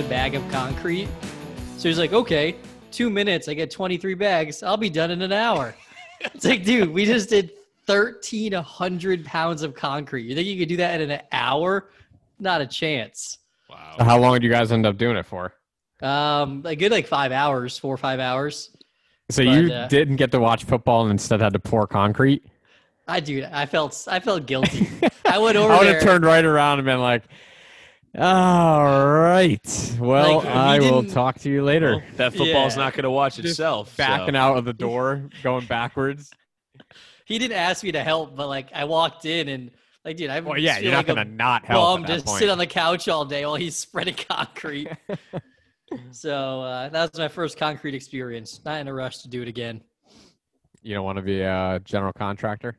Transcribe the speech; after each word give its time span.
a 0.00 0.08
bag 0.08 0.34
of 0.34 0.48
concrete. 0.50 1.08
So 1.76 1.88
he's 1.88 1.98
like, 1.98 2.14
okay, 2.14 2.56
two 2.90 3.10
minutes, 3.10 3.48
I 3.48 3.54
get 3.54 3.70
23 3.70 4.14
bags. 4.14 4.62
I'll 4.62 4.78
be 4.78 4.88
done 4.88 5.10
in 5.10 5.20
an 5.20 5.32
hour. 5.32 5.74
it's 6.20 6.46
like, 6.46 6.64
dude, 6.64 6.90
we 6.90 7.04
just 7.04 7.28
did 7.28 7.52
1,300 7.84 9.24
pounds 9.26 9.62
of 9.62 9.74
concrete. 9.74 10.22
You 10.22 10.34
think 10.34 10.46
you 10.46 10.58
could 10.58 10.70
do 10.70 10.78
that 10.78 11.02
in 11.02 11.10
an 11.10 11.20
hour? 11.32 11.90
Not 12.38 12.62
a 12.62 12.66
chance. 12.66 13.38
Wow. 13.68 13.96
So 13.98 14.04
how 14.04 14.18
long 14.18 14.32
did 14.34 14.42
you 14.42 14.48
guys 14.50 14.72
end 14.72 14.86
up 14.86 14.96
doing 14.96 15.18
it 15.18 15.26
for? 15.26 15.52
Um, 16.00 16.62
a 16.64 16.74
good 16.74 16.92
like 16.92 17.06
five 17.06 17.30
hours, 17.30 17.76
four 17.78 17.92
or 17.92 17.98
five 17.98 18.20
hours. 18.20 18.70
So 19.28 19.44
But, 19.44 19.50
you 19.50 19.72
uh, 19.72 19.86
didn't 19.88 20.16
get 20.16 20.32
to 20.32 20.40
watch 20.40 20.64
football 20.64 21.02
and 21.02 21.10
instead 21.10 21.42
had 21.42 21.52
to 21.52 21.58
pour 21.58 21.86
concrete. 21.86 22.42
I 23.06 23.20
dude, 23.20 23.44
I 23.44 23.66
felt 23.66 24.06
I 24.10 24.18
felt 24.18 24.46
guilty. 24.46 24.88
I 25.26 25.38
went 25.38 25.58
over 25.58 25.72
I 25.72 25.78
would 25.78 25.88
have 25.88 26.02
turned 26.02 26.24
right 26.24 26.44
around 26.44 26.78
and 26.78 26.86
been 26.86 27.00
like, 27.00 27.24
"All 28.18 29.08
right, 29.08 29.96
well, 30.00 30.36
Like, 30.38 30.44
we 30.44 30.50
I 30.50 30.78
will 30.80 31.04
talk 31.04 31.38
to 31.40 31.50
you 31.50 31.62
later." 31.62 31.96
Well, 31.96 32.02
that 32.16 32.32
football's 32.32 32.76
Yeah. 32.76 32.82
not 32.84 32.92
going 32.94 33.04
to 33.04 33.10
watch 33.10 33.36
Just 33.36 33.48
itself. 33.48 33.96
Backing 33.96 34.34
so. 34.34 34.40
out 34.40 34.56
of 34.58 34.64
the 34.64 34.72
door, 34.72 35.28
going 35.42 35.66
backwards. 35.66 36.30
he 37.24 37.38
didn't 37.38 37.56
ask 37.56 37.84
me 37.84 37.92
to 37.92 38.02
help, 38.02 38.34
but 38.36 38.48
like 38.48 38.68
I 38.74 38.84
walked 38.84 39.24
in 39.26 39.48
and 39.48 39.70
like, 40.04 40.16
dude, 40.16 40.30
I 40.30 40.40
Well, 40.40 40.58
yeah, 40.58 40.78
you're 40.78 40.90
not 40.92 40.98
like 40.98 41.06
gonna 41.08 41.20
a 41.22 41.24
not 41.24 41.64
help. 41.64 42.00
bum 42.00 42.06
just 42.06 42.26
point. 42.26 42.38
sit 42.38 42.48
on 42.48 42.58
the 42.58 42.66
couch 42.66 43.08
all 43.08 43.24
day 43.24 43.44
while 43.46 43.54
he's 43.56 43.76
spreading 43.86 44.14
concrete. 44.14 44.88
so 46.10 46.62
uh, 46.62 46.88
that 46.88 47.12
was 47.12 47.18
my 47.18 47.28
first 47.28 47.58
concrete 47.58 47.94
experience. 47.94 48.60
Not 48.64 48.80
in 48.80 48.88
a 48.88 48.94
rush 48.94 49.18
to 49.18 49.28
do 49.28 49.42
it 49.42 49.48
again. 49.48 49.82
You 50.82 50.94
don't 50.94 51.04
want 51.04 51.16
to 51.16 51.22
be 51.22 51.42
a 51.42 51.80
general 51.84 52.12
contractor. 52.12 52.78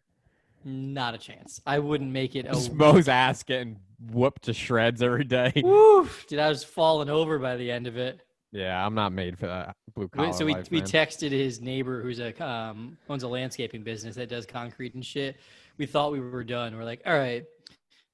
Not 0.65 1.13
a 1.13 1.17
chance. 1.17 1.61
I 1.65 1.79
wouldn't 1.79 2.11
make 2.11 2.35
it. 2.35 2.45
Just 2.47 2.71
A 2.71 2.73
Mo's 2.73 3.07
ass 3.07 3.43
getting 3.43 3.79
whooped 4.09 4.43
to 4.43 4.53
shreds 4.53 5.01
every 5.01 5.23
day. 5.23 5.51
Woo! 5.63 6.07
Dude, 6.27 6.39
I 6.39 6.49
was 6.49 6.63
falling 6.63 7.09
over 7.09 7.39
by 7.39 7.55
the 7.55 7.71
end 7.71 7.87
of 7.87 7.97
it. 7.97 8.21
Yeah, 8.51 8.85
I'm 8.85 8.95
not 8.95 9.13
made 9.13 9.39
for 9.39 9.47
that 9.47 9.75
blue 9.95 10.09
We- 10.13 10.17
collar 10.17 10.33
so 10.33 10.45
we, 10.45 10.53
life, 10.53 10.69
we 10.71 10.79
man. 10.79 10.87
texted 10.87 11.31
his 11.31 11.61
neighbor 11.61 12.01
who's 12.01 12.19
a 12.19 12.37
um, 12.45 12.97
owns 13.09 13.23
a 13.23 13.27
landscaping 13.27 13.83
business 13.83 14.15
that 14.15 14.27
does 14.29 14.45
concrete 14.45 14.93
and 14.93 15.05
shit. 15.05 15.37
We 15.77 15.85
thought 15.85 16.11
we 16.11 16.19
were 16.19 16.43
done. 16.43 16.75
We're 16.75 16.83
like, 16.83 17.01
all 17.05 17.17
right, 17.17 17.45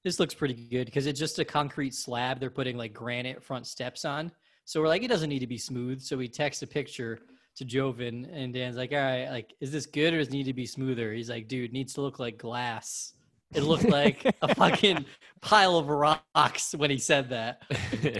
this 0.04 0.20
looks 0.20 0.34
pretty 0.36 0.54
good 0.54 0.86
because 0.86 1.08
it's 1.08 1.20
just 1.20 1.40
a 1.40 1.46
concrete 1.46 1.96
slab. 1.96 2.40
They're 2.40 2.52
putting 2.52 2.78
like 2.78 2.94
granite 2.94 3.44
front 3.44 3.66
steps 3.66 4.06
on. 4.06 4.32
So 4.66 4.80
we're 4.82 4.88
like, 4.90 5.02
it 5.04 5.08
doesn't 5.08 5.30
need 5.30 5.40
to 5.40 5.48
be 5.48 5.58
smooth. 5.58 6.02
So 6.02 6.18
we 6.18 6.28
text 6.28 6.62
a 6.62 6.68
picture 6.68 7.20
to 7.56 7.66
Joven 7.66 8.26
and 8.32 8.54
Dan's 8.54 8.78
like, 8.78 8.92
all 8.92 9.00
right, 9.00 9.30
like, 9.30 9.56
is 9.60 9.72
this 9.72 9.88
good 9.88 10.14
or 10.14 10.20
does 10.20 10.28
it 10.28 10.34
need 10.34 10.44
to 10.46 10.54
be 10.54 10.68
smoother? 10.68 11.14
He's 11.14 11.30
like, 11.30 11.48
dude, 11.48 11.72
it 11.72 11.74
needs 11.74 11.94
to 11.96 12.02
look 12.02 12.20
like 12.20 12.38
glass. 12.38 13.14
It 13.54 13.62
looked 13.62 13.86
like 13.88 14.26
a 14.42 14.54
fucking 14.56 15.06
pile 15.42 15.78
of 15.78 15.88
rocks 15.88 16.74
when 16.76 16.90
he 16.90 16.98
said 16.98 17.30
that. 17.30 17.62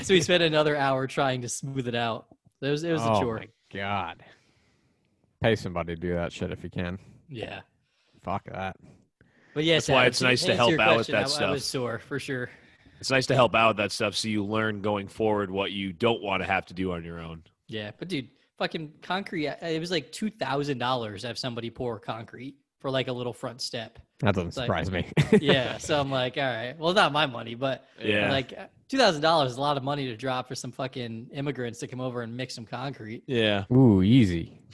So 0.04 0.14
he 0.14 0.22
spent 0.22 0.44
another 0.44 0.76
hour 0.78 1.06
trying 1.08 1.42
to 1.42 1.50
smooth 1.50 1.88
it 1.88 1.96
out. 1.96 2.28
It 2.62 2.70
was, 2.70 2.84
it 2.84 2.92
was 2.94 3.02
oh 3.04 3.14
a 3.18 3.20
chore. 3.22 3.40
my 3.40 3.48
god! 3.74 4.24
Pay 5.42 5.56
somebody 5.56 5.96
to 5.96 6.02
do 6.02 6.14
that 6.14 6.32
shit 6.32 6.52
if 6.52 6.64
you 6.64 6.70
can. 6.70 6.98
Yeah. 7.30 7.62
Fuck 8.24 8.46
that. 8.46 8.78
But 9.54 9.64
yes, 9.64 9.88
That's 9.88 9.96
why 9.96 10.06
it's 10.06 10.22
nice 10.22 10.44
to 10.46 10.56
help 10.56 10.80
out 10.80 10.98
with 10.98 11.08
that 11.08 11.16
I, 11.16 11.20
I 11.20 11.24
was 11.52 11.64
stuff. 11.66 11.82
sore 11.82 12.00
for 12.00 12.20
sure. 12.20 12.50
It's 13.00 13.12
nice 13.12 13.28
to 13.28 13.36
help 13.36 13.54
out 13.54 13.70
with 13.70 13.78
that 13.78 13.92
stuff 13.92 14.16
so 14.16 14.28
you 14.28 14.44
learn 14.44 14.82
going 14.82 15.08
forward 15.08 15.52
what 15.52 15.72
you 15.72 15.94
don't 15.94 16.22
want 16.24 16.42
to 16.42 16.48
have 16.48 16.66
to 16.68 16.74
do 16.74 16.94
on 16.94 17.04
your 17.04 17.20
own. 17.20 17.44
Yeah, 17.68 17.92
but 18.00 18.08
dude, 18.08 18.30
fucking 18.58 18.94
concrete. 19.04 19.48
uh, 19.50 19.56
It 19.62 19.80
was 19.80 19.92
like 19.92 20.12
two 20.12 20.30
thousand 20.32 20.78
dollars 20.80 21.22
to 21.22 21.28
have 21.28 21.38
somebody 21.38 21.70
pour 21.70 22.00
concrete 22.00 22.56
for 22.80 22.92
like 22.92 23.08
a 23.08 23.12
little 23.14 23.34
front 23.34 23.62
step. 23.62 24.00
That 24.20 24.36
doesn't 24.36 24.56
like- 24.58 24.66
surprise 24.66 24.92
me. 24.92 25.06
Yeah, 25.42 25.78
so 25.80 26.00
I'm 26.00 26.12
like, 26.12 26.38
all 26.38 26.44
right, 26.44 26.76
well, 26.78 26.94
not 26.94 27.12
my 27.12 27.26
money, 27.26 27.56
but 27.56 27.86
Yeah. 28.02 28.32
like 28.32 28.54
two 28.90 28.98
thousand 28.98 29.22
dollars 29.22 29.52
is 29.52 29.58
a 29.58 29.62
lot 29.62 29.78
of 29.78 29.84
money 29.84 30.06
to 30.08 30.16
drop 30.18 30.48
for 30.48 30.56
some 30.56 30.72
fucking 30.72 31.30
immigrants 31.34 31.80
to 31.80 31.88
come 31.88 32.00
over 32.02 32.22
and 32.22 32.36
mix 32.36 32.54
some 32.56 32.66
concrete. 32.66 33.24
yeah. 33.28 33.66
Ooh, 33.72 34.02
easy. 34.02 34.60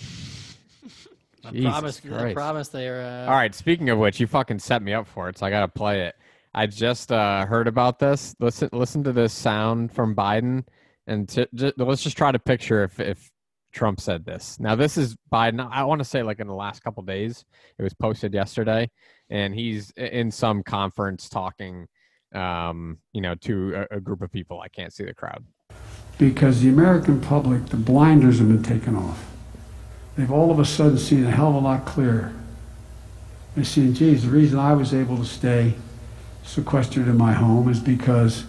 I 1.46 1.52
Jesus 1.52 2.00
promise, 2.00 2.02
I 2.14 2.34
promise 2.34 2.68
they're. 2.70 3.02
Uh, 3.02 3.30
All 3.30 3.36
right. 3.38 3.54
Speaking 3.54 3.90
of 3.90 3.98
which, 4.00 4.18
you 4.20 4.28
fucking 4.28 4.60
set 4.60 4.82
me 4.82 4.94
up 4.94 5.06
for 5.08 5.28
it, 5.28 5.38
so 5.38 5.46
I 5.46 5.50
gotta 5.50 5.68
play 5.68 6.02
it. 6.04 6.16
I 6.56 6.68
just 6.68 7.12
uh, 7.12 7.46
heard 7.46 7.68
about 7.68 8.00
this. 8.00 8.34
Listen, 8.40 8.70
listen 8.72 9.04
to 9.04 9.12
this 9.12 9.34
sound 9.34 9.92
from 9.92 10.16
Biden, 10.16 10.64
and 11.08 11.28
t- 11.28 11.48
j- 11.54 11.74
let's 11.76 12.02
just 12.04 12.16
try 12.16 12.32
to 12.32 12.40
picture 12.40 12.84
if 12.86 12.98
if 13.02 13.30
Trump 13.74 14.00
said 14.00 14.24
this. 14.24 14.60
Now, 14.60 14.76
this 14.76 14.98
is 14.98 15.16
Biden. 15.32 15.68
I 15.72 15.84
want 15.84 16.00
to 16.00 16.06
say 16.06 16.24
like 16.24 16.40
in 16.40 16.48
the 16.48 16.54
last 16.54 16.84
couple 16.84 17.04
days. 17.04 17.44
It 17.78 17.84
was 17.84 17.94
posted 17.94 18.34
yesterday, 18.34 18.90
and 19.30 19.54
he's 19.54 19.92
in 19.92 20.32
some 20.32 20.64
conference 20.64 21.28
talking, 21.28 21.88
um, 22.34 23.00
you 23.12 23.22
know, 23.22 23.36
to 23.36 23.86
a, 23.92 23.98
a 23.98 24.00
group 24.00 24.22
of 24.22 24.32
people. 24.32 24.62
I 24.62 24.70
can't 24.70 24.94
see 24.94 25.04
the 25.04 25.14
crowd. 25.14 25.44
because 26.18 26.62
the 26.62 26.70
American 26.70 27.20
public, 27.20 27.66
the 27.68 27.78
blinders 27.78 28.40
have 28.40 28.48
been 28.48 28.64
taken 28.64 28.96
off. 28.96 29.26
They've 30.16 30.32
all 30.32 30.52
of 30.52 30.60
a 30.60 30.66
sudden 30.66 30.98
seen 31.00 31.26
a 31.26 31.32
hell 31.32 31.50
of 31.50 31.56
a 31.56 31.60
lot 31.60 31.86
clearer. 31.86 32.34
They're 33.56 33.64
seeing, 33.64 33.94
geez, 33.94 34.24
the 34.24 34.30
reason 34.30 34.60
I 34.60 34.74
was 34.74 34.94
able 34.94 35.18
to 35.18 35.26
stay 35.26 35.74
sequestered 36.44 37.08
in 37.08 37.18
my 37.18 37.34
home 37.34 37.70
is 37.70 37.80
because 37.80 38.46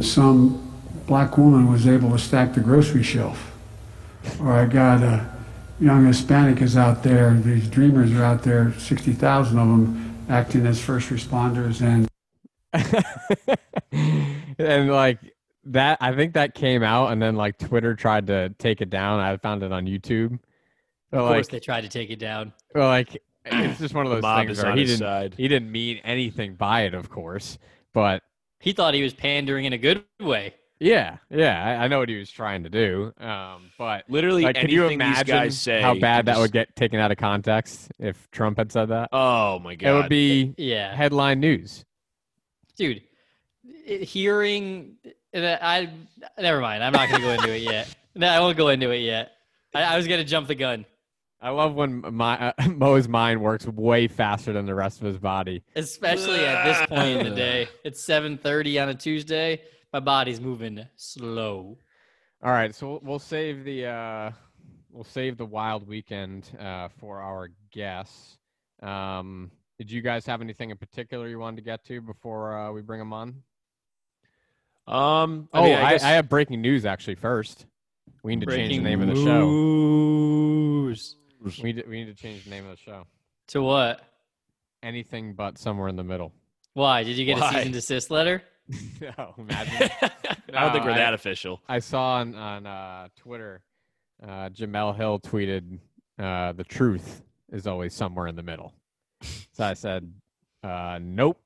some 0.00 0.60
black 1.06 1.38
woman 1.38 1.70
was 1.70 1.86
able 1.86 2.10
to 2.10 2.18
stack 2.18 2.54
the 2.54 2.60
grocery 2.60 3.02
shelf. 3.02 3.53
Or 4.40 4.52
I 4.52 4.66
got 4.66 5.02
a 5.02 5.30
young 5.80 6.06
Hispanic 6.06 6.62
is 6.62 6.76
out 6.76 7.02
there, 7.02 7.34
these 7.34 7.68
dreamers 7.68 8.12
are 8.12 8.24
out 8.24 8.42
there, 8.42 8.72
60,000 8.78 9.58
of 9.58 9.68
them 9.68 10.26
acting 10.28 10.66
as 10.66 10.80
first 10.80 11.10
responders 11.10 11.80
and 11.82 12.08
and 14.58 14.90
like 14.90 15.18
that 15.64 15.98
i 16.00 16.14
think 16.14 16.34
that 16.34 16.54
came 16.54 16.82
out 16.82 17.12
and 17.12 17.22
then 17.22 17.36
like 17.36 17.58
twitter 17.58 17.94
tried 17.94 18.26
to 18.26 18.48
take 18.58 18.80
it 18.80 18.90
down 18.90 19.20
i 19.20 19.36
found 19.36 19.62
it 19.62 19.72
on 19.72 19.84
youtube 19.84 20.38
so 21.12 21.18
of 21.20 21.28
course, 21.28 21.46
like 21.46 21.48
they 21.48 21.60
tried 21.60 21.82
to 21.82 21.88
take 21.88 22.10
it 22.10 22.18
down. 22.18 22.52
well, 22.74 22.88
like 22.88 23.22
it's 23.44 23.78
just 23.78 23.94
one 23.94 24.06
of 24.06 24.12
those 24.12 24.22
mob 24.22 24.46
things 24.46 24.62
where 24.62 24.74
he 24.74 24.84
didn't 24.84 24.98
side. 24.98 25.34
he 25.36 25.46
didn't 25.46 25.70
mean 25.70 26.00
anything 26.04 26.54
by 26.54 26.82
it 26.82 26.94
of 26.94 27.10
course 27.10 27.58
but 27.92 28.22
He 28.60 28.72
thought 28.72 28.94
he 28.94 29.02
was 29.02 29.12
pandering 29.12 29.66
in 29.66 29.74
a 29.74 29.78
good 29.78 30.04
way. 30.18 30.54
Yeah 30.80 31.18
yeah 31.30 31.62
i, 31.80 31.84
I 31.84 31.88
know 31.88 31.98
what 32.00 32.08
he 32.08 32.16
was 32.18 32.30
trying 32.30 32.64
to 32.64 32.68
do 32.70 33.12
um 33.18 33.70
but 33.78 34.04
Literally 34.08 34.42
like 34.42 34.56
can 34.56 34.68
you 34.68 34.86
imagine 34.88 35.26
guys 35.26 35.58
say. 35.58 35.80
how 35.80 35.92
you 35.92 36.00
bad 36.00 36.26
that 36.26 36.38
would 36.38 36.52
get 36.52 36.74
taken 36.76 36.98
out 37.00 37.10
of 37.12 37.16
context 37.18 37.90
if 37.98 38.28
trump 38.30 38.58
had 38.58 38.72
said 38.72 38.88
that? 38.88 39.08
Oh 39.12 39.58
my 39.60 39.74
god. 39.76 39.88
it 39.88 39.92
would 39.94 40.08
be 40.08 40.54
Yeah, 40.58 40.94
headline 40.94 41.40
news. 41.40 41.84
Dude 42.76 43.02
hearing 43.86 44.96
that 45.32 45.62
i 45.62 45.88
never 46.38 46.60
mind 46.60 46.82
i'm 46.82 46.92
not 46.92 47.08
gonna 47.08 47.22
go 47.22 47.30
into 47.30 47.54
it 47.54 47.62
yet. 47.62 47.94
No 48.16 48.28
i 48.28 48.38
won't 48.40 48.56
go 48.56 48.68
into 48.68 48.90
it 48.90 48.98
yet. 48.98 49.32
I, 49.74 49.82
I 49.82 49.96
was 49.96 50.06
gonna 50.06 50.22
jump 50.24 50.46
the 50.48 50.54
gun. 50.54 50.86
I 51.40 51.50
love 51.50 51.74
when 51.74 52.00
my 52.14 52.52
uh, 52.58 52.68
Mo's 52.68 53.08
mind 53.08 53.42
works 53.42 53.66
way 53.66 54.06
faster 54.06 54.52
than 54.52 54.66
the 54.66 54.74
rest 54.74 55.00
of 55.00 55.06
his 55.06 55.18
body. 55.18 55.62
especially 55.76 56.44
at 56.46 56.64
this 56.64 56.86
point 56.86 57.18
in 57.20 57.28
the 57.28 57.34
day. 57.34 57.68
It's 57.84 58.06
7.30 58.06 58.82
on 58.82 58.88
a 58.90 58.94
tuesday 58.94 59.60
my 59.94 60.00
body's 60.00 60.40
moving 60.40 60.84
slow 60.96 61.78
All 62.42 62.50
right, 62.50 62.74
so 62.74 62.88
we'll, 62.88 63.00
we'll 63.04 63.18
save 63.20 63.64
the 63.64 63.86
uh, 63.86 64.32
we'll 64.90 65.04
save 65.04 65.38
the 65.38 65.46
wild 65.46 65.86
weekend 65.86 66.50
uh, 66.58 66.88
for 66.98 67.20
our 67.20 67.50
guests. 67.70 68.36
Um, 68.82 69.52
did 69.78 69.92
you 69.92 70.02
guys 70.02 70.26
have 70.26 70.40
anything 70.42 70.70
in 70.70 70.76
particular 70.78 71.28
you 71.28 71.38
wanted 71.38 71.58
to 71.58 71.62
get 71.62 71.84
to 71.84 72.00
before 72.00 72.58
uh, 72.58 72.72
we 72.72 72.82
bring 72.82 72.98
them 72.98 73.12
on? 73.12 73.42
Um. 74.88 75.48
I 75.52 75.60
oh, 75.60 75.62
mean, 75.62 75.74
I, 75.74 75.92
guess- 75.92 76.02
I 76.02 76.10
have 76.10 76.28
breaking 76.28 76.60
news 76.60 76.84
actually. 76.84 77.14
First, 77.14 77.64
we 78.24 78.34
need 78.34 78.48
to 78.48 78.54
change 78.54 78.74
the 78.76 78.82
name 78.82 79.00
of 79.00 79.06
the 79.06 79.14
show. 79.14 79.46
news. 79.46 81.14
We 81.40 81.72
need 81.72 81.76
to, 81.76 81.88
we 81.88 82.04
need 82.04 82.16
to 82.16 82.20
change 82.20 82.42
the 82.44 82.50
name 82.50 82.64
of 82.64 82.72
the 82.72 82.82
show. 82.82 83.06
to 83.48 83.62
what 83.62 84.00
Anything 84.82 85.34
but 85.34 85.56
somewhere 85.56 85.88
in 85.88 85.94
the 85.94 86.04
middle. 86.04 86.32
why 86.72 87.04
did 87.04 87.16
you 87.16 87.24
get 87.24 87.38
a 87.38 87.40
Why? 87.40 87.52
cease 87.52 87.64
and 87.66 87.72
desist 87.72 88.10
letter 88.10 88.42
no, 89.00 89.34
imagine. 89.38 89.90
I 90.02 90.10
don't 90.62 90.72
think 90.72 90.84
we're 90.84 90.92
I- 90.92 90.98
that 90.98 91.14
official. 91.14 91.60
I 91.68 91.78
saw 91.78 92.14
on 92.16 92.34
on 92.34 92.66
uh, 92.66 93.08
Twitter, 93.16 93.62
uh, 94.22 94.48
Jemele 94.50 94.96
Hill 94.96 95.20
tweeted, 95.20 95.78
uh, 96.18 96.52
"The 96.52 96.64
truth 96.64 97.22
is 97.52 97.66
always 97.66 97.94
somewhere 97.94 98.26
in 98.26 98.36
the 98.36 98.42
middle." 98.42 98.72
So 99.52 99.64
I 99.64 99.74
said, 99.74 100.10
uh, 100.62 100.98
"Nope, 101.02 101.40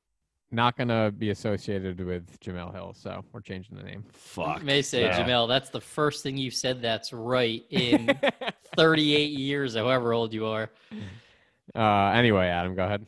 not 0.51 0.77
gonna 0.77 1.11
be 1.11 1.31
associated 1.31 2.01
with 2.01 2.39
Jemele 2.41 2.73
Hill." 2.73 2.95
So 2.95 3.25
we're 3.33 3.41
changing 3.41 3.77
the 3.77 3.83
name. 3.83 4.05
Fuck. 4.13 4.63
may 4.63 4.83
say 4.83 5.03
Yeah. 5.03 5.19
Jemele 5.25 5.49
that's 5.49 5.71
the 5.71 5.81
first 5.81 6.23
thing 6.23 6.37
you've 6.37 6.55
said 6.55 6.81
that's 6.83 7.13
right 7.13 7.65
in 7.71 8.09
38 8.77 9.31
years 9.31 9.75
however 9.75 10.13
old 10.13 10.33
you 10.33 10.47
are 10.47 10.71
uh, 11.75 12.11
anyway, 12.15 12.47
Adam, 12.47 12.75
go 12.75 12.85
ahead. 12.85 13.05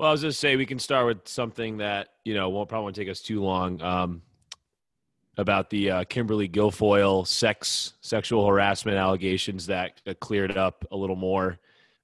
Well, 0.00 0.08
I 0.08 0.12
was 0.12 0.22
just 0.22 0.40
say 0.40 0.56
we 0.56 0.64
can 0.64 0.78
start 0.78 1.04
with 1.04 1.28
something 1.28 1.76
that 1.76 2.08
you 2.24 2.32
know 2.32 2.48
won't 2.48 2.70
probably 2.70 2.94
take 2.94 3.10
us 3.10 3.20
too 3.20 3.42
long. 3.42 3.82
Um, 3.82 4.22
about 5.36 5.68
the 5.68 5.90
uh, 5.90 6.04
Kimberly 6.04 6.48
Guilfoyle 6.48 7.26
sex 7.26 7.92
sexual 8.00 8.46
harassment 8.46 8.96
allegations 8.96 9.66
that 9.66 10.00
uh, 10.06 10.14
cleared 10.18 10.56
up 10.56 10.86
a 10.90 10.96
little 10.96 11.16
more. 11.16 11.58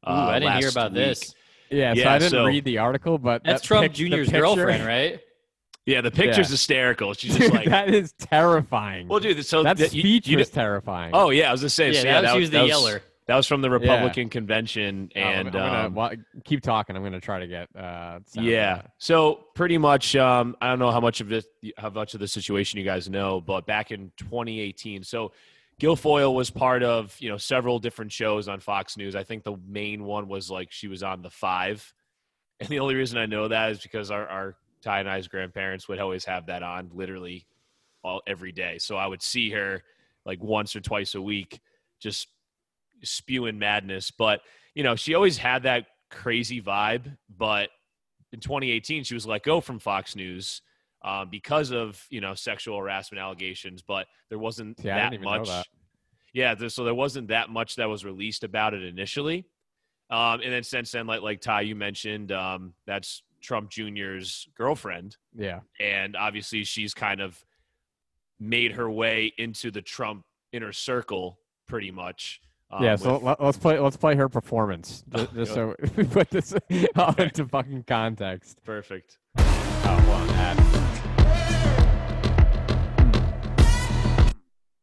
Ooh, 0.06 0.10
uh, 0.10 0.26
i 0.28 0.38
didn't 0.38 0.58
hear 0.58 0.68
about 0.68 0.92
week. 0.92 0.96
this 1.04 1.34
Yeah, 1.70 1.94
so 1.94 2.06
I 2.06 2.18
didn't 2.18 2.30
so- 2.32 2.44
read 2.44 2.64
the 2.66 2.78
article, 2.78 3.16
but 3.16 3.42
that's 3.44 3.62
that 3.62 3.66
trump 3.66 3.82
pic- 3.84 3.92
junior's 3.94 4.26
picture- 4.28 4.40
girlfriend 4.42 4.84
right 4.86 5.20
Yeah, 5.86 6.02
the 6.02 6.10
picture's 6.10 6.48
Yeah. 6.48 6.52
hysterical. 6.52 7.14
She's 7.14 7.36
just 7.36 7.52
like, 7.52 7.68
that 7.68 7.94
is 7.94 8.12
terrifying. 8.18 9.08
well, 9.08 9.20
dude. 9.20 9.44
So 9.46 9.62
that 9.62 9.76
that- 9.78 9.90
speech 9.90 10.28
you 10.28 10.36
was 10.36 10.54
know- 10.54 10.62
terrifying. 10.62 11.12
Oh 11.14 11.30
yeah, 11.30 11.48
I 11.48 11.52
was 11.52 11.62
just 11.62 11.76
saying. 11.76 11.94
Yeah, 11.94 12.00
so, 12.00 12.06
that 12.08 12.22
was- 12.22 12.32
she 12.32 12.40
was 12.40 12.50
the 12.50 12.58
that 12.58 12.66
yeller. 12.68 13.02
That 13.26 13.34
was 13.36 13.46
from 13.48 13.60
the 13.60 13.70
Republican 13.70 14.28
convention, 14.28 15.10
Oh, 15.16 15.20
I'm- 15.20 15.46
and 15.46 15.56
I'm 15.56 15.92
gonna, 15.92 16.12
um, 16.14 16.24
keep 16.44 16.62
talking. 16.62 16.94
I'm 16.96 17.02
gonna 17.02 17.20
try 17.20 17.40
to 17.40 17.46
get. 17.48 17.68
Uh, 17.74 18.20
Yeah. 18.34 18.82
So 18.98 19.46
pretty 19.54 19.78
much, 19.78 20.14
um, 20.14 20.56
I 20.60 20.68
don't 20.68 20.78
know 20.78 20.92
how 20.92 21.00
much 21.00 21.20
of 21.20 21.28
this, 21.28 21.46
how 21.76 21.90
much 21.90 22.14
of 22.14 22.20
the 22.20 22.28
situation 22.28 22.78
you 22.78 22.84
guys 22.84 23.08
know, 23.08 23.40
but 23.40 23.66
back 23.66 23.90
in 23.90 24.12
2018, 24.16 25.02
so 25.02 25.32
Guilfoyle 25.80 26.34
was 26.34 26.50
part 26.50 26.82
of 26.82 27.14
you 27.20 27.28
know 27.28 27.36
several 27.36 27.78
different 27.78 28.10
shows 28.12 28.48
on 28.48 28.60
Fox 28.60 28.96
News. 28.96 29.14
I 29.16 29.24
think 29.24 29.42
the 29.44 29.56
main 29.66 30.04
one 30.04 30.28
was 30.28 30.50
like 30.50 30.70
she 30.72 30.86
was 30.88 31.02
on 31.02 31.20
the 31.22 31.30
Five, 31.30 31.92
and 32.60 32.68
the 32.68 32.78
only 32.78 32.94
reason 32.94 33.18
I 33.18 33.26
know 33.26 33.48
that 33.48 33.72
is 33.72 33.80
because 33.80 34.10
our, 34.10 34.26
our 34.28 34.56
Ty 34.82 35.00
and 35.00 35.10
I's 35.10 35.26
grandparents 35.28 35.88
would 35.88 35.98
always 35.98 36.24
have 36.26 36.46
that 36.46 36.62
on 36.62 36.90
literally 36.94 37.44
all 38.04 38.22
every 38.26 38.52
day. 38.52 38.78
So 38.78 38.96
I 38.96 39.06
would 39.06 39.20
see 39.20 39.50
her 39.50 39.82
like 40.24 40.40
once 40.42 40.74
or 40.76 40.80
twice 40.80 41.14
a 41.16 41.20
week, 41.20 41.60
just 42.00 42.28
spewing 43.04 43.58
madness. 43.58 44.10
But 44.10 44.40
you 44.74 44.82
know, 44.82 44.94
she 44.96 45.14
always 45.14 45.38
had 45.38 45.62
that 45.64 45.86
crazy 46.10 46.60
vibe, 46.62 47.16
but 47.36 47.70
in 48.32 48.40
2018 48.40 49.04
she 49.04 49.14
was 49.14 49.26
let 49.26 49.42
go 49.42 49.60
from 49.60 49.78
Fox 49.78 50.14
News 50.16 50.62
um, 51.04 51.28
because 51.30 51.70
of 51.72 52.04
you 52.10 52.20
know 52.20 52.34
sexual 52.34 52.78
harassment 52.78 53.20
allegations, 53.22 53.82
but 53.82 54.06
there 54.28 54.38
wasn't 54.38 54.78
I 54.80 54.82
that 54.84 55.10
didn't 55.10 55.14
even 55.14 55.24
know 55.32 55.38
much. 55.38 55.48
that. 55.48 55.66
Yeah, 56.32 56.54
there, 56.54 56.68
so 56.68 56.84
there 56.84 56.94
wasn't 56.94 57.28
that 57.28 57.48
much 57.48 57.76
that 57.76 57.88
was 57.88 58.04
released 58.04 58.44
about 58.44 58.74
it 58.74 58.82
initially, 58.84 59.46
um, 60.10 60.40
and 60.42 60.52
then 60.52 60.62
since 60.62 60.90
then, 60.90 61.06
like 61.06 61.22
like 61.22 61.40
Ty, 61.40 61.62
you 61.62 61.74
mentioned, 61.74 62.30
um, 62.32 62.74
that's 62.86 63.22
Trump 63.40 63.70
Jr.'s 63.70 64.46
girlfriend, 64.56 65.16
Yeah. 65.34 65.60
and 65.80 66.14
obviously 66.16 66.64
she's 66.64 66.92
kind 66.92 67.20
of 67.20 67.42
made 68.38 68.72
her 68.72 68.90
way 68.90 69.32
into 69.38 69.70
the 69.70 69.80
Trump 69.82 70.24
inner 70.52 70.72
circle 70.72 71.38
pretty 71.66 71.90
much. 71.90 72.40
Um, 72.70 72.82
yeah. 72.82 72.96
So 72.96 73.14
with- 73.14 73.22
let, 73.22 73.40
us 73.40 73.56
play. 73.56 73.78
Let's 73.78 73.96
play 73.96 74.14
her 74.16 74.28
performance, 74.28 75.04
just, 75.14 75.34
just 75.34 75.54
so 75.54 75.74
we 75.96 76.04
put 76.04 76.30
this 76.30 76.54
all 76.96 77.14
into 77.16 77.46
fucking 77.46 77.84
context. 77.84 78.62
perfect. 78.64 79.18
Oh, 79.38 79.42
hold 80.06 80.30
on. 80.30 80.56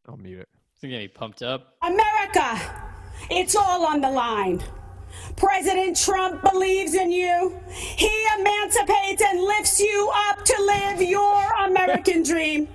I'll 0.07 0.17
mute 0.17 0.39
it. 0.39 0.49
It's 0.75 0.81
gonna 0.83 0.97
be 0.97 1.07
pumped 1.07 1.41
up. 1.43 1.75
America, 1.81 2.59
it's 3.29 3.55
all 3.55 3.85
on 3.85 4.01
the 4.01 4.09
line. 4.09 4.61
President 5.35 5.95
Trump 5.97 6.41
believes 6.41 6.93
in 6.95 7.11
you. 7.11 7.57
He 7.69 8.09
emancipates 8.39 9.21
and 9.21 9.41
lifts 9.41 9.79
you 9.79 10.11
up 10.29 10.43
to 10.43 10.63
live 10.63 11.01
your 11.01 11.53
American 11.65 12.23
dream. 12.31 12.67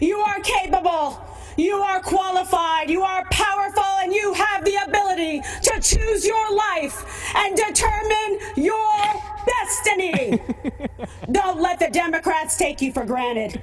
You 0.00 0.18
are 0.18 0.40
capable. 0.40 1.22
You 1.56 1.76
are 1.76 2.00
qualified. 2.00 2.90
You 2.90 3.02
are 3.02 3.24
powerful 3.30 3.82
and 4.02 4.12
you 4.12 4.32
have 4.34 4.64
the 4.64 4.76
ability 4.86 5.40
to 5.62 5.80
choose 5.80 6.24
your 6.26 6.54
life 6.54 7.04
and 7.34 7.56
determine 7.56 8.38
your 8.56 9.22
destiny. 9.46 10.38
Don't 11.32 11.60
let 11.60 11.78
the 11.78 11.88
Democrats 11.90 12.56
take 12.56 12.80
you 12.82 12.92
for 12.92 13.04
granted. 13.04 13.62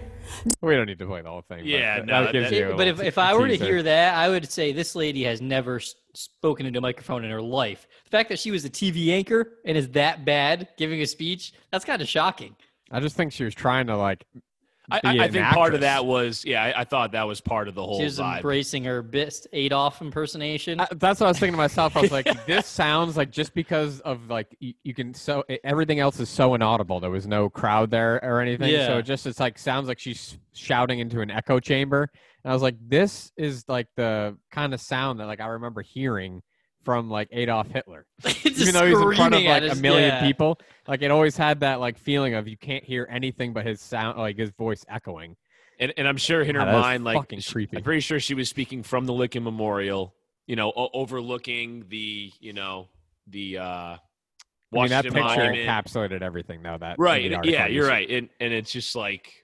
We 0.61 0.73
don't 0.75 0.87
need 0.87 0.97
to 0.99 1.05
play 1.05 1.21
the 1.21 1.29
whole 1.29 1.41
thing. 1.41 1.59
but 1.59 1.65
Yeah, 1.65 1.97
that, 1.97 2.05
no, 2.05 2.23
that 2.23 2.31
gives 2.31 2.49
that- 2.49 2.55
you. 2.57 2.73
but 2.75 2.87
if, 2.87 3.01
if 3.01 3.17
I 3.17 3.35
were 3.35 3.47
to 3.47 3.55
hear 3.55 3.83
that, 3.83 4.15
I 4.15 4.29
would 4.29 4.49
say 4.51 4.71
this 4.73 4.95
lady 4.95 5.23
has 5.25 5.41
never 5.41 5.79
spoken 6.13 6.65
into 6.65 6.79
a 6.79 6.81
microphone 6.81 7.23
in 7.23 7.29
her 7.31 7.41
life. 7.41 7.87
The 8.05 8.09
fact 8.09 8.29
that 8.29 8.39
she 8.39 8.49
was 8.49 8.65
a 8.65 8.69
TV 8.69 9.09
anchor 9.09 9.51
and 9.65 9.77
is 9.77 9.89
that 9.89 10.25
bad 10.25 10.69
giving 10.77 11.01
a 11.01 11.05
speech, 11.05 11.53
that's 11.71 11.85
kind 11.85 12.01
of 12.01 12.07
shocking. 12.07 12.55
I 12.91 12.99
just 12.99 13.15
think 13.15 13.31
she 13.31 13.43
was 13.43 13.53
trying 13.53 13.87
to 13.87 13.97
like. 13.97 14.23
I, 14.91 14.97
I, 15.03 15.09
I 15.11 15.25
an 15.25 15.31
think 15.31 15.45
part 15.47 15.73
of 15.73 15.81
that 15.81 16.05
was 16.05 16.43
yeah. 16.45 16.61
I, 16.63 16.81
I 16.81 16.83
thought 16.83 17.13
that 17.13 17.23
was 17.27 17.39
part 17.39 17.67
of 17.67 17.75
the 17.75 17.83
whole 17.83 17.97
She 17.99 18.03
was 18.03 18.19
vibe. 18.19 18.37
embracing 18.37 18.83
her 18.83 19.01
best 19.01 19.47
Adolf 19.53 20.01
impersonation. 20.01 20.79
I, 20.81 20.87
that's 20.95 21.19
what 21.21 21.27
I 21.27 21.29
was 21.29 21.39
thinking 21.39 21.53
to 21.53 21.57
myself. 21.57 21.95
I 21.95 22.01
was 22.01 22.11
like, 22.11 22.27
this 22.45 22.65
sounds 22.67 23.15
like 23.15 23.31
just 23.31 23.53
because 23.53 24.01
of 24.01 24.29
like 24.29 24.55
you, 24.59 24.73
you 24.83 24.93
can 24.93 25.13
so 25.13 25.43
everything 25.63 25.99
else 25.99 26.19
is 26.19 26.29
so 26.29 26.53
inaudible. 26.53 26.99
There 26.99 27.09
was 27.09 27.27
no 27.27 27.49
crowd 27.49 27.91
there 27.91 28.19
or 28.23 28.41
anything. 28.41 28.67
So 28.69 28.73
Yeah. 28.93 28.97
it 28.97 29.03
just 29.03 29.25
it's 29.25 29.39
like 29.39 29.57
sounds 29.57 29.87
like 29.87 29.99
she's 29.99 30.37
shouting 30.53 30.99
into 30.99 31.21
an 31.21 31.31
echo 31.31 31.59
chamber. 31.59 32.09
And 32.43 32.51
I 32.51 32.53
was 32.53 32.61
like, 32.61 32.75
this 32.85 33.31
is 33.37 33.63
like 33.69 33.87
the 33.95 34.37
kind 34.51 34.73
of 34.73 34.81
sound 34.81 35.19
that 35.21 35.27
like 35.27 35.39
I 35.39 35.47
remember 35.47 35.81
hearing 35.81 36.41
from 36.83 37.09
like 37.09 37.29
Adolf 37.31 37.67
Hitler. 37.69 38.05
Even 38.45 38.73
though 38.73 38.85
he's 38.85 38.97
in 38.99 39.15
front 39.15 39.33
of 39.33 39.39
screaming 39.39 39.47
at 39.47 39.63
like 39.63 39.69
a 39.69 39.71
us, 39.73 39.79
million 39.79 40.09
yeah. 40.09 40.21
people, 40.21 40.59
like 40.87 41.01
it 41.01 41.11
always 41.11 41.35
had 41.37 41.61
that 41.61 41.79
like 41.79 41.97
feeling 41.97 42.33
of 42.35 42.47
you 42.47 42.57
can't 42.57 42.83
hear 42.83 43.07
anything 43.09 43.53
but 43.53 43.65
his 43.65 43.81
sound, 43.81 44.17
like 44.17 44.37
his 44.37 44.49
voice 44.51 44.83
echoing. 44.89 45.35
and, 45.79 45.93
and 45.97 46.07
I'm 46.07 46.17
sure 46.17 46.41
in 46.41 46.55
her 46.55 46.61
Ah, 46.61 46.71
mind, 46.81 47.03
like 47.03 47.17
fucking 47.17 47.39
she- 47.39 47.51
creepy. 47.51 47.77
I'm 47.77 47.83
pretty 47.83 48.01
sure 48.01 48.19
she 48.19 48.33
was 48.33 48.49
speaking 48.49 48.83
from 48.83 49.05
the 49.05 49.13
Lincoln 49.13 49.43
Memorial. 49.43 50.13
You 50.45 50.55
know, 50.57 50.73
o- 50.75 50.89
overlooking 50.93 51.85
the 51.87 52.31
you 52.39 52.51
know 52.53 52.89
the 53.27 53.57
uh, 53.59 53.63
I 53.63 53.97
mean, 54.71 54.89
that 54.89 55.03
picture 55.05 55.19
Monument. 55.21 55.55
encapsulated 55.69 56.21
everything, 56.21 56.61
though. 56.63 56.77
That 56.77 56.97
right? 56.99 57.23
in 57.23 57.31
the 57.31 57.37
and- 57.37 57.45
yeah, 57.45 57.67
you're 57.67 57.87
right. 57.87 58.09
And 58.09 58.29
and 58.41 58.51
it's 58.53 58.71
just 58.71 58.95
like 58.95 59.42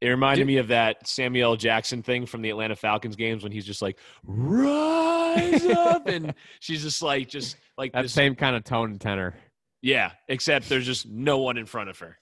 it 0.00 0.08
reminded 0.08 0.42
Dude. 0.42 0.46
me 0.46 0.56
of 0.56 0.68
that 0.68 1.06
Samuel 1.06 1.56
Jackson 1.56 2.02
thing 2.02 2.26
from 2.26 2.42
the 2.42 2.50
Atlanta 2.50 2.76
Falcons 2.76 3.16
games 3.16 3.42
when 3.42 3.52
he's 3.52 3.66
just 3.66 3.82
like 3.82 3.98
rise 4.24 5.66
up, 5.66 6.06
and 6.06 6.34
she's 6.60 6.82
just 6.82 7.02
like 7.02 7.28
just 7.28 7.56
like 7.76 7.92
That 7.92 8.02
this 8.02 8.12
same 8.12 8.34
kind 8.34 8.56
of 8.56 8.64
tone 8.64 8.90
and 8.90 9.00
tenor. 9.00 9.34
Yeah, 9.82 10.12
except 10.28 10.68
there's 10.68 10.86
just 10.86 11.06
no 11.06 11.38
one 11.38 11.56
in 11.56 11.66
front 11.66 11.90
of 11.90 11.98
her. 11.98 12.18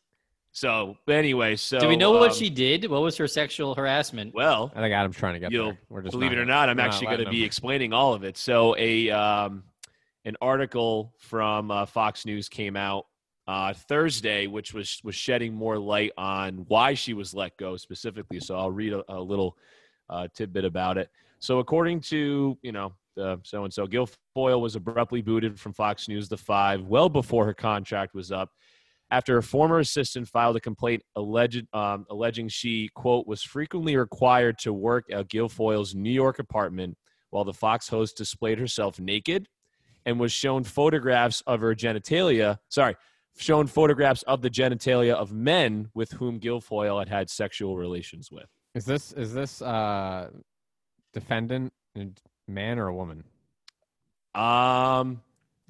So, 0.53 0.97
but 1.07 1.15
anyway, 1.15 1.57
so 1.57 1.79
Do 1.79 1.89
we 1.89 1.97
know 1.97 2.11
what 2.13 2.31
um, 2.31 2.37
she 2.37 2.51
did? 2.51 2.87
What 2.91 3.03
was 3.03 3.17
her 3.19 3.29
sexual 3.29 3.75
harassment? 3.75 4.35
Well, 4.35 4.73
I 4.75 4.81
think 4.81 4.93
Adam's 4.93 5.17
trying 5.17 5.35
to 5.35 5.41
get 5.41 5.53
you'll 5.53 5.73
there. 5.73 5.79
We're 5.89 6.03
just 6.03 6.13
believe 6.13 6.33
it 6.33 6.39
or 6.39 6.47
not, 6.47 6.69
I'm 6.69 6.81
actually 6.81 7.07
going 7.07 7.25
to 7.25 7.31
be 7.31 7.45
explaining 7.45 7.93
all 7.93 8.15
of 8.15 8.25
it. 8.25 8.37
So, 8.37 8.75
a 8.77 9.11
um, 9.11 9.65
an 10.25 10.37
article 10.41 11.15
from 11.19 11.70
uh, 11.70 11.87
Fox 11.87 12.27
News 12.27 12.49
came 12.49 12.77
out 12.77 13.06
uh, 13.48 13.72
Thursday, 13.72 14.46
which 14.46 14.72
was 14.72 15.00
was 15.02 15.17
shedding 15.17 15.52
more 15.52 15.78
light 15.78 16.12
on 16.17 16.67
why 16.69 16.94
she 16.94 17.14
was 17.14 17.34
let 17.34 17.56
go 17.56 17.76
specifically. 17.76 18.38
So, 18.38 18.56
I'll 18.56 18.70
read 18.70 18.93
a, 18.93 19.02
a 19.08 19.20
little 19.20 19.56
uh, 20.08 20.28
tidbit 20.32 20.64
about 20.64 20.98
it. 20.98 21.10
So, 21.40 21.58
according 21.58 22.02
to 22.02 22.56
you 22.62 22.72
know 22.72 22.93
so 23.43 23.64
and 23.64 23.72
so, 23.72 23.86
Guilfoyle 23.86 24.60
was 24.60 24.76
abruptly 24.76 25.22
booted 25.22 25.58
from 25.58 25.72
Fox 25.72 26.08
News 26.08 26.28
the 26.28 26.36
Five 26.36 26.82
well 26.86 27.08
before 27.08 27.44
her 27.46 27.55
contract 27.55 28.14
was 28.14 28.31
up. 28.31 28.50
After 29.10 29.38
a 29.38 29.43
former 29.43 29.78
assistant 29.78 30.28
filed 30.28 30.56
a 30.56 30.60
complaint 30.60 31.02
alleged, 31.17 31.67
um, 31.74 32.06
alleging 32.10 32.48
she, 32.48 32.90
quote, 32.94 33.26
was 33.26 33.43
frequently 33.43 33.96
required 33.96 34.58
to 34.58 34.72
work 34.72 35.06
at 35.10 35.28
Guilfoyle's 35.28 35.94
New 35.94 36.12
York 36.12 36.38
apartment 36.38 36.96
while 37.31 37.44
the 37.44 37.52
Fox 37.52 37.88
host 37.88 38.17
displayed 38.17 38.58
herself 38.58 39.00
naked 39.00 39.48
and 40.05 40.20
was 40.20 40.31
shown 40.31 40.62
photographs 40.62 41.43
of 41.46 41.60
her 41.60 41.74
genitalia, 41.74 42.58
sorry, 42.69 42.96
shown 43.39 43.67
photographs 43.67 44.23
of 44.25 44.43
the 44.43 44.51
genitalia 44.51 45.15
of 45.15 45.33
men 45.33 45.89
with 45.95 46.13
whom 46.13 46.39
Guilfoyle 46.41 46.99
had 46.99 47.09
had 47.09 47.31
sexual 47.31 47.77
relations 47.77 48.31
with. 48.31 48.47
Is 48.75 48.85
this 48.85 49.13
is 49.13 49.33
this 49.33 49.63
uh 49.63 50.31
defendant 51.13 51.73
a 51.97 52.07
man 52.47 52.79
or 52.79 52.89
a 52.89 52.95
woman? 52.95 53.25
Um, 54.35 55.23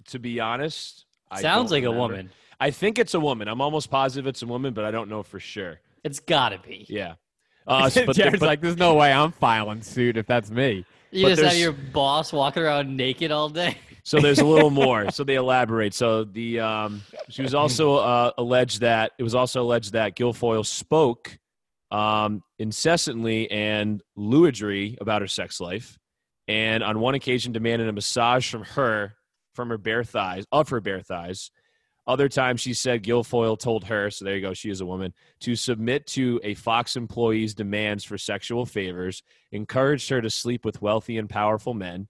to 0.08 0.18
be 0.18 0.40
honest, 0.40 1.06
I 1.30 1.40
Sounds 1.40 1.70
don't 1.70 1.76
like 1.78 1.84
a 1.84 1.92
woman. 1.92 2.30
I 2.60 2.70
think 2.70 2.98
it's 2.98 3.14
a 3.14 3.20
woman. 3.20 3.48
I'm 3.48 3.60
almost 3.60 3.90
positive 3.90 4.26
it's 4.26 4.42
a 4.42 4.46
woman, 4.46 4.74
but 4.74 4.84
I 4.84 4.90
don't 4.90 5.08
know 5.08 5.22
for 5.22 5.38
sure. 5.40 5.80
It's 6.04 6.20
gotta 6.20 6.58
be. 6.58 6.86
Yeah. 6.88 7.14
Uh, 7.68 7.90
but, 8.06 8.16
Jared's 8.16 8.38
but- 8.40 8.46
like, 8.46 8.62
there's 8.62 8.78
no 8.78 8.94
way 8.94 9.12
I'm 9.12 9.30
filing 9.30 9.82
suit 9.82 10.16
if 10.16 10.24
that's 10.24 10.50
me. 10.50 10.86
You 11.10 11.24
But 11.24 11.28
just 11.28 11.42
have 11.42 11.50
there's- 11.50 11.58
your 11.60 11.72
boss 11.72 12.32
walking 12.32 12.62
around 12.62 12.96
naked 12.96 13.30
all 13.30 13.50
day. 13.50 13.76
So 14.08 14.20
there's 14.20 14.38
a 14.38 14.46
little 14.46 14.70
more. 14.70 15.10
So 15.10 15.22
they 15.22 15.34
elaborate. 15.34 15.92
So 15.92 16.24
the 16.24 16.60
um, 16.60 17.02
she 17.28 17.42
was 17.42 17.54
also 17.54 17.96
uh, 17.96 18.30
alleged 18.38 18.80
that 18.80 19.12
it 19.18 19.22
was 19.22 19.34
also 19.34 19.62
alleged 19.62 19.92
that 19.92 20.16
Guilfoyle 20.16 20.64
spoke 20.64 21.38
um, 21.90 22.42
incessantly 22.58 23.50
and 23.50 24.02
lewdry 24.16 24.96
about 24.98 25.20
her 25.20 25.28
sex 25.28 25.60
life, 25.60 25.98
and 26.46 26.82
on 26.82 27.00
one 27.00 27.16
occasion 27.16 27.52
demanded 27.52 27.86
a 27.86 27.92
massage 27.92 28.50
from 28.50 28.64
her 28.64 29.14
from 29.52 29.68
her 29.68 29.76
bare 29.76 30.04
thighs 30.04 30.44
of 30.52 30.70
her 30.70 30.80
bare 30.80 31.02
thighs. 31.02 31.50
Other 32.06 32.30
times 32.30 32.62
she 32.62 32.72
said 32.72 33.02
Guilfoyle 33.02 33.58
told 33.58 33.84
her, 33.84 34.10
so 34.10 34.24
there 34.24 34.36
you 34.36 34.40
go, 34.40 34.54
she 34.54 34.70
is 34.70 34.80
a 34.80 34.86
woman, 34.86 35.12
to 35.40 35.54
submit 35.54 36.06
to 36.06 36.40
a 36.42 36.54
Fox 36.54 36.96
employee's 36.96 37.52
demands 37.52 38.04
for 38.04 38.16
sexual 38.16 38.64
favors, 38.64 39.22
encouraged 39.52 40.08
her 40.08 40.22
to 40.22 40.30
sleep 40.30 40.64
with 40.64 40.80
wealthy 40.80 41.18
and 41.18 41.28
powerful 41.28 41.74
men, 41.74 42.08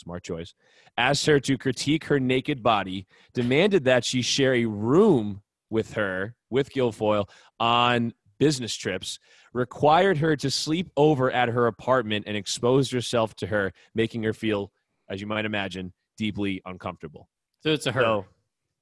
smart 0.00 0.24
choice, 0.24 0.54
asked 0.96 1.26
her 1.26 1.38
to 1.40 1.56
critique 1.56 2.04
her 2.04 2.18
naked 2.18 2.62
body, 2.62 3.06
demanded 3.34 3.84
that 3.84 4.04
she 4.04 4.22
share 4.22 4.54
a 4.54 4.64
room 4.64 5.42
with 5.70 5.94
her, 5.94 6.34
with 6.50 6.72
Guilfoyle, 6.72 7.28
on 7.60 8.12
business 8.38 8.74
trips, 8.74 9.18
required 9.52 10.18
her 10.18 10.34
to 10.36 10.50
sleep 10.50 10.90
over 10.96 11.30
at 11.30 11.48
her 11.48 11.66
apartment, 11.66 12.24
and 12.26 12.36
exposed 12.36 12.90
herself 12.92 13.34
to 13.36 13.46
her, 13.46 13.72
making 13.94 14.22
her 14.22 14.32
feel, 14.32 14.72
as 15.08 15.20
you 15.20 15.26
might 15.26 15.44
imagine, 15.44 15.92
deeply 16.16 16.60
uncomfortable. 16.64 17.28
So 17.62 17.70
it's 17.70 17.86
a 17.86 17.92
her. 17.92 18.00
So 18.00 18.26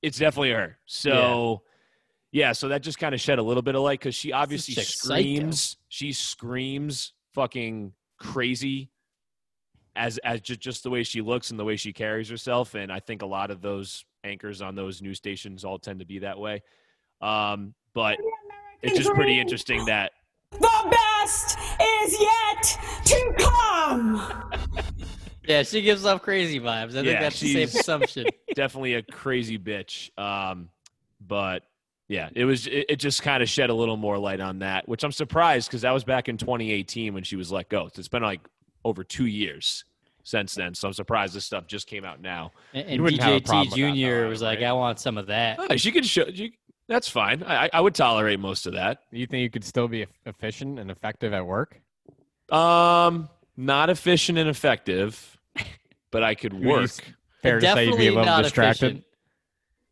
it's 0.02 0.18
definitely 0.18 0.52
her. 0.52 0.78
So 0.86 1.62
Yeah, 2.30 2.52
so 2.52 2.68
that 2.68 2.82
just 2.82 2.98
kind 2.98 3.14
of 3.14 3.20
shed 3.20 3.38
a 3.38 3.42
little 3.42 3.62
bit 3.62 3.74
of 3.74 3.82
light 3.82 4.00
because 4.00 4.14
she 4.14 4.32
obviously 4.32 4.74
chick's 4.74 5.00
psycho. 5.00 5.20
screams. 5.20 5.76
She 5.88 6.12
screams 6.12 7.14
fucking 7.34 7.92
crazy 8.18 8.90
as 9.98 10.18
as 10.18 10.40
just, 10.40 10.60
just 10.60 10.82
the 10.84 10.90
way 10.90 11.02
she 11.02 11.20
looks 11.20 11.50
and 11.50 11.58
the 11.58 11.64
way 11.64 11.76
she 11.76 11.92
carries 11.92 12.28
herself. 12.28 12.74
And 12.74 12.90
I 12.90 13.00
think 13.00 13.22
a 13.22 13.26
lot 13.26 13.50
of 13.50 13.60
those 13.60 14.04
anchors 14.24 14.62
on 14.62 14.74
those 14.74 15.02
news 15.02 15.18
stations 15.18 15.64
all 15.64 15.78
tend 15.78 15.98
to 15.98 16.06
be 16.06 16.20
that 16.20 16.38
way. 16.38 16.62
Um, 17.20 17.74
but 17.94 18.18
it's 18.82 18.96
just 18.96 19.10
pretty 19.10 19.38
interesting 19.40 19.84
that 19.86 20.12
The 20.52 20.96
best 21.20 21.58
is 21.82 22.20
yet 22.20 22.78
to 23.04 23.34
come. 23.38 24.52
Yeah, 25.48 25.62
she 25.62 25.80
gives 25.80 26.04
off 26.04 26.20
crazy 26.20 26.60
vibes. 26.60 26.90
I 26.90 26.92
think 26.92 27.06
Yeah, 27.06 27.22
that's 27.22 27.40
the 27.40 27.50
safe 27.50 27.74
assumption. 27.74 28.26
definitely 28.54 28.92
a 28.92 29.02
crazy 29.02 29.58
bitch. 29.58 30.10
Um, 30.18 30.68
but 31.26 31.62
yeah, 32.06 32.28
it 32.34 32.44
was 32.44 32.66
it, 32.66 32.84
it 32.90 32.96
just 32.96 33.22
kind 33.22 33.42
of 33.42 33.48
shed 33.48 33.70
a 33.70 33.74
little 33.74 33.96
more 33.96 34.18
light 34.18 34.40
on 34.40 34.58
that, 34.58 34.86
which 34.86 35.04
I'm 35.04 35.10
surprised 35.10 35.70
because 35.70 35.80
that 35.80 35.92
was 35.92 36.04
back 36.04 36.28
in 36.28 36.36
2018 36.36 37.14
when 37.14 37.24
she 37.24 37.36
was 37.36 37.50
let 37.50 37.70
go. 37.70 37.88
So 37.88 37.98
it's 37.98 38.08
been 38.08 38.22
like 38.22 38.42
over 38.84 39.02
two 39.02 39.24
years 39.24 39.84
since 40.28 40.54
then. 40.54 40.74
So 40.74 40.88
I'm 40.88 40.94
surprised 40.94 41.34
this 41.34 41.44
stuff 41.46 41.66
just 41.66 41.86
came 41.86 42.04
out 42.04 42.20
now. 42.20 42.52
And, 42.74 42.86
You 42.86 42.92
and 42.94 43.02
wouldn't 43.02 43.22
have 43.22 43.34
a 43.36 43.40
problem 43.40 43.68
DJT 43.68 43.94
Jr. 43.94 44.22
though, 44.24 44.28
was 44.28 44.42
like, 44.42 44.58
right? 44.58 44.66
I 44.66 44.72
want 44.72 45.00
some 45.00 45.16
of 45.16 45.26
that. 45.28 45.58
Oh, 45.58 45.76
she 45.76 45.90
could 45.90 46.04
show 46.04 46.26
you. 46.26 46.50
That's 46.88 47.08
fine. 47.08 47.42
I, 47.42 47.64
I- 47.64 47.70
I 47.74 47.80
would 47.80 47.94
tolerate 47.94 48.38
most 48.40 48.66
of 48.66 48.74
that. 48.74 48.98
You 49.10 49.26
think 49.26 49.42
you 49.42 49.50
could 49.50 49.64
still 49.64 49.88
be 49.88 50.06
efficient 50.26 50.78
and 50.78 50.90
effective 50.90 51.32
at 51.32 51.46
work? 51.46 51.80
Um, 52.50 53.28
not 53.56 53.90
efficient 53.90 54.38
and 54.38 54.48
effective, 54.48 55.38
but 56.10 56.22
I 56.22 56.34
could 56.34 56.52
work. 56.52 56.90
Fair 57.42 57.60
to 57.60 57.72
say 57.72 57.86
you'd 57.86 57.96
be 57.98 58.08
a 58.08 58.12
little 58.14 58.42
distracted. 58.42 59.04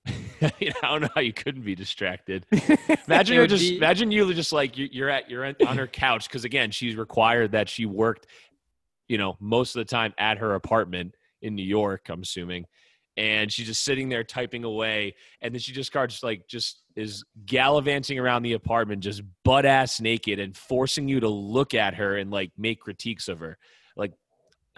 You 0.60 0.68
know, 0.68 0.74
I 0.82 0.88
don't 0.90 1.00
know 1.00 1.08
how 1.14 1.22
you 1.22 1.32
couldn't 1.32 1.62
be 1.62 1.74
distracted. 1.74 2.44
Imagine 2.52 3.32
It 3.32 3.36
her 3.36 3.40
would 3.40 3.50
just 3.50 3.62
be- 3.62 3.78
imagine 3.78 4.10
you 4.12 4.26
were 4.26 4.34
just 4.34 4.52
like 4.52 4.76
you- 4.76 4.88
you're 4.92 5.08
at 5.08 5.30
you're 5.30 5.44
on 5.46 5.78
her 5.78 5.86
couch 5.86 6.28
because 6.28 6.44
again 6.44 6.70
she's 6.70 6.94
required 6.94 7.52
that 7.52 7.70
she 7.70 7.86
worked, 7.86 8.26
you 9.08 9.18
know, 9.18 9.36
most 9.40 9.76
of 9.76 9.80
the 9.80 9.90
time 9.90 10.12
at 10.18 10.38
her 10.38 10.54
apartment 10.54 11.14
in 11.42 11.54
New 11.54 11.64
York. 11.64 12.08
I'm 12.08 12.22
assuming, 12.22 12.66
and 13.16 13.52
she's 13.52 13.66
just 13.66 13.84
sitting 13.84 14.08
there 14.08 14.24
typing 14.24 14.64
away, 14.64 15.14
and 15.40 15.54
then 15.54 15.60
she 15.60 15.72
just 15.72 15.88
starts 15.88 16.22
like 16.22 16.46
just 16.48 16.82
is 16.96 17.24
gallivanting 17.44 18.18
around 18.18 18.42
the 18.42 18.54
apartment, 18.54 19.02
just 19.02 19.22
butt 19.44 19.66
ass 19.66 20.00
naked, 20.00 20.38
and 20.38 20.56
forcing 20.56 21.08
you 21.08 21.20
to 21.20 21.28
look 21.28 21.74
at 21.74 21.94
her 21.94 22.16
and 22.16 22.30
like 22.30 22.50
make 22.56 22.80
critiques 22.80 23.28
of 23.28 23.40
her. 23.40 23.58
Like, 23.96 24.12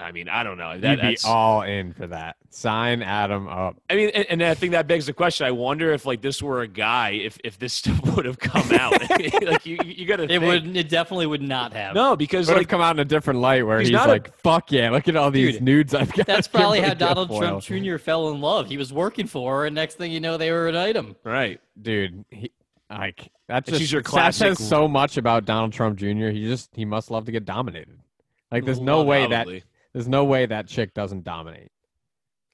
I 0.01 0.13
mean, 0.13 0.29
I 0.29 0.45
don't 0.45 0.59
know. 0.59 0.79
That, 0.79 0.91
You'd 0.91 1.01
be 1.01 1.07
that's, 1.09 1.25
all 1.25 1.63
in 1.63 1.93
for 1.93 2.07
that. 2.07 2.37
Sign 2.51 3.03
Adam 3.03 3.49
up. 3.49 3.77
I 3.91 3.97
mean, 3.97 4.11
and, 4.15 4.27
and 4.31 4.43
I 4.45 4.55
think 4.55 4.71
that 4.73 4.87
begs 4.87 5.07
the 5.07 5.13
question. 5.13 5.45
I 5.47 5.51
wonder 5.51 5.93
if 5.93 6.07
like 6.07 6.23
this 6.23 6.41
were 6.41 6.63
a 6.63 6.69
guy, 6.69 7.11
if 7.11 7.37
if 7.43 7.59
this 7.59 7.75
stuff 7.81 8.01
would 8.15 8.25
have 8.25 8.39
come 8.39 8.71
out. 8.73 8.93
like 9.43 9.67
you, 9.67 9.79
you 9.85 10.07
got 10.07 10.17
to. 10.17 10.33
It 10.33 10.41
would. 10.41 10.77
It 10.77 10.89
definitely 10.89 11.27
would 11.27 11.43
not 11.43 11.73
have. 11.73 11.95
No, 11.97 12.15
because 12.15 12.49
it 12.49 12.53
Would 12.53 12.59
have 12.59 12.61
like 12.63 12.69
come 12.69 12.81
out 12.81 12.95
in 12.95 13.01
a 13.01 13.05
different 13.05 13.41
light 13.41 13.67
where 13.67 13.81
he's 13.81 13.89
he's, 13.89 13.95
not 13.95 14.07
a- 14.09 14.13
like, 14.13 14.37
"Fuck 14.39 14.71
yeah! 14.71 14.91
Look 14.91 15.09
at 15.09 15.17
all 15.17 15.33
these 15.33 15.55
Dude, 15.55 15.63
nudes 15.63 15.95
I've 15.95 16.13
got." 16.13 16.27
That's 16.27 16.47
probably 16.49 16.81
how 16.81 16.95
Donald 16.95 17.29
Trump 17.29 17.63
Guilfoyle." 17.63 17.97
Jr. 17.97 17.99
fell 17.99 18.31
in 18.31 18.41
love. 18.41 18.69
He 18.69 18.77
was 18.77 18.93
working 18.93 19.27
for 19.27 19.59
her, 19.61 19.67
and 19.67 19.75
next 19.75 19.97
thing 19.97 20.13
you 20.13 20.21
know, 20.21 20.37
they 20.37 20.53
were 20.53 20.69
an 20.69 20.77
item. 20.77 21.17
right. 21.25 21.61
dude. 21.81 22.25
He, 22.31 22.53
like 22.91 23.31
that's 23.49 23.69
just 23.69 23.81
she's 23.81 23.93
your 23.93 24.03
that 24.03 24.35
says 24.35 24.59
so 24.67 24.89
much 24.89 25.19
about 25.19 25.45
Donald 25.45 25.73
Trump 25.73 25.99
Jr. 25.99 26.29
He 26.29 26.45
just 26.47 26.71
he 26.75 26.85
must 26.85 27.11
love 27.11 27.27
to 27.27 27.33
get 27.33 27.45
dominated. 27.45 27.99
Like 28.51 28.65
there's 28.65 28.81
no 28.81 28.99
Well, 28.99 29.07
way 29.07 29.27
that 29.27 29.45
probably. 29.45 29.65
There's 29.93 30.09
no 30.09 30.25
way 30.25 30.47
that 30.47 30.67
chick 30.69 30.95
doesn't 30.95 31.25
dominate. 31.25 31.71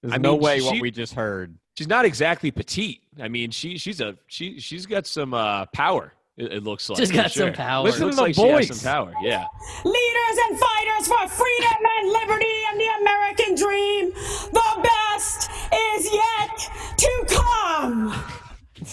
There's 0.03 0.15
I 0.15 0.19
no 0.19 0.33
mean, 0.33 0.41
way 0.43 0.59
she- 0.61 0.67
what 0.67 0.81
we 0.81 0.91
just 0.91 1.15
heard. 1.15 1.57
she's 1.79 1.89
not 1.89 2.05
exactly 2.05 2.51
petite. 2.51 3.01
I 3.21 3.29
mean, 3.29 3.51
she 3.51 3.79
she's 3.79 4.01
a 4.01 4.17
she 4.27 4.61
she's 4.61 4.87
got 4.87 5.07
some 5.07 5.33
uh, 5.35 5.67
power. 5.67 6.13
It, 6.37 6.53
it 6.53 6.63
looks 6.65 6.89
like 6.91 6.99
She's 6.99 7.11
for 7.11 7.17
got 7.17 7.31
some 7.31 7.53
power. 7.53 7.85
Listen 7.85 8.01
to 8.01 8.07
looks 8.07 8.17
the 8.17 8.23
like 8.23 8.35
she 8.35 8.43
has 8.49 8.69
voice. 8.69 8.81
some 8.81 8.91
power. 8.93 9.13
Yeah. 9.23 9.45
Leaders 9.85 10.39
and 10.49 10.59
fighters 10.59 11.07
for 11.07 11.29
freedom 11.29 11.87
and 11.97 12.09
liberty 12.11 12.55
and 12.71 12.81
the 12.81 12.89
American 13.01 13.55
dream. 13.55 14.11
The 14.53 14.83
best 14.83 15.49
is 15.95 16.13
yet 16.13 16.71
to 16.97 17.25
come. 17.29 18.21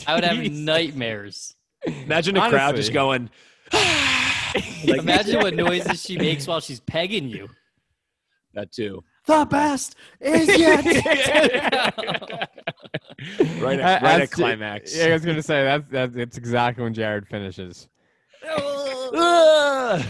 I 0.06 0.14
would 0.14 0.24
have 0.24 0.52
nightmares. 0.52 1.56
Imagine 1.84 2.38
a 2.38 2.48
crowd 2.48 2.76
just 2.76 2.92
Honestly. 2.92 2.94
going. 2.94 3.30
Imagine 4.84 5.40
what 5.42 5.56
noises 5.56 6.04
she 6.04 6.18
makes 6.18 6.46
while 6.46 6.60
she's 6.60 6.80
pegging 6.80 7.28
you. 7.28 7.50
That 8.54 8.72
too. 8.72 9.04
The 9.28 9.46
best 9.50 9.96
is 10.20 10.48
yet. 10.60 10.84
right 13.62 13.80
at, 13.80 14.02
right 14.02 14.22
at 14.22 14.32
climax. 14.32 14.96
Yeah, 14.98 15.06
I 15.06 15.14
was 15.14 15.24
gonna 15.26 15.42
say 15.44 15.64
that's 15.64 15.88
that's 15.90 16.16
it's 16.16 16.38
exactly 16.38 16.84
when 16.84 16.94
Jared 16.94 17.28
finishes. 17.28 17.88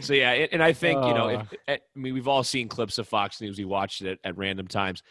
So 0.00 0.12
yeah, 0.12 0.32
and- 0.32 0.52
and 0.52 0.62
I 0.62 0.74
think 0.74 1.02
you 1.02 1.14
know, 1.14 1.28
if, 1.28 1.40
Uh. 1.40 1.72
I 1.72 1.78
mean, 1.94 2.12
we've 2.12 2.28
all 2.28 2.44
seen 2.44 2.68
clips 2.68 2.98
of 2.98 3.08
Fox 3.08 3.40
News. 3.40 3.56
We 3.58 3.64
watched 3.64 4.02
it 4.02 4.18
at 4.22 4.36
random 4.36 4.68
times. 4.68 5.02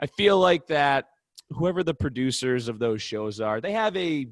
I 0.00 0.06
feel 0.06 0.38
like 0.40 0.66
that 0.66 1.06
whoever 1.50 1.84
the 1.84 1.94
producers 1.94 2.66
of 2.68 2.80
those 2.80 3.00
shows 3.00 3.40
are, 3.40 3.60
they 3.60 3.70
have 3.72 3.96
a 3.96 4.26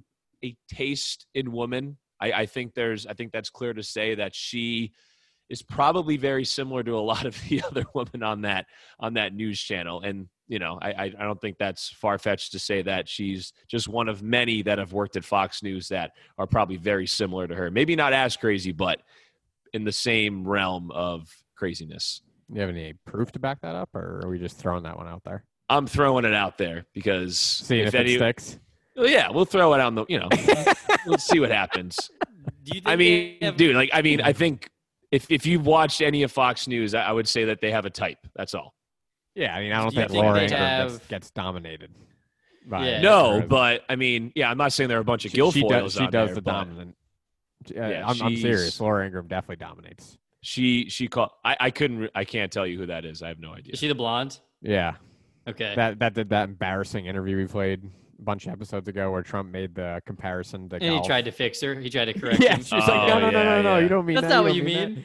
a 0.45 0.57
taste 0.69 1.27
in 1.35 1.53
women. 1.53 1.97
I, 2.21 2.33
I 2.33 2.47
think 2.47 2.75
there's, 2.75 3.07
I 3.07 3.15
think 3.15 3.33
that's 3.33 3.51
clear 3.51 3.73
to 3.73 3.83
say 3.85 4.17
that 4.17 4.35
she 4.35 4.93
is 5.49 5.63
probably 5.63 6.17
very 6.17 6.45
similar 6.45 6.83
to 6.83 6.97
a 6.97 7.01
lot 7.01 7.27
of 7.27 7.41
the 7.49 7.63
other 7.63 7.85
women 7.95 8.23
on 8.23 8.43
that 8.43 8.67
on 8.99 9.15
that 9.15 9.35
news 9.35 9.61
channel. 9.61 10.01
And 10.01 10.29
you 10.49 10.59
know, 10.59 10.79
I 10.81 10.91
I, 10.93 11.05
I 11.19 11.23
don't 11.25 11.41
think 11.41 11.59
that's 11.59 11.89
far 11.91 12.19
fetched 12.19 12.53
to 12.53 12.59
say 12.59 12.83
that 12.83 13.09
she's 13.09 13.53
just 13.69 13.89
one 13.89 14.09
of 14.09 14.23
many 14.23 14.63
that 14.63 14.79
have 14.79 14.93
worked 14.93 15.17
at 15.17 15.25
Fox 15.25 15.63
News 15.63 15.89
that 15.89 16.13
are 16.39 16.47
probably 16.47 16.77
very 16.77 17.07
similar 17.07 17.47
to 17.47 17.55
her. 17.55 17.71
Maybe 17.71 17.97
not 17.97 18.13
as 18.13 18.37
crazy, 18.37 18.73
but 18.73 19.01
in 19.73 19.85
the 19.85 19.93
same 19.93 20.47
realm 20.47 20.91
of 20.93 21.29
craziness. 21.57 22.23
You 22.53 22.61
have 22.61 22.71
any 22.71 22.95
proof 23.07 23.33
to 23.33 23.39
back 23.39 23.61
that 23.63 23.75
up, 23.75 23.89
or 23.95 24.21
are 24.23 24.29
we 24.29 24.39
just 24.39 24.59
throwing 24.59 24.83
that 24.85 24.97
one 24.97 25.09
out 25.09 25.23
there? 25.25 25.45
I'm 25.69 25.87
throwing 25.87 26.25
it 26.27 26.35
out 26.35 26.59
there 26.59 26.85
because 26.93 27.39
Seeing 27.39 27.87
if, 27.87 27.95
any, 27.95 28.15
it 28.15 28.19
sticks. 28.19 28.59
well, 28.95 29.09
yeah, 29.09 29.31
we'll 29.31 29.47
throw 29.47 29.73
it 29.73 29.81
on 29.81 29.95
the, 29.95 30.05
you 30.09 30.19
know, 30.19 30.29
let's 31.07 31.25
see 31.25 31.41
what 31.41 31.51
happens. 31.51 32.11
Do 32.63 32.73
you 32.75 32.83
think 32.83 32.87
I 32.87 32.97
mean, 32.97 33.39
have- 33.41 33.57
dude, 33.57 33.75
like, 33.75 33.91
I 33.93 34.03
mean, 34.03 34.21
I 34.21 34.35
think 34.35 34.69
if 35.15 35.27
if 35.31 35.47
you've 35.47 35.67
watched 35.67 36.01
any 36.01 36.23
of 36.23 36.33
Fox 36.33 36.67
News, 36.69 36.95
I, 36.95 37.03
I 37.03 37.13
would 37.13 37.29
say 37.29 37.45
that 37.47 37.61
they 37.61 37.71
have 37.71 37.85
a 37.87 37.91
type. 37.91 38.19
That's 38.35 38.55
all. 38.55 38.75
Yeah, 39.35 39.55
I 39.55 39.61
mean, 39.61 39.73
I 39.73 39.79
don't 39.81 39.91
Do 39.91 39.97
think 39.97 40.11
think 40.11 40.23
Laura 40.23 40.35
they 40.39 40.45
Ingraham 40.45 40.89
gets, 40.89 40.99
have- 41.01 41.09
gets 41.09 41.31
dominated. 41.31 41.91
by 42.67 42.89
Yeah. 42.89 43.01
No, 43.01 43.43
but 43.49 43.83
I 43.89 43.97
mean, 43.97 44.33
yeah, 44.35 44.51
I'm 44.51 44.59
not 44.59 44.73
saying 44.73 44.89
there 44.89 44.99
are 44.99 45.01
a 45.01 45.05
bunch 45.05 45.25
of 45.25 45.33
she, 45.33 45.39
Guilfoyles 45.39 45.53
she 45.53 45.69
does, 45.69 45.93
she 45.95 46.01
on 46.05 46.11
does 46.13 46.29
there, 46.29 46.35
the 46.37 46.43
but 46.43 46.51
dominant. 46.53 46.97
Uh, 47.71 47.87
Yeah, 47.87 48.07
I'm, 48.07 48.21
I'm 48.23 48.37
serious. 48.37 48.81
Laura 48.81 49.05
Ingraham 49.07 49.27
definitely 49.29 49.65
dominates. 49.65 50.19
She 50.43 50.89
she 50.91 51.09
called. 51.09 51.31
I 51.45 51.57
I 51.59 51.71
couldn't. 51.71 52.11
I 52.15 52.25
can't 52.25 52.53
tell 52.53 52.67
you 52.67 52.79
who 52.79 52.87
that 52.87 53.05
is. 53.05 53.23
I 53.23 53.29
have 53.29 53.39
no 53.41 53.53
idea. 53.55 53.73
Is 53.73 53.79
she 53.79 53.89
the 53.89 53.95
blonde? 53.95 54.39
Yeah, 54.61 54.95
Okay. 55.49 55.73
that 55.75 55.99
that 56.01 56.13
did 56.15 56.29
that 56.31 56.49
embarrassing 56.51 57.07
interview 57.07 57.37
we 57.39 57.47
played 57.47 57.83
a 57.83 57.89
bunch 58.19 58.47
of 58.47 58.53
episodes 58.53 58.89
ago 58.89 59.11
where 59.11 59.23
Trump 59.23 59.51
made 59.51 59.75
the 59.75 60.01
comparison 60.07 60.69
to 60.71 60.77
and 60.77 60.85
he 60.85 61.03
tried 61.03 61.25
to 61.27 61.31
fix 61.33 61.61
her. 61.61 61.75
He 61.75 61.91
tried 61.91 62.07
to 62.07 62.15
correct 62.19 62.41
Yeah, 62.43 62.57
him. 62.57 62.63
she 62.65 62.75
was 62.77 62.87
like, 62.89 63.13
Oh, 63.13 63.19
no, 63.19 63.21
no, 63.21 63.31
no, 63.31 63.39
yeah, 63.39 63.45
no, 63.45 63.63
no, 63.63 63.75
yeah. 63.77 63.79
you 63.83 63.89
don't 63.89 64.07
mean 64.07 64.15
That's 64.17 64.29
that. 64.29 64.43
not 64.43 64.55
you 64.55 64.63
what 64.63 64.71
you 64.71 64.77
that." 64.79 64.89
mean. 64.91 65.05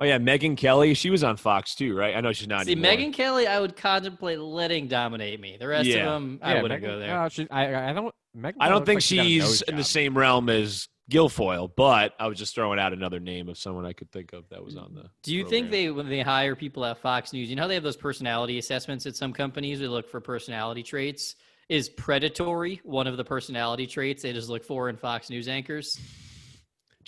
Oh 0.00 0.04
yeah, 0.04 0.18
Megyn 0.18 0.56
Kelly. 0.56 0.94
She 0.94 1.10
was 1.10 1.24
on 1.24 1.36
Fox 1.36 1.74
too, 1.74 1.96
right? 1.96 2.14
I 2.14 2.20
know 2.20 2.32
she's 2.32 2.46
not 2.46 2.66
See, 2.66 2.72
anymore. 2.72 2.92
Megyn 2.92 3.12
Kelly, 3.12 3.48
I 3.48 3.58
would 3.58 3.74
contemplate 3.76 4.38
letting 4.38 4.86
dominate 4.86 5.40
me. 5.40 5.56
The 5.58 5.66
rest 5.66 5.88
Yeah. 5.88 6.06
of 6.06 6.12
them, 6.22 6.38
I 6.40 6.54
Yeah, 6.54 6.62
wouldn't 6.62 6.80
Megyn- 6.82 6.86
go 6.86 6.98
there. 7.00 7.18
uh, 7.18 7.28
she, 7.28 7.50
I, 7.50 7.90
I 7.90 7.92
don't. 7.92 8.14
Megyn 8.36 8.54
I 8.60 8.68
don't 8.68 8.86
think 8.86 8.98
like 8.98 9.02
she 9.02 9.16
got 9.16 9.22
a 9.26 9.28
she's 9.28 9.42
nose 9.42 9.62
in 9.62 9.76
the 9.76 9.82
same 9.82 10.16
realm 10.16 10.48
as 10.48 10.86
Guilfoyle, 11.10 11.70
but 11.76 12.14
I 12.20 12.28
was 12.28 12.38
just 12.38 12.54
throwing 12.54 12.78
out 12.78 12.92
another 12.92 13.18
name 13.18 13.48
of 13.48 13.58
someone 13.58 13.84
I 13.84 13.92
could 13.92 14.12
think 14.12 14.32
of 14.32 14.48
that 14.50 14.62
was 14.64 14.76
on 14.76 14.94
the. 14.94 15.06
Do 15.24 15.34
you 15.34 15.44
think 15.48 15.72
they, 15.72 15.90
when 15.90 16.08
they 16.08 16.20
hire 16.20 16.54
people 16.54 16.84
at 16.84 16.98
Fox 16.98 17.32
News, 17.32 17.50
you 17.50 17.56
know 17.56 17.62
how 17.62 17.68
they 17.68 17.74
have 17.74 17.82
those 17.82 17.96
personality 17.96 18.58
assessments 18.58 19.06
at 19.06 19.16
some 19.16 19.32
companies? 19.32 19.80
They 19.80 19.88
look 19.88 20.08
for 20.08 20.20
personality 20.20 20.84
traits. 20.84 21.34
Is 21.68 21.88
predatory 21.88 22.80
one 22.82 23.06
of 23.06 23.16
the 23.16 23.24
personality 23.24 23.86
traits 23.86 24.22
they 24.22 24.32
just 24.32 24.48
look 24.48 24.64
for 24.64 24.88
in 24.88 24.96
Fox 24.96 25.28
News 25.28 25.48
anchors? 25.48 25.98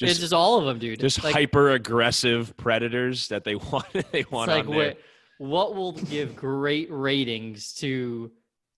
it's 0.02 0.12
just 0.12 0.21
just 0.21 0.33
all 0.33 0.59
of 0.59 0.64
them, 0.67 0.79
dude. 0.79 1.00
just 1.00 1.23
like, 1.23 1.35
hyper 1.35 1.71
aggressive 1.71 2.57
predators 2.57 3.29
that 3.29 3.45
they 3.45 3.55
want 3.73 3.87
they 3.93 4.21
it's 4.21 4.31
want 4.31 4.50
like 4.50 4.67
on 4.67 4.71
there? 4.71 4.97
what, 5.38 5.71
what 5.71 5.75
will 5.75 5.93
give 5.93 6.37
great 6.37 6.88
ratings 6.90 7.73
to 7.75 8.31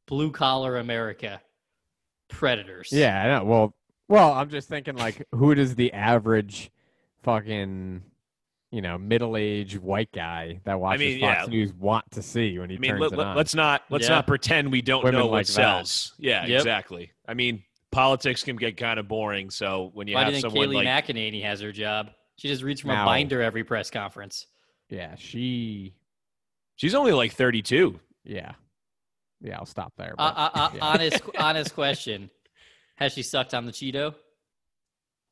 blue 0.06 0.30
collar 0.30 0.78
America? 0.78 1.40
Predators. 2.28 2.88
Yeah, 2.92 3.20
I 3.20 3.26
know. 3.38 3.44
Well, 3.44 3.74
well, 4.08 4.32
I'm 4.32 4.48
just 4.48 4.68
thinking 4.68 4.96
like, 4.96 5.26
who 5.32 5.54
does 5.54 5.74
the 5.74 5.92
average 5.92 6.70
fucking, 7.22 8.02
you 8.72 8.80
know, 8.82 8.98
middle-aged 8.98 9.76
white 9.78 10.10
guy 10.12 10.58
that 10.64 10.80
watches 10.80 11.00
mean, 11.00 11.20
Fox 11.20 11.42
yeah. 11.42 11.46
News 11.46 11.72
want 11.74 12.10
to 12.12 12.22
see 12.22 12.58
when 12.58 12.70
he 12.70 12.76
I 12.76 12.78
mean, 12.80 12.90
turns 12.92 13.00
let, 13.02 13.12
it 13.12 13.16
let, 13.18 13.26
on? 13.28 13.38
us 13.38 13.54
not 13.54 13.82
let's 13.90 14.04
Yeah. 14.08 14.14
not 14.16 14.26
pretend 14.26 14.72
we 14.72 14.82
don't 14.82 15.04
Women 15.04 15.20
know 15.20 15.26
like 15.26 15.30
what 15.30 15.46
that. 15.46 15.52
sells. 15.52 16.14
Yeah, 16.18 16.46
Yep. 16.46 16.58
exactly. 16.60 17.12
I 17.28 17.34
mean, 17.34 17.62
politics 17.92 18.42
can 18.42 18.56
get 18.56 18.76
kind 18.78 18.98
of 18.98 19.06
boring. 19.06 19.50
So 19.50 19.90
when 19.94 20.08
you 20.08 20.14
Why 20.14 20.22
do 20.22 20.24
have 20.24 20.34
you 20.34 20.40
think 20.40 20.50
someone 20.52 20.68
Kayleigh 20.70 20.84
like 20.86 21.06
McEnany 21.06 21.42
has 21.42 21.60
her 21.60 21.70
job? 21.70 22.10
She 22.36 22.48
just 22.48 22.62
reads 22.62 22.80
from 22.80 22.88
Now- 22.88 23.02
a 23.02 23.06
binder 23.06 23.42
every 23.42 23.62
press 23.62 23.90
conference. 23.90 24.46
yeah, 24.88 25.14
she. 25.16 25.94
she's 26.76 26.94
only 26.94 27.12
like 27.12 27.32
32. 27.34 28.00
Yeah, 28.24 28.52
yeah. 29.42 29.58
I'll 29.58 29.66
stop 29.66 29.92
there. 29.98 30.14
Uh, 30.18 30.32
but, 30.32 30.38
uh, 30.38 30.50
uh, 30.54 30.70
yeah. 30.74 30.80
honest, 30.84 31.22
honest 31.38 31.74
question. 31.74 32.30
Has 32.96 33.12
she 33.12 33.22
sucked 33.22 33.52
on 33.52 33.66
the 33.66 33.72
Cheeto? 33.72 34.14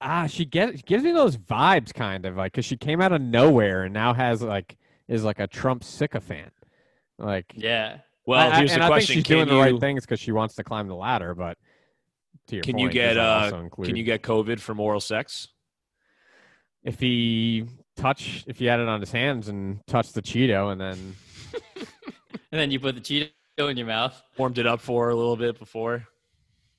Ah, 0.00 0.26
she 0.26 0.44
gets 0.44 0.82
gives 0.82 1.04
me 1.04 1.12
those 1.12 1.36
vibes, 1.36 1.92
kind 1.92 2.24
of 2.24 2.36
like 2.36 2.52
because 2.52 2.64
she 2.64 2.76
came 2.76 3.00
out 3.00 3.12
of 3.12 3.20
nowhere 3.20 3.84
and 3.84 3.92
now 3.94 4.14
has 4.14 4.42
like 4.42 4.76
is 5.08 5.24
like 5.24 5.40
a 5.40 5.46
Trump 5.46 5.84
sycophant. 5.84 6.52
Like, 7.18 7.52
Yeah. 7.54 7.98
Well, 8.26 8.40
I- 8.40 8.54
I- 8.54 8.58
here's 8.58 8.72
and 8.72 8.80
the 8.82 8.86
I 8.86 8.88
question: 8.88 9.14
think 9.14 9.26
she's 9.26 9.28
doing 9.36 9.46
Can 9.46 9.56
the 9.56 9.60
right 9.60 9.80
things 9.80 10.04
because 10.06 10.20
she 10.20 10.32
wants 10.32 10.54
to 10.54 10.64
climb 10.64 10.88
the 10.88 10.94
ladder. 10.94 11.34
But 11.34 11.58
to 12.48 12.56
your 12.56 12.62
can 12.62 12.74
point, 12.74 12.84
you 12.84 12.90
get 12.90 13.18
uh 13.18 13.50
include 13.54 13.88
can 13.88 13.96
you 13.96 14.04
get 14.04 14.22
COVID 14.22 14.60
from 14.60 14.80
oral 14.80 15.00
sex? 15.00 15.48
if 16.82 16.98
he 16.98 17.66
touch 17.96 18.42
if 18.46 18.58
he 18.58 18.64
had 18.64 18.80
it 18.80 18.88
on 18.88 19.00
his 19.00 19.12
hands 19.12 19.48
and 19.48 19.86
touched 19.86 20.14
the 20.14 20.22
Cheeto 20.22 20.72
and 20.72 20.80
then 20.80 21.14
And 22.52 22.58
then 22.58 22.70
you 22.70 22.80
put 22.80 22.94
the 22.94 23.00
Cheeto 23.02 23.70
in 23.70 23.76
your 23.76 23.86
mouth. 23.86 24.20
Warmed 24.38 24.56
it 24.58 24.66
up 24.66 24.80
for 24.80 25.10
a 25.10 25.14
little 25.14 25.36
bit 25.36 25.58
before. 25.58 26.06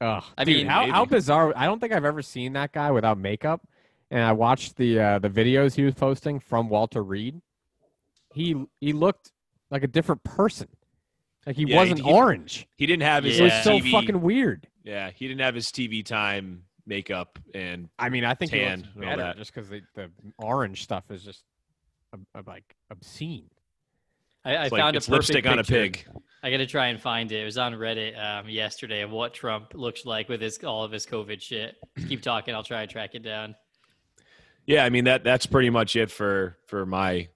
Oh, 0.01 0.19
I 0.37 0.43
dude, 0.43 0.57
mean, 0.57 0.67
how, 0.67 0.91
how 0.91 1.05
bizarre! 1.05 1.53
I 1.55 1.65
don't 1.67 1.79
think 1.79 1.93
I've 1.93 2.05
ever 2.05 2.21
seen 2.23 2.53
that 2.53 2.71
guy 2.73 2.89
without 2.91 3.17
makeup. 3.17 3.61
And 4.09 4.21
I 4.23 4.31
watched 4.33 4.75
the 4.75 4.99
uh, 4.99 5.19
the 5.19 5.29
videos 5.29 5.75
he 5.75 5.83
was 5.83 5.93
posting 5.93 6.39
from 6.39 6.67
Walter 6.69 7.03
Reed. 7.03 7.39
He 8.33 8.55
he 8.79 8.93
looked 8.93 9.31
like 9.69 9.83
a 9.83 9.87
different 9.87 10.23
person. 10.23 10.67
Like 11.45 11.55
he 11.55 11.63
Yeah, 11.65 11.77
wasn't 11.77 11.99
he- 12.01 12.11
orange. 12.11 12.67
He 12.77 12.85
didn't 12.85 13.03
have 13.03 13.23
his 13.23 13.39
It 13.39 13.43
was 13.43 13.53
so 13.63 13.79
TV, 13.79 13.91
fucking 13.91 14.21
weird. 14.21 14.67
Yeah, 14.83 15.11
he 15.11 15.27
didn't 15.27 15.41
have 15.41 15.55
his 15.55 15.67
TV 15.71 16.03
time 16.05 16.63
makeup 16.87 17.37
and 17.53 17.89
I 17.99 18.09
mean, 18.09 18.25
I 18.25 18.33
think 18.33 18.51
he 18.51 18.59
Tan 18.59 18.79
looks 18.95 19.05
better 19.07 19.33
just 19.37 19.53
because 19.53 19.69
the, 19.69 19.81
the 19.95 20.09
orange 20.39 20.83
stuff 20.83 21.03
is 21.11 21.23
just 21.23 21.43
ob- 22.13 22.25
ob- 22.35 22.47
like 22.47 22.75
obscene. 22.89 23.49
I, 24.43 24.55
I 24.55 24.63
it's 24.63 24.71
like 24.71 24.81
found 24.81 24.95
a 24.95 24.99
perfect 24.99 25.11
lipstick 25.11 25.45
on 25.45 25.59
a 25.59 25.63
picture. 25.63 26.03
pig. 26.05 26.21
I 26.43 26.49
got 26.49 26.57
to 26.57 26.65
try 26.65 26.87
and 26.87 26.99
find 26.99 27.31
it. 27.31 27.41
It 27.41 27.45
was 27.45 27.57
on 27.57 27.73
Reddit 27.73 28.19
um, 28.19 28.49
yesterday 28.49 29.01
of 29.01 29.11
what 29.11 29.33
Trump 29.33 29.73
looks 29.75 30.05
like 30.05 30.27
with 30.27 30.41
his 30.41 30.57
all 30.63 30.83
of 30.83 30.91
his 30.91 31.05
COVID 31.05 31.39
shit. 31.39 31.75
Keep 32.07 32.23
talking. 32.23 32.55
I'll 32.55 32.63
try 32.63 32.81
and 32.81 32.89
track 32.89 33.11
it 33.13 33.21
down. 33.21 33.55
Yeah, 34.65 34.83
I 34.83 34.89
mean 34.89 35.05
that 35.05 35.23
that's 35.23 35.45
pretty 35.45 35.69
much 35.69 35.95
it 35.95 36.09
for 36.09 36.57
for 36.65 36.85
my 36.85 37.29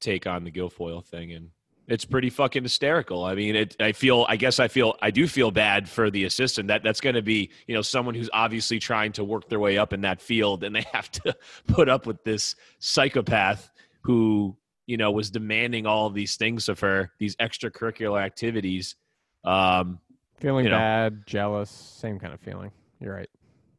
take 0.00 0.26
on 0.26 0.44
the 0.44 0.50
Guilfoyle 0.50 1.04
thing, 1.04 1.32
and 1.32 1.50
it's 1.88 2.04
pretty 2.04 2.30
fucking 2.30 2.62
hysterical. 2.62 3.24
I 3.24 3.34
mean, 3.34 3.56
it. 3.56 3.76
I 3.80 3.92
feel. 3.92 4.26
I 4.28 4.36
guess 4.36 4.60
I 4.60 4.68
feel. 4.68 4.96
I 5.02 5.10
do 5.10 5.26
feel 5.26 5.50
bad 5.50 5.88
for 5.88 6.10
the 6.10 6.24
assistant. 6.24 6.68
That 6.68 6.82
that's 6.82 7.00
going 7.00 7.14
to 7.16 7.22
be 7.22 7.50
you 7.66 7.74
know 7.74 7.82
someone 7.82 8.14
who's 8.14 8.30
obviously 8.32 8.78
trying 8.78 9.12
to 9.12 9.24
work 9.24 9.48
their 9.48 9.60
way 9.60 9.78
up 9.78 9.92
in 9.92 10.02
that 10.02 10.20
field, 10.20 10.64
and 10.64 10.74
they 10.74 10.84
have 10.92 11.10
to 11.12 11.34
put 11.66 11.88
up 11.88 12.06
with 12.06 12.22
this 12.24 12.54
psychopath 12.78 13.70
who 14.02 14.56
you 14.86 14.96
know 14.96 15.10
was 15.10 15.30
demanding 15.30 15.86
all 15.86 16.06
of 16.06 16.14
these 16.14 16.36
things 16.36 16.68
of 16.68 16.80
her, 16.80 17.12
these 17.18 17.36
extracurricular 17.36 18.22
activities. 18.22 18.96
Um, 19.44 19.98
Feeling 20.38 20.64
You 20.64 20.70
know. 20.72 20.78
bad, 20.78 21.26
jealous, 21.26 21.70
same 21.70 22.18
kind 22.18 22.34
of 22.34 22.40
feeling. 22.40 22.72
You're 23.00 23.14
right. 23.14 23.30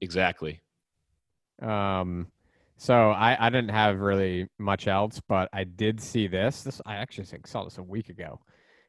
exactly. 0.01 0.61
Um, 1.61 2.27
so 2.77 3.11
I, 3.11 3.47
I 3.47 3.49
didn't 3.49 3.71
have 3.71 3.99
really 3.99 4.49
much 4.59 4.87
else, 4.87 5.21
but 5.27 5.49
I 5.53 5.63
did 5.63 6.01
see 6.01 6.27
this. 6.27 6.63
This 6.63 6.81
I 6.85 6.95
actually 6.95 7.25
think 7.25 7.47
saw 7.47 7.63
this 7.63 7.77
a 7.77 7.83
week 7.83 8.09
ago, 8.09 8.39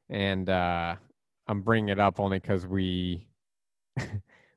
and 0.09 0.49
uh, 0.49 0.97
I'm 1.47 1.63
bringing 1.63 1.91
it 1.91 2.01
up 2.01 2.21
only 2.21 2.39
because 2.39 2.67
we 2.67 3.29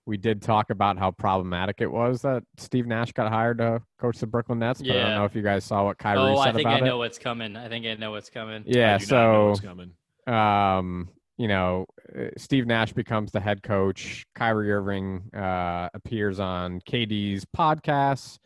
we 0.08 0.16
did 0.16 0.42
talk 0.42 0.70
about 0.70 0.98
how 0.98 1.12
problematic 1.12 1.82
it 1.82 1.92
was 1.92 2.22
that 2.22 2.42
Steve 2.58 2.88
Nash 2.88 3.12
got 3.12 3.30
hired 3.30 3.58
to 3.58 3.82
coach 4.00 4.18
the 4.20 4.26
Brooklyn 4.26 4.60
Nets. 4.60 4.82
But 4.82 4.92
I 4.92 5.02
don't 5.02 5.16
know 5.16 5.26
if 5.26 5.36
you 5.36 5.42
guys 5.42 5.66
saw 5.66 5.84
what 5.84 5.98
Kyrie 5.98 6.20
oh, 6.20 6.42
said 6.42 6.50
I 6.50 6.52
think 6.54 6.62
about 6.62 6.82
I 6.82 6.86
it. 6.86 6.88
know 6.88 6.98
what's 6.98 7.20
coming. 7.20 7.58
I 7.58 7.68
think 7.68 7.86
I 7.86 7.94
know 7.96 8.12
what's 8.12 8.30
coming. 8.30 8.64
Yeah, 8.66 8.96
I 8.96 8.98
do 9.00 9.06
not 9.06 9.12
know 9.12 9.34
so 9.36 9.48
what's 9.50 9.60
coming. 9.60 9.92
um, 10.34 11.10
you 11.36 11.50
know, 11.50 11.86
uh, 12.18 12.30
Steve 12.38 12.66
Nash 12.66 12.94
becomes 12.94 13.34
the 13.34 13.42
head 13.42 13.62
coach. 13.62 14.26
Kyrie 14.34 14.72
Irving 14.72 15.30
uh, 15.36 15.90
appears 15.94 16.40
on 16.40 16.80
KD's 16.90 17.46
podcast 17.46 18.40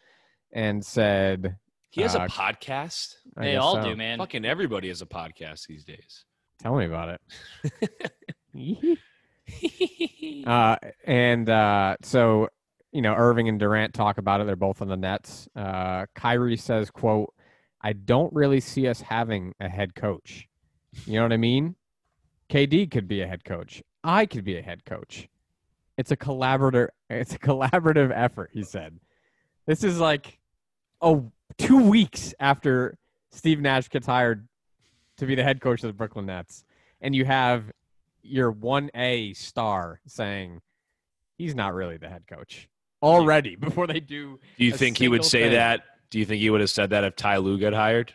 and 0.51 0.83
said, 0.83 1.57
He 1.91 2.01
has 2.01 2.15
uh, 2.15 2.21
a 2.21 2.27
podcast. 2.27 3.13
I 3.37 3.45
They 3.45 3.55
all 3.57 3.75
so. 3.75 3.83
do, 3.83 3.95
man. 3.95 4.17
Fucking 4.17 4.45
everybody 4.45 4.87
has 4.87 5.03
a 5.03 5.05
podcast 5.05 5.67
these 5.67 5.85
days. 5.85 6.25
Tell 6.59 6.75
me 6.75 6.85
about 6.85 7.19
it. 7.73 8.01
uh, 10.45 10.75
and 11.05 11.49
uh, 11.49 11.97
so, 12.01 12.49
you 12.91 13.01
know, 13.01 13.13
Irving 13.13 13.49
and 13.49 13.59
Durant 13.59 13.93
talk 13.93 14.17
about 14.17 14.41
it. 14.41 14.47
They're 14.47 14.55
both 14.55 14.81
on 14.81 14.87
the 14.87 14.97
Nets. 14.97 15.47
Uh, 15.55 16.05
Kyrie 16.15 16.57
says, 16.57 16.91
"quote 16.91 17.33
I 17.81 17.93
don't 17.93 18.33
really 18.33 18.59
see 18.59 18.87
us 18.87 19.01
having 19.01 19.53
a 19.59 19.69
head 19.69 19.95
coach. 19.95 20.47
You 21.05 21.15
know 21.15 21.23
what 21.23 21.33
I 21.33 21.37
mean? 21.37 21.75
KD 22.49 22.91
could 22.91 23.07
be 23.07 23.21
a 23.21 23.27
head 23.27 23.43
coach. 23.43 23.81
I 24.03 24.25
could 24.25 24.43
be 24.43 24.57
a 24.57 24.61
head 24.61 24.85
coach. 24.85 25.27
It's 25.97 26.11
a 26.11 26.17
collaborative. 26.17 26.89
It's 27.09 27.33
a 27.33 27.39
collaborative 27.39 28.11
effort." 28.13 28.51
He 28.53 28.63
said. 28.63 28.99
This 29.67 29.83
is 29.83 29.99
like, 29.99 30.39
oh, 31.01 31.31
two 31.57 31.77
weeks 31.77 32.33
after 32.39 32.97
Steve 33.31 33.61
Nash 33.61 33.89
gets 33.89 34.07
hired 34.07 34.47
to 35.17 35.25
be 35.25 35.35
the 35.35 35.43
head 35.43 35.61
coach 35.61 35.83
of 35.83 35.87
the 35.87 35.93
Brooklyn 35.93 36.25
Nets, 36.25 36.65
and 36.99 37.15
you 37.15 37.25
have 37.25 37.71
your 38.23 38.51
one 38.51 38.89
A 38.95 39.33
star 39.33 39.99
saying 40.07 40.61
he's 41.37 41.55
not 41.55 41.73
really 41.73 41.97
the 41.97 42.09
head 42.09 42.23
coach 42.27 42.69
already 43.01 43.55
before 43.59 43.87
they 43.87 43.99
do. 43.99 44.39
Do 44.57 44.65
you 44.65 44.73
a 44.73 44.77
think 44.77 44.97
he 44.97 45.07
would 45.07 45.25
say 45.25 45.43
thing. 45.43 45.53
that? 45.53 45.81
Do 46.09 46.19
you 46.19 46.25
think 46.25 46.41
he 46.41 46.49
would 46.49 46.61
have 46.61 46.69
said 46.69 46.89
that 46.91 47.03
if 47.03 47.15
Ty 47.15 47.37
Lue 47.37 47.57
got 47.57 47.73
hired? 47.73 48.13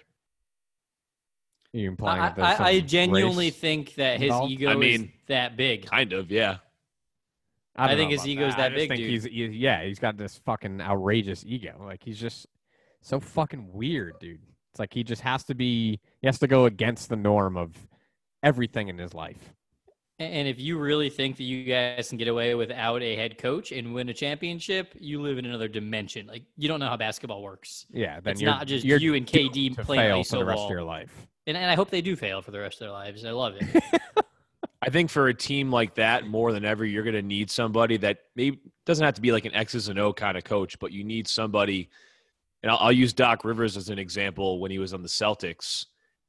Are 1.74 1.78
you 1.78 1.88
implying 1.88 2.22
I, 2.22 2.30
that 2.30 2.60
I, 2.60 2.68
I 2.68 2.80
genuinely 2.80 3.50
think 3.50 3.94
that 3.96 4.18
his 4.18 4.28
involved? 4.28 4.52
ego 4.52 4.70
I 4.70 4.82
is 4.82 5.04
that 5.26 5.56
big. 5.56 5.86
Kind 5.86 6.12
of, 6.12 6.30
yeah. 6.30 6.58
I, 7.74 7.92
I 7.92 7.96
think 7.96 8.10
know 8.10 8.12
his 8.12 8.20
about 8.20 8.28
ego's 8.30 8.54
I 8.54 8.56
that 8.56 8.68
just 8.68 8.76
big, 8.76 8.88
think 8.88 9.00
dude. 9.00 9.10
He's, 9.10 9.24
he- 9.24 9.58
yeah, 9.58 9.84
he's 9.84 9.98
got 9.98 10.16
this 10.16 10.38
fucking 10.44 10.80
outrageous 10.80 11.44
ego. 11.46 11.76
Like 11.84 12.02
he's 12.02 12.18
just 12.18 12.46
so 13.02 13.20
fucking 13.20 13.72
weird, 13.72 14.14
dude. 14.20 14.40
It's 14.72 14.78
like 14.78 14.92
he 14.94 15.04
just 15.04 15.22
has 15.22 15.44
to 15.44 15.54
be. 15.54 16.00
He 16.20 16.26
has 16.26 16.38
to 16.38 16.46
go 16.46 16.64
against 16.66 17.08
the 17.08 17.16
norm 17.16 17.56
of 17.56 17.74
everything 18.42 18.88
in 18.88 18.98
his 18.98 19.12
life. 19.14 19.54
And 20.18 20.48
if 20.48 20.58
you 20.58 20.78
really 20.78 21.10
think 21.10 21.36
that 21.36 21.42
you 21.42 21.64
guys 21.64 22.08
can 22.08 22.16
get 22.16 22.28
away 22.28 22.54
without 22.54 23.02
a 23.02 23.16
head 23.16 23.36
coach 23.36 23.70
and 23.70 23.92
win 23.92 24.08
a 24.08 24.14
championship, 24.14 24.94
you 24.98 25.20
live 25.20 25.36
in 25.36 25.44
another 25.44 25.68
dimension. 25.68 26.26
Like 26.26 26.44
you 26.56 26.68
don't 26.68 26.80
know 26.80 26.88
how 26.88 26.96
basketball 26.96 27.42
works. 27.42 27.84
Yeah, 27.90 28.20
then 28.20 28.32
It's 28.32 28.40
you're, 28.40 28.50
not 28.50 28.66
just 28.66 28.84
you're 28.84 28.98
you 28.98 29.14
and 29.14 29.26
KD 29.26 29.76
playing 29.76 30.00
fail 30.00 30.24
for 30.24 30.38
the 30.38 30.44
rest 30.44 30.56
ball. 30.56 30.64
of 30.66 30.70
your 30.70 30.82
life. 30.82 31.26
And, 31.46 31.56
and 31.56 31.70
I 31.70 31.74
hope 31.74 31.90
they 31.90 32.00
do 32.00 32.16
fail 32.16 32.40
for 32.40 32.50
the 32.50 32.60
rest 32.60 32.76
of 32.76 32.86
their 32.86 32.92
lives. 32.92 33.26
I 33.26 33.30
love 33.30 33.56
it. 33.60 33.84
I 34.82 34.88
think 34.88 35.10
for 35.10 35.28
a 35.28 35.34
team 35.34 35.70
like 35.70 35.94
that, 35.96 36.26
more 36.26 36.52
than 36.52 36.64
ever, 36.64 36.84
you're 36.84 37.02
going 37.02 37.14
to 37.14 37.22
need 37.22 37.50
somebody 37.50 37.96
that 37.98 38.20
maybe 38.36 38.60
doesn't 38.86 39.04
have 39.04 39.14
to 39.14 39.20
be 39.20 39.32
like 39.32 39.44
an 39.44 39.54
X's 39.54 39.88
and 39.88 39.98
O 39.98 40.12
kind 40.12 40.38
of 40.38 40.44
coach, 40.44 40.78
but 40.78 40.92
you 40.92 41.04
need 41.04 41.28
somebody. 41.28 41.90
And 42.62 42.70
I'll, 42.70 42.78
I'll 42.78 42.92
use 42.92 43.12
Doc 43.12 43.44
Rivers 43.44 43.76
as 43.76 43.90
an 43.90 43.98
example 43.98 44.60
when 44.60 44.70
he 44.70 44.78
was 44.78 44.94
on 44.94 45.02
the 45.02 45.08
Celtics. 45.08 45.86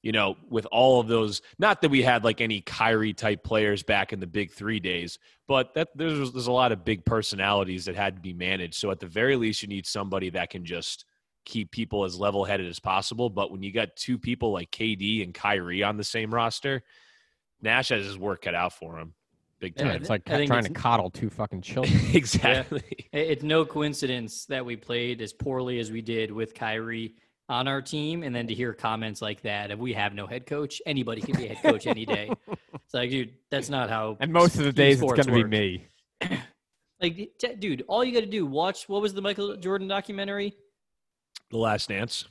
You 0.08 0.14
know, 0.14 0.38
with 0.50 0.66
all 0.72 1.02
of 1.02 1.10
those, 1.10 1.42
not 1.60 1.82
that 1.82 1.90
we 1.90 2.02
had 2.02 2.24
like 2.24 2.40
any 2.40 2.62
Kyrie 2.62 3.12
type 3.12 3.44
players 3.44 3.84
back 3.84 4.14
in 4.14 4.22
the 4.22 4.26
Big 4.26 4.52
Three 4.54 4.80
days, 4.80 5.20
but 5.50 5.74
that 5.74 5.90
there's 5.96 6.32
there's 6.32 6.48
a 6.48 6.52
lot 6.54 6.72
of 6.72 6.86
big 6.86 7.04
personalities 7.04 7.84
that 7.86 7.96
had 7.98 8.16
to 8.16 8.22
be 8.22 8.32
managed. 8.32 8.76
So 8.76 8.90
at 8.90 9.02
the 9.02 9.06
very 9.06 9.36
least, 9.36 9.62
you 9.64 9.68
need 9.68 9.86
somebody 9.86 10.30
that 10.30 10.50
can 10.50 10.64
just 10.64 11.04
keep 11.44 11.72
people 11.72 12.06
as 12.06 12.18
level 12.18 12.46
headed 12.46 12.70
as 12.70 12.80
possible. 12.80 13.30
But 13.30 13.52
when 13.52 13.64
you 13.64 13.74
got 13.74 13.98
two 13.98 14.18
people 14.18 14.54
like 14.54 14.72
KD 14.72 15.26
and 15.26 15.34
Kyrie 15.34 15.84
on 15.84 15.98
the 15.98 16.06
same 16.06 16.34
roster, 16.34 16.84
Nash 17.62 17.90
has 17.90 18.06
his 18.06 18.18
work 18.18 18.44
cut 18.44 18.56
out 18.56 18.72
for 18.72 18.98
him, 18.98 19.14
big 19.60 19.74
Yeah, 19.76 19.88
time. 19.88 19.96
it's 19.98 20.10
like 20.10 20.22
I 20.30 20.38
think 20.38 20.48
trying 20.50 20.64
to 20.64 20.70
coddle 20.70 21.10
two 21.10 21.30
fucking 21.30 21.64
children. 21.64 22.00
exactly. 22.14 22.82
It- 23.12 23.28
It's 23.32 23.44
no 23.44 23.66
coincidence 23.66 24.46
that 24.46 24.66
we 24.66 24.78
played 24.78 25.22
as 25.22 25.34
poorly 25.34 25.80
as 25.80 25.92
we 25.92 26.02
did 26.02 26.32
with 26.32 26.54
Kyrie 26.54 27.16
on 27.50 27.68
our 27.68 27.82
team, 27.82 28.24
and 28.24 28.36
then 28.36 28.48
to 28.48 28.54
hear 28.54 28.74
comments 28.74 29.22
like 29.22 29.42
that 29.42 29.72
if 29.72 29.80
we 29.80 29.94
have 29.94 30.14
no 30.14 30.28
head 30.28 30.46
coach, 30.46 30.82
anybody 30.86 31.22
can 31.22 31.36
be 31.38 31.46
a 31.46 31.54
head 31.54 31.64
coach 31.64 31.88
any 31.88 32.06
day. 32.06 32.30
It's 32.50 32.94
like, 32.94 33.10
dude, 33.10 33.34
that's 33.50 33.70
not 33.70 33.90
how. 33.90 34.18
and 34.20 34.32
most 34.34 34.58
of 34.58 34.64
the 34.66 34.74
days 34.74 35.02
it's 35.02 35.14
going 35.14 35.26
to 35.28 35.32
be 35.32 35.44
me. 35.44 35.88
Like, 37.00 37.16
d- 37.38 37.56
dude, 37.60 37.84
all 37.88 38.04
you 38.04 38.12
got 38.12 38.22
to 38.22 38.26
do 38.26 38.44
watch 38.46 38.90
what 38.90 39.04
was 39.04 39.14
the 39.14 39.22
Michael 39.22 39.56
Jordan 39.58 39.88
documentary? 39.88 40.56
The 41.52 41.58
Last 41.58 41.90
Dance. 41.90 42.26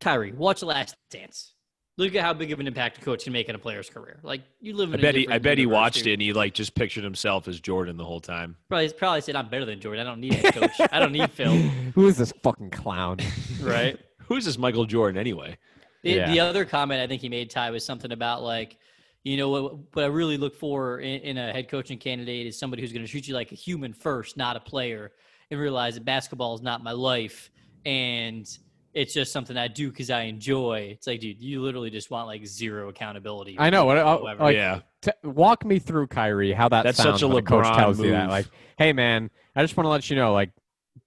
Kyrie, 0.00 0.32
watch 0.32 0.58
The 0.58 0.66
Last 0.66 0.96
Dance. 1.10 1.54
Look 1.96 2.14
at 2.14 2.22
how 2.24 2.32
big 2.32 2.50
of 2.50 2.58
an 2.60 2.66
impact 2.66 2.98
a 2.98 3.00
coach 3.02 3.24
can 3.24 3.32
make 3.32 3.48
in 3.48 3.54
a 3.54 3.58
player's 3.58 3.90
career. 3.90 4.18
Like 4.22 4.40
you 4.58 4.74
live 4.74 4.88
in. 4.88 4.94
I 4.94 4.98
a 4.98 5.02
bet 5.02 5.14
he. 5.14 5.28
I 5.28 5.38
bet 5.38 5.58
he 5.58 5.66
watched 5.66 5.98
dude. 5.98 6.06
it 6.08 6.12
and 6.14 6.22
he 6.22 6.32
like 6.32 6.54
just 6.54 6.74
pictured 6.74 7.04
himself 7.04 7.46
as 7.46 7.60
Jordan 7.60 7.96
the 7.96 8.04
whole 8.04 8.20
time. 8.20 8.56
Probably, 8.68 8.90
probably 8.92 9.20
said, 9.20 9.36
"I'm 9.36 9.48
better 9.50 9.66
than 9.66 9.80
Jordan. 9.80 10.04
I 10.04 10.10
don't 10.10 10.20
need 10.20 10.42
a 10.44 10.50
coach. 10.50 10.70
I 10.90 10.98
don't 10.98 11.12
need 11.12 11.30
Phil." 11.32 11.54
Who 11.94 12.08
is 12.08 12.16
this 12.16 12.32
fucking 12.42 12.70
clown? 12.70 13.18
Right. 13.62 13.98
Who's 14.30 14.44
this 14.46 14.56
Michael 14.56 14.86
Jordan 14.86 15.18
anyway? 15.20 15.58
The, 16.02 16.12
Yeah. 16.12 16.30
the 16.32 16.40
other 16.40 16.64
comment 16.64 17.02
I 17.02 17.06
think 17.06 17.20
he 17.20 17.28
made, 17.28 17.50
Ty, 17.50 17.72
was 17.72 17.84
something 17.84 18.12
about 18.12 18.42
like, 18.42 18.78
you 19.24 19.36
know, 19.36 19.50
what, 19.50 19.74
what 19.94 20.04
I 20.04 20.08
really 20.08 20.38
look 20.38 20.54
for 20.54 21.00
in, 21.00 21.20
in 21.22 21.36
a 21.36 21.52
head 21.52 21.68
coaching 21.68 21.98
candidate 21.98 22.46
is 22.46 22.58
somebody 22.58 22.80
who's 22.80 22.92
going 22.92 23.04
to 23.04 23.10
treat 23.10 23.28
you 23.28 23.34
like 23.34 23.52
a 23.52 23.56
human 23.56 23.92
first, 23.92 24.36
not 24.36 24.56
a 24.56 24.60
player, 24.60 25.10
and 25.50 25.58
realize 25.60 25.94
that 25.94 26.04
basketball 26.04 26.54
is 26.54 26.62
not 26.62 26.82
my 26.82 26.92
life. 26.92 27.50
And 27.84 28.48
it's 28.94 29.12
just 29.12 29.32
something 29.32 29.56
I 29.56 29.68
do 29.68 29.90
because 29.90 30.10
I 30.10 30.22
enjoy. 30.22 30.90
It's 30.92 31.06
like, 31.06 31.20
dude, 31.20 31.40
you 31.40 31.60
literally 31.60 31.90
just 31.90 32.10
want 32.10 32.28
like 32.28 32.46
zero 32.46 32.88
accountability. 32.88 33.56
I 33.58 33.68
know, 33.68 33.84
what- 33.84 33.98
uh, 33.98 34.04
whatsoever. 34.16 34.44
like- 34.44 34.56
yeah. 34.56 34.80
T- 35.02 35.10
walk 35.24 35.64
me 35.64 35.78
through 35.78 36.06
Kyrie 36.08 36.52
how 36.52 36.68
that 36.68 36.82
That's 36.84 36.98
sounds 36.98 37.16
such 37.20 37.22
a 37.22 37.28
when 37.28 37.36
the 37.36 37.42
coach 37.42 37.64
LeBron 37.64 37.76
tells 37.76 37.98
you 38.00 38.10
that. 38.10 38.22
move. 38.24 38.30
Like, 38.30 38.46
hey 38.78 38.92
man, 38.92 39.30
I 39.56 39.62
just 39.62 39.74
want 39.76 39.86
to 39.86 39.88
let 39.90 40.08
you 40.10 40.14
know, 40.16 40.32
like, 40.34 40.50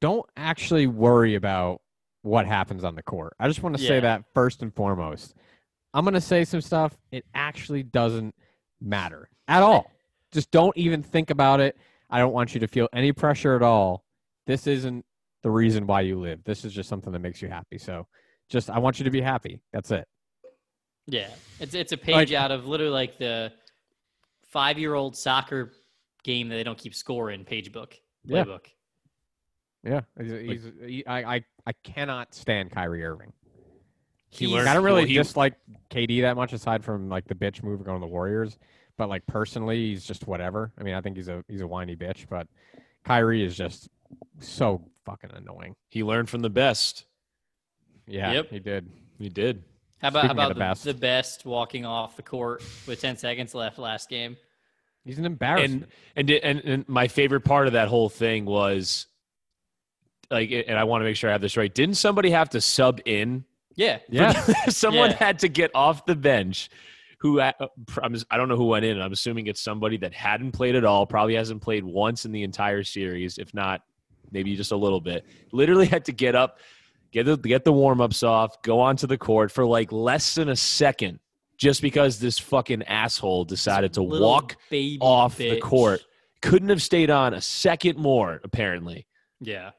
don't 0.02 0.26
actually 0.36 0.88
worry 0.88 1.36
about 1.36 1.82
what 2.24 2.48
happens 2.48 2.84
on 2.84 2.96
the 2.96 3.04
court. 3.04 3.36
I 3.40 3.48
just 3.48 3.62
want 3.62 3.78
to 3.78 3.84
say 3.84 4.00
that 4.00 4.24
first 4.34 4.64
and 4.64 4.74
foremost. 4.74 5.36
I'm 5.94 6.04
gonna 6.04 6.22
say 6.22 6.44
some 6.44 6.62
stuff. 6.62 6.98
It 7.12 7.26
actually 7.36 7.84
doesn't 7.84 8.34
matter 8.82 9.30
at 9.48 9.62
all. 9.62 9.92
Just 10.32 10.50
don't 10.50 10.76
even 10.76 11.04
think 11.04 11.30
about 11.30 11.60
it. 11.60 11.78
I 12.10 12.18
don't 12.18 12.34
want 12.34 12.54
you 12.54 12.60
to 12.62 12.68
feel 12.68 12.90
any 12.94 13.12
pressure 13.12 13.56
at 13.56 13.62
all. 13.62 14.04
This 14.48 14.66
isn't 14.66 15.06
the 15.44 15.52
reason 15.52 15.86
why 15.86 16.02
you 16.02 16.20
live. 16.20 16.44
This 16.44 16.66
is 16.66 16.74
just 16.74 16.90
something 16.90 17.14
that 17.14 17.20
makes 17.20 17.42
you 17.42 17.50
happy. 17.50 17.78
So, 17.78 18.08
just 18.50 18.70
I 18.70 18.80
want 18.80 19.00
you 19.00 19.06
to 19.06 19.12
be 19.12 19.22
happy. 19.22 19.62
That's 19.72 19.92
it. 19.92 20.08
Yeah, 21.06 21.28
it's 21.60 21.76
it's 21.76 21.92
a 21.92 21.98
page 21.98 22.34
out 22.34 22.52
of 22.52 22.66
literally 22.66 22.94
like 22.94 23.20
the 23.20 23.52
five 24.50 24.80
year 24.80 24.96
old 24.96 25.16
soccer 25.16 25.74
game 26.24 26.50
that 26.50 26.56
they 26.56 26.64
don't 26.64 26.78
keep 26.78 26.96
score 26.96 27.32
in 27.32 27.44
page 27.44 27.72
book 27.72 27.96
playbook. 28.28 28.66
Yeah, 28.66 28.72
he's, 29.84 30.32
he's, 30.32 30.72
he, 30.86 31.06
I, 31.06 31.36
I, 31.36 31.46
I 31.68 31.72
cannot 31.84 32.34
stand 32.34 32.72
Kyrie 32.72 33.04
Irving. 33.06 33.34
He 34.30 34.46
He's- 34.46 34.52
learned- 34.56 34.70
I 34.70 34.74
don't 34.74 34.84
really 34.84 35.02
well, 35.02 35.08
he- 35.08 35.14
dislike 35.16 35.54
KD 35.90 36.22
that 36.22 36.36
much, 36.36 36.54
aside 36.54 36.84
from 36.84 37.10
like 37.10 37.26
the 37.28 37.36
bitch 37.36 37.62
move 37.64 37.84
going 37.84 38.00
to 38.00 38.06
the 38.06 38.12
Warriors. 38.12 38.58
But 38.98 39.10
like 39.10 39.26
personally, 39.28 39.90
he's 39.90 40.06
just 40.06 40.28
whatever. 40.28 40.72
I 40.80 40.84
mean, 40.84 40.94
I 40.94 41.02
think 41.02 41.18
he's 41.18 41.28
a 41.28 41.44
he's 41.48 41.62
a 41.62 41.68
whiny 41.68 41.96
bitch, 41.96 42.28
but 42.30 42.48
Kyrie 43.04 43.44
is 43.44 43.58
just 43.58 43.90
so 44.40 44.84
fucking 45.06 45.32
annoying. 45.34 45.76
He 45.90 46.04
learned 46.04 46.30
from 46.30 46.42
the 46.42 46.50
best. 46.50 47.06
Yeah, 48.08 48.32
Yep. 48.34 48.50
he 48.52 48.60
did. 48.60 48.90
He 49.18 49.30
did. 49.30 49.64
How 50.02 50.10
about 50.10 50.20
Speaking 50.26 50.28
how 50.28 50.34
about 50.44 50.48
the 50.50 50.54
the, 50.56 50.60
best. 50.60 50.84
the 50.84 50.94
best 50.94 51.46
walking 51.46 51.86
off 51.86 52.16
the 52.16 52.22
court 52.24 52.62
with 52.88 53.02
ten 53.02 53.18
seconds 53.18 53.56
left 53.56 53.80
last 53.80 54.10
game? 54.10 54.38
He's 55.06 55.18
an 55.18 55.26
embarrassment. 55.26 55.90
And 56.16 56.30
and, 56.30 56.44
and 56.44 56.60
and 56.66 56.90
my 56.90 57.08
favorite 57.08 57.42
part 57.46 57.68
of 57.68 57.74
that 57.74 57.88
whole 57.88 58.10
thing 58.10 58.46
was 58.46 59.08
like 60.32 60.52
and 60.52 60.78
I 60.78 60.84
want 60.84 61.02
to 61.02 61.06
make 61.06 61.16
sure 61.16 61.30
I 61.30 61.34
have 61.34 61.42
this 61.42 61.58
right. 61.58 61.74
Didn't 61.74 61.96
somebody 61.96 62.30
have 62.32 62.50
to 62.52 62.62
sub 62.62 63.02
in? 63.06 63.46
Yeah, 63.76 64.00
yeah, 64.10 64.34
Someone 64.70 65.12
Yeah. 65.12 65.18
had 65.18 65.40
to 65.40 65.48
get 65.50 65.72
off 65.74 66.06
the 66.06 66.16
bench 66.16 66.70
who 67.20 67.40
uh, 67.40 67.52
I'm, 68.02 68.16
I 68.30 68.36
don't 68.38 68.50
know 68.50 68.58
who 68.58 68.66
went 68.68 68.84
in. 68.86 69.00
I'm 69.02 69.14
assuming 69.14 69.48
it's 69.48 69.62
somebody 69.62 69.96
that 69.98 70.14
hadn't 70.14 70.52
played 70.52 70.76
at 70.76 70.84
all, 70.84 71.06
probably 71.06 71.36
hasn't 71.36 71.62
played 71.62 71.84
once 71.86 72.26
in 72.26 72.32
the 72.34 72.44
entire 72.44 72.84
series, 72.84 73.38
if 73.38 73.54
not 73.54 73.82
maybe 74.32 74.56
just 74.58 74.72
a 74.74 74.76
little 74.76 75.00
bit. 75.00 75.26
Literally 75.54 75.86
had 75.86 76.04
to 76.06 76.12
get 76.12 76.36
up, 76.36 76.58
get 77.12 77.26
the, 77.26 77.38
get 77.38 77.64
the 77.64 77.72
warm 77.72 78.02
ups 78.02 78.24
off, 78.24 78.62
go 78.62 78.80
onto 78.82 79.08
the 79.08 79.18
court 79.18 79.52
for 79.52 79.66
like 79.66 79.92
less 79.92 80.36
than 80.36 80.50
a 80.50 80.56
second, 80.56 81.20
just 81.58 81.82
because 81.82 82.20
this 82.20 82.38
fucking 82.40 82.84
asshole 82.84 83.46
decided 83.46 83.94
to 83.94 84.04
walk 84.04 84.58
off 85.00 85.38
the 85.38 85.60
court. 85.62 86.02
Couldn't 86.42 86.70
have 86.70 86.82
stayed 86.82 87.10
on 87.10 87.34
a 87.34 87.40
second 87.42 87.98
more, 87.98 88.42
apparently. 88.44 89.08
Yeah. 89.40 89.72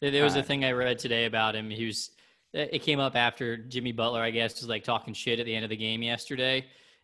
There 0.00 0.24
was 0.24 0.36
a 0.36 0.40
uh, 0.40 0.42
thing 0.42 0.64
I 0.64 0.72
read 0.72 0.98
today 0.98 1.24
about 1.24 1.54
him. 1.54 1.70
He 1.70 1.86
was. 1.86 2.10
It 2.52 2.82
came 2.82 3.00
up 3.00 3.16
after 3.16 3.56
Jimmy 3.56 3.92
Butler, 3.92 4.22
I 4.22 4.30
guess, 4.30 4.60
was 4.60 4.68
like 4.68 4.84
talking 4.84 5.12
shit 5.12 5.40
at 5.40 5.46
the 5.46 5.54
end 5.54 5.64
of 5.64 5.68
the 5.68 5.76
game 5.76 6.02
yesterday, 6.02 6.60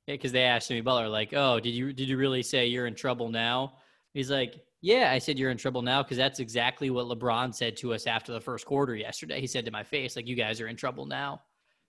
eh, 0.08 0.12
because 0.12 0.32
they 0.32 0.44
asked 0.44 0.68
Jimmy 0.68 0.80
Butler, 0.80 1.08
like, 1.08 1.32
"Oh, 1.34 1.60
did 1.60 1.70
you 1.70 1.92
did 1.92 2.08
you 2.08 2.16
really 2.16 2.42
say 2.42 2.66
you're 2.66 2.86
in 2.86 2.94
trouble 2.94 3.28
now?" 3.28 3.74
He's 4.14 4.30
like, 4.30 4.64
"Yeah, 4.80 5.10
I 5.10 5.18
said 5.18 5.38
you're 5.38 5.50
in 5.50 5.58
trouble 5.58 5.82
now 5.82 6.02
because 6.02 6.16
that's 6.16 6.38
exactly 6.38 6.90
what 6.90 7.06
LeBron 7.06 7.54
said 7.54 7.76
to 7.78 7.92
us 7.94 8.06
after 8.06 8.32
the 8.32 8.40
first 8.40 8.66
quarter 8.66 8.94
yesterday. 8.94 9.40
He 9.40 9.46
said 9.46 9.64
to 9.64 9.70
my 9.70 9.82
face, 9.82 10.16
like, 10.16 10.26
you 10.26 10.36
guys 10.36 10.60
are 10.60 10.68
in 10.68 10.76
trouble 10.76 11.06
now." 11.06 11.42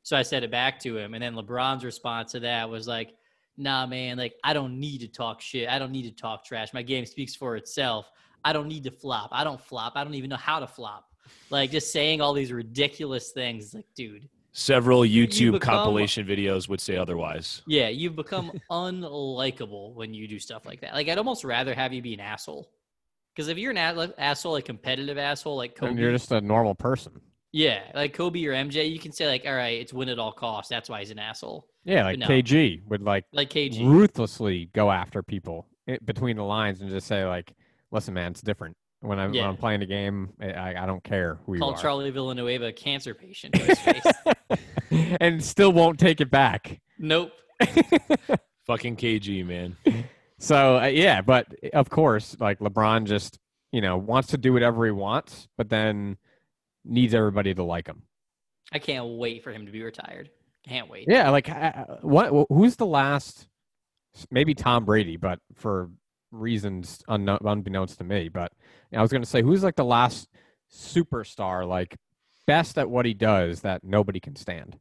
So 0.03 0.17
I 0.17 0.23
said 0.23 0.43
it 0.43 0.51
back 0.51 0.79
to 0.81 0.97
him, 0.97 1.13
and 1.13 1.23
then 1.23 1.35
LeBron's 1.35 1.85
response 1.85 2.31
to 2.33 2.41
that 2.41 2.69
was 2.69 2.87
like, 2.87 3.13
"Nah, 3.57 3.85
man, 3.85 4.17
like 4.17 4.35
I 4.43 4.53
don't 4.53 4.79
need 4.79 4.99
to 5.01 5.07
talk 5.07 5.41
shit. 5.41 5.69
I 5.69 5.79
don't 5.79 5.91
need 5.91 6.03
to 6.03 6.11
talk 6.11 6.43
trash. 6.45 6.73
My 6.73 6.81
game 6.81 7.05
speaks 7.05 7.35
for 7.35 7.55
itself. 7.55 8.09
I 8.45 8.53
don't 8.53 8.67
need 8.67 8.84
to 8.86 8.91
flop. 8.91 9.29
I 9.32 9.43
don't 9.43 9.60
flop. 9.62 9.93
I 9.95 10.03
don't 10.03 10.15
even 10.15 10.29
know 10.29 10.36
how 10.38 10.60
to 10.60 10.67
flop." 10.67 11.06
Like 11.49 11.71
just 11.71 11.91
saying 11.91 12.21
all 12.21 12.34
these 12.34 12.51
ridiculous 12.51 13.32
things, 13.32 13.73
like, 13.73 13.86
dude, 13.95 14.27
Several 14.51 15.03
you 15.06 15.25
YouTube 15.27 15.53
become- 15.53 15.75
compilation 15.75 16.27
videos 16.27 16.67
would 16.69 16.79
say 16.82 16.95
otherwise. 16.97 17.62
yeah, 17.65 17.88
you've 17.88 18.15
become 18.15 18.51
unlikable 18.69 19.93
when 19.95 20.13
you 20.13 20.27
do 20.27 20.39
stuff 20.39 20.65
like 20.65 20.82
that. 20.82 20.93
Like, 20.93 21.08
I'd 21.10 21.17
almost 21.17 21.43
rather 21.43 21.73
have 21.73 21.93
you 21.93 22.01
be 22.01 22.13
an 22.13 22.19
asshole. 22.19 22.69
Because 23.34 23.47
if 23.47 23.58
you're 23.58 23.71
an 23.71 23.77
a- 23.77 24.13
asshole, 24.19 24.58
a 24.58 24.62
competitive 24.62 25.17
asshole 25.17 25.58
like 25.58 25.71
and 25.82 25.89
Kobe, 25.89 26.01
you're 26.01 26.12
just 26.12 26.32
a 26.32 26.39
normal 26.41 26.75
person. 26.75 27.19
yeah, 27.51 27.82
like 27.95 28.13
Kobe 28.13 28.45
or 28.45 28.51
MJ, 28.53 28.91
you 28.91 28.99
can 28.99 29.12
say 29.12 29.27
like, 29.27 29.43
all 29.47 29.56
right, 29.56 29.79
it's 29.82 29.91
win 29.93 30.10
at 30.10 30.19
all 30.19 30.32
costs. 30.32 30.69
That's 30.69 30.88
why 30.89 30.99
he's 30.99 31.10
an 31.12 31.19
asshole. 31.19 31.67
Yeah, 31.84 32.03
like 32.03 32.19
no. 32.19 32.27
KG 32.27 32.86
would 32.88 33.01
like 33.01 33.25
Like 33.34 33.49
KG, 33.49 33.86
ruthlessly 33.88 34.69
go 34.73 34.91
after 34.91 35.23
people 35.23 35.67
eh, 35.88 35.97
between 36.06 36.38
the 36.38 36.43
lines 36.43 36.82
and 36.82 36.89
just 36.91 37.08
say 37.08 37.25
like, 37.25 37.53
"Listen, 37.93 38.13
man, 38.13 38.32
it's 38.32 38.41
different." 38.41 38.75
When 38.99 39.19
I'm, 39.19 39.34
Yeah. 39.34 39.41
when 39.43 39.49
I'm 39.51 39.58
playing 39.58 39.82
a 39.82 39.86
game, 39.86 40.32
I, 40.41 40.51
I- 40.51 40.84
I 40.84 40.86
don't 40.86 41.03
care 41.03 41.38
who 41.45 41.53
you 41.56 41.60
called 41.60 41.75
are. 41.75 41.82
Charlie 41.82 42.10
Villanueva 42.10 42.67
a 42.67 42.71
cancer 42.73 43.13
patient 43.13 43.53
to 43.53 43.60
his 43.62 43.79
face. 43.79 44.58
and 45.19 45.43
still 45.43 45.71
won't 45.73 45.99
take 45.99 46.19
it 46.21 46.29
back. 46.32 46.79
nope. 46.99 47.32
Fucking 48.65 48.95
KG, 48.95 49.45
man. 49.45 49.75
So 50.39 50.77
uh, 50.79 50.86
yeah, 50.86 51.21
but 51.21 51.47
of 51.73 51.89
course, 51.89 52.36
like 52.39 52.60
LeBron 52.60 53.06
just 53.06 53.39
you 53.71 53.82
know 53.82 53.97
wants 53.97 54.29
to 54.29 54.38
do 54.38 54.53
whatever 54.53 54.86
he 54.86 54.91
wants, 54.91 55.47
but 55.58 55.69
then 55.69 56.17
needs 56.86 57.13
everybody 57.13 57.53
to 57.53 57.63
like 57.63 57.88
him. 57.88 58.03
I 58.71 58.79
can't 58.79 59.17
wait 59.17 59.43
for 59.43 59.51
him 59.51 59.65
to 59.65 59.71
be 59.71 59.84
retired. 59.84 60.29
Can't 60.67 60.89
wait. 60.89 61.06
Yeah, 61.10 61.29
like 61.29 61.49
uh, 61.49 61.86
what? 62.01 62.47
Who's 62.49 62.77
the 62.77 62.86
last? 62.86 63.47
Maybe 64.32 64.53
Tom 64.56 64.86
Brady, 64.86 65.17
but 65.17 65.39
for 65.56 65.89
reasons 66.34 67.02
unknown, 67.08 67.39
unbeknownst 67.46 67.98
to 68.00 68.04
me. 68.04 68.30
But 68.30 68.52
I 68.93 69.02
was 69.02 69.12
going 69.12 69.24
to 69.24 69.30
say, 69.30 69.41
who's 69.41 69.63
like 69.63 69.76
the 69.76 69.86
last 69.86 70.28
superstar, 70.72 71.67
like 71.67 71.96
best 72.48 72.78
at 72.78 72.89
what 72.89 73.06
he 73.06 73.13
does 73.13 73.62
that 73.62 73.84
nobody 73.84 74.19
can 74.19 74.36
stand? 74.36 74.78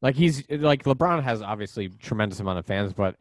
Like 0.00 0.16
he's 0.16 0.44
like 0.50 0.84
LeBron 0.84 1.22
has 1.22 1.42
obviously 1.42 1.88
tremendous 1.88 2.40
amount 2.40 2.58
of 2.58 2.66
fans, 2.66 2.92
but 2.92 3.16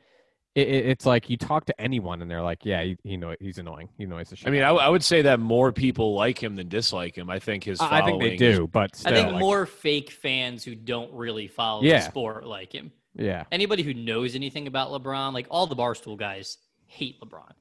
it, 0.56 0.68
it, 0.68 0.86
it's 0.88 1.06
like 1.06 1.30
you 1.30 1.38
talk 1.38 1.66
to 1.66 1.80
anyone 1.82 2.22
and 2.22 2.30
they're 2.30 2.42
like, 2.42 2.66
yeah, 2.66 2.84
he, 2.84 2.98
he 3.04 3.18
know 3.18 3.36
he's 3.40 3.58
annoying. 3.60 3.90
He 3.98 4.06
annoys 4.06 4.30
the 4.30 4.36
shit. 4.36 4.48
I 4.48 4.52
mean, 4.52 4.64
I, 4.64 4.70
out 4.70 4.90
would 4.90 5.04
say 5.04 5.22
that 5.22 5.40
more 5.40 5.72
people 5.72 6.16
like 6.16 6.42
him 6.42 6.56
than 6.56 6.70
dislike 6.70 7.16
him. 7.16 7.30
I 7.30 7.38
think 7.40 7.64
his. 7.64 7.80
I 7.80 8.02
think 8.02 8.20
they 8.20 8.36
following 8.38 8.54
is- 8.54 8.58
do, 8.58 8.68
but 8.68 8.96
still, 8.96 9.14
I 9.14 9.16
think 9.16 9.32
like, 9.34 9.40
more 9.40 9.66
fake 9.66 10.10
fans 10.12 10.64
who 10.64 10.74
don't 10.76 11.14
really 11.14 11.48
follow 11.48 11.84
Yeah. 11.84 12.00
the 12.00 12.06
sport 12.06 12.46
like 12.46 12.74
him. 12.74 12.92
Yeah, 13.14 13.44
Anybody 13.52 13.84
who 13.84 13.94
knows 13.94 14.36
anything 14.36 14.68
about 14.68 14.90
LeBron, 14.90 15.34
like 15.34 15.46
all 15.50 15.68
the 15.68 15.76
Barstool 15.76 16.18
guys, 16.18 16.58
hate 16.92 17.20
LeBron. 17.22 17.52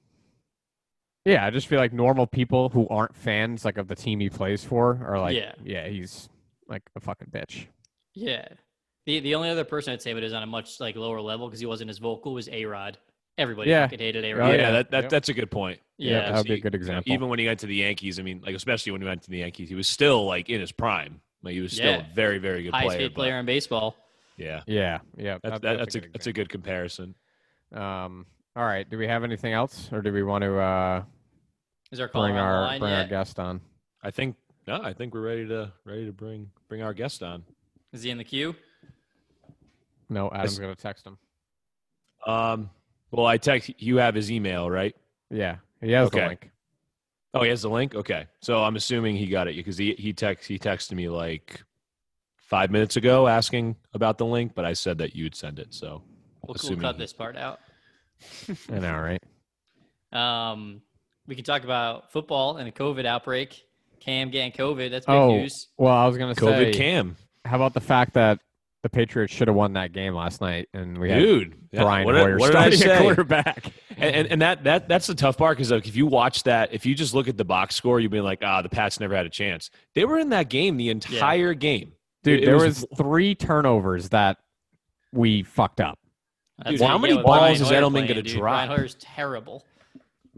Yeah, 1.25 1.45
I 1.45 1.51
just 1.51 1.67
feel 1.67 1.79
like 1.79 1.93
normal 1.93 2.27
people 2.27 2.71
who 2.71 2.89
aren't 2.89 3.15
fans 3.15 3.65
like 3.65 3.77
of 3.79 3.89
the 3.89 3.95
team 3.95 4.21
he 4.21 4.31
plays 4.31 4.65
for 4.65 4.99
are 5.07 5.19
like, 5.21 5.37
Yeah. 5.37 5.53
yeah, 5.63 5.87
he's 5.89 6.29
like 6.67 6.83
a 6.97 7.01
fucking 7.01 7.29
bitch. 7.31 7.67
Yeah. 8.15 8.49
The 9.07 9.21
the 9.21 9.35
only 9.35 9.51
other 9.51 9.65
person 9.65 9.93
I'd 9.93 10.03
say, 10.03 10.13
but 10.15 10.23
is 10.23 10.33
on 10.33 10.43
a 10.43 10.47
much 10.47 10.81
like 10.81 10.97
lower 10.97 11.21
level 11.21 11.47
because 11.47 11.61
he 11.61 11.67
wasn't 11.67 11.91
as 11.91 11.99
vocal, 11.99 12.33
was 12.35 12.49
A 12.49 12.65
Rod. 12.65 12.99
Everybody 13.39 13.71
Yeah. 13.71 13.87
fucking 13.87 13.99
hated 13.99 14.25
A 14.25 14.29
Yeah, 14.29 14.35
Oh, 14.35 14.39
Rod. 14.39 14.55
yeah. 14.59 14.71
that, 14.73 14.91
that 14.91 15.03
Yep. 15.05 15.11
that's 15.11 15.29
a 15.29 15.35
good 15.35 15.51
point. 15.51 15.81
Yeah, 15.99 16.31
that 16.31 16.37
would 16.39 16.47
be 16.47 16.55
a 16.55 16.61
good 16.61 16.75
example. 16.75 17.13
even 17.13 17.29
when 17.29 17.39
he 17.39 17.47
went 17.47 17.61
to 17.61 17.67
the 17.67 17.77
Yankees, 17.77 18.19
I 18.19 18.23
mean, 18.23 18.41
like 18.45 18.55
especially 18.55 18.93
when 18.93 19.03
he 19.03 19.07
went 19.07 19.23
to 19.23 19.31
the 19.31 19.39
Yankees, 19.39 19.69
he 19.69 19.75
was 19.75 19.87
still 19.89 20.25
like 20.25 20.49
in 20.49 20.61
his 20.61 20.73
prime. 20.73 21.21
Like 21.43 21.55
he 21.55 21.61
was 21.61 21.73
still 21.73 21.93
Yeah. 21.93 22.11
a 22.11 22.15
very, 22.15 22.39
very 22.39 22.63
good 22.65 22.73
highest 22.73 22.97
player. 22.97 23.09
paid 23.09 23.15
player 23.15 23.39
in 23.39 23.47
baseball. 23.47 23.97
yeah, 24.37 24.63
yeah, 24.67 25.01
yeah, 25.19 25.39
that's, 25.43 25.53
that- 25.61 25.63
that, 25.63 25.79
that's, 25.79 25.95
a, 25.95 26.01
good 26.01 26.13
that's 26.15 26.27
a 26.27 26.33
good 26.33 26.49
comparison. 26.49 27.15
Um, 27.73 28.27
all 28.57 28.65
right, 28.65 28.89
do 28.89 28.99
we 28.99 29.07
have 29.07 29.25
anything 29.25 29.53
else, 29.53 29.89
or 29.93 30.03
do 30.03 30.13
we 30.13 30.23
want 30.23 30.43
to 30.43 30.59
uh, 30.59 31.03
Is 31.93 32.01
our 32.01 32.09
caller 32.09 32.29
bring 32.29 32.37
on 32.39 32.47
the 32.47 32.53
our 32.55 32.63
line 32.63 32.81
bring 32.81 32.93
our 32.93 33.01
yet? 33.01 33.11
guest 33.11 33.39
on? 33.39 33.61
I 34.03 34.11
think 34.11 34.37
no, 34.67 34.81
I 34.83 34.93
think 34.93 35.15
we're 35.15 35.21
ready 35.21 35.47
to 35.49 35.73
ready 35.85 36.07
to 36.07 36.13
bring 36.13 36.51
bring 36.69 36.83
our 36.83 36.93
guest 36.95 37.23
on. 37.23 37.45
Is 37.93 38.03
he 38.03 38.11
in 38.11 38.19
the 38.19 38.25
queue? 38.25 38.55
No, 40.09 40.31
Adam's 40.33 40.59
gonna 40.59 40.75
text 40.75 41.07
him. 41.07 41.19
Um, 42.27 42.71
well, 43.11 43.27
I 43.27 43.37
text 43.39 43.71
you 43.79 43.97
have 43.99 44.15
his 44.15 44.31
email, 44.31 44.69
right? 44.71 44.95
Yeah, 45.31 45.57
he 45.81 45.93
has 45.93 46.11
the 46.11 46.17
Okay. 46.19 46.29
link. 46.29 46.51
Oh, 47.33 47.43
he 47.45 47.49
has 47.51 47.63
the 47.63 47.71
link. 47.71 47.95
Okay, 47.95 48.27
so 48.41 48.63
I'm 48.65 48.75
assuming 48.75 49.15
he 49.17 49.27
got 49.27 49.47
it 49.49 49.55
because 49.57 49.79
he 49.79 49.95
he 49.95 50.13
text 50.13 50.49
he 50.49 50.59
texted 50.59 50.93
me 50.93 51.09
like 51.09 51.63
five 52.37 52.71
minutes 52.73 52.97
ago 52.97 53.29
asking 53.29 53.77
about 53.95 54.19
the 54.19 54.27
link, 54.27 54.53
but 54.57 54.65
I 54.65 54.73
said 54.73 54.99
that 54.99 55.15
you'd 55.15 55.37
send 55.37 55.61
it. 55.61 55.73
So 55.73 56.03
We'll, 56.43 56.49
we'll 56.49 56.57
Assuming 56.57 56.81
cut 56.81 56.97
he- 56.97 57.03
this 57.03 57.13
part 57.13 57.37
out. 57.37 57.61
I 58.73 58.79
know, 58.79 58.99
right? 58.99 59.23
Um, 60.13 60.83
we 61.27 61.35
can 61.37 61.45
talk 61.45 61.65
about 61.65 62.11
football 62.13 62.57
and 62.57 62.69
a 62.69 62.73
COVID 62.73 63.07
outbreak. 63.07 63.65
Cam 64.01 64.31
getting 64.31 64.53
COVID. 64.53 64.91
That's 64.91 65.07
big 65.07 65.15
Oh, 65.15 65.37
news. 65.37 65.69
well, 65.77 65.95
I 65.95 66.07
was 66.07 66.17
gonna 66.17 66.35
COVID 66.35 66.73
say, 66.73 66.79
cam. 66.79 67.17
how 67.45 67.57
about 67.57 67.75
the 67.75 67.81
fact 67.81 68.15
that 68.15 68.41
the 68.83 68.89
Patriots 68.89 69.33
should 69.35 69.47
have 69.47 69.55
won 69.57 69.75
that 69.75 69.93
game 69.93 70.15
last 70.15 70.41
night, 70.41 70.69
and 70.73 70.97
we 70.97 71.11
had 71.11 71.19
Dude, 71.19 71.55
yeah, 71.71 71.83
Brian 71.83 72.07
what, 72.07 72.13
did- 72.15 72.23
Hoyer 72.23 72.39
what 72.39 72.51
starting 72.51 72.73
at 72.73 72.79
say? 72.99 72.99
quarterback. 72.99 73.67
and, 73.99 74.17
and, 74.17 74.29
and 74.29 74.43
that 74.43 74.65
that 74.65 74.89
that's 74.89 75.07
the 75.07 75.15
tough 75.15 75.37
part 75.37 75.59
because 75.59 75.71
like 75.71 75.87
if 75.87 75.97
you 75.97 76.07
watch 76.07 76.45
that, 76.45 76.73
if 76.73 76.87
you 76.87 76.95
just 76.95 77.13
look 77.13 77.29
at 77.29 77.37
the 77.37 77.45
box 77.45 77.75
score, 77.75 78.01
you'd 78.01 78.11
be 78.11 78.23
like, 78.23 78.39
ah, 78.43 78.63
the 78.63 78.71
Pats 78.71 78.99
never 78.99 79.15
had 79.15 79.27
a 79.27 79.31
chance. 79.31 79.71
They 79.95 80.07
were 80.07 80.19
in 80.19 80.31
that 80.31 80.49
game 80.49 80.79
the 80.79 80.89
entire 80.89 81.53
game. 81.53 81.93
Dude, 82.25 82.41
It- 82.41 82.43
it 82.43 82.47
there 82.47 82.55
was- 82.57 82.81
was, 82.81 82.87
three 82.99 83.35
turnovers 83.35 84.09
that 84.09 84.39
we 85.13 85.43
fucked 85.43 85.81
up. 85.83 85.99
That's 86.65 86.79
Dude, 86.79 86.87
how 86.87 86.99
many 86.99 87.15
balls 87.15 87.25
Brian 87.39 87.55
is 87.55 87.61
Hoyer 87.61 87.83
Edelman 87.83 88.09
gonna 88.09 88.23
drop? 88.23 88.43
Brian 88.43 88.69
Hoyer's 88.69 88.95
terrible. 89.01 89.65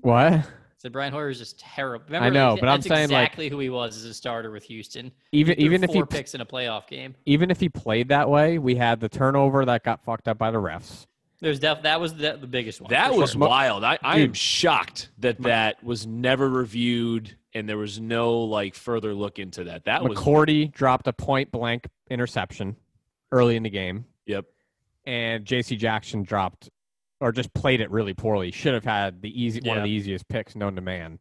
What? 0.00 0.44
So 0.78 0.90
Brian 0.90 1.12
Hoyer's 1.12 1.38
just 1.38 1.60
terrible. 1.60 2.16
I 2.16 2.28
know, 2.28 2.56
but 2.58 2.68
I'm 2.68 2.80
that's 2.80 2.88
saying, 2.88 3.10
like- 3.10 3.26
exactly 3.26 3.48
who 3.48 3.58
he 3.60 3.70
was 3.70 3.96
as 3.96 4.04
a 4.04 4.14
starter 4.14 4.50
with 4.50 4.64
Houston. 4.64 5.12
Even 5.30 5.58
even 5.60 5.84
if 5.84 5.92
four 5.92 6.02
he 6.02 6.16
picks 6.16 6.34
in 6.34 6.40
a 6.40 6.46
playoff 6.46 6.88
game. 6.88 7.14
even 7.24 7.50
if 7.50 7.60
he 7.60 7.68
played 7.68 8.08
that 8.08 8.28
way, 8.28 8.58
we 8.58 8.74
had 8.74 9.00
the 9.00 9.08
turnover 9.08 9.64
that 9.64 9.84
got 9.84 10.04
fucked 10.04 10.28
up 10.28 10.38
by 10.38 10.50
the 10.50 10.58
refs. 10.58 11.06
There's 11.40 11.58
def- 11.58 11.82
that 11.82 12.00
was 12.00 12.14
the, 12.14 12.38
the 12.40 12.46
biggest 12.46 12.80
one. 12.80 12.90
That 12.90 13.14
was 13.14 13.32
sure. 13.32 13.40
wild. 13.40 13.82
I, 13.82 13.98
I 14.02 14.20
am 14.20 14.32
shocked 14.32 15.10
that 15.18 15.42
that 15.42 15.82
was 15.82 16.06
never 16.06 16.48
reviewed 16.48 17.36
and 17.54 17.68
there 17.68 17.78
was 17.78 18.00
no 18.00 18.40
like 18.40 18.74
further 18.74 19.12
look 19.12 19.38
into 19.38 19.64
that. 19.64 19.84
That 19.84 20.04
was 20.04 20.18
McCourty 20.18 20.72
dropped 20.72 21.06
a 21.08 21.12
point 21.12 21.50
blank 21.50 21.86
interception 22.10 22.76
early 23.30 23.56
in 23.56 23.62
the 23.62 23.70
game, 23.70 24.04
yep. 24.26 24.46
And 25.04 25.44
J.C. 25.44 25.76
Jackson 25.76 26.22
dropped 26.22 26.70
or 27.20 27.32
just 27.32 27.52
played 27.54 27.80
it 27.80 27.90
really 27.90 28.14
poorly. 28.14 28.50
Should 28.50 28.74
have 28.74 28.84
had 28.84 29.22
the 29.22 29.42
easy 29.42 29.60
one 29.60 29.78
of 29.78 29.84
the 29.84 29.90
easiest 29.90 30.28
picks 30.28 30.56
known 30.56 30.74
to 30.76 30.80
man 30.82 31.18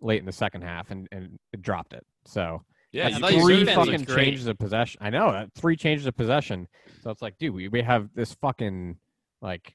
late 0.00 0.18
in 0.20 0.26
the 0.26 0.32
second 0.32 0.62
half, 0.62 0.90
and 0.90 1.08
and 1.12 1.38
dropped 1.60 1.92
it. 1.92 2.04
So 2.26 2.62
Yeah, 2.92 3.10
that's 3.10 3.14
I 3.14 3.16
you 3.16 3.22
thought 3.22 3.32
your 3.32 3.64
three 3.64 3.74
fucking 3.74 4.06
changes 4.06 4.46
of 4.46 4.58
possession. 4.58 5.00
I 5.02 5.10
know 5.10 5.32
that 5.32 5.50
three 5.54 5.76
changes 5.76 6.06
of 6.06 6.16
possession. 6.16 6.68
So 7.02 7.10
it's 7.10 7.22
like, 7.22 7.36
dude, 7.38 7.54
we, 7.54 7.68
we 7.68 7.82
have 7.82 8.08
this 8.14 8.34
fucking 8.40 8.96
like, 9.42 9.74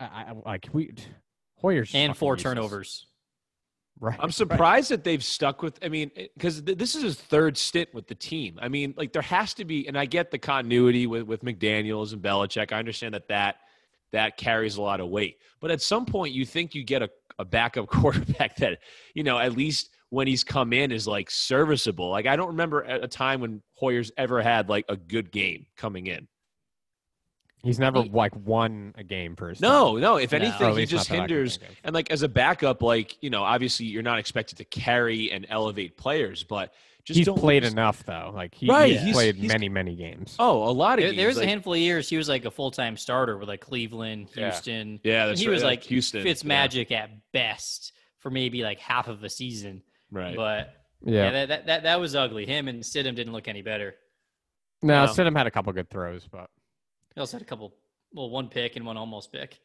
I, 0.00 0.04
I 0.04 0.32
like 0.44 0.68
we 0.72 0.92
Hoyer's 1.62 1.94
and 1.94 2.16
four 2.16 2.34
useless. 2.34 2.42
turnovers. 2.42 3.06
Right. 4.02 4.18
I'm 4.18 4.32
surprised 4.32 4.90
that 4.90 5.04
they've 5.04 5.22
stuck 5.22 5.62
with. 5.62 5.78
I 5.80 5.88
mean, 5.88 6.10
eh, 6.16 6.26
because 6.34 6.60
th- 6.60 6.76
this 6.76 6.96
is 6.96 7.04
his 7.04 7.14
third 7.14 7.56
stint 7.56 7.94
with 7.94 8.08
the 8.08 8.16
team. 8.16 8.58
I 8.60 8.66
mean, 8.66 8.94
like 8.96 9.12
there 9.12 9.22
has 9.22 9.54
to 9.54 9.64
be, 9.64 9.86
and 9.86 9.96
I 9.96 10.06
get 10.06 10.32
the 10.32 10.38
continuity 10.38 11.06
with 11.06 11.22
with 11.22 11.44
McDaniels 11.44 12.12
and 12.12 12.20
Belichick. 12.20 12.72
I 12.72 12.80
understand 12.80 13.14
that 13.14 13.28
that 13.28 13.58
that 14.10 14.36
carries 14.36 14.76
a 14.76 14.82
lot 14.82 14.98
of 15.00 15.08
weight. 15.08 15.36
But 15.60 15.70
at 15.70 15.80
some 15.80 16.04
point, 16.04 16.34
you 16.34 16.44
think 16.44 16.74
you 16.74 16.82
get 16.82 17.02
a, 17.02 17.10
a 17.38 17.44
backup 17.44 17.86
quarterback 17.90 18.56
that 18.56 18.80
you 19.14 19.22
know 19.22 19.38
at 19.38 19.56
least 19.56 19.90
when 20.10 20.26
he's 20.26 20.42
come 20.42 20.72
in 20.72 20.90
is 20.90 21.06
like 21.06 21.30
serviceable. 21.30 22.10
Like 22.10 22.26
I 22.26 22.34
don't 22.34 22.48
remember 22.48 22.80
a 22.80 23.06
time 23.06 23.40
when 23.40 23.62
Hoyer's 23.74 24.10
ever 24.16 24.42
had 24.42 24.68
like 24.68 24.84
a 24.88 24.96
good 24.96 25.30
game 25.30 25.66
coming 25.76 26.08
in. 26.08 26.26
He's 27.62 27.78
never 27.78 28.02
He- 28.02 28.10
like 28.10 28.32
won 28.34 28.92
a 28.98 29.04
game 29.04 29.36
for 29.36 29.48
his 29.50 29.58
team. 29.60 29.68
No, 29.68 29.96
no. 29.96 30.16
If 30.16 30.32
anything, 30.32 30.70
at 30.70 30.76
he 30.76 30.84
just 30.86 31.08
not 31.10 31.16
that 31.16 31.22
I 31.24 31.26
can 31.26 31.36
hinders. 31.36 31.58
And 31.84 31.94
like 31.94 32.10
as 32.10 32.22
a 32.22 32.28
backup, 32.28 32.82
like 32.82 33.22
you 33.22 33.30
know, 33.30 33.42
obviously 33.44 33.86
you're 33.86 34.02
not 34.02 34.18
expected 34.18 34.58
to 34.58 34.64
carry 34.64 35.30
and 35.30 35.46
elevate 35.48 35.96
players, 35.96 36.42
but 36.42 36.72
just 37.04 37.18
he's 37.18 37.26
don't 37.26 37.38
played 37.38 37.62
just- 37.62 37.72
enough 37.72 38.04
though. 38.04 38.32
Like 38.34 38.54
he, 38.54 38.66
Right, 38.68 38.92
he's 38.92 39.02
he's- 39.02 39.14
played 39.16 39.36
he's- 39.36 39.48
many 39.52 39.68
many 39.68 39.94
games. 39.94 40.34
Oh, 40.40 40.68
a 40.68 40.72
lot 40.72 40.98
of 40.98 41.02
There, 41.02 41.10
games. 41.10 41.16
there 41.18 41.26
was 41.28 41.36
like- 41.36 41.46
a 41.46 41.48
handful 41.50 41.74
of 41.74 41.78
years 41.78 42.08
he 42.08 42.16
was 42.16 42.28
like 42.28 42.44
a 42.44 42.50
full 42.50 42.70
time 42.72 42.96
starter 42.96 43.38
with 43.38 43.48
like 43.48 43.60
Cleveland, 43.60 44.30
Houston. 44.34 44.98
Yeah, 45.04 45.22
And 45.22 45.30
that's 45.30 45.40
he 45.40 45.46
right, 45.46 45.52
was 45.52 45.62
yeah, 45.62 45.68
like 45.68 45.82
Houston, 45.84 46.22
Fitz 46.24 46.42
yeah. 46.42 46.48
magic 46.48 46.90
at 46.90 47.10
best 47.32 47.92
for 48.18 48.30
maybe 48.30 48.62
like 48.62 48.80
half 48.80 49.06
of 49.08 49.20
the 49.20 49.30
season. 49.30 49.82
right. 50.10 50.34
But 50.36 50.74
yeah, 51.04 51.12
yeah. 51.24 51.30
that, 51.30 51.48
that 51.48 51.66
that 51.66 51.82
that 51.84 52.00
was 52.00 52.14
ugly. 52.16 52.44
Him 52.46 52.66
and 52.68 52.82
Stidham 52.82 53.14
didn't 53.14 53.32
look 53.32 53.46
any 53.48 53.62
better. 53.62 53.94
no, 54.82 55.06
no. 55.06 55.12
Stidham 55.12 55.36
had 55.36 55.46
a 55.46 55.50
couple 55.52 55.72
good 55.72 55.88
throws, 55.90 56.26
but 56.30 56.50
He 57.14 57.20
also 57.20 57.36
had 57.36 57.42
a 57.42 57.46
couple, 57.46 57.74
well, 58.12 58.30
one 58.30 58.48
pick 58.48 58.76
and 58.76 58.84
one 58.86 58.96
almost 58.96 59.32
pick. 59.32 59.58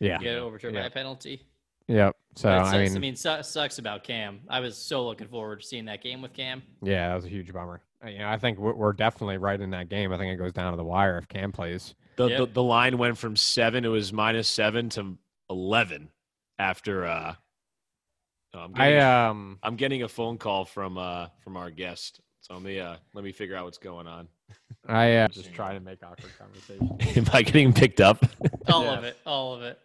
yeah, 0.00 0.18
You 0.20 0.24
got 0.26 0.38
overturned 0.38 0.74
by 0.74 0.82
a 0.82 0.90
penalty. 0.90 1.42
yep. 1.88 2.16
So 2.36 2.48
I 2.48 2.82
mean, 2.84 2.96
I 2.96 2.98
mean, 2.98 3.16
su- 3.16 3.42
sucks 3.42 3.78
about 3.78 4.04
Cam. 4.04 4.40
I 4.48 4.60
was 4.60 4.76
so 4.78 5.04
looking 5.06 5.28
forward 5.28 5.60
to 5.60 5.66
seeing 5.66 5.84
that 5.86 6.02
game 6.02 6.22
with 6.22 6.32
Cam. 6.32 6.62
yeah, 6.82 7.08
that 7.08 7.14
was 7.14 7.24
a 7.26 7.28
huge 7.28 7.52
bummer. 7.52 7.82
Uh, 8.04 8.08
You 8.08 8.18
know, 8.20 8.28
I 8.28 8.38
think 8.38 8.58
we're, 8.58 8.72
we're 8.74 8.92
definitely 8.94 9.36
right 9.38 9.60
in 9.60 9.70
that 9.70 9.88
game. 9.88 10.12
I 10.12 10.18
think 10.18 10.32
it 10.32 10.36
goes 10.36 10.52
down 10.52 10.72
to 10.72 10.76
the 10.76 10.84
wire 10.84 11.18
if 11.18 11.28
Cam 11.28 11.52
plays. 11.52 11.94
the, 12.16 12.28
Yep. 12.28 12.38
the 12.38 12.46
the 12.46 12.62
line 12.62 12.96
went 12.98 13.18
from 13.18 13.36
seven. 13.36 13.84
It 13.84 13.88
was 13.88 14.12
minus 14.12 14.48
seven 14.48 14.88
to 14.90 15.18
eleven 15.50 16.08
after. 16.58 17.04
uh 17.06 17.34
oh, 18.54 18.58
I'm 18.60 18.72
I 18.76 18.98
um 18.98 19.58
I'm 19.62 19.76
getting 19.76 20.02
a 20.02 20.08
phone 20.08 20.38
call 20.38 20.64
from 20.64 20.96
uh 20.98 21.28
from 21.44 21.56
our 21.56 21.70
guest. 21.70 22.20
So 22.40 22.54
let 22.54 22.62
me 22.62 22.80
uh 22.80 22.96
let 23.12 23.24
me 23.24 23.32
figure 23.32 23.56
out 23.56 23.64
what's 23.66 23.78
going 23.78 24.06
on. 24.06 24.28
I 24.88 25.16
uh, 25.16 25.28
just 25.28 25.52
try 25.54 25.74
to 25.74 25.80
make 25.80 26.02
awkward 26.02 26.32
conversation. 26.38 26.96
Am 27.16 27.26
I 27.32 27.42
getting 27.42 27.72
picked 27.72 28.00
up? 28.00 28.24
All 28.68 28.84
Yeah. 28.84 28.98
of 28.98 29.04
it. 29.04 29.16
All 29.26 29.54
of 29.54 29.62
it. 29.62 29.78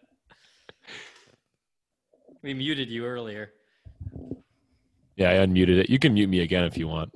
We 2.42 2.54
muted 2.54 2.90
you 2.90 3.06
earlier 3.06 3.52
yeah, 5.18 5.32
I 5.32 5.34
unmuted 5.46 5.80
it. 5.80 5.90
You 5.90 5.98
can 5.98 6.14
mute 6.14 6.30
me 6.30 6.42
again 6.42 6.64
if 6.64 6.78
you 6.78 6.88
want. 6.88 7.12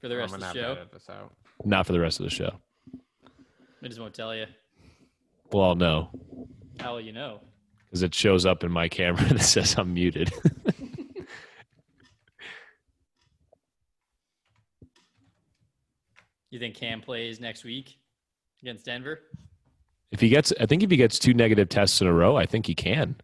for 0.00 0.06
the 0.08 0.16
rest 0.16 0.32
I'm 0.34 0.40
of 0.42 0.52
the 0.54 0.60
show. 0.60 0.76
this 0.92 1.08
out. 1.10 1.32
Not 1.64 1.84
for 1.84 1.92
the 1.92 1.98
rest 2.00 2.20
of 2.20 2.24
the 2.24 2.30
show. 2.30 2.52
I 3.82 3.88
just 3.88 4.00
won't 4.00 4.14
tell 4.14 4.34
you. 4.34 4.46
Well, 5.50 5.74
no, 5.74 6.10
How 6.78 6.92
will 6.92 7.00
you 7.00 7.12
know? 7.12 7.40
because 7.84 8.02
it 8.02 8.14
shows 8.14 8.46
up 8.46 8.62
in 8.62 8.70
my 8.70 8.88
camera 8.88 9.24
that 9.34 9.40
says 9.42 9.74
I'm 9.76 9.94
muted. 9.94 10.32
You 16.50 16.58
think 16.58 16.74
Cam 16.76 17.00
plays 17.00 17.40
next 17.40 17.64
week 17.64 17.98
against 18.62 18.84
Denver? 18.86 19.20
if 20.10 20.20
he 20.20 20.28
gets, 20.30 20.52
I 20.58 20.64
think 20.66 20.82
if 20.82 20.90
he 20.90 20.96
gets 20.96 21.18
two 21.18 21.34
negative 21.34 21.68
tests 21.68 22.00
in 22.00 22.06
a 22.06 22.12
row, 22.12 22.36
I 22.36 22.46
think 22.46 22.66
he 22.66 22.74
can. 22.74 23.16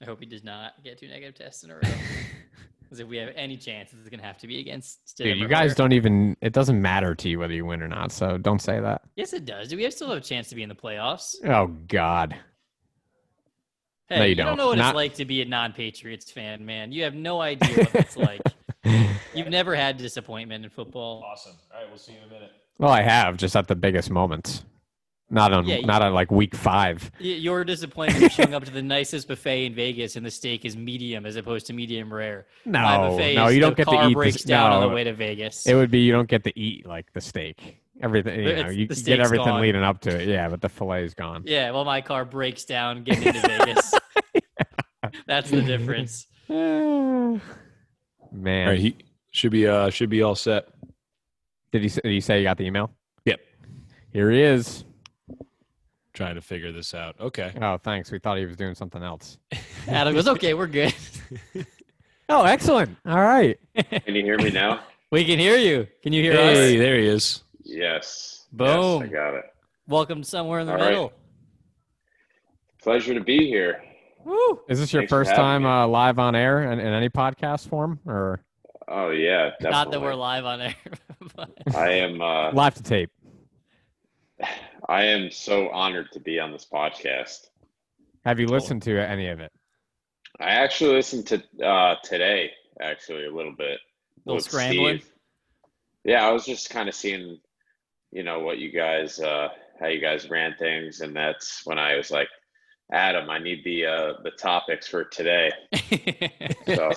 I 0.00 0.06
hope 0.06 0.20
he 0.20 0.26
does 0.26 0.42
not 0.44 0.72
get 0.82 0.98
two 0.98 1.08
negative 1.08 1.34
tests 1.34 1.62
in 1.64 1.70
a 1.70 1.74
row. 1.74 1.80
Because 2.82 3.00
if 3.00 3.08
we 3.08 3.16
have 3.16 3.30
any 3.34 3.56
chance, 3.56 3.92
it's 3.98 4.08
going 4.10 4.20
to 4.20 4.26
have 4.26 4.36
to 4.38 4.46
be 4.46 4.60
against 4.60 5.16
Dude, 5.16 5.38
you 5.38 5.48
guys 5.48 5.74
don't 5.74 5.92
even. 5.92 6.36
It 6.42 6.52
doesn't 6.52 6.80
matter 6.80 7.14
to 7.14 7.28
you 7.30 7.38
whether 7.40 7.52
you 7.54 7.64
win 7.64 7.82
or 7.82 7.88
not. 7.88 8.12
So 8.12 8.36
don't 8.38 8.60
say 8.60 8.78
that. 8.78 9.00
Yes, 9.16 9.32
it 9.32 9.46
does. 9.46 9.68
Do 9.68 9.76
we 9.76 9.82
have 9.84 9.94
still 9.94 10.08
have 10.10 10.18
a 10.18 10.20
chance 10.20 10.48
to 10.50 10.54
be 10.54 10.62
in 10.62 10.68
the 10.68 10.74
playoffs? 10.76 11.34
Oh 11.44 11.66
God. 11.88 12.36
Hey, 14.08 14.18
No, 14.18 14.22
you 14.24 14.28
you 14.28 14.34
don't 14.36 14.46
don't. 14.48 14.56
know 14.58 14.66
what 14.68 14.78
Not- 14.78 14.88
it's 14.90 14.94
like 14.96 15.14
to 15.14 15.24
be 15.24 15.40
a 15.40 15.44
non-Patriots 15.46 16.30
fan, 16.30 16.64
man. 16.64 16.92
You 16.92 17.04
have 17.04 17.14
no 17.14 17.40
idea 17.40 17.74
what 17.86 17.94
it's 17.94 18.16
like. 18.18 18.42
You've 19.34 19.48
never 19.48 19.74
had 19.74 19.96
disappointment 19.96 20.64
in 20.64 20.70
football. 20.70 21.22
Awesome. 21.30 21.52
All 21.72 21.80
right, 21.80 21.88
we'll 21.88 21.98
see 21.98 22.12
you 22.12 22.18
in 22.18 22.24
a 22.24 22.32
minute. 22.32 22.50
Well, 22.78 22.90
I 22.90 23.02
have 23.02 23.36
just 23.36 23.54
at 23.56 23.68
the 23.68 23.74
biggest 23.76 24.10
moments. 24.10 24.64
Not 25.30 25.52
on. 25.52 25.66
Yeah, 25.66 25.76
you- 25.76 25.86
not 25.86 26.02
on 26.02 26.12
like 26.12 26.30
week 26.30 26.54
five. 26.54 27.10
Your 27.18 27.64
disappointment 27.64 28.24
is 28.24 28.32
showing 28.32 28.54
up 28.54 28.64
to 28.64 28.70
the 28.70 28.82
nicest 28.82 29.26
buffet 29.26 29.64
in 29.66 29.74
Vegas, 29.74 30.16
and 30.16 30.24
the 30.24 30.30
steak 30.30 30.64
is 30.64 30.76
medium 30.76 31.24
as 31.24 31.36
opposed 31.36 31.66
to 31.68 31.72
medium 31.72 32.12
rare. 32.12 32.46
No, 32.66 32.80
buffet 33.10 33.34
no, 33.34 33.46
is 33.46 33.54
you 33.54 33.60
the 33.60 33.66
don't 33.66 33.76
get 33.76 33.88
to 33.88 34.08
eat. 34.08 34.14
breaks 34.14 34.42
the, 34.42 34.48
down 34.48 34.70
no, 34.70 34.76
on 34.76 34.88
the 34.88 34.94
way 34.94 35.02
to 35.04 35.14
Vegas. 35.14 35.66
It 35.66 35.74
would 35.74 35.90
be 35.90 36.00
you 36.00 36.12
don't 36.12 36.28
get 36.28 36.44
to 36.44 36.58
eat 36.58 36.86
like 36.86 37.10
the 37.14 37.20
steak. 37.20 37.80
Everything 38.02 38.38
you 38.40 38.44
know, 38.44 38.50
It's- 38.70 38.76
you 38.76 38.86
get 39.04 39.20
everything 39.20 39.46
gone. 39.46 39.60
leading 39.62 39.82
up 39.82 40.00
to 40.02 40.20
it. 40.20 40.28
Yeah, 40.28 40.48
but 40.48 40.60
the 40.60 40.68
fillet 40.68 41.04
is 41.04 41.14
gone. 41.14 41.44
yeah, 41.46 41.70
well, 41.70 41.84
my 41.84 42.00
car 42.02 42.24
breaks 42.24 42.64
down 42.64 43.02
getting 43.04 43.22
into 43.22 43.40
Vegas. 43.40 43.94
That's 45.26 45.48
the 45.50 45.62
difference. 45.62 46.26
Man, 46.48 47.40
All 48.66 48.72
right, 48.72 48.78
he 48.80 48.96
should 49.34 49.50
be 49.50 49.66
uh 49.66 49.90
should 49.90 50.08
be 50.08 50.22
all 50.22 50.34
set. 50.36 50.68
did 51.72 51.82
he? 51.82 51.88
Did 51.88 52.04
he 52.04 52.20
say 52.20 52.38
you 52.38 52.44
got 52.44 52.56
the 52.56 52.64
email? 52.64 52.90
Yep. 53.24 53.40
Here 54.12 54.30
he 54.30 54.40
is. 54.40 54.84
Trying 56.12 56.36
to 56.36 56.40
figure 56.40 56.70
this 56.70 56.94
out. 56.94 57.16
Okay. 57.20 57.52
Oh, 57.60 57.76
thanks. 57.76 58.12
We 58.12 58.20
thought 58.20 58.38
he 58.38 58.46
was 58.46 58.56
doing 58.56 58.76
something 58.76 59.02
else. 59.02 59.36
Adam 59.88 60.14
goes, 60.14 60.28
"Okay, 60.28 60.54
we're 60.54 60.68
good. 60.68 60.94
Oh, 62.26 62.44
excellent. 62.44 62.96
All 63.04 63.20
right. 63.20 63.58
Can 63.76 64.14
you 64.14 64.22
hear 64.22 64.38
me 64.38 64.48
now? 64.50 64.80
we 65.10 65.26
can 65.26 65.38
hear 65.38 65.58
you. 65.58 65.86
Can 66.02 66.14
you 66.14 66.22
hear 66.22 66.32
Hey, 66.32 66.52
us? 66.52 66.56
Hey, 66.56 66.76
there 66.78 66.96
he 66.98 67.06
is. 67.06 67.42
Yes. 67.62 68.46
Boom. 68.50 69.02
Yes, 69.02 69.10
I 69.10 69.12
got 69.12 69.34
it. 69.34 69.44
Welcome 69.88 70.22
to 70.22 70.26
somewhere 70.26 70.60
in 70.60 70.66
the 70.66 70.72
All 70.72 70.78
right. 70.78 70.88
middle." 70.88 71.12
Pleasure 72.82 73.12
to 73.12 73.20
be 73.20 73.46
here. 73.46 73.82
Woo! 74.24 74.58
Is 74.70 74.78
this 74.80 74.90
your 74.90 75.02
Thanks 75.02 75.10
first 75.10 75.34
time 75.34 75.66
uh, 75.66 75.86
live 75.86 76.18
on 76.18 76.34
air 76.34 76.62
in, 76.72 76.80
in 76.80 76.94
any 76.94 77.10
podcast 77.10 77.68
form, 77.68 78.00
or 78.06 78.40
Oh 78.88 79.10
yeah, 79.10 79.50
definitely. 79.60 79.70
Not 79.70 79.90
that 79.92 80.00
we're 80.00 80.14
live 80.14 80.44
on 80.44 80.60
air. 80.60 80.74
but- 81.36 81.50
I 81.74 81.90
am. 81.92 82.20
Uh, 82.20 82.52
live 82.52 82.74
to 82.74 82.82
tape? 82.82 83.10
I 84.88 85.04
am 85.04 85.30
so 85.30 85.70
honored 85.70 86.12
to 86.12 86.20
be 86.20 86.38
on 86.38 86.52
this 86.52 86.66
podcast. 86.70 87.48
Have 88.24 88.38
you 88.40 88.46
listened 88.46 88.82
to 88.82 88.98
any 88.98 89.28
of 89.28 89.40
it? 89.40 89.52
I 90.40 90.50
actually 90.50 90.94
listened 90.94 91.26
to 91.28 91.42
uh, 91.64 91.96
today, 92.02 92.50
actually 92.80 93.26
a 93.26 93.34
little 93.34 93.54
bit. 93.56 93.78
Little 94.26 94.40
scrambling? 94.40 94.98
Steve. 94.98 95.10
Yeah, 96.04 96.26
I 96.26 96.32
was 96.32 96.44
just 96.44 96.70
kind 96.70 96.88
of 96.88 96.94
seeing, 96.94 97.38
you 98.12 98.22
know, 98.24 98.40
what 98.40 98.58
you 98.58 98.70
guys, 98.72 99.20
uh, 99.20 99.48
how 99.80 99.86
you 99.86 100.00
guys 100.00 100.28
ran 100.28 100.54
things, 100.58 101.00
and 101.00 101.14
that's 101.16 101.62
when 101.64 101.78
I 101.78 101.96
was 101.96 102.10
like, 102.10 102.28
Adam, 102.92 103.30
I 103.30 103.38
need 103.38 103.64
the 103.64 103.86
uh, 103.86 104.12
the 104.22 104.30
topics 104.32 104.86
for 104.86 105.04
today. 105.04 105.50
So 106.66 106.90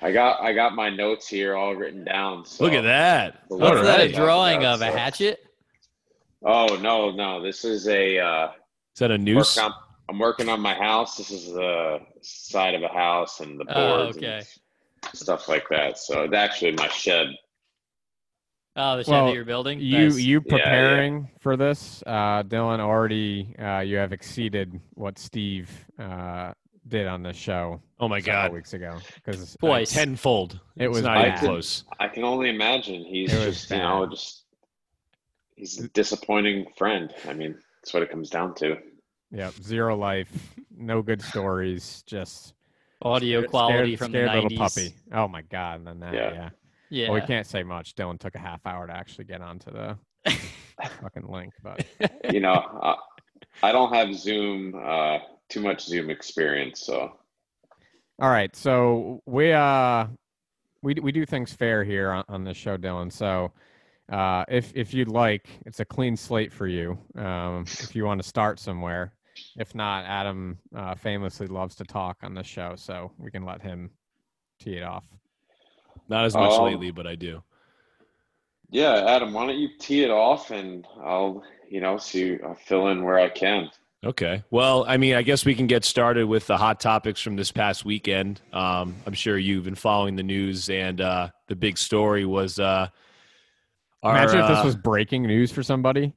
I 0.00 0.12
got 0.12 0.40
I 0.40 0.52
got 0.52 0.74
my 0.76 0.88
notes 0.88 1.26
here 1.26 1.56
all 1.56 1.74
written 1.74 2.04
down. 2.04 2.44
So 2.44 2.62
Look 2.64 2.72
at 2.74 2.82
that. 2.82 3.42
What's 3.48 3.76
All 3.78 3.82
that 3.82 4.00
a 4.00 4.12
drawing 4.12 4.62
Yeah, 4.62 4.74
of? 4.74 4.82
A 4.82 4.86
so- 4.90 4.96
hatchet? 4.96 5.40
Oh 6.44 6.76
no, 6.80 7.10
no, 7.10 7.42
this 7.42 7.64
is 7.64 7.88
a 7.88 8.18
uh, 8.18 8.48
Is 8.94 9.00
that 9.00 9.10
a 9.10 9.14
work 9.14 9.20
noose? 9.20 9.58
on, 9.58 9.72
I'm 10.08 10.18
working 10.18 10.48
on 10.48 10.60
my 10.60 10.74
house. 10.74 11.16
This 11.16 11.30
is 11.32 11.52
the 11.52 11.98
side 12.22 12.74
of 12.74 12.82
a 12.84 12.88
house 12.88 13.40
and 13.40 13.58
the 13.58 13.64
Oh, 13.68 13.98
boards 14.04 14.16
okay. 14.16 14.42
and 15.02 15.12
stuff 15.18 15.48
like 15.48 15.68
that. 15.70 15.98
So 15.98 16.22
it's 16.22 16.34
actually 16.34 16.72
my 16.72 16.88
shed. 16.88 17.26
Oh, 18.76 18.96
the 18.96 19.04
shed 19.04 19.10
Well, 19.12 19.26
that 19.26 19.34
you're 19.34 19.44
building. 19.44 19.80
You 19.80 20.04
Nice. 20.08 20.18
you 20.20 20.38
Yeah, 20.46 20.56
yeah. 20.56 20.56
preparing 20.64 21.30
for 21.40 21.56
this, 21.56 22.02
uh, 22.06 22.42
Dylan? 22.44 22.78
Already, 22.80 23.54
uh, 23.58 23.80
you 23.80 23.96
have 23.96 24.12
exceeded 24.12 24.80
what 24.94 25.18
Steve 25.18 25.68
uh, 25.98 26.52
did 26.86 27.06
on 27.06 27.22
the 27.22 27.32
show. 27.32 27.80
Oh 27.98 28.08
my 28.08 28.20
several 28.20 28.44
god, 28.44 28.52
weeks 28.54 28.72
ago 28.72 28.98
because 29.16 29.56
Twice. 29.60 29.92
tenfold. 29.92 30.60
It 30.76 30.84
It's 30.86 30.94
was 30.94 31.02
not 31.02 31.26
even 31.26 31.38
close. 31.38 31.84
I 31.98 32.08
can 32.08 32.24
only 32.24 32.48
imagine 32.48 33.04
he's 33.04 33.32
It 33.32 33.44
was 33.46 33.56
just 33.58 33.70
you 33.70 33.78
know 33.78 34.06
just 34.06 34.44
he's 35.56 35.78
a 35.80 35.88
disappointing 35.88 36.66
friend. 36.78 37.12
I 37.28 37.32
mean, 37.34 37.56
that's 37.82 37.92
what 37.92 38.02
it 38.04 38.10
comes 38.10 38.30
down 38.30 38.54
to. 38.56 38.78
yeah, 39.32 39.50
zero 39.62 39.96
life, 39.96 40.30
no 40.76 41.02
good 41.02 41.20
stories, 41.22 42.02
just 42.06 42.54
audio 43.02 43.40
scared- 43.40 43.50
quality 43.50 43.96
scared, 43.96 43.98
from 43.98 44.12
scared 44.12 44.30
the 44.30 44.34
little 44.42 44.58
puppy. 44.58 44.94
Oh 45.12 45.28
my 45.28 45.42
god! 45.42 45.78
And 45.80 45.86
then 45.88 46.00
that, 46.00 46.14
Yeah. 46.14 46.32
yeah. 46.32 46.48
Yeah. 46.90 47.10
Well, 47.10 47.20
we 47.20 47.26
can't 47.26 47.46
say 47.46 47.62
much. 47.62 47.94
Dylan 47.94 48.18
took 48.18 48.34
a 48.34 48.38
half 48.38 48.66
hour 48.66 48.86
to 48.86 48.92
actually 48.92 49.24
get 49.24 49.40
onto 49.40 49.70
the 49.70 49.96
fucking 51.00 51.28
link, 51.28 51.52
but 51.62 51.86
You 52.32 52.40
know, 52.40 52.52
I, 52.82 52.96
I 53.62 53.72
don't 53.72 53.94
have 53.94 54.14
Zoom 54.14 54.74
uh, 54.74 55.18
too 55.48 55.60
much 55.60 55.84
Zoom 55.84 56.10
experience, 56.10 56.80
so 56.80 57.12
All 58.20 58.30
right, 58.30 58.54
so 58.54 59.22
we 59.26 59.52
uh 59.52 60.06
we 60.82 60.94
we 60.94 61.12
do 61.12 61.24
things 61.24 61.52
fair 61.52 61.84
here 61.84 62.10
on, 62.10 62.24
on 62.28 62.44
this 62.44 62.56
show, 62.56 62.76
Dylan. 62.76 63.12
So 63.12 63.52
uh, 64.10 64.44
if 64.48 64.72
if 64.74 64.92
you'd 64.92 65.08
like, 65.08 65.48
it's 65.66 65.80
a 65.80 65.84
clean 65.84 66.16
slate 66.16 66.52
for 66.52 66.66
you. 66.66 66.98
Um, 67.16 67.64
if 67.66 67.94
you 67.94 68.04
want 68.04 68.20
to 68.20 68.28
start 68.28 68.58
somewhere, 68.58 69.14
if 69.56 69.74
not, 69.74 70.04
Adam 70.06 70.58
uh, 70.74 70.94
famously 70.94 71.46
loves 71.46 71.76
to 71.76 71.84
talk 71.84 72.18
on 72.22 72.34
this 72.34 72.46
show, 72.46 72.74
so 72.76 73.12
we 73.18 73.30
can 73.30 73.44
let 73.44 73.62
him 73.62 73.90
tee 74.58 74.76
it 74.76 74.82
off. 74.82 75.04
Not 76.10 76.26
as 76.26 76.34
much 76.34 76.52
Um, 76.52 76.64
lately, 76.66 76.90
but 76.90 77.06
I 77.06 77.14
do. 77.14 77.42
yeah, 78.70 79.04
Adam, 79.08 79.32
why 79.32 79.46
don't 79.46 79.58
you 79.58 79.70
tee 79.78 80.02
it 80.04 80.10
off 80.10 80.50
and 80.50 80.86
I'll 81.02 81.42
you 81.70 81.80
know 81.80 81.96
see 81.96 82.36
I'll 82.44 82.54
fill 82.56 82.88
in 82.88 83.02
where 83.04 83.18
I 83.18 83.28
can. 83.30 83.70
Okay. 84.02 84.42
Well, 84.50 84.84
I 84.88 84.96
mean, 84.96 85.14
I 85.14 85.20
guess 85.22 85.44
we 85.44 85.54
can 85.54 85.66
get 85.66 85.84
started 85.84 86.24
with 86.26 86.46
the 86.46 86.56
hot 86.56 86.80
topics 86.80 87.20
from 87.20 87.36
this 87.36 87.52
past 87.52 87.84
weekend. 87.84 88.40
Um, 88.52 88.96
I'm 89.06 89.12
sure 89.12 89.36
you've 89.36 89.64
been 89.64 89.74
following 89.74 90.16
the 90.16 90.22
news, 90.22 90.68
and 90.70 91.00
uh, 91.00 91.28
the 91.48 91.54
big 91.56 91.78
story 91.78 92.24
was. 92.24 92.58
Uh, 92.58 92.88
our, 94.02 94.16
Imagine 94.16 94.40
if 94.40 94.48
this 94.48 94.58
uh, 94.60 94.64
was 94.64 94.76
breaking 94.76 95.24
news 95.24 95.52
for 95.52 95.62
somebody. 95.62 96.14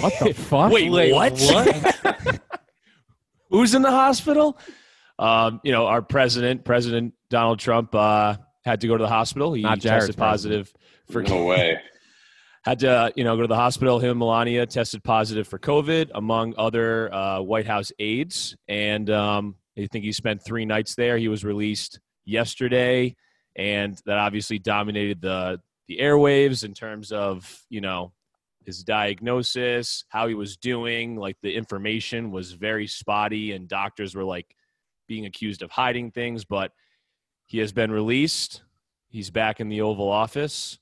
What 0.00 0.12
the 0.20 0.34
fuck? 0.36 0.70
Wait, 0.70 0.90
Wait, 0.92 1.14
what? 1.14 1.32
what? 1.32 2.40
Who's 3.50 3.74
in 3.74 3.80
the 3.80 3.90
hospital? 3.90 4.58
Um, 5.18 5.60
you 5.64 5.72
know, 5.72 5.86
our 5.86 6.02
president, 6.02 6.64
President 6.66 7.14
Donald 7.30 7.58
Trump, 7.58 7.94
uh, 7.94 8.36
had 8.64 8.80
to 8.80 8.88
go 8.88 8.96
to 8.96 9.02
the 9.02 9.08
hospital. 9.08 9.52
He 9.52 9.62
Not 9.62 9.80
Jared's 9.80 10.06
tested 10.06 10.18
positive 10.18 10.72
for 11.10 11.22
No 11.22 11.44
way. 11.44 11.78
had 12.64 12.78
to 12.80 12.90
uh, 12.90 13.10
you 13.16 13.24
know 13.24 13.36
go 13.36 13.42
to 13.42 13.48
the 13.48 13.56
hospital. 13.56 13.98
Him 13.98 14.10
and 14.10 14.18
Melania 14.18 14.66
tested 14.66 15.02
positive 15.02 15.46
for 15.48 15.58
COVID, 15.58 16.10
among 16.14 16.54
other 16.56 17.12
uh, 17.12 17.40
White 17.40 17.66
House 17.66 17.92
aides, 17.98 18.56
and 18.68 19.10
um, 19.10 19.56
I 19.76 19.86
think 19.86 20.04
he 20.04 20.12
spent 20.12 20.44
three 20.44 20.64
nights 20.64 20.94
there. 20.94 21.18
He 21.18 21.28
was 21.28 21.44
released 21.44 22.00
yesterday, 22.24 23.16
and 23.56 24.00
that 24.06 24.18
obviously 24.18 24.58
dominated 24.58 25.20
the 25.20 25.60
the 25.88 25.98
airwaves 25.98 26.64
in 26.64 26.72
terms 26.72 27.10
of 27.12 27.62
you 27.68 27.80
know 27.80 28.12
his 28.64 28.84
diagnosis, 28.84 30.04
how 30.08 30.28
he 30.28 30.34
was 30.34 30.56
doing. 30.56 31.16
Like 31.16 31.36
the 31.42 31.54
information 31.54 32.30
was 32.30 32.52
very 32.52 32.86
spotty, 32.86 33.52
and 33.52 33.66
doctors 33.66 34.14
were 34.14 34.24
like 34.24 34.54
being 35.08 35.26
accused 35.26 35.62
of 35.62 35.70
hiding 35.72 36.12
things, 36.12 36.44
but 36.44 36.70
he 37.52 37.58
has 37.58 37.70
been 37.70 37.92
released. 37.92 38.62
He's 39.10 39.30
back 39.30 39.60
in 39.60 39.68
the 39.68 39.82
Oval 39.82 40.08
Office. 40.08 40.78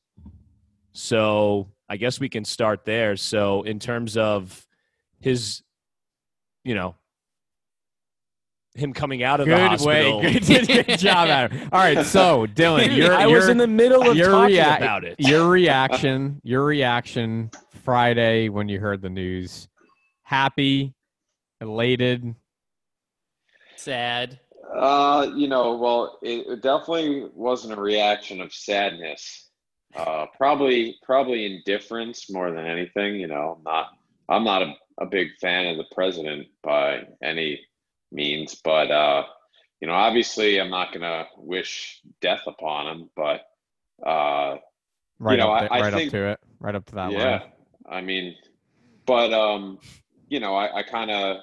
So 0.92 1.66
I 1.88 1.96
guess 1.96 2.20
we 2.20 2.28
can 2.28 2.44
start 2.44 2.85
there. 2.85 3.16
So 3.16 3.62
in 3.62 3.80
terms 3.80 4.16
of 4.16 4.68
his, 5.18 5.62
you 6.62 6.76
know, 6.76 6.94
him 8.76 8.92
coming 8.92 9.24
out 9.24 9.40
of 9.40 9.48
the 9.48 9.59
hospital. 9.59 10.20
way. 10.20 10.38
Good, 10.38 10.68
good 10.68 10.98
job, 11.00 11.26
Adam. 11.26 11.59
All 11.72 11.80
right, 11.80 12.06
so 12.06 12.46
Dylan, 12.46 12.96
you're, 12.96 13.14
I 13.14 13.26
you're, 13.26 13.40
was 13.40 13.48
in 13.48 13.59
the 13.59 13.66
middle 13.66 14.09
of 14.09 14.16
talking 14.16 14.54
rea- 14.54 14.61
about 14.61 15.02
it. 15.02 15.16
your 15.18 15.48
reaction, 15.48 16.40
your 16.44 16.64
reaction 16.64 17.50
Friday 17.83 18.48
when 18.48 18.68
you 18.68 18.78
heard 18.78 19.02
the 19.02 19.11
news. 19.11 19.66
Happy, 20.22 20.94
elated. 21.61 22.37
Sad. 23.74 24.38
Uh, 24.72 25.30
you 25.35 25.48
know, 25.48 25.76
well, 25.76 26.18
it, 26.22 26.46
it 26.46 26.62
definitely 26.62 27.28
wasn't 27.35 27.76
a 27.76 27.80
reaction 27.80 28.40
of 28.40 28.52
sadness. 28.52 29.48
Uh, 29.96 30.26
probably, 30.37 30.96
probably 31.02 31.44
indifference 31.46 32.30
more 32.30 32.50
than 32.52 32.66
anything. 32.66 33.16
You 33.16 33.26
know, 33.26 33.61
not. 33.64 33.88
I'm 34.28 34.44
not 34.44 34.62
a, 34.62 34.74
a 35.00 35.06
big 35.06 35.28
fan 35.40 35.66
of 35.66 35.76
the 35.76 35.87
president 35.92 36.46
by 36.62 37.02
any 37.22 37.61
means, 38.12 38.54
but 38.62 38.90
uh, 38.92 39.24
you 39.80 39.88
know, 39.88 39.94
obviously, 39.94 40.61
I'm 40.61 40.70
not 40.70 40.92
gonna 40.92 41.26
wish 41.37 42.00
death 42.20 42.42
upon 42.46 42.87
him. 42.87 43.11
But 43.16 43.40
uh, 44.06 44.59
Right 45.18 45.38
know, 45.38 45.50
up, 45.52 45.62
I- 45.62 45.66
to, 45.66 45.72
I 45.74 45.80
right 45.80 45.92
think- 45.92 46.09
up 46.09 46.12
to 46.12 46.28
it. 46.30 46.40
Right 46.61 46.74
up 46.74 46.85
to 46.87 46.94
that 46.96 47.11
yeah, 47.12 47.30
line. 47.30 47.42
I 47.88 48.00
mean, 48.02 48.37
but 49.06 49.33
um, 49.33 49.78
you 50.28 50.38
know, 50.38 50.54
I, 50.54 50.78
I 50.78 50.83
kind 50.85 51.11
of 51.11 51.38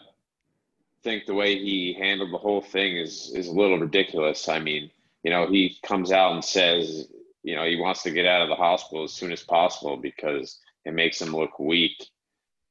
think 1.03 1.25
the 1.25 1.33
way 1.33 1.57
he 1.57 1.93
handled 1.93 2.33
the 2.33 2.37
whole 2.37 2.61
thing 2.61 2.97
is 2.97 3.31
is 3.35 3.47
a 3.47 3.53
little 3.53 3.79
ridiculous. 3.79 4.47
I 4.49 4.59
mean, 4.59 4.91
you 5.23 5.31
know, 5.31 5.47
he 5.47 5.77
comes 5.83 6.11
out 6.11 6.33
and 6.33 6.43
says, 6.43 7.07
you 7.43 7.55
know, 7.55 7.65
he 7.65 7.79
wants 7.79 8.03
to 8.03 8.11
get 8.11 8.25
out 8.25 8.41
of 8.41 8.49
the 8.49 8.55
hospital 8.55 9.03
as 9.03 9.13
soon 9.13 9.31
as 9.31 9.43
possible 9.43 9.97
because 9.97 10.59
it 10.85 10.93
makes 10.93 11.21
him 11.21 11.35
look 11.35 11.59
weak, 11.59 12.09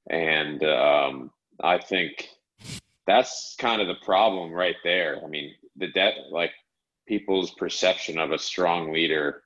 and 0.08 0.62
um, 0.64 1.30
I 1.62 1.78
think 1.78 2.28
that's 3.06 3.54
kind 3.58 3.80
of 3.80 3.88
the 3.88 4.04
problem 4.04 4.52
right 4.52 4.76
there. 4.84 5.20
I 5.24 5.28
mean, 5.28 5.54
the 5.76 5.88
debt, 5.88 6.14
like 6.30 6.52
people's 7.06 7.52
perception 7.52 8.18
of 8.18 8.32
a 8.32 8.38
strong 8.38 8.92
leader 8.92 9.42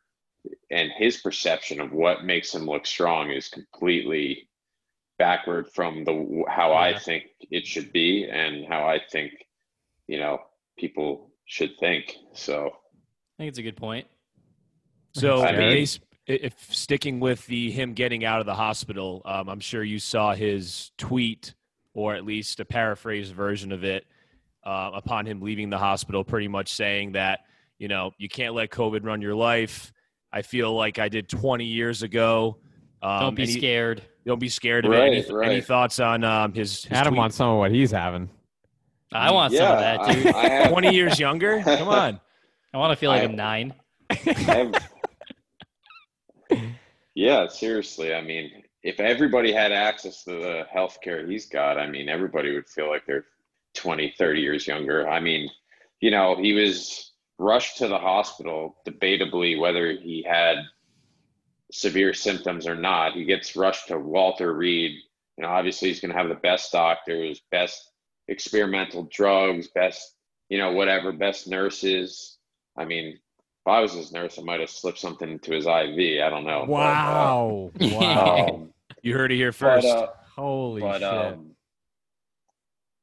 and 0.70 0.90
his 0.96 1.18
perception 1.18 1.80
of 1.80 1.92
what 1.92 2.24
makes 2.24 2.54
him 2.54 2.66
look 2.66 2.86
strong 2.86 3.30
is 3.30 3.48
completely 3.48 4.48
backward 5.20 5.68
from 5.68 6.02
the 6.04 6.44
how 6.48 6.72
I 6.72 6.98
think 6.98 7.24
it 7.50 7.66
should 7.66 7.92
be 7.92 8.24
and 8.24 8.66
how 8.66 8.88
I 8.88 8.98
think 9.12 9.32
you 10.08 10.18
know 10.18 10.40
people 10.78 11.30
should 11.44 11.76
think. 11.78 12.16
So 12.32 12.68
I 12.68 13.42
think 13.42 13.50
it's 13.50 13.58
a 13.58 13.62
good 13.62 13.76
point. 13.76 14.06
So 15.14 15.44
I 15.44 15.52
mean- 15.52 15.58
base- 15.60 16.00
if 16.26 16.54
sticking 16.72 17.18
with 17.18 17.44
the 17.48 17.70
him 17.72 17.92
getting 17.92 18.24
out 18.24 18.38
of 18.40 18.46
the 18.46 18.54
hospital, 18.54 19.20
um, 19.24 19.48
I'm 19.48 19.58
sure 19.58 19.82
you 19.82 19.98
saw 19.98 20.32
his 20.32 20.92
tweet 20.96 21.54
or 21.92 22.14
at 22.14 22.24
least 22.24 22.60
a 22.60 22.64
paraphrased 22.64 23.34
version 23.34 23.72
of 23.72 23.82
it 23.82 24.06
uh, 24.64 24.92
upon 24.94 25.26
him 25.26 25.40
leaving 25.40 25.70
the 25.70 25.78
hospital, 25.78 26.22
pretty 26.22 26.46
much 26.46 26.72
saying 26.72 27.12
that 27.12 27.40
you 27.78 27.88
know 27.88 28.12
you 28.16 28.28
can't 28.28 28.54
let 28.54 28.70
COVID 28.70 29.04
run 29.04 29.20
your 29.20 29.34
life. 29.34 29.92
I 30.32 30.42
feel 30.42 30.72
like 30.72 30.98
I 30.98 31.08
did 31.08 31.28
20 31.28 31.64
years 31.64 32.02
ago. 32.04 32.58
Um, 33.02 33.20
Don't 33.20 33.34
be 33.34 33.42
any- 33.42 33.52
scared. 33.52 34.02
Don't 34.26 34.38
be 34.38 34.48
scared 34.48 34.84
of 34.84 34.92
it. 34.92 34.96
Any, 35.00 35.24
Right, 35.30 35.50
any 35.50 35.60
thoughts 35.60 35.98
on 35.98 36.24
um, 36.24 36.52
his, 36.52 36.84
his 36.84 36.92
Adam 36.92 37.12
tweet? 37.14 37.18
wants 37.18 37.36
some 37.36 37.50
of 37.50 37.58
what 37.58 37.70
he's 37.70 37.90
having. 37.90 38.28
I 39.12 39.32
want 39.32 39.52
some 39.54 39.72
of 39.72 39.78
that, 39.78 40.06
dude. 40.06 40.26
I, 40.34 40.48
have, 40.48 40.70
20 40.70 40.94
years 40.94 41.18
younger? 41.18 41.60
Come 41.62 41.88
on. 41.88 42.20
I 42.74 42.78
want 42.78 42.92
to 42.92 42.96
feel 42.96 43.10
like 43.10 43.22
I- 43.22 43.24
I'm 43.24 43.34
nine. 43.34 43.74
Have- 44.10 44.74
yeah, 47.14 47.48
seriously. 47.48 48.14
I 48.14 48.20
mean, 48.22 48.62
if 48.82 49.00
everybody 49.00 49.52
had 49.52 49.72
access 49.72 50.24
to 50.24 50.30
the 50.30 50.66
healthcare 50.74 51.28
he's 51.28 51.46
got, 51.46 51.78
I 51.78 51.86
mean, 51.88 52.08
everybody 52.08 52.54
would 52.54 52.68
feel 52.68 52.88
like 52.88 53.04
they're 53.06 53.24
20, 53.74 54.14
30 54.16 54.40
years 54.40 54.66
younger. 54.66 55.08
I 55.08 55.20
mean, 55.20 55.50
you 56.00 56.10
know, 56.10 56.36
he 56.36 56.52
was 56.52 57.12
rushed 57.38 57.78
to 57.78 57.88
the 57.88 57.98
hospital, 57.98 58.76
debatably 58.86 59.58
whether 59.58 59.92
he 59.92 60.24
had 60.28 60.56
severe 61.72 62.12
symptoms 62.14 62.66
or 62.66 62.74
not. 62.76 63.12
He 63.14 63.24
gets 63.24 63.56
rushed 63.56 63.88
to 63.88 63.98
Walter 63.98 64.52
Reed. 64.52 64.92
You 65.36 65.44
know, 65.44 65.50
obviously 65.50 65.88
he's 65.88 66.00
going 66.00 66.12
to 66.12 66.18
have 66.18 66.28
the 66.28 66.34
best 66.34 66.72
doctors, 66.72 67.40
best 67.50 67.90
experimental 68.28 69.08
drugs, 69.10 69.68
best, 69.68 70.14
you 70.48 70.58
know, 70.58 70.72
whatever, 70.72 71.12
best 71.12 71.48
nurses. 71.48 72.38
I 72.76 72.84
mean, 72.84 73.06
if 73.08 73.66
I 73.66 73.80
was 73.80 73.92
his 73.92 74.12
nurse, 74.12 74.38
I 74.38 74.42
might 74.42 74.60
have 74.60 74.70
slipped 74.70 74.98
something 74.98 75.28
into 75.30 75.52
his 75.52 75.66
IV. 75.66 76.22
I 76.22 76.28
don't 76.30 76.44
know. 76.44 76.64
but, 76.66 76.72
uh, 76.72 76.76
Wow. 76.76 77.70
wow. 77.80 78.46
um, 78.54 78.74
You 79.02 79.14
heard 79.14 79.32
it 79.32 79.36
here 79.36 79.52
but, 79.52 79.56
first. 79.58 79.86
uh, 79.86 80.06
Holy 80.36 80.80
but 80.80 80.98
shit. 81.00 81.02
um, 81.04 81.50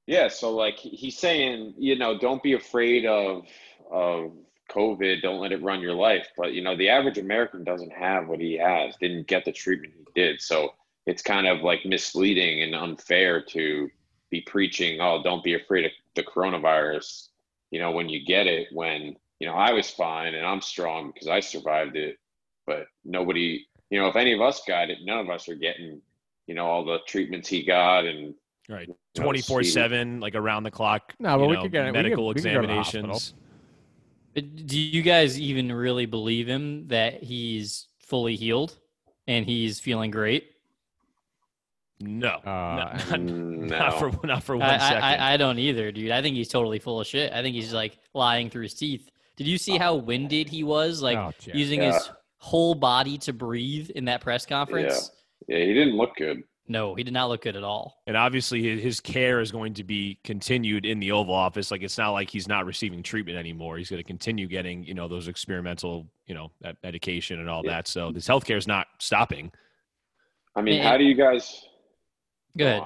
yeah, 0.08 0.28
so 0.30 0.52
like 0.56 0.78
he's 0.78 1.18
saying, 1.18 1.74
you 1.78 1.98
know, 1.98 2.18
don't 2.18 2.42
be 2.42 2.54
afraid 2.54 3.06
of 3.06 3.46
of 3.92 4.32
COVID. 4.68 5.22
Don't 5.22 5.40
let 5.40 5.52
it 5.52 5.62
run 5.62 5.82
your 5.82 5.94
life. 5.94 6.28
But 6.38 6.54
you 6.54 6.62
know, 6.62 6.76
the 6.76 6.90
average 6.90 7.18
American 7.18 7.64
doesn't 7.64 7.92
have 7.92 8.28
what 8.28 8.40
he 8.40 8.58
has. 8.58 8.96
Didn't 9.00 9.28
get 9.28 9.46
the 9.46 9.52
treatment 9.52 9.94
he 9.98 10.06
did. 10.22 10.42
So 10.42 10.74
it's 11.06 11.22
kind 11.22 11.48
of 11.48 11.62
like 11.62 11.86
misleading 11.86 12.64
and 12.64 12.76
unfair 12.76 13.42
to 13.42 13.90
be 14.30 14.42
preaching, 14.42 15.00
oh, 15.00 15.24
don't 15.24 15.44
be 15.44 15.54
afraid 15.54 15.86
of 15.86 15.92
the 16.16 16.24
coronavirus, 16.24 17.30
you 17.72 17.80
know, 17.80 17.92
when 17.92 18.10
you 18.10 18.26
get 18.26 18.46
it, 18.46 18.68
when, 18.74 19.16
you 19.40 19.48
know, 19.48 19.54
I 19.54 19.72
was 19.72 19.90
fine 19.90 20.34
and 20.36 20.46
I'm 20.46 20.60
strong 20.60 21.12
because 21.14 21.30
I 21.30 21.40
survived 21.40 21.96
it, 21.96 22.18
but 22.66 22.88
nobody, 23.06 23.66
you 23.90 24.00
know, 24.02 24.08
if 24.08 24.18
any 24.18 24.34
of 24.34 24.42
us 24.42 24.62
got 24.68 24.90
it, 24.90 24.98
none 25.06 25.20
of 25.20 25.30
us 25.30 25.48
are 25.48 25.56
getting, 25.56 26.02
you 26.46 26.56
know, 26.56 26.66
all 26.66 26.84
the 26.84 26.98
treatments 27.08 27.48
he 27.48 27.64
got 27.64 28.06
and 28.06 28.34
Right. 28.70 28.90
Twenty 29.16 29.42
four 29.42 29.64
seven, 29.64 30.20
like 30.20 30.36
around 30.36 30.64
the 30.64 30.72
clock. 30.72 31.16
No, 31.20 31.38
but 31.38 31.44
you 31.44 31.48
we 31.48 31.56
know, 31.56 31.62
could 31.62 31.72
get- 31.72 31.80
we 31.86 31.88
could- 31.88 31.94
medical 31.94 32.28
we 32.28 32.34
could 32.34 32.44
go 32.44 32.62
to 32.62 32.68
the 32.68 32.80
examinations. 32.80 33.34
But 34.38 34.68
Do 34.68 34.80
you 34.80 35.02
guys 35.02 35.42
even 35.42 35.72
really 35.72 36.06
believe 36.06 36.48
him 36.48 36.90
that 36.90 37.24
he's 37.24 37.88
fully 37.98 38.36
healed 38.36 38.78
and 39.28 39.44
he's 39.44 39.80
feeling 39.80 40.12
great? 40.12 40.52
No, 42.00 42.34
Uh, 42.46 42.46
no, 42.46 43.00
not, 43.10 43.20
no. 43.20 43.66
not 43.80 43.98
for 43.98 44.28
not 44.28 44.44
for 44.44 44.56
one 44.56 44.70
I, 44.70 44.78
second. 44.78 45.04
I, 45.04 45.16
I, 45.16 45.34
I 45.34 45.38
don't 45.38 45.58
either, 45.58 45.92
dude. 45.92 46.12
I 46.12 46.22
think 46.22 46.36
he's 46.36 46.50
totally 46.50 46.78
full 46.78 47.02
of 47.02 47.08
shit. 47.08 47.34
I 47.34 47.42
think 47.42 47.56
he's 47.56 47.74
like 47.74 47.98
lying 48.14 48.52
through 48.52 48.62
his 48.62 48.76
teeth. 48.76 49.10
Did 49.38 49.48
you 49.48 49.58
see 49.58 49.76
how 49.80 49.96
winded 49.96 50.50
he 50.50 50.64
was? 50.64 51.02
Like 51.02 51.18
oh, 51.18 51.34
using 51.42 51.82
Yeah. 51.82 51.94
his 51.94 52.12
whole 52.38 52.76
body 52.76 53.18
to 53.18 53.34
breathe 53.34 53.90
in 53.90 54.06
that 54.06 54.22
press 54.22 54.46
conference? 54.46 55.10
Yeah, 55.48 55.66
he 55.66 55.74
didn't 55.74 55.98
look 55.98 56.16
good. 56.16 56.44
No, 56.70 56.96
he 56.96 57.04
did 57.04 57.14
not 57.14 57.30
look 57.30 57.44
good 57.44 57.56
at 57.56 57.64
all. 57.64 58.02
and 58.08 58.18
obviously, 58.18 58.62
his, 58.62 58.84
his 58.84 59.00
care 59.00 59.40
is 59.40 59.52
going 59.52 59.74
to 59.76 59.84
be 59.86 60.20
continued 60.26 60.86
in 60.86 61.00
the 61.00 61.12
Oval 61.14 61.34
Office. 61.34 61.72
Like 61.72 61.82
it's 61.82 61.98
not 61.98 62.12
like 62.12 62.30
he's 62.30 62.48
not 62.48 62.66
receiving 62.66 63.02
treatment 63.02 63.38
anymore. 63.38 63.78
He's 63.78 63.90
going 63.90 64.02
to 64.02 64.08
continue 64.08 64.48
getting, 64.48 64.84
you 64.84 64.94
know, 64.94 65.08
those 65.08 65.28
experimental, 65.30 66.08
you 66.26 66.36
know, 66.36 66.52
medication 66.84 67.40
and 67.40 67.50
all 67.50 67.62
Yeah. 67.64 67.72
that. 67.72 67.88
So 67.88 68.12
his 68.12 68.28
healthcare 68.28 68.58
is 68.58 68.68
not 68.68 68.88
stopping. 69.00 69.52
I 70.56 70.62
mean, 70.62 70.82
how 70.82 70.98
do 70.98 71.04
you 71.06 71.14
guys 71.16 71.64
Good. 72.58 72.82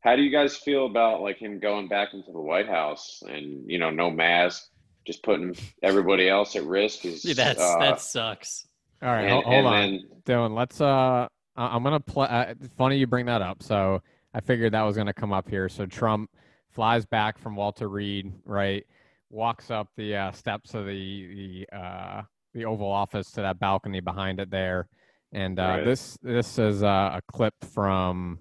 how 0.00 0.14
do 0.14 0.22
you 0.22 0.30
guys 0.30 0.56
feel 0.56 0.86
about 0.86 1.20
like 1.22 1.38
him 1.38 1.58
going 1.58 1.88
back 1.88 2.14
into 2.14 2.30
the 2.30 2.40
White 2.40 2.68
House 2.68 3.22
and 3.26 3.68
you 3.70 3.78
know 3.78 3.90
no 3.90 4.10
mask, 4.10 4.68
just 5.06 5.22
putting 5.22 5.56
everybody 5.82 6.28
else 6.28 6.54
at 6.56 6.64
risk? 6.64 7.04
Is 7.06 7.22
Dude, 7.22 7.36
that's 7.36 7.60
uh, 7.60 7.78
that 7.80 8.00
sucks. 8.00 8.66
All 9.02 9.08
right, 9.08 9.22
and, 9.22 9.32
hold, 9.32 9.44
hold 9.44 9.56
and 9.56 9.66
on, 9.66 9.74
then 9.74 10.00
Dylan. 10.26 10.54
Let's. 10.56 10.80
Uh, 10.80 10.86
I- 10.86 11.28
I'm 11.66 11.82
gonna 11.82 12.00
play. 12.00 12.26
Uh, 12.28 12.54
funny 12.76 12.96
you 12.96 13.06
bring 13.06 13.26
that 13.26 13.42
up. 13.42 13.62
So 13.62 14.02
I 14.34 14.40
figured 14.40 14.72
that 14.72 14.82
was 14.82 14.96
gonna 14.96 15.12
come 15.12 15.32
up 15.32 15.48
here. 15.48 15.68
So 15.68 15.86
Trump 15.86 16.30
flies 16.70 17.04
back 17.06 17.38
from 17.38 17.56
Walter 17.56 17.88
Reed, 17.88 18.32
right? 18.44 18.84
Walks 19.30 19.70
up 19.70 19.88
the 19.96 20.16
uh, 20.16 20.32
steps 20.32 20.74
of 20.74 20.86
the 20.86 21.64
the 21.70 21.76
uh, 21.76 22.22
the 22.54 22.64
Oval 22.64 22.90
Office 22.90 23.30
to 23.32 23.42
that 23.42 23.58
balcony 23.58 24.00
behind 24.00 24.40
it 24.40 24.50
there, 24.50 24.88
and 25.32 25.58
uh, 25.58 25.62
Right. 25.62 25.84
this 25.84 26.16
this 26.22 26.58
is 26.58 26.82
uh, 26.82 27.10
a 27.14 27.22
clip 27.30 27.54
from 27.72 28.38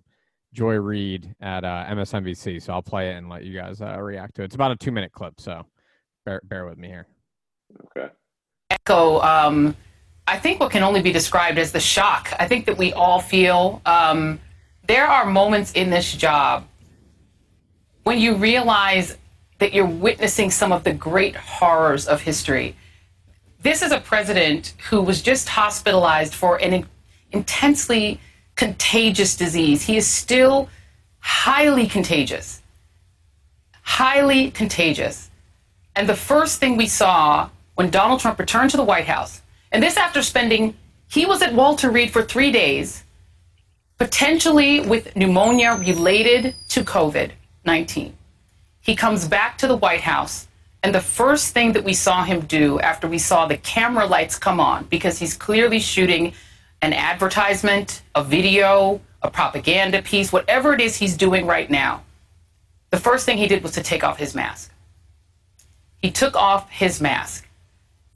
Joy 0.54 0.76
Reid 0.76 1.36
at 1.42 1.64
uh, 1.66 1.86
MSNBC. 1.90 2.62
So 2.62 2.74
I'll 2.74 2.82
play 2.82 3.12
it 3.12 3.16
and 3.18 3.28
let 3.30 3.44
you 3.44 3.54
guys 3.60 3.82
uh, 3.82 4.00
react 4.00 4.36
to 4.36 4.44
it. 4.44 4.46
It's 4.46 4.56
about 4.56 4.72
a 4.72 4.76
two 4.76 4.92
minute 4.92 5.12
clip, 5.12 5.40
so 5.42 5.66
bear 6.26 6.42
bear 6.46 6.66
with 6.66 6.78
me 6.78 6.88
here. 6.88 7.08
okay. 7.98 8.14
echo 8.70 9.20
um, 9.22 9.76
I 10.28 10.38
think 10.38 10.60
what 10.60 10.72
can 10.72 10.84
only 10.84 11.02
be 11.02 11.14
described 11.14 11.58
as 11.58 11.72
the 11.72 11.80
shock. 11.80 12.34
I 12.38 12.48
think 12.48 12.66
that 12.66 12.78
we 12.78 12.92
all 12.92 13.22
feel 13.22 13.82
um, 13.86 14.40
there 14.86 15.08
are 15.08 15.26
moments 15.26 15.72
in 15.72 15.90
this 15.90 16.14
job 16.14 16.68
when 18.04 18.20
you 18.20 18.36
realize 18.36 19.18
that 19.60 19.74
you're 19.74 19.86
witnessing 19.86 20.52
some 20.52 20.74
of 20.74 20.84
the 20.84 20.94
great 20.94 21.36
horrors 21.36 22.08
of 22.08 22.22
history. 22.22 22.76
This 23.62 23.82
is 23.82 23.92
a 23.92 24.00
president 24.00 24.74
who 24.90 25.02
was 25.02 25.22
just 25.22 25.48
hospitalized 25.50 26.34
for 26.34 26.58
an 26.58 26.74
in- 26.74 26.86
intensely 27.32 28.20
contagious 28.56 29.36
disease. 29.36 29.84
He 29.84 29.96
is 29.96 30.08
still 30.08 30.70
highly 31.20 31.88
contagious. 31.88 32.62
Highly 33.82 34.52
contagious. 34.52 35.30
And 35.96 36.08
the 36.08 36.16
first 36.16 36.60
thing 36.60 36.76
we 36.76 36.88
saw 36.88 37.50
when 37.76 37.90
Donald 37.90 38.20
Trump 38.20 38.40
returned 38.40 38.72
to 38.72 38.78
the 38.78 38.84
White 38.84 39.06
House, 39.06 39.42
and 39.72 39.84
this 39.84 39.98
after 39.98 40.22
spending, 40.22 40.76
he 41.10 41.26
was 41.26 41.42
at 41.42 41.54
Walter 41.54 41.90
Reed 41.90 42.12
for 42.12 42.24
three 42.24 42.52
days, 42.52 43.04
potentially 43.98 44.82
with 44.82 45.16
pneumonia 45.16 45.76
related 45.80 46.56
to 46.70 46.84
COVID 46.84 47.32
19. 47.66 48.16
He 48.82 48.96
comes 48.96 49.28
back 49.28 49.58
to 49.58 49.68
the 49.68 49.76
White 49.76 50.02
House, 50.02 50.48
and 50.84 50.96
the 50.96 51.02
first 51.02 51.54
thing 51.54 51.74
that 51.74 51.84
we 51.84 51.94
saw 51.94 52.24
him 52.24 52.42
do 52.42 52.80
after 52.80 53.08
we 53.08 53.18
saw 53.18 53.46
the 53.46 53.58
camera 53.58 54.06
lights 54.06 54.38
come 54.40 54.60
on, 54.60 54.86
because 54.86 55.20
he's 55.20 55.36
clearly 55.36 55.80
shooting 55.80 56.34
an 56.82 56.94
advertisement, 56.94 58.04
a 58.16 58.24
video, 58.24 59.02
a 59.22 59.30
propaganda 59.30 60.02
piece, 60.02 60.32
whatever 60.32 60.74
it 60.74 60.82
is 60.82 60.96
he's 60.96 61.18
doing 61.18 61.46
right 61.46 61.70
now, 61.70 62.04
the 62.92 63.00
first 63.00 63.26
thing 63.26 63.38
he 63.38 63.48
did 63.48 63.64
was 63.64 63.74
to 63.74 63.84
take 63.84 64.04
off 64.04 64.18
his 64.18 64.36
mask. 64.36 64.72
He 66.02 66.12
took 66.12 66.36
off 66.36 66.70
his 66.70 67.02
mask. 67.02 67.47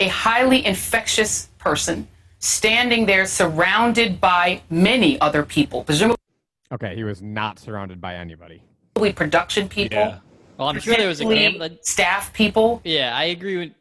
A 0.01 0.07
highly 0.07 0.65
infectious 0.65 1.47
person 1.59 2.07
standing 2.39 3.05
there 3.05 3.25
surrounded 3.27 4.19
by 4.19 4.61
many 4.69 5.19
other 5.21 5.43
people, 5.43 5.83
presumably 5.83 6.17
Okay, 6.71 6.95
he 6.95 7.03
was 7.03 7.21
not 7.21 7.59
surrounded 7.59 8.01
by 8.01 8.15
anybody. 8.15 8.63
production 8.95 9.69
people, 9.69 9.97
Yeah. 9.99 10.19
Well, 10.57 10.69
I'm 10.69 10.79
sure 10.79 10.95
there 10.95 11.07
was 11.07 11.21
a 11.21 11.25
potentially 11.25 11.69
camera. 11.69 11.77
staff 11.83 12.33
people. 12.33 12.81
Yeah, 12.83 13.15
I 13.15 13.25
agree 13.25 13.57
with. 13.57 13.71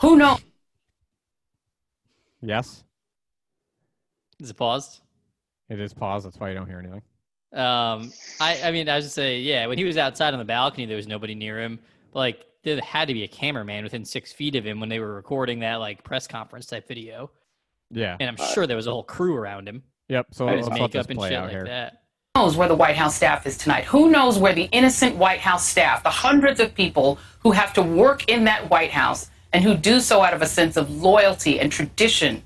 Who 0.00 0.16
knows? 0.16 0.40
Yes, 2.42 2.84
Is 4.38 4.50
it 4.50 4.56
paused? 4.56 5.00
it 5.70 5.78
is 5.80 5.94
paused. 5.94 6.26
That's 6.26 6.38
why 6.38 6.48
you 6.50 6.54
don't 6.56 6.66
hear 6.66 6.78
anything. 6.78 7.02
Um, 7.52 8.12
I, 8.40 8.60
I 8.64 8.70
mean, 8.70 8.88
I 8.88 8.96
was 8.96 9.04
just 9.06 9.14
say, 9.14 9.38
yeah, 9.40 9.66
when 9.66 9.78
he 9.78 9.84
was 9.84 9.96
outside 9.96 10.32
on 10.34 10.38
the 10.38 10.44
balcony, 10.44 10.84
there 10.86 10.96
was 10.96 11.06
nobody 11.06 11.34
near 11.34 11.60
him. 11.60 11.78
But 12.12 12.18
like, 12.18 12.44
there 12.62 12.80
had 12.80 13.08
to 13.08 13.14
be 13.14 13.22
a 13.24 13.28
cameraman 13.28 13.84
within 13.84 14.04
six 14.04 14.32
feet 14.32 14.54
of 14.56 14.64
him 14.64 14.80
when 14.80 14.88
they 14.88 14.98
were 15.00 15.14
recording 15.14 15.60
that 15.60 15.76
like 15.76 16.02
press 16.04 16.26
conference 16.26 16.66
type 16.66 16.86
video, 16.86 17.30
Yeah. 17.90 18.16
and 18.20 18.28
I'm 18.28 18.36
uh, 18.38 18.46
sure 18.52 18.66
there 18.66 18.76
was 18.76 18.86
a 18.86 18.92
whole 18.92 19.02
crew 19.04 19.36
around 19.36 19.68
him, 19.68 19.82
Yep. 20.08 20.26
So 20.32 20.46
His 20.48 20.58
his 20.58 20.68
let's 20.68 20.80
makeup 20.80 21.10
and 21.10 21.20
shit 21.20 21.40
like 21.40 21.50
here. 21.50 21.64
that. 21.66 22.02
knows 22.34 22.56
where 22.56 22.68
the 22.68 22.74
White 22.74 22.96
House 22.96 23.14
staff 23.14 23.46
is 23.46 23.56
tonight? 23.56 23.84
Who 23.84 24.10
knows 24.10 24.38
where 24.38 24.52
the 24.52 24.64
innocent 24.72 25.16
White 25.16 25.40
House 25.40 25.66
staff, 25.66 26.02
the 26.02 26.10
hundreds 26.10 26.58
of 26.60 26.74
people 26.74 27.18
who 27.40 27.52
have 27.52 27.72
to 27.74 27.82
work 27.82 28.28
in 28.28 28.44
that 28.44 28.68
White 28.70 28.90
House 28.90 29.30
and 29.52 29.62
who 29.64 29.74
do 29.74 30.00
so 30.00 30.22
out 30.22 30.34
of 30.34 30.42
a 30.42 30.46
sense 30.46 30.76
of 30.76 30.90
loyalty 31.02 31.58
and 31.60 31.70
tradition, 31.72 32.42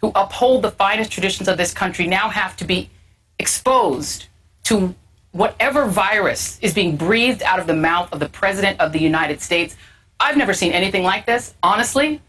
who 0.00 0.10
uphold 0.14 0.62
the 0.62 0.70
finest 0.70 1.10
traditions 1.12 1.48
of 1.48 1.56
this 1.58 1.74
country, 1.74 2.06
now 2.06 2.28
have 2.28 2.56
to 2.56 2.64
be 2.64 2.90
exposed 3.38 4.26
to 4.64 4.94
whatever 5.32 5.86
virus 5.86 6.58
is 6.60 6.74
being 6.74 6.96
breathed 6.96 7.42
out 7.42 7.58
of 7.60 7.66
the 7.66 7.74
mouth 7.76 8.12
of 8.12 8.20
the 8.20 8.28
President 8.28 8.80
of 8.80 8.92
the 8.92 8.98
United 9.00 9.40
States. 9.40 9.76
I've 10.18 10.36
never 10.36 10.52
seen 10.54 10.72
anything 10.72 11.02
like 11.02 11.24
this, 11.26 11.54
honestly. 11.62 12.20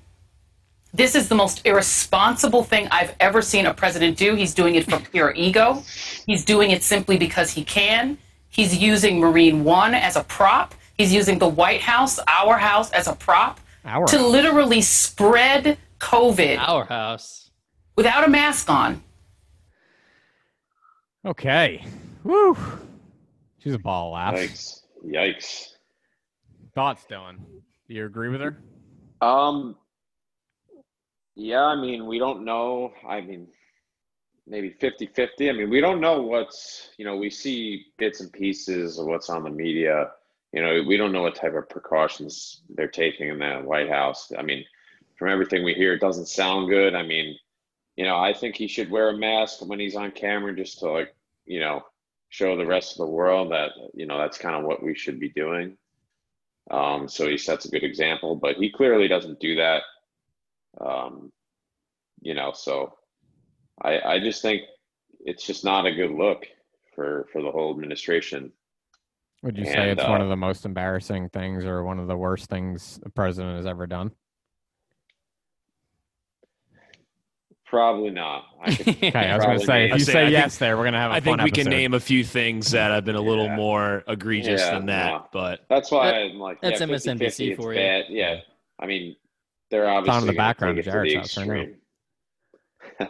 This 0.93 1.15
is 1.15 1.29
the 1.29 1.35
most 1.35 1.65
irresponsible 1.65 2.63
thing 2.63 2.87
I've 2.91 3.15
ever 3.19 3.41
seen 3.41 3.65
a 3.65 3.73
president 3.73 4.17
do. 4.17 4.35
He's 4.35 4.53
doing 4.53 4.75
it 4.75 4.89
for 4.89 4.99
pure 4.99 5.33
ego. 5.37 5.83
He's 6.25 6.43
doing 6.43 6.71
it 6.71 6.83
simply 6.83 7.17
because 7.17 7.51
he 7.51 7.63
can. 7.63 8.17
He's 8.49 8.77
using 8.77 9.19
Marine 9.19 9.63
One 9.63 9.93
as 9.93 10.17
a 10.17 10.23
prop. 10.25 10.75
He's 10.97 11.13
using 11.13 11.39
the 11.39 11.47
White 11.47 11.81
House, 11.81 12.19
our 12.27 12.57
house, 12.57 12.91
as 12.91 13.07
a 13.07 13.13
prop 13.15 13.59
Our 13.85 14.05
to 14.07 14.17
house. 14.17 14.31
literally 14.31 14.81
spread 14.81 15.77
COVID 15.99 16.57
Our 16.59 16.83
house. 16.85 17.49
without 17.95 18.25
a 18.27 18.29
mask 18.29 18.69
on. 18.69 19.01
Okay. 21.25 21.83
Woo. 22.23 22.57
She's 23.61 23.73
a 23.75 23.79
ball 23.79 24.07
of 24.07 24.13
laughs. 24.13 24.83
Yikes! 25.05 25.35
Yikes! 25.37 25.67
Thoughts, 26.73 27.05
Dylan? 27.09 27.37
Do 27.87 27.93
you 27.93 28.05
agree 28.05 28.29
with 28.29 28.41
her? 28.41 28.57
Um, 29.21 29.75
yeah, 31.35 31.63
I 31.63 31.75
mean, 31.75 32.07
we 32.07 32.17
don't 32.17 32.43
know. 32.43 32.91
I 33.07 33.21
mean, 33.21 33.47
maybe 34.47 34.71
50 34.79 35.07
50. 35.07 35.49
I 35.49 35.53
mean, 35.53 35.69
we 35.69 35.79
don't 35.79 36.01
know 36.01 36.23
what's, 36.23 36.89
you 36.97 37.05
know, 37.05 37.15
we 37.17 37.29
see 37.29 37.85
bits 37.99 38.19
and 38.19 38.33
pieces 38.33 38.97
of 38.97 39.05
what's 39.05 39.29
on 39.29 39.43
the 39.43 39.49
media. 39.51 40.11
You 40.53 40.61
know, 40.63 40.83
we 40.87 40.97
don't 40.97 41.11
know 41.11 41.21
what 41.21 41.35
type 41.35 41.53
of 41.53 41.69
precautions 41.69 42.61
they're 42.69 42.87
taking 42.87 43.29
in 43.29 43.39
the 43.39 43.59
White 43.63 43.89
House. 43.89 44.31
I 44.37 44.41
mean, 44.41 44.65
from 45.17 45.29
everything 45.29 45.63
we 45.63 45.75
hear, 45.75 45.93
it 45.93 46.01
doesn't 46.01 46.27
sound 46.27 46.69
good. 46.69 46.95
I 46.95 47.03
mean, 47.03 47.37
you 47.95 48.05
know, 48.05 48.17
I 48.17 48.33
think 48.33 48.55
he 48.55 48.67
should 48.67 48.89
wear 48.89 49.09
a 49.09 49.17
mask 49.17 49.63
when 49.63 49.79
he's 49.79 49.95
on 49.95 50.11
camera 50.11 50.55
just 50.55 50.79
to, 50.79 50.89
like, 50.89 51.13
you 51.45 51.59
know, 51.59 51.83
show 52.31 52.57
the 52.57 52.65
rest 52.65 52.93
of 52.93 53.05
the 53.05 53.11
world 53.11 53.51
that, 53.51 53.71
you 53.93 54.07
know, 54.07 54.17
that's 54.17 54.37
kind 54.37 54.55
of 54.55 54.63
what 54.63 54.81
we 54.81 54.95
should 54.95 55.19
be 55.19 55.29
doing. 55.29 55.77
Um, 56.71 57.07
so 57.07 57.27
he 57.27 57.37
sets 57.37 57.65
a 57.65 57.69
good 57.69 57.83
example, 57.83 58.35
but 58.35 58.55
he 58.55 58.71
clearly 58.71 59.07
doesn't 59.07 59.39
do 59.39 59.55
that. 59.57 59.83
Um, 60.79 61.31
you 62.21 62.33
know, 62.33 62.53
so 62.55 62.93
I 63.81 63.99
I 63.99 64.19
just 64.19 64.41
think 64.41 64.61
it's 65.19 65.45
just 65.45 65.65
not 65.65 65.85
a 65.85 65.93
good 65.93 66.11
look 66.11 66.47
for 66.95 67.27
for 67.33 67.41
the 67.41 67.51
whole 67.51 67.71
administration. 67.71 68.53
Would 69.43 69.57
you 69.57 69.65
say 69.65 69.89
And, 69.89 69.99
it's 69.99 70.07
one 70.07 70.21
uh, 70.21 70.23
of 70.23 70.29
the 70.29 70.37
most 70.37 70.65
embarrassing 70.65 71.29
things 71.29 71.65
or 71.65 71.83
one 71.83 71.99
of 71.99 72.07
the 72.07 72.15
worst 72.15 72.49
things 72.49 72.99
the 73.03 73.09
president 73.09 73.57
has 73.57 73.65
ever 73.65 73.87
done? 73.87 74.11
Probably 77.71 78.09
not. 78.09 78.43
I 78.61 78.75
could 78.75 78.87
Okay, 79.01 79.11
I 79.15 79.37
was 79.37 79.45
going 79.45 79.59
to 79.61 79.65
say, 79.65 79.85
if 79.85 79.93
you 79.93 79.99
say, 80.01 80.11
say 80.11 80.19
I 80.19 80.23
think- 80.25 80.31
yes 80.33 80.57
there, 80.57 80.75
we're 80.75 80.83
going 80.83 80.91
to 80.93 80.99
have 80.99 81.11
a 81.11 81.13
I 81.13 81.19
think 81.21 81.37
fun 81.37 81.45
we 81.45 81.51
can 81.51 81.67
name 81.69 81.93
a 81.93 82.01
few 82.01 82.21
things 82.25 82.69
that 82.71 82.91
have 82.91 83.05
been 83.05 83.15
a 83.15 83.21
little 83.21 83.45
Yeah. 83.45 83.55
more 83.55 84.03
egregious 84.09 84.59
Yeah, 84.59 84.73
than 84.73 84.87
that, 84.87 85.07
no. 85.13 85.27
but 85.31 85.61
That's 85.69 85.89
why 85.89 86.07
That- 86.11 86.15
I'm 86.31 86.37
like, 86.37 86.59
that's 86.59 86.81
yeah, 86.81 86.85
50-50, 86.87 87.17
MSNBC 87.17 87.55
for 87.55 87.73
you. 87.73 87.79
bad. 87.79 88.05
Yeah, 88.09 88.41
I 88.77 88.85
mean, 88.87 89.15
they're 89.69 89.87
on 89.87 89.99
obviously 89.99 90.21
in 90.23 90.27
the 90.27 90.33
background 90.37 90.79
of 90.79 90.85
it 90.85 90.91
to 90.91 90.97
the 90.97 91.05
Jared's 91.07 91.33
house 91.37 91.47
right 91.47 91.69
now. 92.99 93.07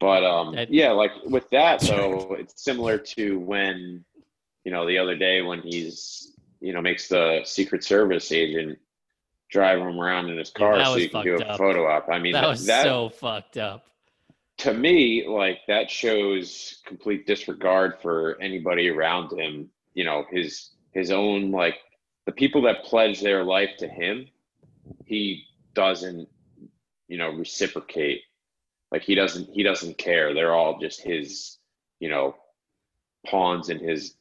but 0.00 0.24
um, 0.24 0.54
That- 0.54 0.72
yeah, 0.72 0.92
like 0.92 1.10
with 1.26 1.48
that 1.50 1.80
though, 1.80 2.34
it's 2.38 2.64
similar 2.64 2.96
to 2.96 3.38
when, 3.40 4.02
you 4.64 4.72
know, 4.72 4.86
the 4.86 4.96
other 4.96 5.16
day 5.16 5.42
when 5.42 5.60
he's, 5.60 6.32
you 6.60 6.72
know, 6.72 6.80
makes 6.80 7.08
the 7.08 7.42
Secret 7.44 7.84
Service 7.84 8.32
agent 8.32 8.78
drive 9.54 9.78
him 9.78 10.00
around 10.00 10.28
in 10.30 10.36
his 10.36 10.50
car 10.50 10.76
that 10.76 10.88
so 10.88 10.96
you 10.96 11.08
can 11.08 11.22
do 11.22 11.36
a 11.36 11.44
up. 11.44 11.58
photo 11.58 11.86
op. 11.86 12.08
I 12.10 12.18
mean, 12.18 12.32
that 12.32 12.48
was 12.48 12.66
that 12.66 12.82
so 12.82 13.08
fucked 13.08 13.56
up. 13.56 13.86
to 14.58 14.74
me, 14.74 15.26
like 15.28 15.60
that 15.68 15.88
shows 15.88 16.82
complete 16.84 17.24
disregard 17.24 17.94
for 18.02 18.36
anybody 18.42 18.88
around 18.90 19.32
him. 19.32 19.70
You 19.94 20.04
know, 20.04 20.24
his 20.28 20.70
his 20.90 21.12
own 21.12 21.52
like 21.52 21.76
the 22.26 22.32
people 22.32 22.62
that 22.62 22.84
pledge 22.84 23.20
their 23.20 23.44
life 23.44 23.70
to 23.78 23.86
him, 23.86 24.26
he 25.06 25.44
doesn't, 25.72 26.28
you 27.06 27.16
know, 27.16 27.30
reciprocate. 27.30 28.22
Like 28.90 29.02
he 29.02 29.14
doesn't 29.14 29.48
he 29.50 29.62
doesn't 29.62 29.98
care. 29.98 30.34
They're 30.34 30.54
all 30.54 30.80
just 30.80 31.00
his, 31.00 31.58
you 32.00 32.08
know, 32.08 32.34
pawns 33.24 33.68
in 33.68 33.78
his 33.78 34.14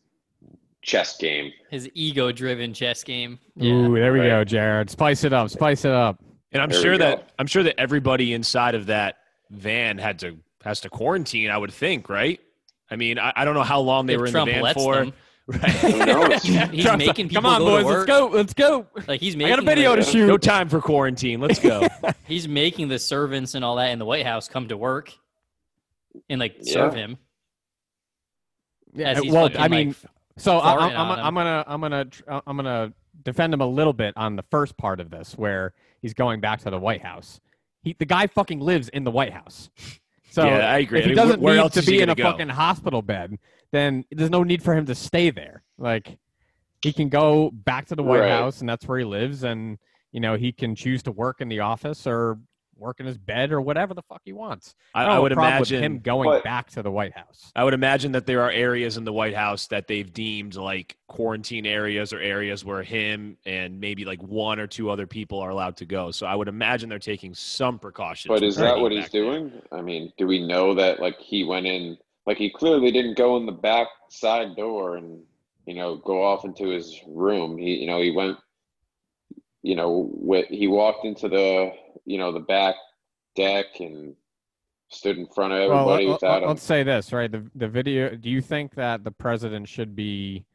chess 0.84 1.18
game. 1.18 1.52
His 1.70 1.90
ego-driven 1.94 2.74
chess 2.74 3.04
game. 3.04 3.40
Ooh, 3.62 3.94
there 3.96 4.14
we 4.14 4.20
right. 4.20 4.28
go, 4.28 4.44
Jared. 4.44 4.90
Spice 4.90 5.24
it 5.24 5.34
up. 5.34 5.50
Spice 5.50 5.86
it 5.86 5.92
up. 5.92 6.22
and 6.52 6.62
I'm 6.62 6.70
There 6.70 6.78
we 6.80 6.84
sure 6.84 6.94
go. 6.98 7.06
that 7.06 7.32
I'm 7.40 7.48
sure 7.48 7.64
that 7.64 7.80
everybody 7.80 8.34
inside 8.34 8.76
of 8.76 8.86
that 8.88 9.18
van 9.50 9.98
had 9.98 10.20
to 10.20 10.38
has 10.64 10.82
to 10.82 10.90
quarantine. 10.90 11.50
I 11.50 11.58
would 11.58 11.74
think, 11.74 12.10
right? 12.10 12.40
I 12.92 12.96
mean, 12.96 13.18
I, 13.18 13.34
I 13.36 13.46
don't 13.46 13.56
know 13.56 13.64
how 13.64 13.80
long 13.80 14.06
they 14.06 14.14
If 14.14 14.20
were 14.20 14.26
in 14.28 14.32
Trump 14.32 14.48
the 14.48 14.54
van 14.54 14.62
lets 14.64 14.82
for. 14.84 14.96
them. 14.96 15.14
Right. 15.46 15.60
Who 15.72 15.98
knows? 16.06 16.42
He's 16.44 16.86
Trump's 16.86 17.06
making 17.06 17.06
like, 17.06 17.16
people 17.16 17.34
Come 17.42 17.46
on, 17.46 17.60
go 17.60 17.66
boys. 17.66 17.84
to 17.84 17.90
Let's 17.90 18.06
go. 18.06 18.28
Let's 18.28 18.54
go. 18.54 18.88
Like 19.10 19.20
he's 19.20 19.36
making 19.36 19.52
I 19.52 19.56
making 19.58 19.66
got 19.66 19.72
a 19.74 19.76
video 19.76 19.96
the, 19.98 20.02
to 20.04 20.04
shoot. 20.10 20.26
no 20.28 20.38
time 20.38 20.70
for 20.70 20.80
quarantine. 20.80 21.42
Let's 21.42 21.60
go. 21.60 21.86
He's 22.26 22.48
making 22.48 22.88
the 22.88 22.98
servants 22.98 23.54
and 23.54 23.66
all 23.66 23.76
that 23.76 23.90
in 23.90 24.00
the 24.00 24.06
White 24.06 24.26
House 24.26 24.48
come 24.48 24.70
to 24.70 24.78
work 24.78 25.12
and 26.30 26.40
like 26.40 26.56
Yeah. 26.62 26.74
serve 26.74 26.94
him. 26.96 27.18
Yeah, 28.96 29.20
well, 29.20 29.48
fucking, 29.50 29.58
I 29.60 29.68
mean, 29.68 29.88
like, 29.90 29.98
So 30.38 30.58
I, 30.58 30.74
I'm, 30.74 30.96
I'm, 30.96 31.10
on 31.12 31.20
him. 31.20 31.26
I'm 31.26 31.36
gonna 31.36 31.64
I'm 31.68 31.82
gonna 31.82 32.06
I'm 32.48 32.56
gonna 32.58 32.94
defend 33.24 33.54
him 33.54 33.62
a 33.62 33.68
little 33.68 33.94
bit 33.94 34.14
on 34.18 34.36
the 34.36 34.44
first 34.50 34.76
part 34.78 35.00
of 35.00 35.10
this, 35.10 35.34
where 35.38 35.74
he's 36.02 36.14
going 36.14 36.40
back 36.42 36.60
to 36.62 36.70
the 36.70 36.80
White 36.80 37.04
House. 37.04 37.40
He 37.84 37.96
the 37.98 38.06
guy 38.06 38.28
fucking 38.28 38.60
lives 38.60 38.90
in 38.90 39.04
the 39.04 39.12
White 39.12 39.34
House. 39.34 39.70
So 40.32 40.46
Yeah, 40.46 40.72
I 40.72 40.80
agree. 40.80 41.00
if 41.00 41.04
I 41.06 41.10
he 41.10 41.16
mean, 41.16 41.18
doesn't 41.18 41.42
where 41.42 41.54
need 41.56 41.60
else 41.60 41.74
to 41.76 41.84
be 41.84 42.02
in 42.02 42.10
a 42.10 42.16
go? 42.16 42.24
fucking 42.24 42.50
hospital 42.50 43.04
bed, 43.04 43.38
then 43.72 44.04
there's 44.12 44.32
no 44.32 44.44
need 44.44 44.64
for 44.64 44.74
him 44.76 44.86
to 44.88 44.96
stay 44.96 45.30
there. 45.30 45.62
Like 45.78 46.18
he 46.82 46.92
can 46.92 47.10
go 47.10 47.52
back 47.52 47.86
to 47.88 47.96
the 47.96 48.02
White 48.04 48.22
Right. 48.22 48.32
House, 48.32 48.60
and 48.62 48.68
that's 48.68 48.88
where 48.88 48.98
he 48.98 49.06
lives, 49.06 49.44
and 49.44 49.78
you 50.12 50.20
know 50.20 50.36
he 50.36 50.52
can 50.52 50.74
choose 50.76 51.04
to 51.04 51.12
work 51.12 51.42
in 51.42 51.50
the 51.50 51.60
office 51.60 52.08
or 52.08 52.40
work 52.78 53.00
in 53.00 53.06
his 53.06 53.18
bed 53.18 53.52
or 53.52 53.62
whatever 53.62 53.94
the 53.94 54.02
fuck 54.02 54.22
he 54.26 54.34
wants. 54.34 54.76
I, 54.94 55.04
don't 55.04 55.12
I 55.12 55.20
would 55.20 55.32
imagine 55.32 55.84
him 55.84 56.00
going 56.00 56.30
But- 56.30 56.44
back 56.44 56.70
to 56.72 56.84
the 56.84 56.92
White 56.92 57.14
House. 57.14 57.52
I 57.56 57.64
would 57.64 57.74
imagine 57.74 58.12
that 58.14 58.26
there 58.26 58.42
are 58.42 58.52
areas 58.52 58.98
in 58.98 59.04
the 59.04 59.14
White 59.14 59.36
House 59.36 59.68
that 59.68 59.88
they've 59.88 60.12
deemed 60.12 60.56
like 60.56 60.98
quarantine 61.08 61.66
areas 61.66 62.14
or 62.14 62.20
areas 62.20 62.66
where 62.66 62.84
him 62.84 63.38
and 63.46 63.80
maybe 63.80 64.06
like 64.06 64.22
one 64.24 64.60
or 64.60 64.68
two 64.68 64.90
other 64.90 65.08
people 65.08 65.40
are 65.40 65.50
allowed 65.50 65.78
to 65.78 65.86
go. 65.86 66.12
So 66.12 66.26
I 66.26 66.36
would 66.36 66.48
imagine 66.48 66.90
they're 66.90 67.00
taking 67.00 67.34
some 67.34 67.80
precautions. 67.80 68.30
But 68.30 68.44
is 68.44 68.56
that 68.58 68.78
what 68.78 68.92
he's 68.92 69.04
back 69.04 69.12
there. 69.12 69.24
doing? 69.24 69.52
I 69.72 69.82
mean, 69.82 70.12
do 70.18 70.28
we 70.28 70.46
know 70.46 70.74
that 70.76 71.00
like 71.00 71.20
he 71.20 71.44
went 71.44 71.66
in 71.68 71.98
like 72.26 72.38
he 72.38 72.50
clearly 72.50 72.92
didn't 72.92 73.18
go 73.18 73.38
in 73.38 73.46
the 73.46 73.52
back 73.52 73.88
side 74.10 74.56
door 74.56 74.96
and 74.98 75.22
you 75.66 75.76
know 75.76 75.98
go 75.98 76.24
off 76.24 76.46
into 76.46 76.68
his 76.68 77.00
room. 77.08 77.58
He 77.58 77.76
you 77.76 77.88
know 77.88 78.02
he 78.02 78.12
went 78.12 78.38
you 79.64 79.76
know 79.76 80.12
he 80.50 80.68
walked 80.68 81.06
into 81.06 81.28
the 81.28 81.72
you 82.06 82.18
know 82.18 82.32
the 82.32 82.40
back 82.40 82.76
deck 83.36 83.66
and 83.80 84.16
stood 84.90 85.18
in 85.18 85.26
front 85.28 85.54
of 85.54 85.60
everybody 85.60 86.06
well, 86.06 86.14
without 86.14 86.42
let, 86.42 86.44
him. 86.44 86.50
us 86.50 86.62
say 86.62 86.84
this, 86.84 87.12
right? 87.12 87.32
The 87.32 87.44
the 87.56 87.68
video. 87.68 88.16
Do 88.16 88.30
you 88.30 88.42
think 88.42 88.76
that 88.76 89.04
the 89.04 89.12
president 89.12 89.68
should 89.68 89.96
be 89.96 90.46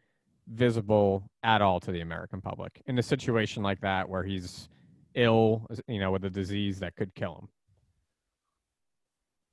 visible 0.53 1.29
at 1.43 1.61
all 1.61 1.81
to 1.81 1.91
the 1.91 2.01
American 2.01 2.41
public 2.41 2.81
in 2.87 2.99
a 2.99 3.03
situation 3.03 3.63
like 3.63 3.81
that 3.81 4.09
where 4.09 4.23
he's 4.23 4.69
ill, 5.15 5.67
you 5.89 6.01
know, 6.01 6.11
with 6.11 6.25
a 6.25 6.31
disease 6.31 6.79
that 6.81 6.97
could 6.97 7.15
kill 7.15 7.37
him? 7.37 7.49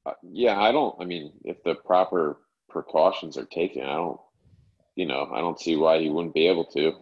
Uh, 0.05 0.13
yeah, 0.21 0.61
I 0.61 0.71
don't. 0.71 0.95
I 0.99 1.05
mean, 1.05 1.33
if 1.43 1.63
the 1.63 1.75
proper 1.75 2.37
precautions 2.69 3.37
are 3.37 3.45
taken, 3.45 3.83
I 3.83 3.95
don't. 3.95 4.19
You 4.95 5.05
know, 5.05 5.29
I 5.33 5.39
don't 5.39 5.59
see 5.59 5.75
why 5.75 5.99
he 5.99 6.09
wouldn't 6.09 6.33
be 6.33 6.47
able 6.47 6.65
to. 6.65 6.93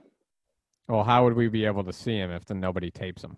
Well, 0.88 1.04
how 1.04 1.24
would 1.24 1.36
we 1.36 1.48
be 1.48 1.66
able 1.66 1.84
to 1.86 1.94
see 1.94 2.18
him 2.18 2.32
if 2.32 2.46
the 2.46 2.54
nobody 2.54 2.92
tapes 2.92 3.24
him? 3.24 3.38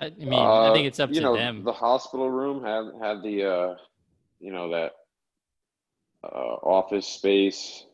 I 0.00 0.10
mean, 0.10 0.32
I 0.32 0.72
think 0.72 0.84
Uh, 0.84 0.88
it's 0.88 1.00
up 1.00 1.10
you 1.10 1.16
to 1.16 1.20
know, 1.22 1.36
them. 1.36 1.64
The 1.64 1.72
hospital 1.72 2.30
room 2.30 2.62
had 2.64 2.92
had 3.02 3.22
the 3.22 3.44
uh, 3.44 3.76
you 4.38 4.52
know 4.52 4.70
that 4.70 4.92
uh, 6.24 6.54
office 6.62 7.06
space. 7.06 7.84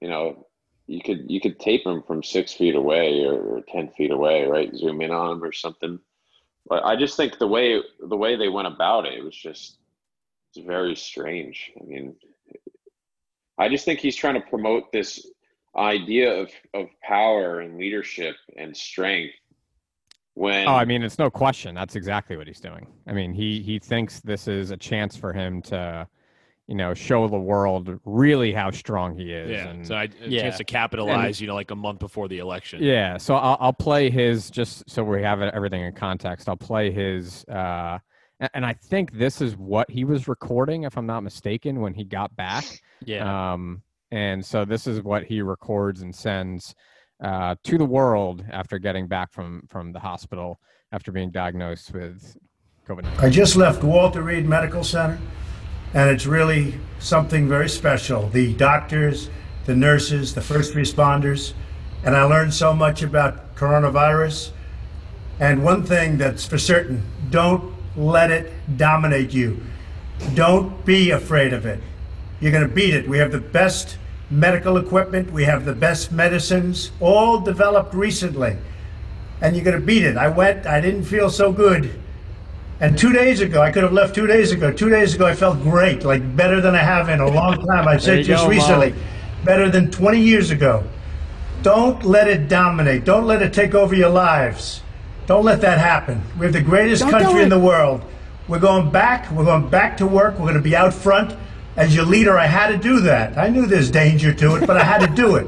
You 0.00 0.08
know, 0.08 0.46
you 0.86 1.00
could 1.00 1.30
you 1.30 1.40
could 1.40 1.58
tape 1.58 1.86
him 1.86 2.02
from 2.02 2.22
six 2.22 2.52
feet 2.52 2.74
away 2.74 3.24
or, 3.24 3.40
or 3.40 3.62
ten 3.62 3.88
feet 3.90 4.10
away, 4.10 4.44
right? 4.44 4.74
Zoom 4.74 5.00
in 5.00 5.10
on 5.10 5.32
him 5.32 5.44
or 5.44 5.52
something. 5.52 5.98
But 6.66 6.84
I 6.84 6.96
just 6.96 7.16
think 7.16 7.38
the 7.38 7.46
way 7.48 7.80
the 8.00 8.16
way 8.16 8.36
they 8.36 8.48
went 8.48 8.68
about 8.68 9.06
it, 9.06 9.14
it 9.14 9.24
was 9.24 9.36
just 9.36 9.78
it's 10.54 10.66
very 10.66 10.94
strange. 10.96 11.72
I 11.80 11.84
mean, 11.84 12.16
I 13.58 13.68
just 13.70 13.84
think 13.86 14.00
he's 14.00 14.16
trying 14.16 14.34
to 14.34 14.48
promote 14.48 14.92
this 14.92 15.26
idea 15.76 16.32
of 16.32 16.50
of 16.72 16.86
power 17.02 17.60
and 17.60 17.78
leadership 17.78 18.36
and 18.56 18.76
strength. 18.76 19.34
When 20.34 20.66
Oh, 20.66 20.72
I 20.74 20.84
mean, 20.84 21.02
it's 21.04 21.18
no 21.18 21.30
question. 21.30 21.74
That's 21.74 21.94
exactly 21.94 22.36
what 22.36 22.46
he's 22.48 22.60
doing. 22.60 22.86
I 23.06 23.12
mean, 23.12 23.32
he 23.32 23.62
he 23.62 23.78
thinks 23.78 24.20
this 24.20 24.48
is 24.48 24.70
a 24.72 24.76
chance 24.76 25.14
for 25.16 25.32
him 25.32 25.62
to, 25.62 26.08
you 26.66 26.74
know, 26.74 26.92
show 26.92 27.28
the 27.28 27.38
world 27.38 28.00
really 28.04 28.52
how 28.52 28.72
strong 28.72 29.16
he 29.16 29.30
is. 29.32 29.50
Yeah. 29.52 29.68
and- 29.68 29.86
So 29.86 29.94
I, 29.94 30.04
a 30.04 30.28
Yeah. 30.28 30.42
chance 30.42 30.56
to 30.56 30.64
capitalize, 30.64 31.40
you 31.40 31.46
know, 31.46 31.54
like 31.54 31.70
a 31.70 31.76
month 31.76 32.00
before 32.00 32.26
the 32.26 32.38
election. 32.38 32.82
Yeah, 32.82 33.16
so 33.16 33.36
I'll, 33.36 33.56
I'll 33.60 33.72
play 33.72 34.10
his 34.10 34.50
just 34.50 34.88
so 34.90 35.04
we 35.04 35.22
have 35.22 35.40
everything 35.40 35.82
in 35.82 35.92
context. 35.94 36.48
I'll 36.48 36.56
play 36.56 36.90
his, 36.90 37.44
uh, 37.44 37.98
and 38.54 38.66
I 38.66 38.72
think 38.72 39.12
this 39.12 39.40
is 39.40 39.56
what 39.56 39.88
he 39.88 40.02
was 40.04 40.26
recording, 40.26 40.82
if 40.82 40.98
I'm 40.98 41.06
not 41.06 41.20
mistaken, 41.20 41.80
when 41.80 41.94
he 41.94 42.02
got 42.02 42.34
back. 42.34 42.64
yeah. 43.04 43.52
Um, 43.52 43.83
and 44.14 44.46
so 44.46 44.64
this 44.64 44.86
is 44.86 45.02
what 45.02 45.24
he 45.24 45.42
records 45.42 46.02
and 46.02 46.14
sends 46.14 46.76
uh, 47.22 47.56
to 47.64 47.76
the 47.76 47.84
world 47.84 48.44
after 48.48 48.78
getting 48.78 49.08
back 49.08 49.32
from 49.32 49.66
from 49.68 49.92
the 49.92 49.98
hospital 49.98 50.60
after 50.92 51.10
being 51.10 51.32
diagnosed 51.32 51.92
with 51.92 52.36
COVID. 52.86 53.04
I 53.18 53.28
just 53.28 53.56
left 53.56 53.82
Walter 53.82 54.22
Reed 54.22 54.46
Medical 54.46 54.84
Center, 54.84 55.18
and 55.94 56.10
it's 56.10 56.26
really 56.26 56.78
something 57.00 57.48
very 57.48 57.68
special. 57.68 58.28
The 58.28 58.54
doctors, 58.54 59.30
the 59.64 59.74
nurses, 59.74 60.32
the 60.32 60.42
first 60.42 60.74
responders, 60.74 61.52
and 62.04 62.16
I 62.16 62.22
learned 62.22 62.54
so 62.54 62.72
much 62.72 63.02
about 63.02 63.56
coronavirus. 63.56 64.52
And 65.40 65.64
one 65.64 65.82
thing 65.82 66.18
that's 66.18 66.46
for 66.46 66.58
certain 66.58 67.02
don't 67.30 67.74
let 67.96 68.30
it 68.30 68.52
dominate 68.76 69.34
you. 69.34 69.60
Don't 70.34 70.84
be 70.84 71.10
afraid 71.10 71.52
of 71.52 71.66
it. 71.66 71.80
You're 72.40 72.52
going 72.52 72.68
to 72.68 72.72
beat 72.72 72.94
it. 72.94 73.08
We 73.08 73.18
have 73.18 73.32
the 73.32 73.40
best 73.40 73.98
medical 74.30 74.76
equipment, 74.76 75.32
we 75.32 75.44
have 75.44 75.64
the 75.64 75.74
best 75.74 76.12
medicines, 76.12 76.90
all 77.00 77.40
developed 77.40 77.94
recently. 77.94 78.56
And 79.40 79.54
you're 79.54 79.64
going 79.64 79.78
to 79.78 79.84
beat 79.84 80.04
it. 80.04 80.16
I 80.16 80.28
went, 80.28 80.66
I 80.66 80.80
didn't 80.80 81.04
feel 81.04 81.28
so 81.28 81.52
good. 81.52 82.00
And 82.80 82.98
two 82.98 83.12
days 83.12 83.40
ago, 83.40 83.62
I 83.62 83.70
could 83.70 83.82
have 83.82 83.92
left 83.92 84.14
two 84.14 84.26
days 84.26 84.52
ago. 84.52 84.72
Two 84.72 84.88
days 84.88 85.14
ago, 85.14 85.26
I 85.26 85.34
felt 85.34 85.62
great, 85.62 86.04
like 86.04 86.36
better 86.36 86.60
than 86.60 86.74
I 86.74 86.78
have 86.78 87.08
in 87.08 87.20
a 87.20 87.30
long 87.30 87.64
time. 87.66 87.86
I 87.86 87.96
said 87.98 88.24
just 88.24 88.44
go, 88.44 88.50
recently, 88.50 88.94
better 89.44 89.70
than 89.70 89.90
20 89.90 90.20
years 90.20 90.50
ago. 90.50 90.84
Don't 91.62 92.04
let 92.04 92.28
it 92.28 92.48
dominate. 92.48 93.04
Don't 93.04 93.26
let 93.26 93.42
it 93.42 93.52
take 93.52 93.74
over 93.74 93.94
your 93.94 94.10
lives. 94.10 94.82
Don't 95.26 95.44
let 95.44 95.60
that 95.62 95.78
happen. 95.78 96.20
We're 96.38 96.50
the 96.50 96.60
greatest 96.60 97.02
Don't 97.02 97.10
country 97.10 97.42
in 97.42 97.48
the 97.48 97.58
world. 97.58 98.04
We're 98.48 98.58
going 98.58 98.90
back. 98.90 99.30
We're 99.30 99.44
going 99.44 99.70
back 99.70 99.96
to 99.98 100.06
work. 100.06 100.34
We're 100.34 100.46
going 100.46 100.54
to 100.54 100.60
be 100.60 100.76
out 100.76 100.92
front. 100.92 101.34
As 101.76 101.94
your 101.94 102.04
leader, 102.04 102.38
I 102.38 102.46
had 102.46 102.68
to 102.68 102.76
do 102.78 103.00
that. 103.00 103.36
I 103.36 103.48
knew 103.48 103.66
there's 103.66 103.90
danger 103.90 104.32
to 104.32 104.56
it, 104.56 104.66
but 104.66 104.76
I 104.76 104.84
had 104.84 105.00
to 105.00 105.14
do 105.14 105.36
it. 105.36 105.46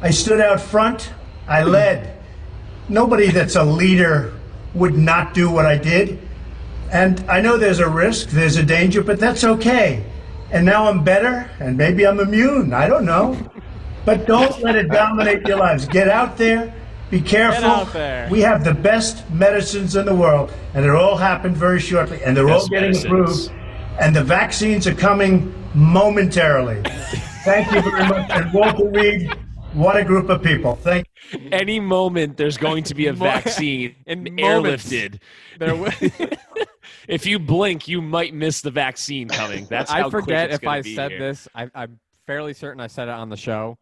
I 0.00 0.10
stood 0.10 0.40
out 0.40 0.60
front. 0.60 1.12
I 1.48 1.62
led. 1.64 2.16
Nobody 2.88 3.30
that's 3.30 3.56
a 3.56 3.64
leader 3.64 4.34
would 4.74 4.96
not 4.96 5.34
do 5.34 5.50
what 5.50 5.66
I 5.66 5.76
did. 5.76 6.18
And 6.92 7.20
I 7.28 7.40
know 7.40 7.56
there's 7.58 7.80
a 7.80 7.88
risk, 7.88 8.30
there's 8.30 8.56
a 8.56 8.62
danger, 8.62 9.02
but 9.02 9.18
that's 9.18 9.44
okay. 9.44 10.04
And 10.50 10.64
now 10.64 10.88
I'm 10.88 11.04
better, 11.04 11.50
and 11.60 11.76
maybe 11.76 12.06
I'm 12.06 12.20
immune. 12.20 12.72
I 12.72 12.86
don't 12.88 13.04
know. 13.04 13.36
But 14.06 14.26
don't 14.26 14.62
let 14.62 14.76
it 14.76 14.88
dominate 14.88 15.46
your 15.46 15.58
lives. 15.58 15.86
Get 15.86 16.08
out 16.08 16.38
there 16.38 16.72
Be 17.10 17.20
careful. 17.20 17.64
out 17.64 17.92
there. 17.92 18.26
We 18.30 18.40
have 18.40 18.64
the 18.64 18.72
best 18.72 19.28
medicines 19.30 19.96
in 19.96 20.06
the 20.06 20.14
world, 20.14 20.50
and 20.72 20.84
it 20.84 20.90
all 20.90 21.16
happened 21.16 21.56
very 21.56 21.80
shortly, 21.80 22.22
and 22.24 22.34
they're 22.34 22.48
all 22.48 22.66
getting 22.68 22.92
medicines. 22.92 23.04
approved, 23.04 23.52
and 24.00 24.14
the 24.14 24.22
vaccines 24.22 24.86
are 24.86 24.94
coming 24.94 25.52
momentarily. 25.74 26.82
Thank 27.44 27.72
you 27.72 27.82
very 27.82 28.06
much. 28.08 28.30
And 28.30 28.52
Walter 28.52 28.88
Reed, 28.88 29.32
what 29.72 29.96
a 29.96 30.04
group 30.04 30.28
of 30.28 30.42
people. 30.42 30.76
Thank 30.76 31.06
Any 31.52 31.80
moment 31.80 32.36
there's 32.36 32.56
going 32.56 32.84
to 32.84 32.94
be 32.94 33.06
a 33.06 33.12
vaccine 33.30 33.96
and 34.06 34.26
airlifted. 34.26 35.20
There 35.58 35.76
w- 35.76 36.10
if 37.08 37.26
you 37.26 37.38
blink, 37.38 37.88
you 37.88 38.00
might 38.00 38.34
miss 38.34 38.60
the 38.60 38.70
vaccine 38.70 39.28
coming. 39.28 39.66
That's 39.68 39.90
how 39.90 40.06
I 40.06 40.10
quick 40.10 40.24
forget 40.24 40.46
it's 40.50 40.56
if 40.56 40.62
gonna 40.62 40.78
I 40.78 40.82
be 40.82 40.94
said 40.94 41.10
here. 41.12 41.20
this. 41.20 41.48
I, 41.54 41.70
I'm 41.74 41.98
fairly 42.26 42.54
certain 42.54 42.80
I 42.80 42.86
said 42.86 43.08
it 43.08 43.12
on 43.12 43.28
the 43.28 43.36
show. 43.36 43.78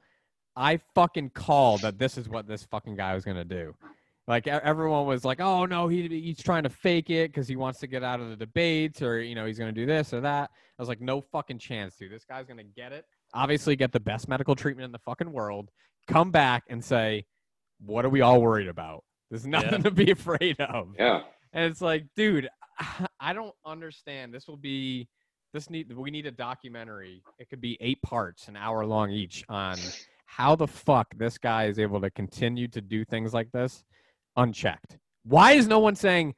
I 0.55 0.81
fucking 0.95 1.31
called 1.31 1.83
that 1.83 1.99
this 1.99 2.17
is 2.17 2.29
what 2.29 2.47
this 2.49 2.65
fucking 2.65 2.97
guy 2.97 3.15
was 3.15 3.25
gonna 3.25 3.45
do. 3.45 3.75
Like 4.29 4.49
everyone 4.49 5.07
was 5.07 5.25
like, 5.25 5.41
"Oh 5.41 5.67
no, 5.67 5.87
he 5.87 6.09
he's 6.09 6.43
trying 6.43 6.65
to 6.65 6.69
fake 6.69 7.11
it 7.11 7.31
because 7.31 7.47
he 7.47 7.55
wants 7.55 7.79
to 7.81 7.87
get 7.87 8.03
out 8.03 8.21
of 8.21 8.29
the 8.29 8.37
debates, 8.37 9.01
or 9.01 9.21
you 9.21 9.37
know, 9.37 9.47
he's 9.47 9.59
gonna 9.59 9.71
do 9.71 9.87
this 9.87 10.13
or 10.13 10.21
that." 10.23 10.51
I 10.53 10.83
was 10.83 10.89
like, 10.89 11.01
"No 11.01 11.21
fucking 11.21 11.61
chance, 11.61 11.95
dude. 11.95 12.11
This 12.11 12.25
guy's 12.25 12.47
gonna 12.47 12.65
get 12.65 12.93
it. 12.93 13.05
Obviously, 13.35 13.77
get 13.77 13.93
the 13.93 14.01
best 14.01 14.29
medical 14.29 14.57
treatment 14.57 14.85
in 14.85 14.93
the 14.93 14.99
fucking 14.99 15.31
world. 15.31 15.71
Come 16.09 16.33
back 16.33 16.65
and 16.69 16.85
say, 16.85 17.25
what 17.85 18.05
are 18.05 18.09
we 18.09 18.21
all 18.21 18.41
worried 18.41 18.69
about? 18.69 19.05
There's 19.31 19.47
nothing 19.47 19.83
to 19.85 19.93
be 19.93 20.11
afraid 20.11 20.61
of." 20.61 20.89
Yeah. 20.99 21.23
And 21.53 21.71
it's 21.71 21.81
like, 21.81 22.07
dude, 22.17 22.49
I 23.21 23.33
don't 23.33 23.55
understand. 23.65 24.35
This 24.35 24.49
will 24.49 24.57
be 24.57 25.09
this 25.53 25.71
need 25.71 25.93
we 25.93 26.11
need 26.11 26.27
a 26.27 26.33
documentary. 26.33 27.23
It 27.39 27.49
could 27.49 27.61
be 27.61 27.79
eight 27.81 28.03
parts, 28.03 28.49
an 28.49 28.57
hour 28.57 28.85
long 28.85 29.13
each, 29.13 29.45
on 29.49 29.79
how 30.25 30.57
the 30.57 30.67
fuck 30.67 31.17
this 31.17 31.39
guy 31.39 31.67
is 31.67 31.79
able 31.79 32.01
to 32.01 32.11
continue 32.11 32.67
to 32.69 32.81
do 32.81 33.05
things 33.05 33.33
like 33.33 33.53
this 33.53 33.85
unchecked. 34.37 34.99
Why 35.25 35.53
is 35.53 35.67
no 35.67 35.79
one 35.79 35.95
saying, 35.97 36.35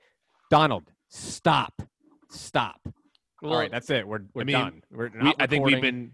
Donald, 0.51 0.84
stop, 1.09 1.82
stop? 2.30 2.80
All 3.42 3.57
right, 3.57 3.70
that's 3.70 3.88
it. 3.90 4.07
We're 4.07 4.22
we're 4.34 4.42
I 4.42 4.44
mean, 4.44 4.53
done. 4.57 4.82
We're 4.90 5.11
We, 5.22 5.32
I 5.38 5.46
think 5.46 5.64
we've 5.64 5.80
been 5.80 6.11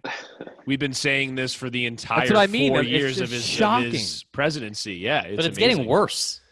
we've 0.66 0.78
been 0.78 0.92
saying 0.92 1.36
this 1.36 1.54
for 1.54 1.70
the 1.70 1.86
entire 1.92 2.26
what 2.28 2.36
I 2.36 2.46
mean. 2.48 2.72
four 2.72 2.80
It's 2.82 2.90
years 2.90 3.20
of 3.20 3.30
his, 3.30 3.60
of 3.62 3.82
his 3.92 4.24
presidency. 4.32 4.96
Yeah, 4.96 5.22
it's 5.22 5.36
but 5.36 5.44
it's 5.46 5.56
amazing. 5.56 5.76
getting 5.78 5.86
worse 5.90 6.42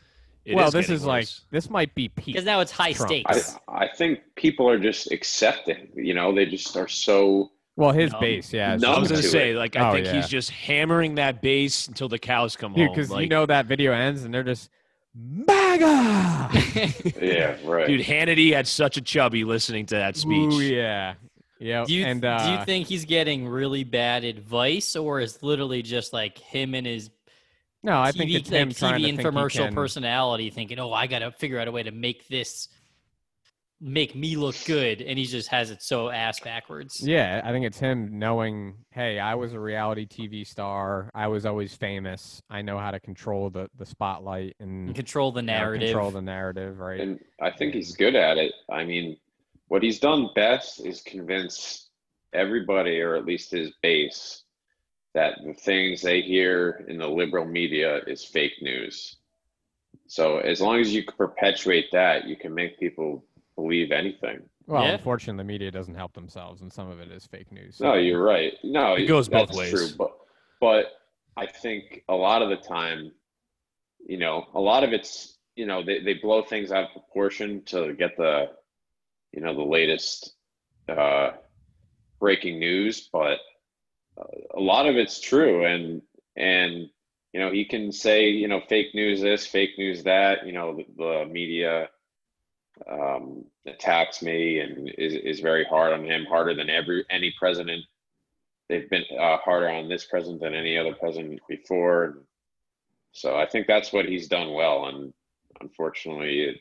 It 0.47 0.55
well, 0.55 0.69
is 0.69 0.73
this 0.73 0.87
getting 0.87 0.97
is 0.97 1.05
like 1.05 1.29
this 1.51 1.69
might 1.69 1.95
be 1.95 2.09
peak. 2.09 2.25
because 2.25 2.47
now 2.47 2.61
it's 2.61 2.73
high 2.73 2.95
Trump. 2.95 3.11
stakes. 3.11 3.59
I, 3.69 3.85
I 3.85 3.89
think 3.95 4.21
people 4.35 4.67
are 4.67 4.79
just 4.79 5.13
accepting. 5.13 5.89
You 5.95 6.15
know, 6.15 6.35
they 6.35 6.47
just 6.47 6.75
are 6.77 6.89
so. 6.89 7.51
Well, 7.77 7.93
his 7.93 8.11
Numb. 8.13 8.21
base, 8.23 8.51
yeah. 8.53 8.77
Numb 8.77 8.95
I 8.95 8.99
was 8.99 9.09
gonna 9.11 9.21
to 9.23 9.29
say, 9.29 9.51
it. 9.53 9.57
like, 9.57 9.77
I 9.77 9.91
Oh, 9.91 9.93
think 9.93 10.07
yeah. 10.07 10.13
he's 10.15 10.29
just 10.29 10.51
hammering 10.51 11.17
that 11.17 11.43
base 11.43 11.87
until 11.89 12.09
the 12.09 12.19
cows 12.19 12.57
come 12.57 12.73
dude, 12.73 12.87
home. 12.87 12.95
because 12.95 13.11
like, 13.11 13.23
you 13.25 13.29
know 13.29 13.45
that 13.45 13.67
video 13.67 13.93
ends 13.93 14.25
and 14.25 14.33
they're 14.33 14.43
just 14.43 14.71
MAGA. 15.15 16.51
Yeah, 17.21 17.57
right. 17.65 17.87
dude, 17.87 18.01
Hannity 18.01 18.53
had 18.53 18.67
such 18.67 18.97
a 18.97 19.01
chubby 19.01 19.45
listening 19.45 19.87
to 19.87 19.95
that 19.97 20.17
speech. 20.17 20.53
Ooh, 20.53 20.61
yeah. 20.61 21.15
Yeah. 21.59 21.85
Do 21.87 21.95
you, 21.95 22.05
and 22.05 22.21
do 22.23 22.29
uh, 22.29 22.59
you 22.59 22.65
think 22.65 22.89
he's 22.89 23.05
getting 23.05 23.47
really 23.47 23.85
bad 23.85 24.25
advice, 24.25 24.97
or 24.97 25.21
is 25.21 25.43
literally 25.43 25.83
just 25.83 26.13
like 26.13 26.39
him 26.39 26.75
and 26.75 26.87
his 26.87 27.11
no, 27.85 28.01
I 28.01 28.11
TV, 28.11 28.17
think 28.17 28.31
it's 28.33 28.51
like, 28.51 28.61
him 28.61 28.73
trying 28.73 28.95
TV 28.95 28.97
to 28.97 29.07
think 29.07 29.21
he 29.21 29.27
infomercial 29.29 29.65
can- 29.67 29.75
personality 29.75 30.51
thinking, 30.51 30.79
"Oh, 30.79 30.93
I 30.93 31.07
got 31.07 31.21
to 31.21 31.31
figure 31.33 31.59
out 31.59 31.69
a 31.69 31.73
way 31.73 31.83
to 31.83 31.91
make 31.93 32.27
this 32.29 32.69
make 33.83 34.15
me 34.15 34.37
look 34.37 34.55
good," 34.65 35.03
and 35.03 35.19
he 35.19 35.25
just 35.25 35.49
has 35.49 35.71
it 35.71 35.83
so 35.83 36.09
ass 36.09 36.41
backwards. 36.41 37.01
Yeah, 37.07 37.41
I 37.45 37.51
think 37.51 37.67
it's 37.67 37.79
him 37.79 38.19
knowing, 38.19 38.75
hey, 38.91 39.19
I 39.19 39.35
was 39.35 39.53
a 39.53 39.61
reality 39.61 40.07
TV 40.07 40.47
star. 40.47 41.11
I 41.15 41.27
was 41.27 41.45
always 41.45 41.75
famous. 41.75 42.41
I 42.49 42.63
know 42.63 42.79
how 42.79 42.93
to 42.93 43.01
control 43.01 43.51
the, 43.51 43.69
the 43.77 43.85
spotlight 43.85 44.55
and 44.61 44.89
And 44.89 44.97
control 44.97 45.33
the 45.33 45.41
you 45.41 45.47
know, 45.47 45.53
narrative. 45.55 45.89
control 45.89 46.11
the 46.13 46.23
narrative, 46.23 46.79
right? 46.79 47.01
And 47.01 47.21
I 47.41 47.51
think 47.51 47.75
he's 47.75 47.97
good 47.97 48.15
at 48.15 48.39
it. 48.39 48.53
I 48.71 48.85
mean, 48.85 49.17
what 49.69 49.83
he's 49.83 49.99
done 49.99 50.29
best 50.35 50.85
is 50.87 51.01
convince 51.03 51.89
everybody, 52.33 53.01
or 53.01 53.17
at 53.17 53.27
least 53.27 53.51
his 53.51 53.73
base, 53.83 54.45
that 55.15 55.39
the 55.45 55.55
things 55.55 56.01
they 56.01 56.23
hear 56.23 56.85
in 56.89 56.99
the 56.99 57.09
liberal 57.09 57.45
media 57.45 58.01
is 58.07 58.25
fake 58.25 58.55
news. 58.63 59.17
So 60.07 60.39
as 60.39 60.61
long 60.61 60.81
as 60.81 60.95
you 60.95 61.05
perpetuate 61.05 61.91
that, 61.93 62.27
you 62.27 62.37
can 62.37 62.55
make 62.55 62.79
people 62.79 63.25
believe 63.57 63.93
anything. 63.93 64.49
well, 64.67 64.85
Yeah. 64.85 64.93
unfortunately, 64.93 65.39
the 65.39 65.47
media 65.47 65.71
doesn't 65.71 65.95
help 65.95 66.13
themselves, 66.15 66.63
and 66.63 66.73
some 66.73 66.89
of 66.89 67.01
it 67.01 67.11
is 67.11 67.27
fake 67.27 67.51
news. 67.53 67.81
No, 67.81 67.95
you're 67.95 68.23
right. 68.23 68.55
No, 68.63 68.95
It 68.95 69.07
goes 69.07 69.29
both 69.29 69.53
ways. 69.53 69.71
True, 69.71 69.89
but 69.99 70.13
but 70.61 70.87
I 71.37 71.47
think 71.47 72.05
a 72.09 72.15
lot 72.15 72.43
of 72.43 72.51
the 72.51 72.57
time, 72.57 73.13
you 74.07 74.19
know, 74.19 74.47
a 74.55 74.61
lot 74.61 74.85
of 74.85 74.93
it's 74.93 75.39
you 75.57 75.67
know 75.67 75.83
they, 75.85 76.01
they 76.01 76.15
blow 76.15 76.43
things 76.43 76.73
out 76.73 76.85
of 76.85 76.93
proportion 76.93 77.63
to 77.67 77.93
get 77.95 78.17
the 78.17 78.51
you 79.33 79.41
know 79.43 79.55
the 79.55 79.63
latest 79.63 80.35
uh, 80.89 81.33
breaking 82.21 82.59
news, 82.59 83.09
but 83.13 83.39
uh, 84.19 84.25
a 84.55 84.61
lot 84.61 84.87
of 84.87 84.97
it's 84.97 85.21
true, 85.21 85.65
and 85.67 86.03
and 86.37 86.89
you 87.33 87.41
know 87.41 87.51
he 87.51 87.65
can 87.65 87.93
say 87.93 88.29
you 88.29 88.47
know 88.49 88.61
fake 88.69 88.95
news 88.95 89.21
this, 89.21 89.47
fake 89.47 89.71
news 89.79 90.05
that. 90.05 90.47
You 90.47 90.53
know 90.53 90.77
the, 90.77 90.87
the 90.97 91.27
media 91.31 91.89
um, 92.91 93.45
attacks 93.67 94.23
me 94.23 94.61
and 94.61 94.89
is, 94.99 95.15
is 95.15 95.41
very 95.41 95.65
hard 95.65 95.93
on 95.93 96.05
him, 96.05 96.25
harder 96.25 96.55
than 96.55 96.71
every 96.71 97.05
any 97.11 97.35
president. 97.39 97.85
They've 98.69 98.89
been 98.89 99.05
uh, 99.19 99.39
harder 99.39 99.69
on 99.69 99.89
this 99.89 100.07
president 100.07 100.41
than 100.41 100.55
any 100.55 100.79
other 100.79 100.95
president 100.95 101.41
before. 101.49 102.19
So 103.13 103.37
I 103.37 103.47
think 103.47 103.67
that's 103.67 103.93
what 103.93 104.07
he's 104.07 104.29
done 104.29 104.55
well, 104.55 104.87
and 104.87 105.13
unfortunately, 105.61 106.45
it 106.45 106.57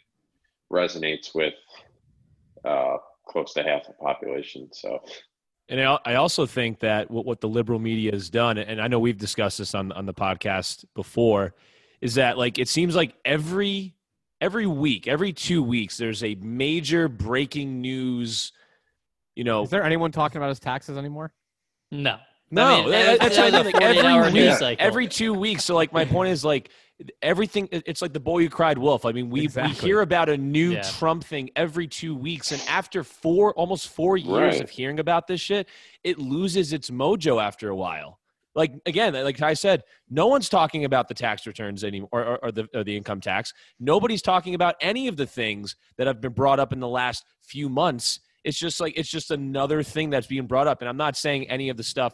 resonates 0.71 1.33
with 1.33 1.53
uh, 2.65 2.97
close 3.27 3.53
to 3.53 3.63
half 3.63 3.87
the 3.87 3.93
population. 3.93 4.69
So 4.73 5.01
And 5.69 5.81
I, 5.81 6.15
also 6.15 6.45
think 6.45 6.79
that 6.79 7.09
what, 7.09 7.25
what 7.25 7.39
the 7.39 7.47
liberal 7.47 7.79
media 7.79 8.11
has 8.11 8.29
done, 8.29 8.57
and 8.57 8.81
I 8.81 8.87
know 8.87 8.99
we've 8.99 9.17
discussed 9.17 9.57
this 9.57 9.73
on 9.73 9.91
on 9.93 10.05
the 10.05 10.13
podcast 10.13 10.83
before, 10.95 11.55
is 12.01 12.15
that 12.15 12.37
like 12.37 12.59
it 12.59 12.67
seems 12.67 12.95
like 12.95 13.15
every 13.23 13.95
every 14.41 14.65
week, 14.67 15.07
every 15.07 15.31
two 15.31 15.63
weeks, 15.63 15.95
there's 15.97 16.23
a 16.23 16.35
major 16.35 17.07
breaking 17.07 17.79
news. 17.81 18.51
You 19.35 19.43
know, 19.45 19.63
Is 19.63 19.69
there 19.69 19.83
anyone 19.83 20.11
talking 20.11 20.37
about 20.37 20.49
his 20.49 20.59
taxes 20.59 20.97
anymore? 20.97 21.31
No, 21.91 22.17
no, 22.49 22.65
I 22.65 22.81
mean, 22.81 22.89
that- 22.91 23.19
that's 23.19 23.35
that 23.37 23.53
what 23.53 23.53
I 23.53 23.57
was 23.63 23.73
mean. 23.73 23.75
a 23.75 23.85
Like 23.85 23.97
every 24.31 24.41
week, 24.43 24.53
cycle. 24.57 24.85
every 24.85 25.07
two 25.07 25.33
weeks. 25.33 25.63
So 25.63 25.75
like 25.75 25.93
my 25.93 26.05
point 26.05 26.31
is 26.31 26.43
like 26.43 26.69
everything. 27.21 27.67
It's 27.71 28.01
like 28.01 28.13
the 28.13 28.19
boy 28.19 28.43
who 28.43 28.49
cried 28.49 28.77
wolf. 28.77 29.05
I 29.05 29.11
mean, 29.11 29.29
we 29.29 29.47
we 29.47 29.69
hear 29.69 30.01
about 30.01 30.29
a 30.29 30.37
new 30.37 30.71
Yeah. 30.73 30.81
Trump 30.83 31.23
thing 31.23 31.49
every 31.55 31.87
two 31.87 32.15
weeks, 32.15 32.51
and 32.51 32.61
after 32.69 33.03
four 33.03 33.53
almost 33.55 33.89
four 33.89 34.17
years 34.17 34.55
Right. 34.55 34.61
of 34.61 34.69
hearing 34.69 34.99
about 34.99 35.27
this 35.27 35.41
shit, 35.41 35.67
it 36.03 36.17
loses 36.17 36.73
its 36.73 36.89
mojo 36.89 37.41
after 37.41 37.69
a 37.69 37.75
while. 37.75 38.19
Like 38.53 38.73
again, 38.85 39.13
like 39.13 39.41
I 39.41 39.53
said, 39.53 39.83
no 40.09 40.27
one's 40.27 40.49
talking 40.49 40.83
about 40.85 41.07
the 41.07 41.13
tax 41.13 41.47
returns 41.47 41.83
anymore, 41.83 42.09
or, 42.11 42.23
or, 42.23 42.45
or 42.45 42.51
the 42.51 42.67
or 42.73 42.83
the 42.83 42.95
income 42.95 43.21
tax. 43.21 43.53
Nobody's 43.79 44.21
talking 44.21 44.55
about 44.55 44.75
any 44.81 45.07
of 45.07 45.15
the 45.15 45.25
things 45.25 45.75
that 45.97 46.07
have 46.07 46.19
been 46.19 46.33
brought 46.33 46.59
up 46.59 46.73
in 46.73 46.79
the 46.79 46.87
last 46.87 47.23
few 47.41 47.69
months. 47.69 48.19
It's 48.43 48.57
just 48.57 48.81
like 48.81 48.97
it's 48.97 49.09
just 49.09 49.31
another 49.31 49.83
thing 49.83 50.09
that's 50.09 50.27
being 50.27 50.47
brought 50.47 50.67
up, 50.67 50.81
and 50.81 50.89
I'm 50.89 50.97
not 50.97 51.15
saying 51.15 51.49
any 51.49 51.69
of 51.69 51.77
the 51.77 51.83
stuff. 51.83 52.13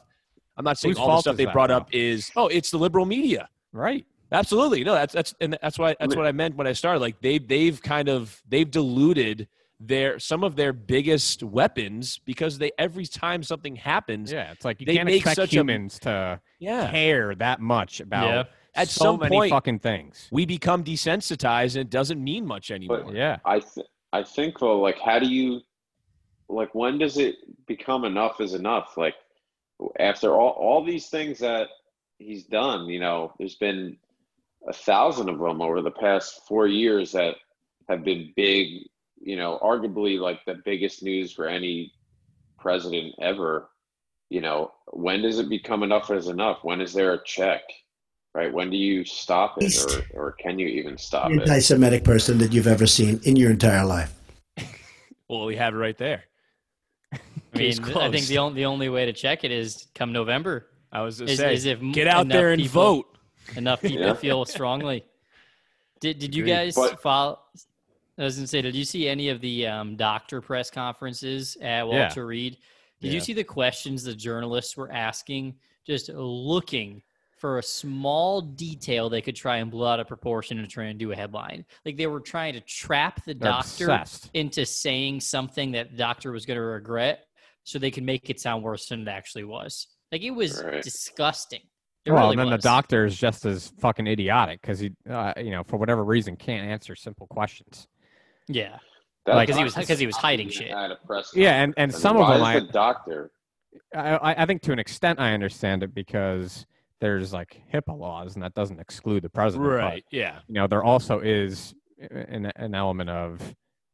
I'm 0.57 0.65
not 0.65 0.77
saying 0.77 0.95
Whose 0.95 0.99
all 0.99 1.15
the 1.17 1.21
stuff 1.21 1.37
they 1.37 1.45
brought 1.45 1.69
though? 1.69 1.77
up 1.77 1.89
is 1.91 2.31
oh, 2.35 2.47
it's 2.47 2.69
the 2.69 2.77
liberal 2.77 3.05
media. 3.05 3.49
Right. 3.71 4.05
Absolutely, 4.31 4.83
no, 4.83 4.93
that's 4.93 5.13
that's 5.13 5.33
and 5.39 5.57
that's 5.61 5.79
why 5.79 5.95
that's 5.99 6.15
what 6.15 6.27
I 6.27 6.33
meant 6.33 6.55
when 6.55 6.67
I 6.67 6.73
started. 6.73 6.99
Like 6.99 7.21
they 7.21 7.37
they've 7.37 7.81
kind 7.81 8.09
of 8.09 8.41
they've 8.47 8.69
diluted 8.69 9.47
their 9.79 10.17
some 10.19 10.43
of 10.43 10.55
their 10.55 10.73
biggest 10.73 11.43
weapons 11.43 12.19
because 12.25 12.57
they 12.57 12.71
every 12.79 13.05
time 13.05 13.43
something 13.43 13.75
happens, 13.75 14.31
Yeah, 14.31 14.51
it's 14.51 14.65
like 14.65 14.79
you 14.79 14.85
They 14.87 14.95
can't 14.95 15.05
make 15.05 15.17
expect 15.17 15.35
such 15.35 15.53
a- 15.53 15.55
humans 15.57 15.99
to 15.99 16.39
yeah, 16.59 16.89
care 16.89 17.35
that 17.35 17.59
much 17.61 17.99
about 17.99 18.27
Yeah. 18.27 18.43
At 18.75 18.89
so 18.89 19.03
some 19.05 19.19
many 19.19 19.35
point- 19.35 19.49
fucking 19.51 19.79
things. 19.79 20.27
we 20.31 20.45
become 20.45 20.83
desensitized 20.83 21.75
and 21.75 21.81
it 21.85 21.89
doesn't 21.89 22.23
mean 22.23 22.45
much 22.45 22.69
anymore. 22.71 23.11
Yeah. 23.13 23.37
I 23.45 23.59
th- 23.59 23.87
I 24.13 24.23
think 24.23 24.59
though, 24.59 24.79
like, 24.79 24.97
how 24.99 25.19
do 25.19 25.27
you, 25.27 25.61
like, 26.47 26.73
when 26.73 26.97
does 26.97 27.17
it 27.17 27.35
become 27.67 28.05
enough 28.05 28.39
is 28.39 28.53
enough? 28.53 28.95
Like, 28.97 29.15
after 29.99 30.33
all 30.35 30.51
all 30.51 30.83
these 30.83 31.09
things 31.09 31.39
that 31.39 31.67
he's 32.19 32.45
done, 32.45 32.85
you 32.87 32.99
know, 32.99 33.33
there's 33.37 33.55
been 33.57 33.97
a 34.67 34.73
thousand 34.73 35.29
of 35.29 35.37
them 35.39 35.61
over 35.61 35.81
the 35.81 35.91
past 35.91 36.41
four 36.47 36.67
years 36.67 37.11
that 37.11 37.35
have 37.89 38.03
been 38.03 38.33
big. 38.35 38.87
You 39.19 39.35
know, 39.35 39.59
arguably 39.61 40.19
like 40.19 40.43
the 40.45 40.55
biggest 40.65 41.03
news 41.03 41.31
for 41.33 41.47
any 41.47 41.93
president 42.59 43.15
ever. 43.21 43.69
You 44.29 44.41
know, 44.41 44.71
when 44.91 45.21
does 45.21 45.39
it 45.39 45.49
become 45.49 45.83
enough 45.83 46.11
is 46.11 46.27
enough? 46.27 46.59
When 46.63 46.81
is 46.81 46.93
there 46.93 47.13
a 47.13 47.23
check? 47.23 47.61
Right? 48.33 48.53
When 48.53 48.69
do 48.69 48.77
you 48.77 49.03
stop 49.03 49.55
it, 49.59 50.05
or 50.13 50.27
or 50.27 50.31
can 50.33 50.59
you 50.59 50.67
even 50.67 50.97
stop 50.97 51.31
it? 51.31 51.41
anti-Semitic 51.41 52.03
person 52.03 52.37
that 52.39 52.53
you've 52.53 52.67
ever 52.67 52.85
seen 52.85 53.19
in 53.23 53.35
your 53.35 53.51
entire 53.51 53.85
life. 53.85 54.13
Well, 55.29 55.43
we 55.45 55.57
have 55.57 55.73
it 55.73 55.77
right 55.77 55.97
there. 55.97 56.23
I 57.11 57.17
mean, 57.53 57.83
I 57.97 58.09
think 58.09 58.27
the 58.27 58.37
only 58.37 58.55
the 58.61 58.65
only 58.65 58.87
way 58.87 59.05
to 59.05 59.11
check 59.11 59.43
it 59.43 59.51
is 59.51 59.87
come 59.93 60.13
November. 60.13 60.67
I 60.89 61.01
was 61.01 61.19
gonna 61.19 61.31
Is, 61.31 61.37
say, 61.39 61.53
is 61.53 61.65
if 61.65 61.81
get 61.91 62.07
out 62.07 62.29
there 62.29 62.51
and 62.51 62.61
people- 62.61 62.81
vote. 62.81 63.17
Enough 63.57 63.81
people 63.81 64.05
Yeah. 64.05 64.13
feel 64.13 64.45
strongly. 64.45 65.03
Did 65.99 66.19
did 66.19 66.33
you 66.33 66.45
guys 66.45 66.75
But- 66.75 67.01
follow? 67.01 67.39
I 68.17 68.23
was 68.23 68.35
gonna 68.35 68.47
say, 68.47 68.61
did 68.61 68.75
you 68.75 68.83
see 68.85 69.07
any 69.07 69.29
of 69.29 69.41
the 69.41 69.67
um, 69.67 69.95
doctor 69.95 70.41
press 70.41 70.71
conferences 70.71 71.55
at 71.61 71.87
Walter 71.87 72.25
Reed? 72.25 72.57
Did 72.99 73.13
you 73.13 73.19
see 73.19 73.33
the 73.33 73.43
questions 73.43 74.03
the 74.03 74.15
journalists 74.15 74.75
were 74.75 74.91
asking? 74.91 75.55
Just 75.85 76.09
looking 76.09 77.03
for 77.37 77.59
a 77.59 77.63
small 77.63 78.41
detail 78.41 79.07
they 79.09 79.21
could 79.21 79.35
try 79.35 79.57
and 79.57 79.69
blow 79.69 79.85
out 79.87 79.99
of 79.99 80.07
proportion 80.07 80.57
and 80.57 80.67
try 80.67 80.85
and 80.85 80.97
do 80.97 81.11
a 81.11 81.15
headline. 81.15 81.63
Like 81.85 81.95
they 81.95 82.07
were 82.07 82.19
trying 82.19 82.53
to 82.53 82.61
trap 82.61 83.23
the 83.23 83.35
They're 83.35 83.51
doctor 83.51 83.91
obsessed. 83.91 84.31
into 84.33 84.65
saying 84.65 85.21
something 85.21 85.71
that 85.73 85.91
the 85.91 85.97
doctor 85.97 86.31
was 86.31 86.47
going 86.47 86.57
to 86.57 86.63
regret, 86.63 87.27
so 87.63 87.77
they 87.77 87.91
could 87.91 88.03
make 88.03 88.31
it 88.31 88.39
sound 88.39 88.63
worse 88.63 88.87
than 88.87 89.01
it 89.01 89.07
actually 89.07 89.43
was. 89.43 89.87
Like 90.11 90.23
it 90.23 90.31
was 90.31 90.63
Right. 90.63 90.81
disgusting. 90.81 91.61
It 92.05 92.11
well, 92.11 92.23
really 92.23 92.33
and 92.33 92.39
then 92.39 92.49
was. 92.49 92.63
the 92.63 92.67
doctor 92.67 93.05
is 93.05 93.15
just 93.15 93.45
as 93.45 93.71
fucking 93.79 94.07
idiotic 94.07 94.61
because 94.61 94.79
he, 94.79 94.91
uh, 95.07 95.33
you 95.37 95.51
know, 95.51 95.63
for 95.63 95.77
whatever 95.77 96.03
reason, 96.03 96.35
can't 96.37 96.67
answer 96.67 96.95
simple 96.95 97.27
questions. 97.27 97.87
Yeah, 98.47 98.79
That 99.25 99.35
Like- 99.35 99.49
'Cause 99.49 99.57
he 99.57 99.63
was- 99.65 99.73
doctor's 99.73 99.87
'cause 99.89 99.99
he 99.99 100.05
was 100.05 100.15
hiding 100.15 100.49
shit. 100.49 100.71
A 100.71 100.97
press 101.05 101.31
Yeah, 101.35 101.61
and, 101.61 101.73
and 101.77 101.91
conference. 101.91 101.97
some 102.01 102.17
I 102.17 102.21
of 102.21 102.27
them, 102.29 102.41
why 102.41 102.53
I, 102.53 102.57
is 102.57 102.67
the 102.67 102.71
doctor. 102.71 103.31
I, 103.93 104.09
I- 104.17 104.43
I 104.43 104.45
think 104.45 104.61
to 104.63 104.71
an 104.71 104.79
extent, 104.79 105.19
I 105.19 105.33
understand 105.33 105.83
it 105.83 105.93
because 105.93 106.65
there's 107.01 107.33
like 107.33 107.61
HIPAA 107.73 107.97
laws, 107.97 108.35
and 108.35 108.43
that 108.43 108.53
doesn't 108.53 108.79
exclude 108.79 109.23
the 109.23 109.29
president. 109.29 109.69
but, 109.69 109.75
Right. 109.75 110.05
Yeah. 110.11 110.39
you 110.47 110.53
know, 110.53 110.65
there 110.67 110.83
also 110.83 111.19
is 111.19 111.73
an, 112.09 112.51
an 112.55 112.73
element 112.73 113.09
of, 113.09 113.41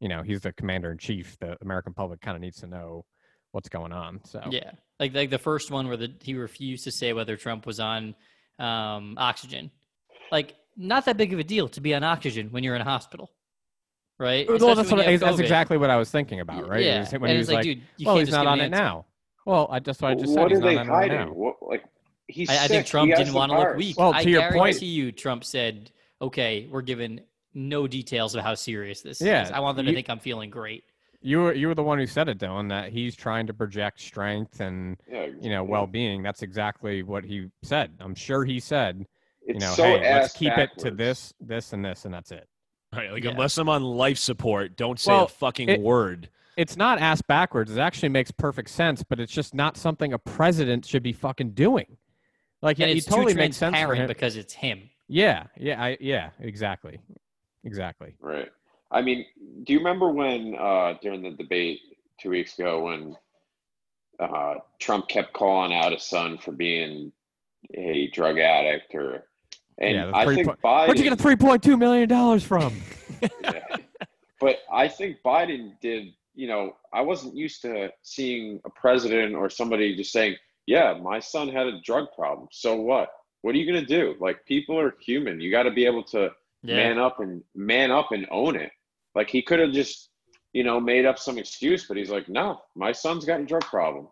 you 0.00 0.08
know, 0.08 0.22
he's 0.22 0.40
the 0.42 0.52
commander 0.52 0.92
in 0.92 0.98
chief. 0.98 1.36
The 1.40 1.56
American 1.62 1.94
public 1.94 2.20
kind 2.20 2.36
of 2.36 2.40
needs 2.40 2.60
to 2.60 2.66
know 2.68 3.04
what's 3.50 3.68
going 3.68 3.92
on. 3.92 4.20
So 4.24 4.40
Yeah, 4.50 4.70
like 5.00 5.14
like 5.14 5.30
the 5.30 5.38
first 5.38 5.70
one 5.72 5.88
where 5.88 5.96
the, 5.96 6.14
he 6.22 6.34
refused 6.34 6.84
to 6.84 6.90
say 6.92 7.12
whether 7.12 7.36
Trump 7.36 7.66
was 7.66 7.80
on 7.80 8.14
um, 8.60 9.16
oxygen. 9.18 9.70
Like, 10.30 10.54
not 10.76 11.04
that 11.06 11.16
big 11.16 11.32
of 11.32 11.38
a 11.40 11.44
deal 11.44 11.68
to 11.70 11.80
be 11.80 11.92
on 11.94 12.04
oxygen 12.04 12.48
when 12.52 12.62
you're 12.64 12.74
in 12.76 12.80
a 12.80 12.84
hospital, 12.84 13.30
right? 14.18 14.46
Well, 14.46 14.56
Especially 14.56 14.74
that's 14.74 14.92
what 14.92 15.20
that's 15.28 15.40
exactly 15.40 15.76
what 15.76 15.90
I 15.90 15.96
was 15.96 16.10
thinking 16.10 16.40
about, 16.40 16.68
right? 16.68 16.82
Yeah, 16.84 17.08
when 17.18 17.22
and 17.24 17.32
he 17.32 17.38
was 17.38 17.48
like, 17.48 17.56
like, 17.56 17.64
dude, 17.64 17.82
you 17.96 18.06
well, 18.06 18.18
he's 18.18 18.30
not 18.30 18.46
on 18.46 18.60
it 18.60 18.64
answer. 18.64 18.76
now. 18.76 19.06
Well, 19.46 19.68
I 19.70 19.78
just 19.80 20.00
what 20.00 20.12
I 20.12 20.14
just 20.14 20.32
said. 20.34 20.40
what 20.42 20.50
He's 20.50 20.58
are 20.58 20.62
not 20.62 20.68
they 20.70 20.76
on 20.78 20.86
hiding? 20.88 21.20
it 21.20 21.24
now. 21.26 21.32
What, 21.32 21.56
like 21.62 21.84
he's 22.28 22.48
I, 22.50 22.64
I 22.64 22.68
think 22.68 22.86
Trump 22.86 23.10
He 23.10 23.14
didn't 23.16 23.34
want 23.34 23.52
to 23.52 23.58
look 23.58 23.76
weak. 23.76 23.98
Well, 23.98 24.12
I 24.14 24.22
to 24.22 24.30
your 24.30 24.40
guarantee 24.40 24.58
point- 24.58 24.82
you, 24.82 25.12
Trump 25.12 25.44
said, 25.44 25.90
"Okay, 26.22 26.66
we're 26.70 26.82
given 26.82 27.20
no 27.52 27.86
details 27.86 28.34
of 28.34 28.42
how 28.42 28.54
serious 28.54 29.02
this 29.02 29.20
Yeah, 29.20 29.44
is. 29.44 29.50
I 29.50 29.60
want 29.60 29.76
them 29.76 29.86
to 29.86 29.92
think 29.92 30.08
I'm 30.08 30.18
feeling 30.18 30.50
great." 30.50 30.84
You 31.20 31.40
were 31.40 31.54
you 31.54 31.68
were 31.68 31.74
the 31.74 31.82
one 31.82 31.98
who 31.98 32.06
said 32.06 32.28
it, 32.28 32.38
Dylan, 32.38 32.68
that 32.68 32.92
he's 32.92 33.16
trying 33.16 33.46
to 33.46 33.54
project 33.54 34.00
strength 34.00 34.60
and 34.60 34.96
Yeah, 35.10 35.26
you 35.40 35.48
know 35.50 35.64
well 35.64 35.86
being. 35.86 36.22
That's 36.22 36.42
exactly 36.42 37.02
what 37.02 37.24
he 37.24 37.48
said. 37.62 37.92
I'm 38.00 38.14
sure 38.14 38.44
he 38.44 38.60
said, 38.60 39.06
It's 39.42 39.54
you 39.54 39.60
know, 39.60 39.72
so 39.74 39.84
hey, 39.84 39.92
let's 40.12 40.26
ass 40.26 40.32
keep 40.34 40.52
it 40.58 40.70
to 40.80 40.90
this, 40.90 41.32
this, 41.40 41.72
and 41.72 41.82
this, 41.82 42.04
and 42.04 42.12
that's 42.12 42.30
it. 42.30 42.46
Right. 42.96 43.12
Like 43.12 43.24
Yeah. 43.24 43.30
unless 43.30 43.58
I'm 43.58 43.68
on 43.68 43.82
life 43.82 44.18
support, 44.18 44.76
don't 44.76 44.98
say 44.98 45.12
Well, 45.12 45.24
a 45.24 45.28
fucking 45.28 45.68
it- 45.68 45.80
word. 45.80 46.28
It's 46.56 46.76
not 46.76 47.00
ass 47.00 47.20
backwards. 47.20 47.74
It 47.74 47.80
actually 47.80 48.10
makes 48.10 48.30
perfect 48.30 48.70
sense, 48.70 49.02
but 49.02 49.18
it's 49.18 49.32
just 49.32 49.54
not 49.54 49.76
something 49.76 50.12
a 50.12 50.18
president 50.18 50.86
should 50.86 51.02
be 51.02 51.12
fucking 51.12 51.50
doing. 51.50 51.96
Like 52.62 52.78
And 52.78 52.90
it, 52.90 52.96
it's 52.98 53.06
it 53.08 53.10
totally 53.10 53.32
too 53.32 53.38
makes 53.40 53.56
sense 53.56 53.76
for 53.76 53.94
him. 53.94 54.06
because 54.06 54.36
it's 54.36 54.52
him. 54.52 54.88
Yeah, 55.08 55.44
yeah, 55.56 55.82
I, 55.82 55.96
yeah, 56.00 56.30
exactly, 56.38 57.00
exactly. 57.64 58.14
Right. 58.20 58.50
I 58.92 59.02
mean, 59.02 59.26
do 59.64 59.72
you 59.72 59.80
remember 59.80 60.10
when 60.12 60.54
uh, 60.56 60.94
during 61.02 61.22
the 61.22 61.32
debate 61.32 61.80
two 62.20 62.30
weeks 62.30 62.56
ago 62.56 62.84
when 62.84 63.16
uh, 64.20 64.54
Trump 64.78 65.08
kept 65.08 65.32
calling 65.32 65.74
out 65.74 65.90
his 65.92 66.04
son 66.04 66.38
for 66.38 66.52
being 66.52 67.10
a 67.74 68.08
drug 68.12 68.38
addict 68.38 68.94
or 68.94 69.24
and 69.78 69.94
Yeah, 69.96 70.10
I 70.14 70.24
think 70.34 70.46
po- 70.48 70.56
Biden 70.64 70.86
Where'd 70.86 70.98
you 70.98 71.04
get 71.04 71.12
a 71.12 71.16
three 71.16 71.36
point 71.36 71.62
two 71.62 71.76
million 71.76 72.08
dollars 72.08 72.44
from? 72.44 72.74
yeah. 73.42 73.76
But 74.40 74.58
I 74.72 74.88
think 74.88 75.18
Biden 75.24 75.72
did, 75.80 76.08
you 76.34 76.46
know, 76.48 76.76
I 76.92 77.00
wasn't 77.00 77.36
used 77.36 77.62
to 77.62 77.90
seeing 78.02 78.60
a 78.64 78.70
president 78.70 79.34
or 79.34 79.48
somebody 79.48 79.96
just 79.96 80.12
saying, 80.12 80.36
yeah, 80.66 80.94
my 81.00 81.18
son 81.20 81.48
had 81.48 81.66
a 81.66 81.80
drug 81.82 82.06
problem. 82.14 82.48
So 82.52 82.74
what? 82.76 83.08
What 83.42 83.54
are 83.54 83.58
you 83.58 83.70
going 83.70 83.84
to 83.84 83.86
do? 83.86 84.14
Like, 84.20 84.44
people 84.46 84.78
are 84.78 84.94
human. 85.00 85.40
You 85.40 85.50
got 85.50 85.64
to 85.64 85.70
be 85.70 85.86
able 85.86 86.02
to 86.04 86.30
Yeah. 86.62 86.76
man 86.76 86.98
up 86.98 87.20
and 87.20 87.42
man 87.54 87.90
up 87.90 88.12
and 88.12 88.26
own 88.30 88.56
it. 88.56 88.70
Like, 89.14 89.28
he 89.30 89.42
could 89.42 89.60
have 89.60 89.72
just, 89.72 90.10
you 90.52 90.64
know, 90.64 90.80
made 90.80 91.04
up 91.06 91.18
some 91.18 91.38
excuse, 91.38 91.86
but 91.86 91.96
he's 91.96 92.10
like, 92.10 92.28
no, 92.28 92.60
my 92.74 92.90
son's 92.92 93.24
got 93.24 93.40
a 93.40 93.44
drug 93.44 93.62
problem. 93.62 94.08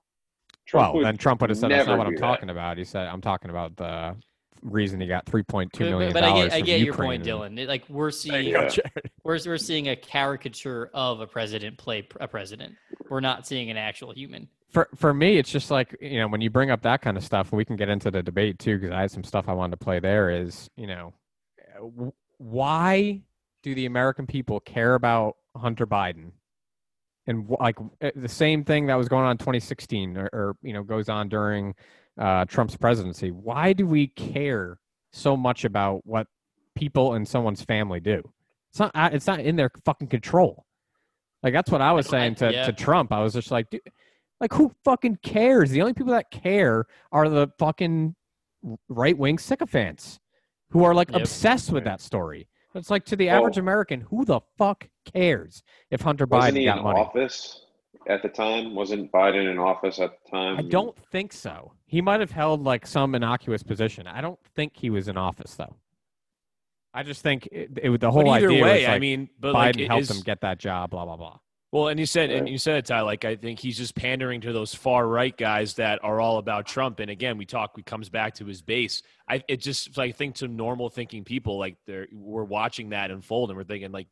well, 0.73 1.01
then 1.01 1.17
Trump 1.17 1.41
would 1.41 1.51
have 1.51 1.59
said, 1.59 1.71
"That's 1.71 1.87
not 1.89 1.99
what 1.99 2.07
I'm 2.07 2.15
that." 2.15 2.21
talking 2.21 2.51
about." 2.51 2.79
He 2.79 2.85
said, 2.85 3.09
"I'm 3.09 3.21
talking 3.21 3.51
about 3.51 3.77
the 3.77 4.15
reason 4.63 5.01
he 5.01 5.07
got 5.07 5.27
three 5.27 5.43
point 5.43 5.73
two 5.73 5.85
But, 5.85 5.91
million 5.91 6.13
but, 6.13 6.21
but 6.23 6.33
I 6.33 6.43
get, 6.45 6.53
I 6.53 6.61
get 6.61 6.79
your 6.81 6.87
Ukraine." 6.87 7.09
point, 7.23 7.27
and- 7.29 7.59
Dylan. 7.59 7.59
It- 7.61 7.69
like 7.69 7.89
we're 7.89 8.11
seeing, 8.11 8.47
Yeah. 8.47 8.71
we're 9.25 9.39
we're 9.45 9.59
seeing 9.59 9.89
a 9.89 9.97
caricature 9.97 10.91
of 10.95 11.21
a 11.21 11.27
president 11.27 11.79
play 11.79 12.07
a 12.21 12.29
president. 12.29 12.75
We're 13.11 13.21
not 13.21 13.47
seeing 13.47 13.71
an 13.71 13.77
actual 13.77 14.13
human. 14.13 14.49
for 14.71 14.89
for 14.97 15.13
me, 15.13 15.37
it's 15.39 15.51
just 15.51 15.71
like 15.71 15.97
you 16.01 16.19
know 16.21 16.29
when 16.29 16.41
you 16.41 16.51
bring 16.51 16.71
up 16.71 16.83
that 16.83 17.03
kind 17.03 17.17
of 17.17 17.25
stuff, 17.25 17.53
we 17.53 17.65
can 17.65 17.77
get 17.77 17.89
into 17.89 18.11
the 18.11 18.23
debate 18.23 18.59
too, 18.59 18.79
because 18.79 18.93
I 18.95 19.01
had 19.03 19.11
some 19.11 19.25
stuff 19.25 19.49
I 19.49 19.53
wanted 19.53 19.79
to 19.79 19.85
play 19.85 19.99
there. 20.01 20.31
Is 20.31 20.71
you 20.77 20.87
know, 20.87 21.13
w- 21.81 22.13
why 22.39 23.23
do 23.63 23.75
the 23.75 23.87
American 23.87 24.27
people 24.27 24.61
care 24.61 24.95
about 24.95 25.37
Hunter 25.57 25.87
Biden? 25.87 26.33
And 27.29 27.47
wh- 27.49 27.61
like 27.61 27.77
uh, 28.03 28.11
the 28.17 28.29
same 28.29 28.65
thing 28.65 28.87
that 28.87 28.97
was 28.97 29.09
going 29.09 29.25
on 29.25 29.33
in 29.33 29.39
2016, 29.39 30.17
or, 30.17 30.29
or 30.33 30.57
you 30.63 30.73
know, 30.73 30.83
goes 30.83 31.09
on 31.09 31.29
during 31.29 31.75
uh, 32.19 32.45
Trump's 32.47 32.77
presidency. 32.77 33.31
Why 33.31 33.73
do 33.73 33.87
we 33.87 34.09
care 34.09 34.79
so 35.13 35.37
much 35.37 35.65
about 35.65 36.07
what 36.07 36.27
people 36.75 37.15
in 37.15 37.25
someone's 37.27 37.63
family 37.63 38.01
do? 38.01 38.23
It's 38.71 38.79
not. 38.81 38.91
uh, 38.95 39.11
It's 39.13 39.27
not 39.27 39.41
in 39.41 39.57
their 39.57 39.71
fucking 39.85 40.09
control. 40.09 40.65
Like 41.43 41.53
that's 41.53 41.71
what 41.71 41.81
I 41.81 41.93
was 41.93 42.07
saying 42.07 42.37
to, 42.37 42.53
yeah. 42.53 42.67
to 42.67 42.73
Trump. 42.73 43.13
I 43.13 43.21
was 43.21 43.33
just 43.35 43.51
like, 43.51 43.69
dude, 43.71 43.81
like 44.41 44.53
who 44.53 44.71
fucking 44.85 45.19
cares? 45.23 45.71
The 45.71 45.81
only 45.81 45.93
people 45.95 46.13
that 46.13 46.31
care 46.31 46.87
are 47.11 47.29
the 47.29 47.49
fucking 47.59 48.15
right 48.89 49.19
wing 49.19 49.39
sycophants 49.39 50.21
who 50.71 50.85
are 50.85 50.95
like 50.95 51.11
Yep. 51.11 51.23
obsessed 51.23 51.73
with 51.73 51.85
that 51.85 52.01
story. 52.01 52.49
It's 52.75 52.91
like 52.91 53.05
to 53.07 53.17
the 53.17 53.29
average 53.29 53.57
Well- 53.57 53.65
American, 53.65 54.01
who 54.03 54.25
the 54.25 54.41
fuck 54.57 54.89
cares 55.13 55.63
if 55.91 56.01
Hunter 56.01 56.25
Wasn't 56.27 56.55
Biden 56.55 56.59
he 56.61 56.65
got 56.67 56.79
in 56.79 56.85
money? 56.85 57.01
office 57.01 57.67
at 58.09 58.23
the 58.23 58.29
time? 58.29 58.75
Wasn't 58.75 59.11
Biden 59.13 59.51
in 59.51 59.59
office 59.59 59.99
at 59.99 60.13
the 60.25 60.31
time? 60.31 60.59
I 60.59 60.63
don't 60.63 60.97
think 61.11 61.33
so. 61.33 61.73
He 61.87 62.01
might 62.01 62.21
have 62.21 62.31
held 62.31 62.63
like 62.63 62.87
some 62.87 63.15
innocuous 63.15 63.63
position. 63.63 64.07
I 64.07 64.21
don't 64.21 64.39
think 64.55 64.73
he 64.77 64.91
was 64.91 65.09
in 65.09 65.17
office 65.17 65.55
though. 65.55 65.77
I 66.95 67.03
just 67.03 67.23
think 67.23 67.49
it, 67.51 67.71
it, 67.83 68.01
the 68.01 68.11
whole 68.11 68.25
But 68.25 68.31
either 68.31 68.49
idea 68.49 68.63
way, 68.63 68.73
was 68.73 68.83
like 68.83 68.89
I 68.97 68.99
mean, 68.99 69.31
but 69.41 69.55
Biden 69.55 69.81
like, 69.81 69.89
helped 69.89 70.03
is- 70.03 70.11
him 70.11 70.23
get 70.23 70.41
that 70.43 70.59
job. 70.59 70.91
Blah 70.91 71.05
blah 71.05 71.17
blah. 71.17 71.39
Well, 71.73 71.89
and 71.89 71.99
you 71.99 72.05
said, 72.05 72.31
and 72.31 72.47
you 72.47 72.59
said 72.59 72.77
it, 72.77 72.85
Ty. 72.85 73.01
Like 73.01 73.25
I 73.25 73.35
think 73.35 73.59
he's 73.59 73.79
just 73.79 73.95
pandering 73.95 74.43
to 74.43 74.53
those 74.53 74.75
far 74.75 75.09
right 75.09 75.35
guys 75.35 75.73
that 75.75 76.01
are 76.05 76.21
all 76.21 76.37
about 76.37 76.67
Trump. 76.67 77.01
And 77.01 77.11
again, 77.11 77.39
we 77.39 77.47
talk. 77.47 77.79
We 77.79 77.83
comes 77.83 78.11
back 78.11 78.35
to 78.35 78.45
his 78.45 78.61
base. 78.61 79.03
I 79.27 79.43
it 79.49 79.57
just 79.57 79.99
I 79.99 80.13
think 80.13 80.35
to 80.37 80.49
normal 80.49 80.91
thinking 80.91 81.25
people 81.25 81.59
like 81.59 81.79
they're 81.87 82.09
we're 82.13 82.45
watching 82.45 82.91
that 82.91 83.11
unfold 83.11 83.49
and 83.49 83.57
we're 83.57 83.65
thinking 83.65 83.91
like, 83.91 84.09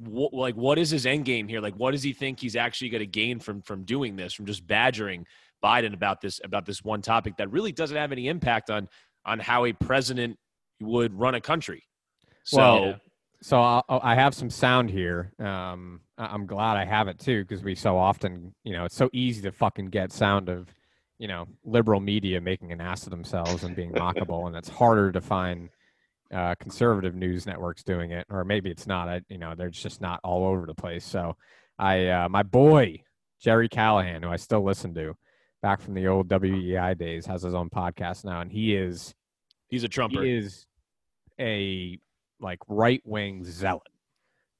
what 0.00 0.32
like 0.32 0.54
what 0.54 0.78
is 0.78 0.90
his 0.90 1.06
end 1.06 1.24
game 1.24 1.46
here? 1.46 1.60
Like, 1.60 1.74
what 1.74 1.90
does 1.92 2.02
he 2.02 2.12
think 2.12 2.40
he's 2.40 2.56
actually 2.56 2.88
going 2.88 3.00
to 3.00 3.06
gain 3.06 3.38
from 3.38 3.62
from 3.62 3.84
doing 3.84 4.16
this? 4.16 4.32
From 4.32 4.46
just 4.46 4.66
badgering 4.66 5.26
Biden 5.62 5.94
about 5.94 6.20
this 6.20 6.40
about 6.42 6.64
this 6.64 6.82
one 6.82 7.02
topic 7.02 7.36
that 7.36 7.50
really 7.50 7.72
doesn't 7.72 7.96
have 7.96 8.12
any 8.12 8.28
impact 8.28 8.70
on 8.70 8.88
on 9.26 9.38
how 9.38 9.66
a 9.66 9.72
president 9.72 10.38
would 10.80 11.12
run 11.12 11.34
a 11.34 11.40
country. 11.40 11.84
So 12.44 12.58
Well, 12.58 13.00
So 13.42 13.60
I, 13.60 13.82
I 13.88 14.14
have 14.14 14.34
some 14.34 14.50
sound 14.50 14.90
here. 14.90 15.32
Um, 15.38 16.00
I'm 16.18 16.46
glad 16.46 16.76
I 16.76 16.84
have 16.84 17.08
it 17.08 17.18
too 17.18 17.42
because 17.44 17.62
we 17.62 17.74
so 17.74 17.96
often, 17.96 18.54
you 18.64 18.72
know, 18.72 18.84
it's 18.84 18.96
so 18.96 19.08
easy 19.12 19.42
to 19.42 19.52
fucking 19.52 19.86
get 19.86 20.12
sound 20.12 20.48
of, 20.48 20.68
you 21.18 21.28
know, 21.28 21.46
liberal 21.64 22.00
media 22.00 22.40
making 22.40 22.72
an 22.72 22.80
ass 22.80 23.04
of 23.04 23.10
themselves 23.10 23.64
and 23.64 23.74
being 23.76 23.92
mockable, 23.92 24.46
and 24.46 24.56
it's 24.56 24.68
harder 24.68 25.12
to 25.12 25.20
find 25.20 25.70
uh, 26.32 26.54
conservative 26.60 27.14
news 27.14 27.46
networks 27.46 27.82
doing 27.82 28.12
it, 28.12 28.26
or 28.30 28.44
maybe 28.44 28.70
it's 28.70 28.86
not. 28.86 29.08
I, 29.08 29.20
you 29.28 29.38
know, 29.38 29.54
they're 29.56 29.70
just 29.70 30.00
not 30.00 30.20
all 30.22 30.44
over 30.46 30.66
the 30.66 30.74
place. 30.74 31.04
So 31.04 31.36
I, 31.78 32.06
uh, 32.08 32.28
my 32.28 32.42
boy 32.42 33.02
Gerry 33.40 33.68
Callahan, 33.68 34.22
who 34.22 34.28
I 34.28 34.36
still 34.36 34.62
listen 34.64 34.94
to, 34.94 35.16
back 35.62 35.80
from 35.80 35.94
the 35.94 36.06
old 36.08 36.28
WEEI 36.28 36.96
days, 36.98 37.26
has 37.26 37.42
his 37.42 37.54
own 37.54 37.70
podcast 37.70 38.24
now, 38.24 38.40
and 38.40 38.52
he 38.52 38.74
is 38.74 39.14
he's 39.68 39.84
a 39.84 39.88
Trumper. 39.88 40.22
he 40.22 40.36
is 40.36 40.66
a 41.40 41.98
like 42.40 42.58
right 42.68 43.02
wing 43.04 43.44
zealot, 43.44 43.82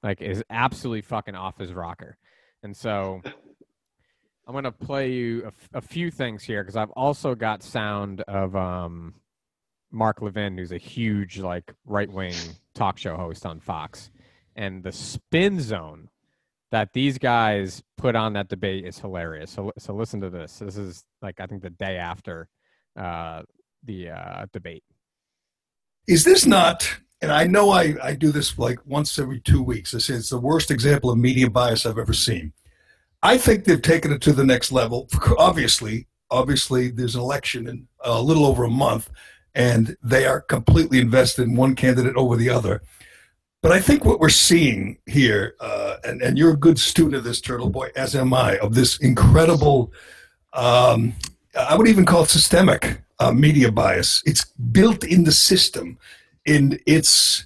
like 0.02 0.20
is 0.20 0.42
absolutely 0.50 1.02
fucking 1.02 1.34
off 1.34 1.58
his 1.58 1.72
rocker, 1.72 2.16
and 2.62 2.76
so 2.76 3.20
I'm 4.46 4.54
gonna 4.54 4.72
play 4.72 5.12
you 5.12 5.44
a, 5.44 5.46
f- 5.48 5.68
a 5.74 5.80
few 5.80 6.10
things 6.10 6.42
here 6.42 6.62
because 6.62 6.76
I've 6.76 6.90
also 6.90 7.34
got 7.34 7.62
sound 7.62 8.22
of 8.22 8.56
um 8.56 9.14
Mark 9.90 10.22
Levin, 10.22 10.56
who's 10.56 10.72
a 10.72 10.78
huge 10.78 11.38
like 11.38 11.72
right 11.84 12.10
wing 12.10 12.34
talk 12.74 12.98
show 12.98 13.16
host 13.16 13.46
on 13.46 13.60
Fox, 13.60 14.10
and 14.56 14.82
the 14.82 14.92
spin 14.92 15.60
zone 15.60 16.08
that 16.70 16.92
these 16.92 17.18
guys 17.18 17.82
put 17.96 18.14
on 18.14 18.32
that 18.34 18.48
debate 18.48 18.84
is 18.84 18.98
hilarious. 18.98 19.50
So 19.50 19.72
so 19.78 19.94
listen 19.94 20.20
to 20.20 20.30
this. 20.30 20.58
This 20.58 20.76
is 20.76 21.04
like 21.22 21.40
I 21.40 21.46
think 21.46 21.62
the 21.62 21.70
day 21.70 21.96
after 21.96 22.48
uh, 22.96 23.42
the 23.84 24.10
uh, 24.10 24.46
debate. 24.52 24.84
Is 26.06 26.24
this 26.24 26.46
not 26.46 27.00
and 27.22 27.30
I 27.30 27.44
know 27.46 27.70
I, 27.70 27.94
I 28.02 28.14
do 28.14 28.32
this 28.32 28.58
like 28.58 28.78
once 28.86 29.18
every 29.18 29.40
two 29.40 29.62
weeks. 29.62 29.94
I 29.94 29.98
say 29.98 30.14
it's 30.14 30.30
the 30.30 30.38
worst 30.40 30.70
example 30.70 31.10
of 31.10 31.18
media 31.18 31.50
bias 31.50 31.84
I've 31.84 31.98
ever 31.98 32.14
seen. 32.14 32.52
I 33.22 33.36
think 33.36 33.64
they've 33.64 33.82
taken 33.82 34.12
it 34.12 34.22
to 34.22 34.32
the 34.32 34.44
next 34.44 34.72
level. 34.72 35.06
Obviously, 35.38 36.06
obviously, 36.30 36.90
there's 36.90 37.16
an 37.16 37.20
election 37.20 37.68
in 37.68 37.88
a 38.02 38.22
little 38.22 38.46
over 38.46 38.64
a 38.64 38.70
month, 38.70 39.10
and 39.54 39.96
they 40.02 40.26
are 40.26 40.40
completely 40.40 41.00
invested 41.00 41.42
in 41.42 41.56
one 41.56 41.74
candidate 41.74 42.16
over 42.16 42.36
the 42.36 42.50
other. 42.50 42.82
But 43.62 43.72
I 43.72 43.80
think 43.80 44.04
what 44.04 44.20
we're 44.20 44.30
seeing 44.30 44.98
here, 45.06 45.54
uh, 45.60 45.96
and, 46.02 46.22
and 46.22 46.38
you're 46.38 46.52
a 46.52 46.56
good 46.56 46.78
student 46.78 47.16
of 47.16 47.24
this, 47.24 47.40
Turtle 47.40 47.68
Boy, 47.68 47.90
as 47.94 48.16
am 48.16 48.32
I, 48.32 48.56
of 48.58 48.74
this 48.74 48.98
incredible, 49.00 49.92
um, 50.54 51.12
I 51.58 51.76
would 51.76 51.88
even 51.88 52.06
call 52.06 52.22
it 52.22 52.30
systemic 52.30 53.02
uh, 53.18 53.32
media 53.32 53.70
bias. 53.70 54.22
It's 54.24 54.46
built 54.72 55.04
in 55.04 55.24
the 55.24 55.32
system, 55.32 55.98
and 56.46 56.80
it's 56.86 57.44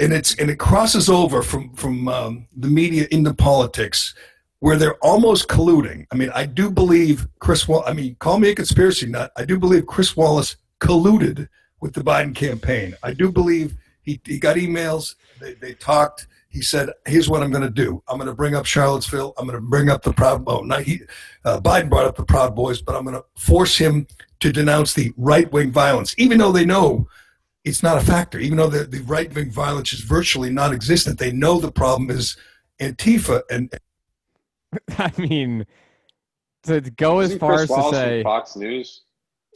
and 0.00 0.12
it's 0.12 0.34
and 0.36 0.48
it 0.48 0.58
crosses 0.58 1.10
over 1.10 1.42
from 1.42 1.74
from 1.74 2.08
um, 2.08 2.46
the 2.56 2.68
media 2.68 3.06
into 3.10 3.34
politics, 3.34 4.14
where 4.60 4.76
they're 4.76 4.96
almost 5.04 5.48
colluding. 5.48 6.06
I 6.10 6.16
mean, 6.16 6.30
I 6.34 6.46
do 6.46 6.70
believe 6.70 7.28
Chris. 7.40 7.68
Wall- 7.68 7.84
I 7.86 7.92
mean, 7.92 8.16
call 8.20 8.38
me 8.38 8.50
a 8.50 8.54
conspiracy 8.54 9.06
nut. 9.06 9.32
I 9.36 9.44
do 9.44 9.58
believe 9.58 9.86
Chris 9.86 10.16
Wallace 10.16 10.56
colluded 10.80 11.48
with 11.80 11.94
the 11.94 12.02
Biden 12.02 12.34
campaign. 12.34 12.94
I 13.02 13.12
do 13.12 13.30
believe 13.30 13.76
he, 14.02 14.20
he 14.24 14.38
got 14.38 14.56
emails. 14.56 15.14
They, 15.40 15.54
they 15.54 15.74
talked. 15.74 16.28
He 16.48 16.62
said, 16.62 16.90
"Here's 17.06 17.28
what 17.28 17.42
I'm 17.42 17.50
going 17.50 17.64
to 17.64 17.70
do. 17.70 18.02
I'm 18.08 18.16
going 18.16 18.28
to 18.28 18.34
bring 18.34 18.54
up 18.54 18.64
Charlottesville. 18.64 19.34
I'm 19.36 19.46
going 19.46 19.60
to 19.60 19.66
bring 19.66 19.90
up 19.90 20.02
the 20.02 20.12
Proud. 20.12 20.44
Oh, 20.46 20.60
not 20.60 20.82
he. 20.82 21.00
Uh, 21.44 21.60
Biden 21.60 21.90
brought 21.90 22.06
up 22.06 22.16
the 22.16 22.24
Proud 22.24 22.54
Boys, 22.54 22.80
but 22.80 22.94
I'm 22.94 23.04
going 23.04 23.16
to 23.16 23.24
force 23.36 23.76
him 23.76 24.06
to 24.40 24.52
denounce 24.52 24.94
the 24.94 25.12
right 25.16 25.50
wing 25.52 25.70
violence, 25.70 26.14
even 26.18 26.38
though 26.38 26.52
they 26.52 26.64
know 26.64 27.08
it's 27.64 27.82
not 27.82 27.98
a 27.98 28.00
factor. 28.00 28.38
Even 28.38 28.58
though 28.58 28.68
the, 28.68 28.84
the 28.84 29.00
right 29.00 29.34
wing 29.34 29.50
violence 29.50 29.92
is 29.92 30.00
virtually 30.00 30.50
non-existent, 30.50 31.18
they 31.18 31.32
know 31.32 31.58
the 31.58 31.72
problem 31.72 32.10
is 32.10 32.36
Antifa. 32.80 33.42
And 33.50 33.72
I 34.98 35.12
mean, 35.18 35.66
to 36.62 36.80
go 36.80 37.20
as 37.20 37.36
far 37.36 37.56
Chris 37.56 37.62
as 37.62 37.68
to 37.68 37.72
Wallace 37.74 37.96
say 37.96 38.22
Fox 38.22 38.56
News. 38.56 39.02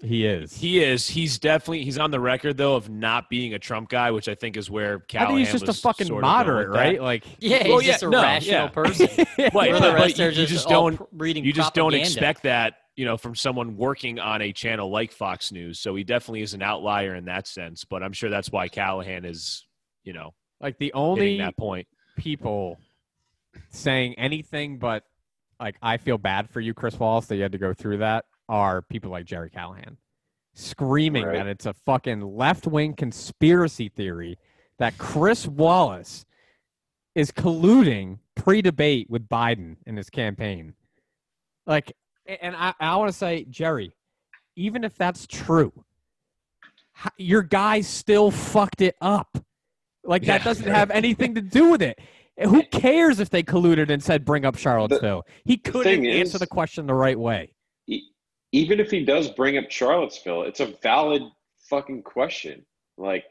He 0.02 0.24
is. 0.26 0.56
He 0.56 0.82
is. 0.82 1.08
He's 1.08 1.38
definitely. 1.38 1.84
He's 1.84 1.98
on 1.98 2.10
the 2.10 2.20
record 2.20 2.56
though 2.56 2.76
of 2.76 2.88
not 2.88 3.28
being 3.28 3.54
a 3.54 3.58
Trump 3.58 3.88
guy, 3.88 4.10
which 4.10 4.28
I 4.28 4.34
think 4.34 4.56
is 4.56 4.70
where 4.70 4.96
I 4.96 5.00
Callahan 5.08 5.36
think 5.36 5.48
he's 5.48 5.60
just 5.60 5.78
a 5.78 5.80
fucking 5.80 6.06
sort 6.06 6.24
of 6.24 6.28
moderate, 6.28 6.70
right? 6.70 7.00
Like, 7.00 7.24
Yeah, 7.38 7.62
he's 7.62 7.68
Well, 7.68 7.82
yeah, 7.82 7.90
just 7.92 8.02
a 8.04 8.10
no, 8.10 8.22
rational 8.22 8.62
yeah. 8.62 8.68
person. 8.68 9.08
Right, 9.38 9.52
Where 9.52 9.80
the 9.80 9.94
but 9.96 10.18
you, 10.18 10.24
you 10.26 10.32
just 10.32 10.52
just 10.52 10.68
don't. 10.68 11.00
reading 11.12 11.44
You 11.44 11.52
just 11.52 11.74
don't 11.74 11.94
expect 11.94 12.44
that, 12.44 12.74
you 12.96 13.04
know, 13.04 13.16
from 13.16 13.34
someone 13.34 13.76
working 13.76 14.18
on 14.18 14.40
a 14.42 14.52
channel 14.52 14.90
like 14.90 15.12
Fox 15.12 15.52
News. 15.52 15.78
So 15.78 15.94
he 15.94 16.04
definitely 16.04 16.42
is 16.42 16.54
an 16.54 16.62
outlier 16.62 17.14
in 17.14 17.26
that 17.26 17.46
sense. 17.46 17.84
But 17.84 18.02
I'm 18.02 18.12
sure 18.12 18.30
that's 18.30 18.50
why 18.50 18.68
Callahan 18.68 19.24
is, 19.24 19.66
you 20.04 20.12
know, 20.12 20.34
like 20.60 20.78
the 20.78 20.92
only 20.94 21.38
that 21.38 21.56
point. 21.56 21.86
people 22.16 22.78
saying 23.70 24.14
anything 24.18 24.78
but 24.78 25.04
like 25.58 25.76
I 25.82 25.98
feel 25.98 26.16
bad 26.16 26.48
for 26.48 26.60
you, 26.60 26.72
Chris 26.72 26.98
Wallace, 26.98 27.26
that 27.26 27.36
you 27.36 27.42
had 27.42 27.52
to 27.52 27.58
go 27.58 27.74
through 27.74 27.98
that 27.98 28.24
are 28.50 28.82
people 28.82 29.10
like 29.10 29.24
Gerry 29.24 29.48
Callahan 29.48 29.96
screaming 30.54 31.24
Right. 31.24 31.34
that 31.36 31.46
it's 31.46 31.64
a 31.66 31.72
fucking 31.72 32.20
left 32.20 32.66
wing 32.66 32.92
conspiracy 32.94 33.88
theory 33.88 34.36
that 34.78 34.98
Chris 34.98 35.46
Wallace 35.46 36.26
is 37.14 37.30
colluding 37.30 38.18
pre 38.34 38.60
debate 38.60 39.08
with 39.08 39.28
Biden 39.28 39.76
in 39.86 39.96
his 39.96 40.10
campaign. 40.10 40.74
Like, 41.66 41.92
and 42.26 42.56
I, 42.56 42.74
I 42.80 42.96
want 42.96 43.10
to 43.10 43.16
say, 43.16 43.44
Jerry, 43.48 43.92
even 44.56 44.82
if 44.82 44.96
that's 44.96 45.26
true, 45.26 45.72
your 47.16 47.42
guy 47.42 47.80
still 47.80 48.30
fucked 48.30 48.80
it 48.80 48.96
up. 49.00 49.38
Like 50.04 50.22
that 50.24 50.40
Yeah. 50.40 50.44
doesn't 50.44 50.66
have 50.68 50.90
anything 50.90 51.34
to 51.36 51.40
do 51.40 51.70
with 51.70 51.82
it. 51.82 51.98
Who 52.42 52.62
cares 52.64 53.20
if 53.20 53.30
they 53.30 53.42
colluded 53.42 53.90
and 53.90 54.02
said 54.02 54.24
bring 54.24 54.44
up 54.44 54.56
Charlottesville? 54.56 55.26
he 55.44 55.56
couldn't 55.58 55.82
thing 55.84 56.06
answer 56.06 56.36
is- 56.36 56.40
the 56.40 56.46
question 56.46 56.86
the 56.86 56.94
right 56.94 57.18
way. 57.18 57.52
Even 58.52 58.80
if 58.80 58.90
he 58.90 59.04
does 59.04 59.28
bring 59.30 59.56
up 59.58 59.70
Charlottesville, 59.70 60.42
it's 60.42 60.60
a 60.60 60.74
valid 60.82 61.22
fucking 61.68 62.02
question. 62.02 62.64
Like, 62.96 63.24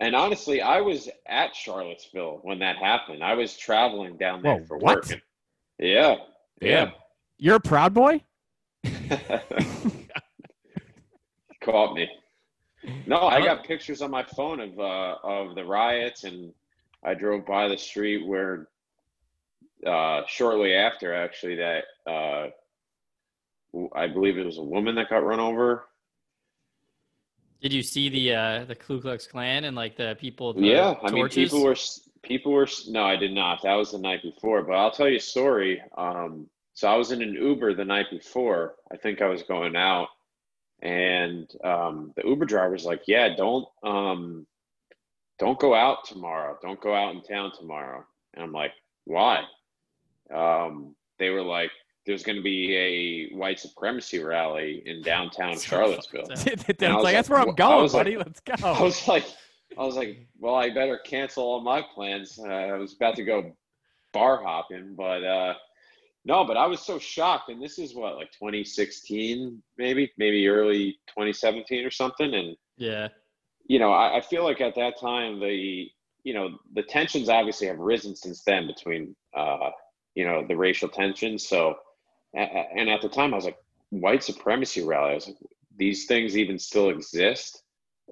and 0.00 0.14
honestly, 0.14 0.60
I 0.60 0.80
was 0.80 1.08
at 1.26 1.54
Charlottesville 1.56 2.40
when 2.42 2.58
that 2.60 2.76
happened. 2.76 3.24
I 3.24 3.34
was 3.34 3.56
traveling 3.56 4.16
down 4.16 4.42
there 4.42 4.56
Whoa, 4.58 4.64
for 4.66 4.76
what? 4.78 4.96
work. 4.96 5.10
and- 5.10 5.22
Yeah, 5.78 6.16
yeah. 6.60 6.90
You're 7.38 7.56
a 7.56 7.60
proud 7.60 7.94
boy? 7.94 8.22
Caught 11.62 11.94
me. 11.94 12.08
No, 13.06 13.22
I 13.22 13.40
got 13.42 13.64
pictures 13.64 14.02
on 14.02 14.10
my 14.10 14.22
phone 14.22 14.60
of 14.60 14.78
uh, 14.78 15.16
of 15.22 15.54
the 15.54 15.64
riots, 15.64 16.24
and 16.24 16.52
I 17.04 17.14
drove 17.14 17.44
by 17.44 17.68
the 17.68 17.76
street 17.76 18.26
where 18.26 18.68
uh, 19.86 20.22
shortly 20.26 20.74
after, 20.74 21.14
actually, 21.14 21.56
that 21.56 21.84
uh, 22.06 22.46
I 23.94 24.06
believe 24.06 24.38
it 24.38 24.46
was 24.46 24.58
a 24.58 24.62
woman 24.62 24.94
that 24.96 25.10
got 25.10 25.24
run 25.24 25.40
over. 25.40 25.84
Did 27.60 27.72
you 27.72 27.82
see 27.82 28.08
the 28.08 28.34
uh, 28.34 28.64
the 28.64 28.74
Ku 28.74 29.00
Klux 29.00 29.26
Klan 29.26 29.64
and 29.64 29.76
like 29.76 29.96
the 29.96 30.16
people? 30.20 30.52
the 30.52 30.60
yeah, 30.60 30.94
I 31.02 31.10
mean, 31.10 31.28
people 31.28 31.62
were 31.62 31.76
people 32.22 32.52
were. 32.52 32.68
No, 32.88 33.02
I 33.02 33.16
did 33.16 33.32
not. 33.32 33.62
That 33.62 33.74
was 33.74 33.92
the 33.92 33.98
night 33.98 34.22
before. 34.22 34.62
But 34.62 34.74
I'll 34.74 34.92
tell 34.92 35.08
you 35.08 35.16
a 35.16 35.20
story. 35.20 35.82
Um, 35.96 36.48
so 36.74 36.88
I 36.88 36.96
was 36.96 37.10
in 37.10 37.20
an 37.20 37.34
Uber 37.34 37.74
the 37.74 37.84
night 37.84 38.06
before. 38.10 38.76
I 38.92 38.96
think 38.96 39.20
I 39.20 39.26
was 39.26 39.42
going 39.42 39.74
out, 39.74 40.08
and 40.80 41.50
um, 41.64 42.12
the 42.16 42.22
Uber 42.24 42.44
driver's 42.44 42.84
like, 42.84 43.02
"Yeah, 43.08 43.34
don't 43.34 43.66
um, 43.82 44.46
don't 45.40 45.58
go 45.58 45.74
out 45.74 46.04
tomorrow. 46.04 46.56
Don't 46.62 46.80
go 46.80 46.94
out 46.94 47.14
in 47.14 47.22
town 47.22 47.50
tomorrow." 47.58 48.04
And 48.34 48.44
I'm 48.44 48.52
like, 48.52 48.72
"Why?" 49.04 49.42
Um, 50.32 50.94
they 51.18 51.30
were 51.30 51.42
like, 51.42 51.72
"There's 52.08 52.24
going 52.24 52.36
to 52.36 52.42
be 52.42 52.74
a 52.76 53.36
white 53.36 53.60
supremacy 53.60 54.18
rally 54.18 54.82
in 54.86 55.02
downtown 55.02 55.56
Charlottesville." 55.58 56.24
Dan's 56.26 56.44
And 56.80 56.92
I 56.92 56.94
was 56.96 57.04
like, 57.04 57.14
that's 57.14 57.28
where 57.28 57.38
I'm 57.38 57.54
going, 57.54 57.82
was 57.82 57.94
like- 57.94 58.06
buddy. 58.06 58.16
Let's 58.16 58.40
go. 58.40 58.54
I 58.66 58.82
was 58.82 59.06
like, 59.06 59.24
I 59.78 59.84
was 59.84 59.94
like, 59.94 60.26
well, 60.40 60.56
I 60.56 60.70
better 60.70 60.98
cancel 61.04 61.44
all 61.44 61.60
my 61.60 61.82
plans. 61.94 62.38
Uh, 62.42 62.48
I 62.48 62.72
was 62.78 62.94
about 62.96 63.14
to 63.16 63.22
go 63.24 63.54
bar 64.12 64.42
hopping, 64.42 64.94
but 64.96 65.22
uh, 65.22 65.54
no, 66.24 66.44
but 66.44 66.56
I 66.56 66.66
was 66.66 66.80
so 66.80 66.98
shocked. 66.98 67.50
And 67.50 67.62
this 67.62 67.78
is 67.78 67.94
what, 67.94 68.16
like 68.16 68.32
2016, 68.32 69.62
maybe, 69.76 70.10
maybe 70.18 70.48
early 70.48 70.92
2017 71.08 71.84
or 71.84 71.90
something. 71.90 72.34
And 72.34 72.56
Yeah. 72.76 73.08
you 73.66 73.78
know, 73.78 73.92
I, 73.92 74.16
I 74.18 74.20
feel 74.22 74.44
like 74.44 74.60
at 74.60 74.74
that 74.76 74.98
time 75.00 75.38
the 75.40 75.88
you 76.24 76.34
know 76.34 76.58
the 76.74 76.82
tensions 76.82 77.28
obviously 77.28 77.68
have 77.68 77.78
risen 77.78 78.16
since 78.16 78.42
then 78.44 78.66
between 78.66 79.14
uh, 79.36 79.70
you 80.14 80.24
know 80.26 80.44
the 80.46 80.56
racial 80.56 80.88
tensions. 80.88 81.46
So, 81.48 81.60
a- 81.68 81.70
a- 81.70 81.76
and 82.42 82.88
at 82.88 83.00
the 83.02 83.08
time 83.08 83.32
I 83.32 83.36
was 83.36 83.44
like, 83.44 83.58
white 83.90 84.22
supremacy 84.22 84.84
rally. 84.84 85.12
I 85.12 85.14
was 85.14 85.26
like, 85.28 85.36
these 85.76 86.06
things 86.06 86.36
even 86.36 86.58
still 86.58 86.90
exist. 86.90 87.62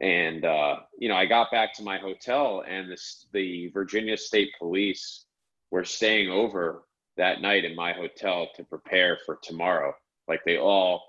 And 0.00 0.44
uh, 0.44 0.76
you 0.98 1.08
know, 1.08 1.14
I 1.16 1.24
got 1.26 1.50
back 1.50 1.72
to 1.74 1.82
my 1.82 1.98
hotel, 1.98 2.62
and 2.68 2.90
this 2.90 3.26
the 3.32 3.68
Virginia 3.72 4.16
State 4.16 4.50
Police 4.58 5.24
were 5.70 5.84
staying 5.84 6.30
over 6.30 6.82
that 7.16 7.40
night 7.40 7.64
in 7.64 7.74
my 7.74 7.92
hotel 7.92 8.48
to 8.56 8.64
prepare 8.64 9.18
for 9.24 9.38
tomorrow. 9.42 9.94
Like 10.28 10.40
they 10.44 10.58
all, 10.58 11.02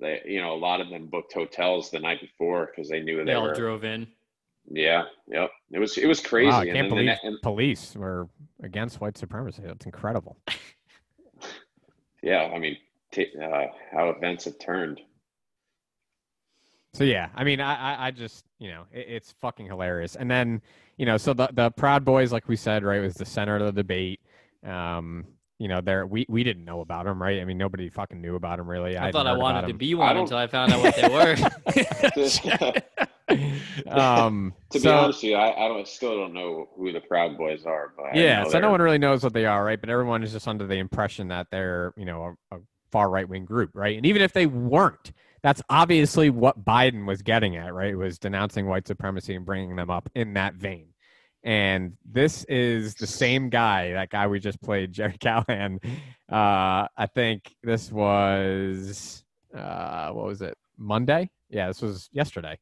they 0.00 0.20
you 0.26 0.42
know, 0.42 0.52
a 0.52 0.58
lot 0.58 0.82
of 0.82 0.90
them 0.90 1.06
booked 1.06 1.32
hotels 1.32 1.90
the 1.90 1.98
night 1.98 2.20
before 2.20 2.66
because 2.74 2.90
they 2.90 3.00
knew 3.00 3.18
They 3.18 3.24
they 3.24 3.32
all 3.34 3.44
were. 3.44 3.54
drove 3.54 3.84
in. 3.84 4.06
Yeah, 4.70 5.04
yep. 5.28 5.50
It 5.70 5.78
was 5.78 5.96
it 5.96 6.06
was 6.06 6.20
crazy. 6.20 6.48
Wow, 6.50 6.60
I 6.60 6.64
can't 6.66 6.74
then 6.74 6.84
the 6.90 6.94
believe 6.94 7.06
ne- 7.06 7.18
and- 7.22 7.40
police 7.42 7.94
were 7.96 8.28
against 8.62 9.00
white 9.00 9.16
supremacy. 9.16 9.62
That's 9.64 9.86
incredible. 9.86 10.36
Yeah, 12.26 12.50
I 12.52 12.58
mean, 12.58 12.76
t- 13.12 13.32
uh, 13.40 13.66
how 13.92 14.08
events 14.10 14.46
have 14.46 14.58
turned. 14.58 15.00
So 16.92 17.04
yeah, 17.04 17.28
I 17.36 17.44
mean, 17.44 17.60
I 17.60 18.06
I, 18.06 18.10
just 18.10 18.44
you 18.58 18.68
know 18.68 18.82
it, 18.90 19.06
it's 19.08 19.32
fucking 19.40 19.66
hilarious. 19.66 20.16
And 20.16 20.28
then 20.28 20.60
you 20.96 21.06
know, 21.06 21.18
so 21.18 21.32
the 21.34 21.48
the 21.52 21.70
Proud 21.70 22.04
Boys, 22.04 22.32
like 22.32 22.48
we 22.48 22.56
said, 22.56 22.82
right, 22.82 23.00
was 23.00 23.14
the 23.14 23.24
center 23.24 23.54
of 23.54 23.62
the 23.66 23.72
debate. 23.72 24.20
Um, 24.64 25.24
you 25.58 25.68
know, 25.68 25.80
there 25.80 26.06
we 26.06 26.26
we 26.28 26.44
didn't 26.44 26.64
know 26.64 26.80
about 26.80 27.06
them, 27.06 27.20
right? 27.22 27.40
I 27.40 27.44
mean, 27.44 27.58
nobody 27.58 27.88
fucking 27.88 28.20
knew 28.20 28.34
about 28.36 28.58
them 28.58 28.68
really. 28.68 28.96
I 28.96 29.00
hadn't 29.06 29.12
thought 29.12 29.26
I 29.26 29.36
wanted 29.36 29.66
to 29.68 29.74
be 29.74 29.94
one 29.94 30.14
don't- 30.14 30.24
until 30.24 30.38
I 30.38 30.46
found 30.46 30.72
out 30.72 30.82
what 30.82 30.96
they 30.96 31.08
were. 31.08 31.36
um, 33.90 34.54
To 34.70 34.78
be 34.78 34.82
so- 34.82 34.96
honest 34.96 35.22
with 35.22 35.30
you, 35.30 35.36
I, 35.36 35.64
I 35.64 35.68
don't 35.68 35.86
still 35.88 36.16
don't 36.16 36.32
know 36.32 36.68
who 36.76 36.92
the 36.92 37.00
Proud 37.00 37.36
Boys 37.36 37.64
are, 37.66 37.92
but 37.96 38.06
I 38.06 38.10
yeah, 38.14 38.42
know 38.42 38.48
so 38.50 38.58
no 38.58 38.60
they're- 38.62 38.70
one 38.70 38.82
really 38.82 38.98
knows 38.98 39.22
what 39.24 39.32
they 39.32 39.46
are, 39.46 39.64
right? 39.64 39.80
But 39.80 39.90
everyone 39.90 40.22
is 40.22 40.32
just 40.32 40.46
under 40.48 40.66
the 40.66 40.76
impression 40.76 41.28
that 41.28 41.48
they're, 41.50 41.92
you 41.96 42.04
know, 42.04 42.36
a, 42.52 42.56
a 42.56 42.60
far 42.92 43.10
right 43.10 43.28
wing 43.28 43.44
group, 43.44 43.70
right? 43.74 43.96
And 43.96 44.06
even 44.06 44.22
if 44.22 44.32
they 44.32 44.46
weren't, 44.46 45.12
that's 45.42 45.62
obviously 45.70 46.30
what 46.30 46.64
Biden 46.64 47.06
was 47.06 47.22
getting 47.22 47.56
at, 47.56 47.72
right? 47.74 47.96
Was 47.96 48.18
denouncing 48.18 48.66
white 48.66 48.86
supremacy 48.86 49.34
and 49.34 49.44
bringing 49.44 49.76
them 49.76 49.90
up 49.90 50.08
in 50.14 50.34
that 50.34 50.54
vein. 50.54 50.88
And 51.46 51.96
this 52.04 52.42
is 52.48 52.96
the 52.96 53.06
same 53.06 53.48
guy, 53.48 53.92
that 53.92 54.10
guy 54.10 54.26
we 54.26 54.40
just 54.40 54.60
played, 54.60 54.92
Gerry 54.92 55.16
Callahan. 55.18 55.78
Uh, 56.30 56.88
I 56.96 57.06
think 57.14 57.54
this 57.62 57.90
was 57.90 59.24
uh, 59.56 60.10
what 60.10 60.26
was 60.26 60.42
it? 60.42 60.58
Monday? 60.76 61.30
Yeah, 61.48 61.68
this 61.68 61.80
was 61.80 62.10
yesterday. 62.12 62.58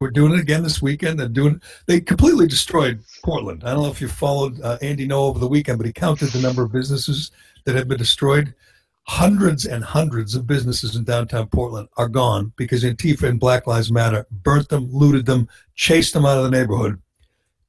We're 0.00 0.10
doing 0.10 0.32
it 0.32 0.40
again 0.40 0.64
this 0.64 0.82
weekend. 0.82 1.20
They're 1.20 1.28
doing. 1.28 1.62
They 1.86 2.00
completely 2.00 2.48
destroyed 2.48 3.04
Portland. 3.22 3.62
I 3.64 3.72
don't 3.72 3.84
know 3.84 3.90
if 3.90 4.00
you 4.00 4.08
followed 4.08 4.60
uh, 4.60 4.78
Andy 4.82 5.06
Ngo 5.06 5.12
over 5.12 5.38
the 5.38 5.46
weekend, 5.46 5.78
but 5.78 5.86
he 5.86 5.92
counted 5.92 6.30
the 6.30 6.40
number 6.40 6.64
of 6.64 6.72
businesses 6.72 7.30
that 7.64 7.76
have 7.76 7.86
been 7.86 7.98
destroyed. 7.98 8.52
Hundreds 9.06 9.64
and 9.64 9.84
hundreds 9.84 10.34
of 10.34 10.48
businesses 10.48 10.96
in 10.96 11.04
downtown 11.04 11.46
Portland 11.46 11.88
are 11.96 12.08
gone 12.08 12.52
because 12.56 12.82
Antifa 12.82 13.28
and 13.28 13.38
Black 13.38 13.68
Lives 13.68 13.92
Matter 13.92 14.26
burnt 14.30 14.68
them, 14.68 14.88
looted 14.92 15.26
them, 15.26 15.48
chased 15.76 16.14
them 16.14 16.26
out 16.26 16.38
of 16.38 16.44
the 16.44 16.50
neighborhood, 16.50 17.00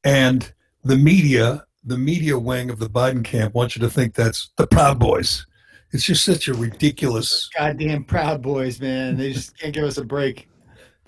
and 0.03 0.51
the 0.83 0.97
media, 0.97 1.65
the 1.83 1.97
media 1.97 2.37
wing 2.37 2.69
of 2.69 2.79
the 2.79 2.89
Biden 2.89 3.23
camp, 3.23 3.53
wants 3.53 3.75
you 3.75 3.81
to 3.81 3.89
think 3.89 4.13
that's 4.15 4.51
the 4.57 4.67
Proud 4.67 4.99
Boys. 4.99 5.45
It's 5.91 6.03
just 6.03 6.23
such 6.25 6.47
a 6.47 6.53
ridiculous. 6.53 7.49
Goddamn 7.57 8.03
Proud 8.05 8.41
Boys, 8.41 8.81
man. 8.81 9.15
They 9.15 9.31
just 9.33 9.57
can't 9.59 9.73
give 9.73 9.83
us 9.83 9.97
a 9.97 10.03
break. 10.03 10.47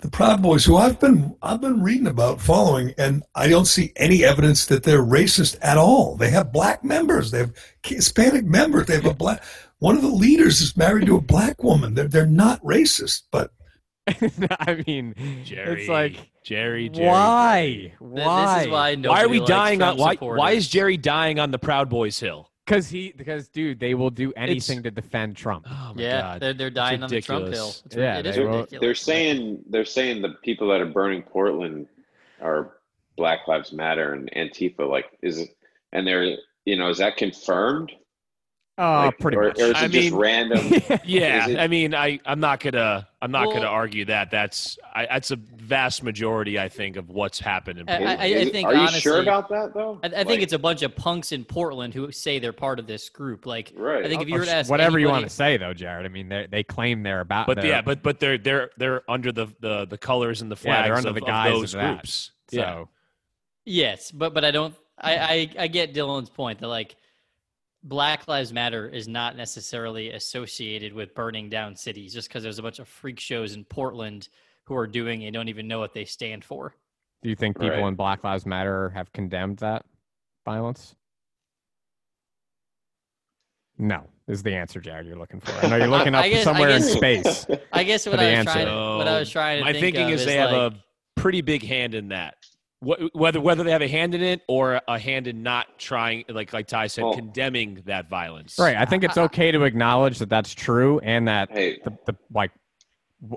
the 0.00 0.08
Proud 0.10 0.42
Boys, 0.42 0.64
who 0.64 0.76
I've 0.76 1.00
been 1.00 1.34
I've 1.42 1.60
been 1.60 1.82
reading 1.82 2.06
about, 2.06 2.40
following, 2.40 2.94
and 2.98 3.22
I 3.34 3.48
don't 3.48 3.64
see 3.64 3.92
any 3.96 4.24
evidence 4.24 4.66
that 4.66 4.82
they're 4.84 5.02
racist 5.02 5.56
at 5.62 5.76
all. 5.78 6.16
They 6.16 6.30
have 6.30 6.52
black 6.52 6.84
members, 6.84 7.30
they 7.30 7.38
have 7.38 7.52
Hispanic 7.82 8.44
members, 8.44 8.86
they 8.86 8.94
have 8.94 9.06
a 9.06 9.14
black. 9.14 9.42
One 9.78 9.96
of 9.96 10.02
the 10.02 10.08
leaders 10.08 10.60
is 10.60 10.76
married 10.76 11.06
to 11.06 11.16
a 11.16 11.20
black 11.20 11.62
woman. 11.62 11.94
They're 11.94 12.08
they're 12.08 12.26
not 12.26 12.62
racist, 12.62 13.22
but 13.32 13.50
I 14.60 14.82
mean, 14.86 15.14
Gerry, 15.44 15.80
it's 15.80 15.88
like 15.88 16.30
Gerry, 16.46 16.88
Gerry. 16.88 17.06
why? 17.08 17.66
Th- 17.72 17.92
Why? 17.98 18.54
This 18.58 18.66
is 18.66 18.70
why 18.72 18.94
Why 18.94 19.24
are 19.24 19.28
we 19.28 19.40
likes 19.40 19.48
dying 19.50 19.82
on 19.82 19.96
why? 19.96 20.14
Why 20.14 20.52
is 20.52 20.68
Gerry 20.68 20.96
dying 20.96 21.40
on 21.40 21.50
the 21.50 21.58
Proud 21.58 21.88
Boys 21.88 22.20
Hill? 22.20 22.48
Because 22.64 22.88
he, 22.88 23.12
because 23.16 23.48
dude, 23.48 23.80
they 23.80 23.94
will 23.94 24.10
do 24.10 24.32
anything 24.36 24.84
to 24.84 24.92
defend 24.92 25.36
Trump. 25.36 25.66
Oh 25.68 25.92
my 25.96 26.02
Yeah, 26.02 26.20
god, 26.20 26.40
they're 26.42 26.54
they're 26.54 26.70
dying 26.70 27.02
on 27.02 27.10
the 27.10 27.20
Trump 27.20 27.48
hill. 27.48 27.74
It's, 27.84 27.96
Yeah, 27.96 28.18
it 28.18 28.26
is 28.26 28.36
they 28.36 28.44
will- 28.44 28.58
ridiculous. 28.58 28.80
They're 28.80 28.94
saying 28.94 29.64
they're 29.68 29.84
saying 29.84 30.22
the 30.22 30.34
people 30.44 30.68
that 30.68 30.80
are 30.80 30.86
burning 30.86 31.22
Portland 31.22 31.88
are 32.40 32.76
Black 33.16 33.48
Lives 33.48 33.72
Matter 33.72 34.12
and 34.12 34.30
Antifa. 34.36 34.88
Like, 34.88 35.06
is 35.22 35.38
it? 35.38 35.48
And 35.92 36.06
they're 36.06 36.36
you 36.64 36.76
know 36.76 36.90
is 36.90 36.98
that 36.98 37.16
confirmed? 37.16 37.90
Uh, 38.78 39.06
Like, 39.06 39.18
pretty 39.18 39.38
or, 39.38 39.44
much. 39.48 39.58
Or 39.58 39.62
is 39.64 39.70
it 39.70 39.76
I 39.76 39.88
just 39.88 40.10
mean- 40.10 40.14
random? 40.20 40.58
Yeah, 41.04 41.48
it- 41.48 41.58
I 41.58 41.66
mean, 41.66 41.94
I 41.94 42.20
I'm 42.26 42.40
not 42.40 42.60
gonna 42.60 43.08
I'm 43.22 43.30
not 43.30 43.46
gonna 43.46 43.64
argue 43.66 44.04
that. 44.04 44.30
That's 44.30 44.78
I, 44.94 45.06
that's 45.06 45.30
a 45.30 45.36
vast 45.36 46.02
majority, 46.02 46.58
I 46.60 46.68
think, 46.68 46.96
of 46.96 47.08
what's 47.08 47.40
happened 47.40 47.78
in 47.78 47.88
I- 47.88 47.96
Portland. 47.96 48.20
I- 48.20 48.24
I 48.24 48.26
Is 48.26 48.48
it- 48.48 48.52
think 48.52 48.68
Are 48.68 48.74
you 48.74 48.80
honestly- 48.80 49.00
sure 49.00 49.22
about 49.22 49.48
that 49.48 49.72
though? 49.72 49.98
I, 50.02 50.06
I 50.08 50.10
think 50.10 50.28
Like, 50.28 50.40
it's 50.42 50.52
a 50.52 50.58
bunch 50.58 50.82
of 50.82 50.94
punks 50.94 51.32
in 51.32 51.44
Portland 51.46 51.94
who 51.94 52.12
say 52.12 52.38
they're 52.38 52.52
part 52.52 52.78
of 52.78 52.86
this 52.86 53.08
group. 53.08 53.46
Like, 53.46 53.72
right. 53.76 54.04
I 54.04 54.08
think 54.08 54.20
if 54.20 54.28
you 54.28 54.38
were 54.38 54.44
to 54.44 54.52
ask 54.52 54.70
whatever 54.70 54.98
you 54.98 55.08
want 55.08 55.24
to 55.24 55.30
say, 55.30 55.56
though, 55.56 55.72
Jared. 55.72 56.04
I 56.04 56.08
mean, 56.10 56.28
they 56.28 56.46
they 56.50 56.62
claim 56.62 57.02
they're 57.02 57.20
about. 57.20 57.46
but 57.46 57.56
they're, 57.56 57.66
yeah, 57.66 57.80
but 57.82 58.02
but 58.02 58.20
they're 58.20 58.36
they're 58.36 58.70
they're 58.76 59.02
under 59.10 59.32
the 59.32 59.46
the, 59.60 59.86
the 59.86 59.98
colors 59.98 60.42
and 60.42 60.50
the 60.50 60.56
yeah, 60.56 60.82
flags 60.82 60.86
they're 60.88 60.96
under 60.96 61.08
of, 61.08 61.14
the 61.14 61.32
of 61.32 61.52
those 61.52 61.74
of 61.74 61.80
that. 61.80 61.92
groups. 61.94 62.30
So 62.50 62.56
Yeah. 62.58 62.84
Yes, 63.64 64.10
but 64.12 64.34
but 64.34 64.44
I 64.44 64.50
don't. 64.50 64.74
I, 64.98 65.16
I 65.18 65.50
I 65.64 65.66
get 65.66 65.92
Dylan's 65.94 66.30
point 66.30 66.60
that 66.60 66.68
like 66.68 66.96
Black 67.90 68.26
Lives 68.26 68.52
Matter 68.52 68.88
is 68.88 69.06
not 69.06 69.36
necessarily 69.36 70.10
associated 70.10 70.92
with 70.92 71.14
burning 71.14 71.48
down 71.48 71.76
cities 71.76 72.12
just 72.12 72.28
because 72.28 72.42
there's 72.42 72.58
a 72.58 72.62
bunch 72.62 72.80
of 72.80 72.88
freak 72.88 73.20
shows 73.20 73.54
in 73.54 73.64
Portland 73.64 74.28
who 74.64 74.74
are 74.74 74.88
doing 74.88 75.22
it 75.22 75.26
and 75.26 75.34
don't 75.34 75.48
even 75.48 75.68
know 75.68 75.78
what 75.78 75.94
they 75.94 76.04
stand 76.04 76.44
for. 76.44 76.74
do 77.22 77.30
you 77.30 77.36
think 77.36 77.56
people 77.58 77.70
Right. 77.78 77.86
in 77.88 77.94
Black 77.94 78.24
Lives 78.24 78.44
Matter 78.44 78.90
have 78.90 79.12
condemned 79.12 79.58
that 79.58 79.84
violence? 80.44 80.96
No, 83.78 84.08
is 84.26 84.42
the 84.42 84.52
answer, 84.54 84.80
Jared. 84.80 85.06
You're 85.06 85.16
looking 85.16 85.40
for. 85.40 85.52
I 85.64 85.68
know 85.68 85.76
you're 85.76 85.86
looking 85.98 86.14
up 86.14 86.24
guess- 86.24 86.40
I 86.40 86.44
somewhere 86.44 86.70
in 86.70 86.82
space. 86.82 87.46
I 87.72 87.84
guess 87.84 88.04
For 88.04 88.10
what 88.10 88.16
the 88.18 88.24
I 88.24 88.30
was 88.30 88.38
answer. 88.38 88.52
trying 88.52 88.66
to, 88.66 88.96
what 88.96 89.06
I 89.08 89.18
was 89.20 89.30
trying 89.30 89.58
to 89.58 89.64
My 89.64 89.72
think 89.72 89.94
thinking 89.94 90.04
of 90.14 90.20
is 90.20 90.26
they 90.26 90.34
have 90.36 90.52
a 90.52 90.74
pretty 91.14 91.40
big 91.40 91.62
hand 91.62 91.94
in 91.94 92.08
that. 92.08 92.34
Wh- 92.80 93.14
Whether 93.14 93.40
whether 93.40 93.64
they 93.64 93.70
have 93.70 93.82
a 93.82 93.88
hand 93.88 94.14
in 94.14 94.22
it 94.22 94.42
or 94.48 94.80
a 94.86 94.98
hand 94.98 95.26
in 95.26 95.42
not 95.42 95.78
trying, 95.78 96.24
like 96.28 96.52
like 96.52 96.66
Ty 96.66 96.88
said, 96.88 97.04
Well- 97.04 97.14
condemning 97.14 97.82
that 97.86 98.08
violence. 98.08 98.58
Right. 98.58 98.76
I 98.76 98.84
think 98.84 99.02
it's 99.04 99.16
okay 99.16 99.50
to 99.52 99.62
acknowledge 99.64 100.18
that 100.18 100.28
that's 100.28 100.54
true 100.54 100.98
and 101.00 101.26
that 101.28 101.50
Hey, 101.50 101.80
the, 101.84 101.96
the 102.06 102.16
like 102.32 102.50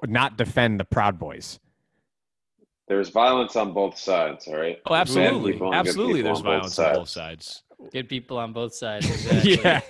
not 0.05 0.37
defend 0.37 0.79
the 0.79 0.85
Proud 0.85 1.17
Boys. 1.17 1.59
there's 2.87 3.09
violence 3.09 3.55
on 3.55 3.71
both 3.73 3.97
sides. 3.97 4.47
All 4.47 4.57
right. 4.57 4.79
Oh, 4.85 4.93
absolutely, 4.93 5.53
people 5.53 5.67
and 5.73 5.83
good 5.83 5.89
absolutely. 5.89 6.21
There's 6.21 6.39
on 6.39 6.43
both 6.43 6.51
violence 6.75 6.79
on 6.79 6.93
both 6.95 7.09
sides. 7.09 7.63
good 7.93 8.09
people 8.09 8.37
on 8.37 8.51
both 8.53 8.73
sides. 8.73 9.05
Exactly. 9.09 9.57
yeah, 9.63 9.81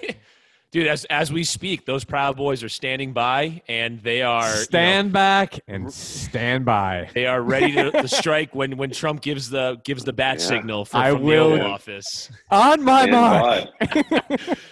dude. 0.71 0.87
As 0.87 1.05
as 1.05 1.31
we 1.31 1.43
speak, 1.43 1.85
those 1.85 2.03
Proud 2.03 2.37
Boys 2.37 2.63
are 2.63 2.69
standing 2.69 3.13
by, 3.13 3.61
and 3.67 3.99
they 4.01 4.21
are 4.21 4.47
you 4.47 4.55
know, 4.55 4.61
Stand 4.61 5.13
back 5.13 5.59
and 5.67 5.93
stand 5.93 6.65
by. 6.65 7.09
they 7.13 7.25
are 7.25 7.41
ready 7.41 7.71
to, 7.73 7.91
to 7.91 8.07
strike 8.21 8.53
when 8.55 8.77
when 8.77 8.91
Trump 8.91 9.21
gives 9.21 9.49
the 9.49 9.79
gives 9.83 10.03
the 10.03 10.13
bat 10.13 10.39
Yeah. 10.39 10.45
signal 10.45 10.85
for, 10.85 10.97
I 10.97 11.11
from 11.11 11.23
will- 11.23 11.49
the 11.49 11.55
Oval 11.61 11.71
Office. 11.73 12.31
On 12.51 12.83
my 12.83 13.03
And 13.03 13.11
mark. 13.11 13.69
by. 13.79 14.55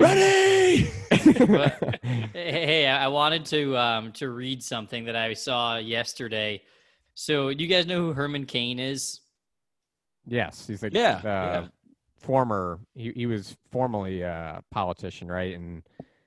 Ready. 0.00 0.90
But- 1.10 1.98
hey, 2.02 2.28
hey, 2.34 2.86
I 2.86 3.04
I 3.04 3.08
wanted 3.08 3.46
to 3.46 3.76
um 3.78 4.12
to 4.12 4.28
read 4.30 4.62
something 4.62 5.04
that 5.06 5.16
I 5.16 5.32
saw 5.32 5.76
yesterday. 5.78 6.62
So, 7.14 7.54
do 7.54 7.64
you 7.64 7.68
guys 7.70 7.86
know 7.86 8.00
who 8.02 8.12
Herman 8.12 8.44
Cain 8.44 8.78
is? 8.78 9.20
yes, 10.26 10.66
he's 10.66 10.82
a 10.82 10.90
Yeah, 10.92 11.16
uh, 11.16 11.20
yeah. 11.24 11.66
Former. 12.18 12.78
He 12.94 13.12
he 13.14 13.26
was 13.26 13.56
formerly 13.72 14.22
a 14.22 14.62
politician, 14.70 15.28
right? 15.28 15.54
And 15.54 15.82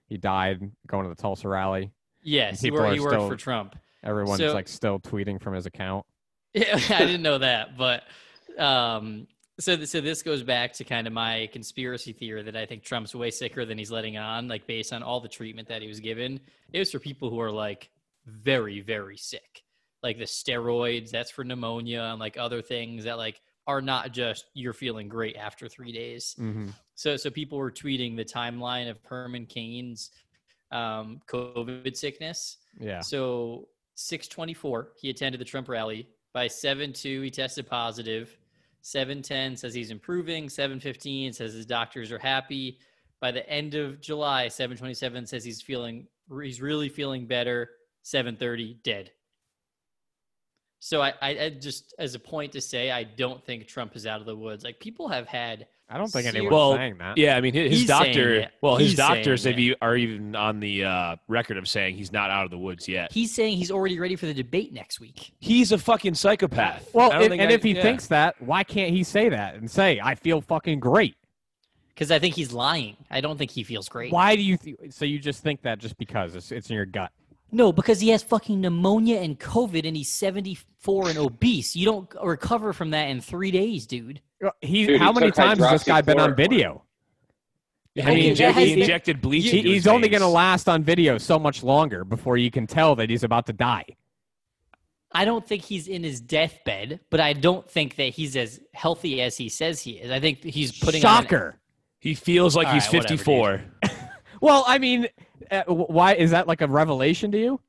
he 0.08 0.18
died 0.18 0.72
going 0.88 1.04
to 1.04 1.10
the 1.10 1.22
Tulsa 1.22 1.48
rally. 1.48 1.92
Yes, 2.24 2.62
he, 2.62 2.68
people 2.68 2.80
wor- 2.80 2.88
are 2.90 2.94
he 2.94 3.00
worked 3.00 3.14
still- 3.14 3.30
for 3.30 3.36
Trump. 3.36 3.76
Everyone's 4.04 4.40
So- 4.40 4.54
like 4.54 4.68
still 4.68 5.00
tweeting 5.00 5.42
from 5.42 5.54
his 5.54 5.66
account. 5.66 6.06
Yeah, 6.54 6.76
I 6.90 7.00
didn't 7.00 7.22
know 7.22 7.38
that, 7.38 7.78
but 7.78 8.04
um, 8.58 9.28
so 9.60 9.76
th- 9.76 9.88
so 9.88 10.02
this 10.02 10.24
goes 10.24 10.42
back 10.42 10.74
to 10.74 10.84
kind 10.84 11.06
of 11.06 11.14
my 11.14 11.48
conspiracy 11.54 12.12
theory 12.12 12.42
that 12.44 12.56
I 12.56 12.66
think 12.66 12.82
Trump's 12.84 13.14
way 13.14 13.30
sicker 13.30 13.66
than 13.66 13.78
he's 13.78 13.92
letting 13.92 14.18
on, 14.18 14.48
like 14.48 14.66
based 14.66 14.92
on 14.92 15.04
all 15.04 15.20
the 15.20 15.28
treatment 15.28 15.68
that 15.68 15.82
he 15.84 15.88
was 15.88 16.00
given. 16.00 16.40
It 16.74 16.80
was 16.80 16.92
for 16.92 16.98
people 17.00 17.30
who 17.30 17.40
are 17.40 17.52
like 17.52 17.92
very 18.26 18.82
very 18.82 19.16
sick, 19.18 19.64
like 20.02 20.18
the 20.18 20.24
steroids. 20.26 21.12
That's 21.12 21.30
for 21.30 21.44
pneumonia 21.44 22.02
and 22.02 22.20
like 22.20 22.38
other 22.38 22.62
things 22.64 23.04
that 23.04 23.18
like 23.18 23.40
are 23.70 23.82
not 23.84 24.12
just 24.12 24.46
you're 24.56 24.74
feeling 24.74 25.08
great 25.08 25.36
after 25.36 25.70
three 25.70 25.92
days. 25.92 26.36
Mm-hmm. 26.40 26.70
So 26.96 27.16
so 27.16 27.30
people 27.30 27.60
were 27.60 27.72
tweeting 27.72 28.18
the 28.18 28.26
timeline 28.26 28.90
of 28.90 28.98
Herman 29.04 29.46
Cain's 29.46 30.10
um, 30.72 31.22
COVID 31.28 31.96
sickness. 31.96 32.58
Yeah. 32.80 33.02
So 33.02 33.68
624, 33.94 34.94
he 35.00 35.12
attended 35.12 35.40
the 35.40 35.46
Trump 35.46 35.70
rally. 35.70 36.08
By 36.34 36.48
7-2, 36.48 37.24
he 37.24 37.30
tested 37.30 37.68
positive. 37.68 38.36
710 38.82 39.58
says 39.58 39.74
he's 39.74 39.92
improving. 39.92 40.50
715 40.50 41.34
says 41.34 41.54
his 41.54 41.66
doctors 41.66 42.12
are 42.12 42.20
happy. 42.20 42.80
By 43.22 43.32
the 43.32 43.48
end 43.48 43.76
of 43.76 44.02
July, 44.02 44.48
727 44.48 45.28
says 45.28 45.44
he's 45.44 45.62
feeling 45.62 46.08
he's 46.42 46.62
really 46.62 46.90
feeling 46.90 47.28
better. 47.28 47.70
730 48.02 48.80
dead. 48.84 49.12
So 50.80 51.02
I, 51.02 51.14
I, 51.22 51.30
I 51.40 51.50
just 51.50 51.94
as 52.00 52.16
a 52.16 52.20
point 52.20 52.54
to 52.54 52.62
say 52.62 52.90
I 52.92 53.04
don't 53.04 53.44
think 53.46 53.68
Trump 53.68 53.96
is 53.96 54.08
out 54.08 54.20
of 54.22 54.26
the 54.26 54.36
woods. 54.36 54.64
Like 54.64 54.80
people 54.80 55.10
have 55.10 55.28
had 55.28 55.68
I 55.92 55.98
don't 55.98 56.08
think 56.08 56.24
Ser- 56.26 56.30
anyone's 56.38 56.54
Well, 56.54 56.76
saying 56.76 56.98
that. 57.00 57.18
Yeah, 57.18 57.36
I 57.36 57.42
mean 57.42 57.54
his, 57.54 57.80
his 57.80 57.86
doctor. 57.88 58.48
Well, 58.62 58.78
his 58.78 58.90
He's 58.90 58.98
doctors 58.98 59.44
have 59.44 59.58
you 59.60 59.76
are 59.82 59.98
even 59.98 60.36
on 60.36 60.60
the 60.60 60.86
uh, 60.86 61.16
record 61.28 61.58
of 61.58 61.68
saying 61.68 61.96
he's 61.96 62.12
not 62.12 62.30
out 62.30 62.46
of 62.46 62.52
the 62.52 62.58
woods 62.60 62.88
yet. 62.88 63.12
he's 63.12 63.34
saying 63.34 63.58
he's 63.58 63.72
already 63.72 64.00
ready 64.00 64.16
for 64.16 64.28
the 64.28 64.34
debate 64.34 64.72
next 64.72 65.00
week. 65.00 65.34
He's 65.40 65.72
a 65.72 65.78
fucking 65.78 66.14
psychopath. 66.14 66.90
Well, 66.94 67.12
if, 67.20 67.32
and 67.32 67.42
I- 67.42 67.52
if 67.52 67.64
he 67.64 67.72
yeah. 67.72 67.82
thinks 67.82 68.08
that, 68.08 68.40
why 68.42 68.64
can't 68.64 68.92
he 68.92 69.04
say 69.04 69.30
that 69.30 69.56
and 69.56 69.70
say, 69.70 70.00
"I 70.02 70.16
feel 70.16 70.42
fucking 70.42 70.80
great"? 70.80 71.16
Because 71.90 72.12
I 72.12 72.20
think 72.20 72.36
he's 72.36 72.54
lying. 72.54 72.96
I 73.12 73.20
don't 73.20 73.38
think 73.38 73.52
he 73.52 73.64
feels 73.64 73.90
great. 73.90 74.14
Why 74.14 74.36
do 74.38 74.42
you? 74.42 74.56
Th- 74.58 74.78
so 74.92 75.04
you 75.06 75.20
just 75.20 75.44
think 75.44 75.64
that 75.64 75.80
just 75.80 75.98
because 75.98 76.36
it's, 76.36 76.52
it's 76.52 76.70
in 76.70 76.76
your 76.78 76.86
gut? 76.86 77.12
No, 77.52 77.72
because 77.72 78.00
he 78.00 78.10
has 78.10 78.22
fucking 78.22 78.62
pneumonia 78.62 79.20
and 79.20 79.40
COVID 79.40 79.88
and 79.88 79.96
he's 79.98 80.10
74 80.10 81.10
and 81.10 81.18
obese. 81.18 81.76
You 81.76 81.86
don't 81.86 82.14
recover 82.24 82.74
from 82.74 82.92
that 82.92 83.10
in 83.10 83.22
three 83.22 83.52
days, 83.52 83.88
dude. 83.88 84.22
He, 84.62 84.86
Dude, 84.86 84.90
he 84.92 84.98
how 84.98 85.12
many 85.12 85.32
times 85.32 85.60
has 85.60 85.72
this 85.72 85.84
guy 85.84 86.02
been 86.02 86.20
on 86.20 86.36
video? 86.36 86.84
Yeah, 87.96 88.06
I 88.06 88.10
mean, 88.10 88.18
he, 88.20 88.30
inject- 88.30 88.58
he 88.58 88.82
injected 88.82 89.22
bleach. 89.22 89.50
He, 89.50 89.58
into 89.58 89.70
his 89.70 89.78
he's 89.84 89.88
only 89.88 90.08
going 90.10 90.22
to 90.22 90.28
last 90.28 90.70
on 90.70 90.84
video 90.84 91.18
so 91.18 91.38
much 91.38 91.64
longer 91.64 92.06
before 92.06 92.38
you 92.38 92.50
can 92.52 92.66
tell 92.68 92.96
that 92.96 93.10
he's 93.10 93.24
about 93.24 93.46
to 93.48 93.54
die. 93.54 93.86
I 95.12 95.26
don't 95.26 95.46
think 95.46 95.64
he's 95.64 95.88
in 95.88 96.04
his 96.04 96.22
deathbed, 96.22 97.00
but 97.10 97.20
I 97.20 97.34
don't 97.34 97.70
think 97.70 97.96
that 97.96 98.10
he's 98.14 98.36
as 98.38 98.62
healthy 98.74 99.22
as 99.24 99.36
he 99.36 99.50
says 99.50 99.82
he 99.82 99.94
is. 99.94 100.12
I 100.12 100.20
think 100.20 100.44
he's 100.44 100.78
putting 100.78 101.04
on 101.04 101.24
Shocker. 101.24 101.60
He 102.00 102.14
feels 102.14 102.56
like 102.56 102.68
All 102.68 102.74
he's 102.76 102.94
right, 102.94 103.04
54. 103.04 103.62
Well, 104.42 104.64
I 104.68 104.78
mean, 104.78 105.04
wh- 105.04 105.29
Uh, 105.52 105.64
why 105.66 106.14
is 106.14 106.32
that 106.32 106.48
like 106.48 106.62
a 106.62 106.68
revelation 106.68 107.32
to 107.32 107.38
you? 107.40 107.60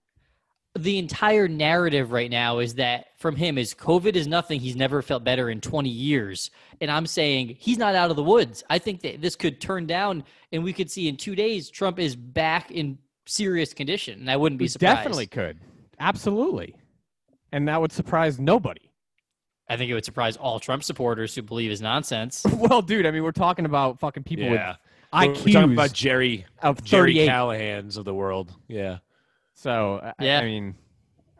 the 0.78 0.98
entire 0.98 1.48
narrative 1.48 2.12
right 2.12 2.30
now 2.30 2.60
is 2.60 2.76
that 2.76 3.06
from 3.18 3.34
him 3.34 3.58
is 3.58 3.74
COVID 3.74 4.14
is 4.14 4.28
nothing. 4.28 4.60
He's 4.60 4.76
never 4.76 5.02
felt 5.02 5.24
better 5.24 5.50
in 5.50 5.60
20 5.60 5.88
years. 5.88 6.52
And 6.80 6.88
I'm 6.92 7.06
saying 7.06 7.56
he's 7.58 7.76
not 7.76 7.96
out 7.96 8.08
of 8.10 8.14
the 8.14 8.22
woods. 8.22 8.62
I 8.70 8.78
think 8.78 9.00
that 9.00 9.20
this 9.20 9.34
could 9.34 9.60
turn 9.60 9.88
down 9.88 10.22
and 10.52 10.62
we 10.62 10.72
could 10.72 10.88
see 10.88 11.08
in 11.08 11.16
two 11.16 11.34
days 11.34 11.70
Trump 11.70 11.98
is 11.98 12.14
back 12.14 12.70
in 12.70 12.98
serious 13.26 13.74
condition. 13.74 14.20
And 14.20 14.30
I 14.30 14.36
wouldn't 14.36 14.60
be 14.60 14.68
surprised. 14.68 14.98
definitely 14.98 15.26
could. 15.26 15.58
Absolutely. 15.98 16.76
and 17.50 17.66
that 17.66 17.80
would 17.80 17.90
surprise 17.90 18.38
nobody. 18.38 18.92
I 19.68 19.76
think 19.76 19.90
it 19.90 19.94
would 19.94 20.04
surprise 20.04 20.36
all 20.36 20.60
Trump 20.60 20.84
supporters 20.84 21.34
who 21.34 21.42
believe 21.42 21.70
his 21.70 21.82
nonsense. 21.82 22.46
well, 22.54 22.80
dude, 22.80 23.06
I 23.06 23.10
mean, 23.10 23.24
we're 23.24 23.32
talking 23.32 23.64
about 23.64 23.98
fucking 23.98 24.22
people 24.22 24.44
Yeah. 24.44 24.68
with 24.68 24.76
We're- 25.12 25.28
IQs 25.34 25.44
We're 25.46 25.52
talking 25.52 25.72
about 25.72 25.92
Gerry 25.92 26.46
of 26.62 26.84
Gerry 26.84 27.14
Callahans 27.14 27.96
of 27.96 28.04
the 28.04 28.14
world. 28.14 28.52
Yeah. 28.68 28.98
So 29.54 30.00
I- 30.18 30.24
Yeah. 30.24 30.40
I 30.40 30.44
mean, 30.44 30.74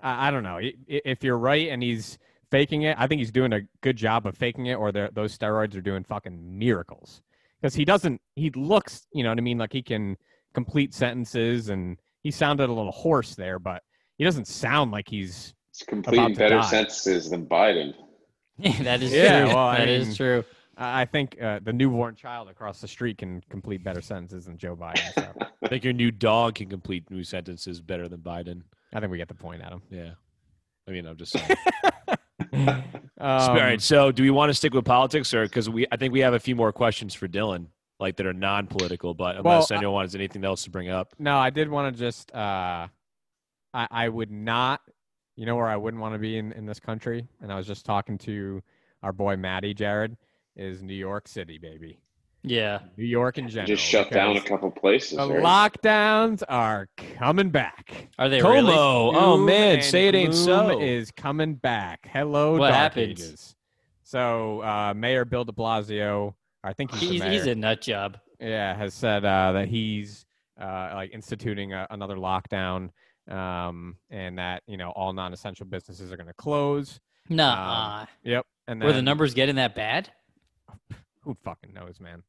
I, 0.03 0.29
I 0.29 0.31
don't 0.31 0.43
know 0.43 0.57
I- 0.59 0.75
i- 0.91 1.03
if 1.05 1.23
you're 1.25 1.39
right 1.39 1.69
and 1.69 1.83
he's 1.83 2.19
faking 2.51 2.83
it. 2.83 2.97
I 2.99 3.07
think 3.07 3.21
he's 3.21 3.31
doing 3.31 3.53
a 3.53 3.61
good 3.81 3.97
job 3.97 4.27
of 4.27 4.37
faking 4.37 4.67
it, 4.67 4.75
or 4.75 4.91
those 4.91 5.37
steroids 5.37 5.77
are 5.77 5.81
doing 5.81 6.03
fucking 6.03 6.59
miracles. 6.59 7.23
Because 7.61 7.75
he 7.77 7.85
doesn't, 7.85 8.21
he 8.35 8.51
looks, 8.51 9.07
you 9.13 9.23
know 9.23 9.29
what 9.29 9.39
I 9.39 9.43
mean, 9.43 9.59
like 9.59 9.73
he 9.73 9.83
can 9.83 10.17
complete 10.53 10.93
sentences, 10.93 11.69
and 11.69 11.97
he 12.25 12.31
sounded 12.33 12.69
a 12.69 12.73
little 12.73 12.91
hoarse 12.91 13.37
there, 13.37 13.59
but 13.61 13.83
he 14.19 14.25
doesn't 14.25 14.47
sound 14.49 14.91
like 14.91 15.09
he's 15.09 15.55
It's 15.71 15.85
completing 15.85 16.25
about 16.25 16.33
to 16.35 16.39
better 16.39 16.57
die. 16.57 16.63
sentences 16.71 17.31
than 17.31 17.47
Biden. 17.47 17.95
that 18.83 19.01
is 19.03 19.13
Yeah, 19.13 19.45
true. 19.45 19.49
well, 19.55 19.59
I 19.69 19.77
That 19.79 19.89
is 19.89 20.07
mean- 20.09 20.17
true. 20.17 20.45
I 20.81 21.03
I 21.03 21.05
think 21.05 21.37
uh, 21.41 21.61
the 21.63 21.73
newborn 21.73 22.17
child 22.17 22.49
across 22.49 22.81
the 22.81 22.89
street 22.89 23.19
can 23.19 23.43
complete 23.51 23.85
better 23.85 24.01
sentences 24.01 24.47
than 24.47 24.59
Joe 24.59 24.75
Biden. 24.75 25.13
So 25.15 25.29
I 25.63 25.69
think 25.69 25.85
your 25.85 25.93
new 25.93 26.11
dog 26.11 26.57
can 26.57 26.69
complete 26.69 27.09
new 27.11 27.23
sentences 27.23 27.81
better 27.81 28.09
than 28.09 28.21
Biden. 28.21 28.63
I 28.93 28.99
think 29.01 29.13
we 29.13 29.19
get 29.19 29.29
the 29.29 29.35
point, 29.35 29.63
Adam. 29.63 29.83
Yeah. 29.91 30.13
I 30.89 30.91
mean, 30.91 31.07
I'm 31.07 31.17
just 31.17 31.33
saying. 31.39 31.57
Um, 33.23 33.51
All 33.51 33.55
right. 33.57 33.81
So, 33.83 34.11
do 34.11 34.23
we 34.23 34.31
want 34.31 34.49
to 34.49 34.55
stick 34.55 34.73
with 34.73 34.85
politics, 34.87 35.35
or 35.35 35.43
because 35.45 35.69
we? 35.69 35.87
I 35.93 35.97
think 35.99 36.13
we 36.13 36.21
have 36.21 36.33
a 36.33 36.39
few 36.41 36.57
more 36.57 36.73
questions 36.73 37.15
for 37.15 37.29
Dylan, 37.29 37.67
like 37.99 38.17
that 38.17 38.25
are 38.25 38.33
non-political. 38.33 39.13
But 39.13 39.37
unless 39.37 39.45
Well, 39.45 39.77
I- 39.77 39.77
anyone 39.77 39.95
wants 39.95 40.15
anything 40.15 40.43
else 40.45 40.65
to 40.65 40.71
bring 40.71 40.89
up, 40.89 41.15
No, 41.19 41.37
I 41.37 41.51
did 41.51 41.69
want 41.69 41.95
to 41.95 41.99
just. 42.01 42.35
Uh, 42.35 42.89
I 43.75 43.87
I 43.91 44.09
would 44.09 44.31
not. 44.31 44.81
You 45.37 45.45
know 45.45 45.55
where 45.55 45.69
I 45.69 45.77
wouldn't 45.77 46.01
want 46.01 46.15
to 46.15 46.19
be 46.19 46.39
in 46.39 46.53
in 46.53 46.65
this 46.65 46.81
country, 46.81 47.27
and 47.43 47.53
I 47.53 47.57
was 47.57 47.67
just 47.67 47.85
talking 47.85 48.17
to 48.19 48.63
our 49.03 49.13
boy 49.13 49.37
Maddie 49.37 49.75
Jared. 49.75 50.17
Is 50.57 50.83
New 50.83 50.95
York 50.95 51.29
City, 51.29 51.59
baby. 51.59 52.01
Yeah. 52.43 52.81
New 52.97 53.05
York 53.05 53.39
in 53.39 53.49
general. 53.49 53.67
Just 53.67 53.85
shut 53.85 54.11
down 54.11 54.37
a 54.37 54.41
couple 54.41 54.71
places. 54.71 55.19
The 55.19 55.29
right? 55.29 55.73
lockdowns 55.73 56.43
are 56.49 56.89
coming 57.19 57.51
back. 57.51 58.09
Are 58.19 58.29
they 58.29 58.41
Cuomo. 58.41 58.53
really? 58.53 58.73
Oh 58.75 59.37
man, 59.37 59.83
say 59.83 60.09
it 60.09 60.15
ain't 60.15 60.35
so. 60.35 60.81
Is 60.81 61.11
coming 61.11 61.55
back. 61.55 62.09
Hello, 62.11 62.53
What 62.53 62.69
Dark 62.69 62.75
happened? 62.75 63.11
Ages. 63.13 63.55
So, 64.03 64.61
uh, 64.63 64.93
Mayor 64.97 65.25
Bill 65.25 65.45
De 65.45 65.53
Blasio, 65.53 66.35
I 66.65 66.73
think 66.73 66.91
he's, 66.93 67.01
the 67.01 67.07
He's, 67.07 67.21
mayor. 67.21 67.31
he's 67.31 67.47
a 67.47 67.55
nut 67.55 67.81
job. 67.81 68.19
yeah, 68.41 68.75
has 68.75 68.93
said 68.95 69.25
uh, 69.25 69.53
that 69.53 69.69
he's 69.69 70.25
uh, 70.61 70.91
like 70.95 71.13
instituting 71.13 71.73
a, 71.75 71.87
another 71.91 72.17
lockdown, 72.17 72.91
um, 73.31 73.97
and 74.11 74.39
that 74.39 74.63
you 74.67 74.77
know 74.79 74.91
all 74.91 75.13
non-essential 75.13 75.67
businesses 75.67 76.11
are 76.11 76.17
going 76.17 76.27
to 76.27 76.35
close. 76.35 76.99
Nah. 77.29 78.07
Yep, 78.25 78.47
and 78.67 78.83
Were 78.83 78.93
the 78.93 79.03
numbers 79.03 79.35
getting 79.35 79.57
that 79.57 79.75
bad? 79.77 80.11
Who 81.23 81.37
fucking 81.45 81.73
knows, 81.75 82.01
man? 82.01 82.23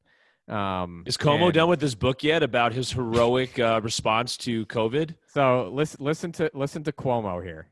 Um, 0.48 1.04
Is 1.06 1.18
Cuomo 1.18 1.46
and- 1.46 1.54
done 1.54 1.70
with 1.70 1.80
this 1.80 1.96
book 1.96 2.24
yet 2.24 2.44
about 2.44 2.74
his 2.74 2.92
heroic 2.92 3.58
uh, 3.60 3.80
response 3.84 4.36
to 4.38 4.66
COVID? 4.66 5.16
So 5.28 5.70
listen, 5.72 6.04
listen 6.04 6.32
to 6.34 6.52
listen 6.54 6.84
to 6.84 6.92
Cuomo 6.92 7.44
here. 7.44 7.68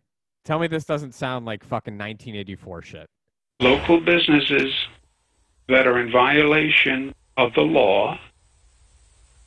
Tell 0.45 0.59
me 0.59 0.67
this 0.67 0.85
doesn't 0.85 1.13
sound 1.13 1.45
like 1.45 1.63
fucking 1.63 1.97
1984 1.97 2.81
shit. 2.83 3.09
local 3.59 3.99
businesses 3.99 4.73
that 5.67 5.85
are 5.85 5.99
in 5.99 6.09
violation 6.11 7.13
of 7.37 7.53
the 7.53 7.61
law 7.61 8.17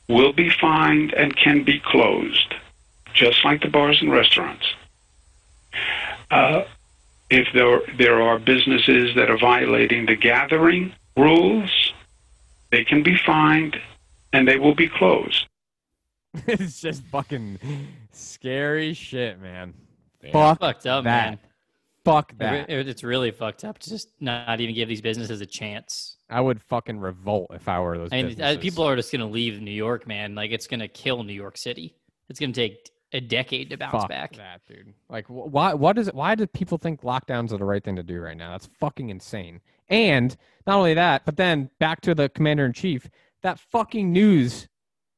will 0.07 0.33
be 0.33 0.49
fined 0.49 1.13
and 1.13 1.35
can 1.35 1.63
be 1.63 1.79
closed, 1.79 2.53
just 3.13 3.43
like 3.43 3.61
the 3.61 3.67
bars 3.69 3.99
and 4.01 4.11
restaurants. 4.11 4.65
Uh, 6.29 6.63
if 7.29 7.47
there 7.53 7.81
there 7.97 8.21
are 8.21 8.37
businesses 8.37 9.15
that 9.15 9.29
are 9.31 9.37
violating 9.39 10.05
the 10.05 10.15
gathering 10.15 10.93
rules, 11.17 11.93
they 12.71 12.83
can 12.83 13.03
be 13.03 13.17
fined 13.17 13.77
and 14.31 14.47
they 14.47 14.57
will 14.57 14.75
be 14.75 14.87
closed. 14.89 15.47
it's 16.47 16.81
just 16.81 17.03
fucking 17.05 17.59
scary 18.11 18.93
shit, 18.93 19.39
man. 19.39 19.73
Damn. 20.21 20.31
Fuck 20.31 20.59
Fucked 20.59 20.87
up, 20.87 21.03
that. 21.03 21.29
man. 21.29 21.39
Fuck 22.05 22.37
that. 22.39 22.69
it- 22.69 22.87
it's 22.89 23.03
really 23.03 23.31
fucked 23.31 23.63
up 23.63 23.77
to 23.79 23.89
just 23.89 24.09
not 24.19 24.59
even 24.59 24.73
give 24.75 24.89
these 24.89 25.01
businesses 25.01 25.41
a 25.41 25.45
chance. 25.45 26.17
I 26.29 26.41
would 26.41 26.61
fucking 26.63 26.99
revolt 26.99 27.51
if 27.53 27.67
I 27.69 27.79
were 27.79 27.97
those 27.97 28.09
I 28.11 28.17
mean, 28.17 28.25
uh, 28.25 28.29
businesses. 28.29 28.57
people 28.57 28.83
are 28.85 28.95
just 28.95 29.11
going 29.11 29.19
to 29.21 29.27
leave 29.27 29.61
New 29.61 29.71
York, 29.71 30.07
man. 30.07 30.33
Like, 30.33 30.51
it's 30.51 30.65
going 30.67 30.79
to 30.79 30.87
kill 30.87 31.23
New 31.23 31.33
York 31.33 31.57
City. 31.57 31.95
It's 32.29 32.39
going 32.39 32.51
to 32.51 32.59
take 32.59 32.89
a 33.13 33.21
decade 33.21 33.69
to 33.69 33.77
bounce 33.77 33.91
Fuck 33.91 34.09
back. 34.09 34.35
that, 34.35 34.61
dude. 34.67 34.93
Like, 35.09 35.27
wh- 35.27 35.51
why? 35.53 35.73
What 35.73 35.97
is 35.97 36.07
it? 36.07 36.15
Why 36.15 36.35
do 36.35 36.45
people 36.47 36.77
think 36.77 37.01
lockdowns 37.01 37.51
are 37.51 37.57
the 37.57 37.65
right 37.65 37.83
thing 37.83 37.95
to 37.95 38.03
do 38.03 38.19
right 38.19 38.35
now? 38.37 38.51
That's 38.51 38.67
fucking 38.79 39.09
insane. 39.09 39.61
And 39.89 40.35
not 40.65 40.77
only 40.77 40.93
that, 40.95 41.23
but 41.25 41.37
then 41.37 41.69
back 41.79 42.01
to 42.01 42.15
the 42.15 42.29
commander 42.29 42.65
in 42.65 42.73
chief. 42.73 43.09
That 43.43 43.59
fucking 43.59 44.11
news 44.11 44.67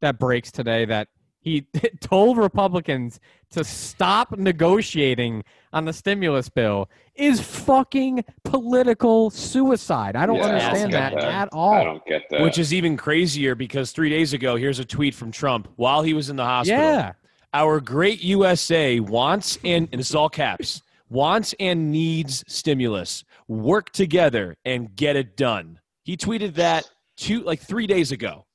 that 0.01 0.19
breaks 0.19 0.51
today 0.51 0.85
that 0.85 1.07
he 1.39 1.67
told 2.01 2.37
Republicans 2.37 3.19
to 3.51 3.63
stop 3.63 4.35
negotiating 4.37 5.43
on 5.71 5.85
the 5.85 5.93
stimulus 5.93 6.49
bill 6.49 6.89
is 7.13 7.39
fucking 7.39 8.25
political 8.43 9.29
suicide. 9.29 10.15
I 10.15 10.25
don't 10.25 10.37
Yeah, 10.37 10.45
I 10.45 10.47
don't 10.47 10.61
understand 10.61 10.93
that, 10.93 11.13
that. 11.13 11.23
at 11.23 11.49
all. 11.53 11.73
I 11.73 11.83
don't 11.83 12.03
get 12.05 12.23
that. 12.31 12.41
Which 12.41 12.57
is 12.57 12.73
even 12.73 12.97
crazier 12.97 13.53
because 13.55 13.91
three 13.91 14.09
days 14.09 14.33
ago, 14.33 14.55
here's 14.55 14.79
a 14.79 14.85
tweet 14.85 15.13
from 15.13 15.31
Trump 15.31 15.69
while 15.75 16.01
he 16.01 16.13
was 16.13 16.29
in 16.29 16.35
the 16.35 16.43
hospital. 16.45 16.81
Yeah. 16.83 17.13
Our 17.55 17.79
great 17.79 18.21
USA 18.21 18.99
wants 18.99 19.57
and, 19.63 19.87
and 19.93 19.99
this 20.01 20.09
is 20.09 20.15
all 20.15 20.27
caps, 20.27 20.81
wants 21.09 21.55
and 21.57 21.89
needs 21.89 22.43
stimulus. 22.49 23.23
Work 23.47 23.91
together 23.91 24.57
and 24.65 24.93
get 24.93 25.15
it 25.15 25.37
done. 25.37 25.79
He 26.03 26.17
tweeted 26.17 26.55
that 26.55 26.83
two 27.15 27.43
like 27.43 27.61
three 27.61 27.87
days 27.87 28.11
ago. 28.11 28.45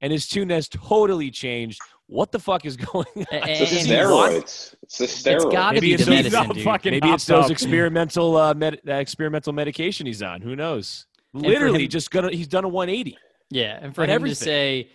And 0.00 0.10
his 0.10 0.26
tune 0.26 0.48
has 0.48 0.68
totally 0.68 1.30
changed. 1.30 1.78
What 2.06 2.32
the 2.32 2.38
fuck 2.38 2.64
is 2.64 2.76
going 2.92 3.06
on? 3.16 3.24
A- 3.30 3.62
It's 3.62 3.70
the 3.84 3.92
steroids. 3.92 4.74
It's 4.82 4.96
the 4.98 5.04
It's 5.04 5.22
steroids. 5.22 5.52
gotta 5.52 5.74
Maybe 5.74 5.88
be 5.88 5.92
it's 5.94 6.04
the 6.06 6.10
medicine, 6.10 6.48
dude. 6.54 6.64
fucking 6.64 6.90
Maybe 6.92 7.10
it's 7.10 7.26
those 7.26 7.44
up. 7.46 7.50
experimental 7.50 8.36
uh, 8.38 8.54
med- 8.54 8.80
uh, 8.88 8.94
experimental 8.94 9.52
medication 9.52 10.06
he's 10.06 10.22
on. 10.22 10.40
Who 10.40 10.56
knows? 10.56 11.04
for 11.32 11.40
Literally, 11.40 11.84
him- 11.84 11.90
just 11.90 12.10
gonna 12.10 12.30
he's 12.30 12.48
done 12.48 12.64
a 12.64 12.68
180. 12.68 13.18
Yeah, 13.50 13.78
and 13.82 13.94
for 13.94 14.02
on 14.02 14.08
him 14.08 14.14
everything. 14.14 14.34
to 14.36 14.44
say, 14.44 14.88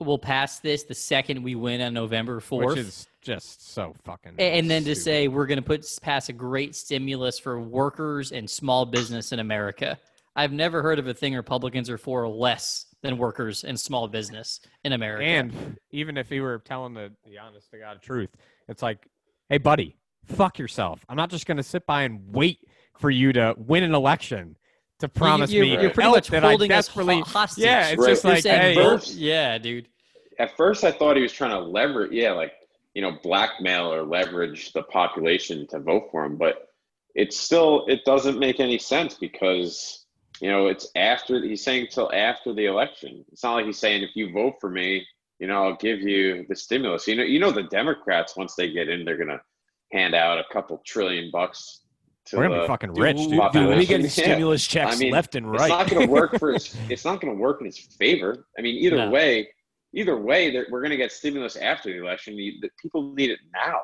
"We'll 0.00 0.18
pass 0.18 0.58
this 0.60 0.84
the 0.84 0.94
second 0.94 1.42
we 1.42 1.54
win 1.54 1.80
on 1.80 1.92
November 1.94 2.40
4th. 2.40 2.66
Which 2.66 2.78
is 2.78 3.06
just 3.20 3.72
so 3.72 3.94
fucking. 4.04 4.34
A- 4.38 4.58
and 4.58 4.70
then 4.70 4.84
to 4.84 4.94
say 4.94 5.28
we're 5.28 5.46
going 5.46 5.58
to 5.58 5.62
put 5.64 5.86
pass 6.02 6.28
a 6.28 6.32
great 6.32 6.74
stimulus 6.74 7.38
for 7.38 7.60
workers 7.60 8.32
and 8.32 8.48
small 8.48 8.86
business 8.86 9.32
in 9.32 9.38
America. 9.40 9.98
I've 10.36 10.52
never 10.52 10.80
heard 10.82 10.98
of 10.98 11.06
a 11.08 11.14
thing 11.14 11.34
Republicans 11.34 11.90
are 11.90 11.98
for 11.98 12.26
less 12.28 12.86
than 13.02 13.18
workers 13.18 13.64
and 13.64 13.78
small 13.78 14.06
business 14.08 14.60
in 14.84 14.92
America. 14.92 15.24
And 15.24 15.76
even 15.90 16.16
if 16.16 16.28
he 16.28 16.40
were 16.40 16.58
telling 16.64 16.94
the, 16.94 17.10
the 17.26 17.38
honest 17.38 17.70
to 17.72 17.78
God 17.78 18.00
truth, 18.00 18.30
it's 18.68 18.82
like, 18.82 19.06
hey, 19.48 19.58
buddy, 19.58 19.96
fuck 20.26 20.58
yourself. 20.58 21.04
I'm 21.08 21.16
not 21.16 21.30
just 21.30 21.46
going 21.46 21.56
to 21.56 21.62
sit 21.62 21.84
by 21.86 22.02
and 22.02 22.20
wait 22.34 22.58
for 22.98 23.10
you 23.10 23.32
to 23.32 23.54
win 23.58 23.82
an 23.82 23.94
election 23.94 24.56
to 25.00 25.08
promise 25.08 25.50
you're, 25.50 25.64
me 25.64 25.72
you're 25.72 25.90
pretty 25.90 26.02
help 26.02 26.16
much 26.16 26.28
that 26.28 26.44
I 26.44 26.48
holding 26.50 26.70
us 26.72 26.86
desperately. 26.86 27.16
ho- 27.20 27.24
hostage. 27.24 27.64
Yeah, 27.64 27.88
it's 27.88 27.98
Right. 28.00 28.08
just 28.10 28.22
You're 28.24 28.32
like, 28.34 28.42
saying 28.42 28.78
hey, 28.78 28.98
yeah, 29.14 29.58
dude. 29.58 29.88
At 30.40 30.56
first, 30.56 30.84
I 30.84 30.90
thought 30.90 31.16
he 31.16 31.22
was 31.22 31.32
trying 31.32 31.50
to 31.50 31.58
leverage, 31.60 32.12
yeah, 32.12 32.32
like 32.32 32.52
you 32.94 33.02
know, 33.02 33.12
blackmail 33.22 33.92
or 33.92 34.02
leverage 34.02 34.72
the 34.72 34.82
population 34.82 35.66
to 35.68 35.78
vote 35.78 36.08
for 36.10 36.24
him. 36.24 36.36
But 36.36 36.66
it's 37.14 37.36
still, 37.36 37.84
it 37.86 38.04
doesn't 38.04 38.38
make 38.38 38.58
any 38.58 38.78
sense 38.78 39.14
because 39.14 40.06
you 40.40 40.50
know 40.50 40.66
it's 40.68 40.88
after 40.96 41.40
he's 41.42 41.62
saying 41.62 41.88
till 41.90 42.10
after 42.12 42.52
the 42.54 42.66
election. 42.66 43.24
It's 43.30 43.44
not 43.44 43.54
like 43.54 43.66
he's 43.66 43.78
saying 43.78 44.02
if 44.02 44.10
you 44.16 44.32
vote 44.32 44.54
for 44.60 44.70
me, 44.70 45.06
you 45.38 45.46
know, 45.46 45.62
I'll 45.64 45.76
give 45.76 46.00
you 46.00 46.46
the 46.48 46.56
stimulus. 46.56 47.06
You 47.06 47.16
know, 47.16 47.22
you 47.22 47.38
know, 47.38 47.50
the 47.52 47.64
Democrats 47.64 48.36
once 48.36 48.54
they 48.56 48.72
get 48.72 48.88
in, 48.88 49.04
they're 49.04 49.18
gonna 49.18 49.40
hand 49.92 50.14
out 50.14 50.38
a 50.38 50.44
couple 50.52 50.80
trillion 50.86 51.30
bucks. 51.30 51.82
To 52.26 52.36
We're 52.36 52.48
gonna 52.48 52.60
be 52.62 52.66
fucking 52.66 52.92
rich, 52.94 53.16
dude. 53.16 53.28
Dude, 53.30 53.38
we're 53.38 53.44
population. 53.46 53.86
getting 53.88 54.04
Yeah. 54.06 54.10
stimulus 54.10 54.66
checks 54.66 54.96
I 54.96 54.98
mean, 54.98 55.12
left 55.12 55.34
and 55.34 55.46
right. 55.50 55.62
It's 55.62 55.70
right. 55.70 55.78
not 55.78 55.90
going 55.90 56.06
to 56.06 56.12
work 56.12 56.38
for 56.38 56.52
his. 56.54 56.76
It's 56.88 57.04
not 57.04 57.20
going 57.20 57.32
to 57.34 57.40
work 57.40 57.60
in 57.60 57.66
his 57.66 57.78
favor. 57.78 58.46
I 58.58 58.62
mean, 58.62 58.76
either 58.76 58.96
No. 58.96 59.10
way, 59.10 59.48
either 59.94 60.16
way, 60.16 60.50
that 60.52 60.70
we're 60.70 60.80
going 60.80 60.90
to 60.90 60.96
get 60.96 61.12
stimulus 61.12 61.56
after 61.56 61.90
the 61.90 61.98
election. 61.98 62.36
The 62.36 62.70
people 62.80 63.12
need 63.14 63.30
it 63.30 63.40
now. 63.52 63.80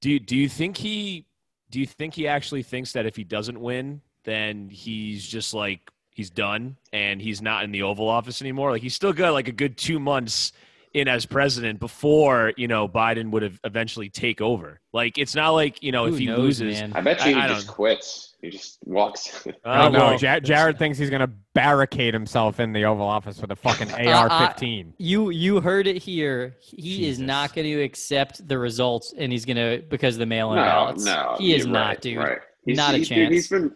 Do 0.00 0.10
you, 0.10 0.20
do 0.20 0.36
you 0.36 0.48
think 0.48 0.76
he 0.76 1.26
do 1.72 1.80
you 1.80 1.86
think 1.86 2.12
he 2.14 2.28
actually 2.28 2.62
thinks 2.62 2.92
that 2.92 3.06
if 3.06 3.16
he 3.16 3.24
doesn't 3.24 3.58
win, 3.58 4.02
then 4.24 4.68
he's 4.68 5.26
just 5.26 5.54
like 5.54 5.90
he's 6.10 6.28
done 6.28 6.76
and 6.92 7.20
he's 7.20 7.40
not 7.40 7.64
in 7.64 7.72
the 7.72 7.82
Oval 7.82 8.08
Office 8.08 8.42
anymore? 8.42 8.70
Like 8.70 8.82
he's 8.82 8.94
still 8.94 9.14
got 9.14 9.32
like 9.32 9.48
a 9.48 9.52
good 9.52 9.78
two 9.78 9.98
months 9.98 10.52
in 10.94 11.08
as 11.08 11.24
president 11.26 11.80
before 11.80 12.52
you 12.56 12.68
know 12.68 12.86
Biden 12.88 13.30
would 13.30 13.42
have 13.42 13.58
eventually 13.64 14.08
take 14.10 14.40
over. 14.40 14.80
Like 14.92 15.18
it's 15.18 15.34
not 15.34 15.50
like 15.50 15.82
you 15.82 15.92
know 15.92 16.06
Who 16.06 16.12
if 16.14 16.18
he 16.18 16.26
knows, 16.26 16.60
loses. 16.60 16.80
man? 16.80 16.92
I 16.94 17.00
bet 17.00 17.24
you 17.26 17.36
I- 17.36 17.44
I 17.44 17.48
he 17.48 17.54
just 17.54 17.66
don't- 17.66 17.74
quits. 17.74 18.28
He 18.42 18.50
just 18.50 18.78
walks. 18.84 19.46
Oh, 19.64 19.86
Oh, 19.86 19.88
no, 19.88 19.98
well, 20.00 20.16
Ja- 20.18 20.40
Jared 20.40 20.76
thinks 20.76 20.98
he's 20.98 21.10
gonna 21.10 21.30
barricade 21.54 22.12
himself 22.12 22.58
in 22.58 22.72
the 22.72 22.84
Oval 22.84 23.06
Office 23.06 23.40
with 23.40 23.52
a 23.52 23.56
fucking 23.56 23.90
Uh, 23.92 24.10
AR-15. 24.10 24.94
You 24.98 25.30
you 25.30 25.60
heard 25.60 25.86
it 25.86 25.98
here. 25.98 26.56
He 26.60 27.06
is 27.08 27.20
not 27.20 27.54
going 27.54 27.66
to 27.68 27.82
accept 27.82 28.46
the 28.48 28.58
results, 28.58 29.14
and 29.16 29.30
he's 29.30 29.44
going 29.44 29.56
to 29.58 29.84
because 29.88 30.16
of 30.16 30.18
the 30.20 30.26
mail-in 30.26 30.56
no, 30.56 30.62
ballots. 30.64 31.04
no, 31.04 31.36
he 31.38 31.54
is 31.54 31.64
you're 31.64 31.72
not, 31.72 31.86
right, 31.86 32.00
dude. 32.00 32.18
Right. 32.18 32.38
He's, 32.66 32.76
Not 32.76 32.94
a 32.94 32.98
he's, 32.98 33.08
dude, 33.08 33.16
chance. 33.18 33.32
he's 33.32 33.48
been 33.48 33.72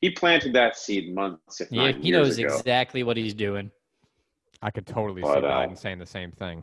he 0.00 0.10
planted 0.10 0.52
that 0.54 0.76
seed 0.78 1.14
months, 1.14 1.60
if 1.60 1.70
Yeah, 1.70 1.90
not 1.90 1.94
he 1.96 2.08
years 2.08 2.26
knows 2.28 2.38
ago. 2.38 2.56
exactly 2.56 3.02
what 3.02 3.16
he's 3.18 3.34
doing. 3.34 3.70
I 4.62 4.70
could 4.70 4.86
totally 4.86 5.22
see 5.22 5.28
But, 5.28 5.44
uh, 5.44 5.50
Biden 5.50 5.78
saying 5.78 5.98
the 5.98 6.06
same 6.06 6.32
thing, 6.32 6.62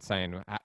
saying 0.00 0.34
uh, 0.48 0.58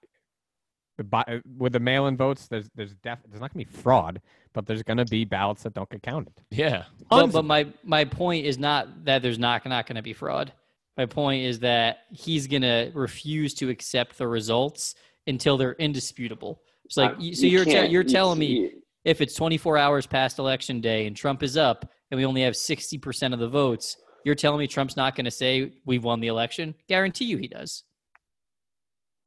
the 0.98 1.42
with 1.58 1.72
the 1.72 1.80
mail-in 1.80 2.16
votes, 2.16 2.46
there's 2.46 2.68
there's 2.74 2.94
def- 2.94 3.18
there's 3.28 3.40
not 3.40 3.52
gonna 3.52 3.64
be 3.64 3.70
fraud, 3.70 4.20
but 4.52 4.66
there's 4.66 4.82
gonna 4.82 5.04
be 5.04 5.24
ballots 5.24 5.64
that 5.64 5.74
don't 5.74 5.88
get 5.90 6.02
counted. 6.02 6.32
yeah. 6.50 6.84
But, 7.10 7.32
but 7.32 7.44
my 7.44 7.66
my 7.82 8.04
point 8.04 8.46
is 8.46 8.58
not 8.58 9.04
that 9.04 9.22
there's 9.22 9.38
not 9.38 9.66
not 9.66 9.86
going 9.86 9.96
to 9.96 10.02
be 10.02 10.12
fraud. 10.12 10.52
My 10.96 11.06
point 11.06 11.42
is 11.42 11.58
that 11.60 11.98
he's 12.12 12.46
going 12.46 12.62
to 12.62 12.92
refuse 12.94 13.52
to 13.54 13.68
accept 13.68 14.16
the 14.16 14.28
results 14.28 14.94
until 15.26 15.56
they're 15.56 15.72
indisputable. 15.74 16.62
It's 16.84 16.96
like 16.96 17.12
Uh, 17.12 17.20
you, 17.20 17.34
so 17.34 17.46
you 17.46 17.52
you're 17.52 17.64
te- 17.64 17.86
you're 17.88 18.02
you- 18.02 18.08
telling 18.08 18.38
me 18.38 18.70
if 19.04 19.20
it's 19.20 19.34
24 19.34 19.76
hours 19.76 20.06
past 20.06 20.38
election 20.38 20.80
day 20.80 21.06
and 21.08 21.16
Trump 21.16 21.42
is 21.42 21.56
up 21.56 21.90
and 22.10 22.18
we 22.18 22.24
only 22.24 22.42
have 22.42 22.54
60% 22.54 23.32
of 23.32 23.40
the 23.40 23.48
votes, 23.48 23.96
you're 24.24 24.34
telling 24.34 24.58
me 24.58 24.66
Trump's 24.66 24.96
not 24.96 25.14
going 25.14 25.24
to 25.26 25.30
say 25.30 25.72
we've 25.84 26.02
won 26.04 26.20
the 26.20 26.28
election? 26.28 26.74
Guarantee 26.88 27.26
you 27.26 27.36
he 27.36 27.48
does. 27.48 27.84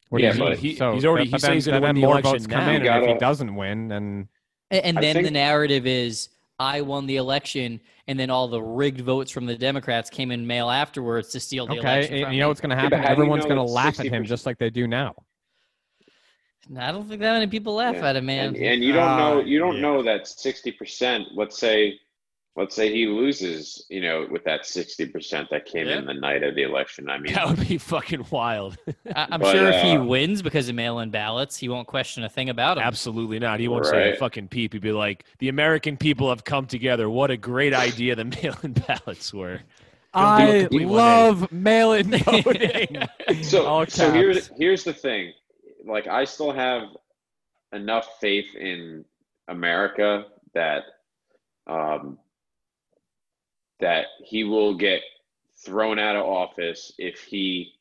What 0.09 0.19
do 0.19 0.23
Yeah, 0.25 0.33
you 0.33 0.39
but 0.39 0.57
he- 0.57 0.75
so, 0.75 0.93
he's 0.93 1.05
already- 1.05 1.25
but 1.25 1.27
he 1.27 1.31
then, 1.31 1.39
said 1.39 1.53
he's 1.53 1.65
gonna 1.67 1.81
win 1.81 1.95
the 1.95 2.01
more 2.01 2.11
election 2.13 2.31
votes 2.31 2.47
come 2.47 2.65
now. 2.65 2.71
in, 2.71 2.83
You 2.83 2.89
and 2.91 3.03
if 3.03 3.09
he 3.11 3.17
doesn't 3.17 3.53
win, 3.55 3.87
then 3.89 4.29
A- 4.71 4.85
And 4.85 4.97
I 4.97 5.01
then 5.01 5.23
the 5.23 5.31
narrative 5.31 5.85
is 5.85 6.29
I 6.59 6.81
won 6.81 7.05
the 7.05 7.17
election, 7.17 7.79
and 8.07 8.17
then 8.19 8.29
all 8.29 8.47
the 8.47 8.61
rigged 8.61 9.01
votes 9.01 9.31
from 9.31 9.45
the 9.45 9.55
Democrats 9.57 10.09
came 10.09 10.31
in 10.31 10.47
mail 10.47 10.69
afterwards 10.69 11.29
to 11.33 11.39
steal 11.39 11.67
the 11.67 11.73
okay, 11.73 11.81
election. 11.81 12.13
and 12.15 12.23
from 12.25 12.33
you 12.33 12.39
know 12.39 12.47
what's 12.47 12.61
gonna 12.61 12.75
happen? 12.75 12.97
how 12.99 13.03
do 13.03 13.09
you 13.09 13.11
Everyone's 13.11 13.43
know 13.43 13.49
gonna 13.49 13.63
it's 13.63 13.71
laugh 13.73 13.99
at 13.99 14.07
him 14.07 14.23
just 14.25 14.45
like 14.45 14.57
they 14.57 14.69
do 14.69 14.87
now. 14.87 15.13
I 16.77 16.91
don't 16.91 17.07
think 17.07 17.21
that 17.21 17.33
many 17.33 17.47
people 17.47 17.75
laugh 17.75 17.95
Yeah. 17.95 18.09
at 18.09 18.15
him, 18.17 18.25
man. 18.25 18.47
And, 18.47 18.57
and 18.57 18.83
you 18.83 18.91
don't 18.93 19.17
know 19.17 19.39
Uh, 19.39 19.43
you 19.43 19.59
don't 19.59 19.75
yeah. 19.75 19.81
know 19.81 20.03
that 20.03 20.27
sixty 20.27 20.71
percent. 20.71 21.27
Let's 21.33 21.57
say, 21.57 21.99
let's 22.57 22.75
say 22.75 22.91
he 22.91 23.05
loses. 23.05 23.85
You 23.89 24.01
know, 24.01 24.27
with 24.29 24.43
that 24.43 24.65
sixty 24.65 25.05
percent 25.05 25.49
that 25.51 25.65
came 25.65 25.87
Yeah. 25.87 25.99
in 25.99 26.05
the 26.05 26.13
night 26.13 26.43
of 26.43 26.55
the 26.55 26.63
election. 26.63 27.09
I 27.09 27.17
mean, 27.19 27.33
That 27.33 27.47
would 27.47 27.65
be 27.67 27.77
fucking 27.77 28.25
wild. 28.29 28.77
I, 29.15 29.27
I'm 29.31 29.39
But, 29.39 29.51
sure 29.53 29.67
if 29.69 29.81
he 29.83 29.91
uh, 29.95 30.03
wins 30.03 30.41
because 30.41 30.67
of 30.67 30.75
mail-in 30.75 31.09
ballots, 31.11 31.55
he 31.57 31.69
won't 31.69 31.87
question 31.87 32.23
a 32.25 32.29
thing 32.29 32.49
about 32.49 32.77
it. 32.77 32.81
Absolutely 32.83 33.39
not. 33.39 33.59
He 33.61 33.67
won't 33.69 33.85
say 33.85 34.11
a 34.13 34.15
fucking 34.17 34.49
peep. 34.49 34.73
He'd 34.73 34.81
be 34.81 34.91
like, 34.91 35.23
"The 35.39 35.47
American 35.49 35.95
people 35.95 36.27
have 36.29 36.43
come 36.43 36.65
together. 36.65 37.09
What 37.09 37.31
a 37.31 37.37
great 37.37 37.73
idea 37.73 38.15
the 38.15 38.25
mail-in 38.43 38.73
ballots 38.73 39.33
were." 39.33 39.61
He'll 40.15 40.23
do 40.37 40.43
a 40.43 40.57
I 40.57 40.59
complete 40.61 40.85
180. 40.85 40.85
love 40.85 41.51
mail-in 41.51 42.11
voting. 42.17 43.43
so 43.43 43.85
so 43.85 44.11
here's 44.11 44.47
here's 44.57 44.83
the 44.83 44.93
thing 44.93 45.33
like 45.85 46.07
i 46.07 46.23
still 46.23 46.51
have 46.51 46.83
enough 47.73 48.07
faith 48.19 48.47
in 48.55 49.05
america 49.47 50.25
that 50.55 50.83
um 51.67 52.17
that 53.79 54.05
he 54.23 54.43
will 54.43 54.75
get 54.75 55.01
thrown 55.65 55.99
out 55.99 56.15
of 56.15 56.25
office 56.25 56.93
if 56.97 57.21
he 57.23 57.73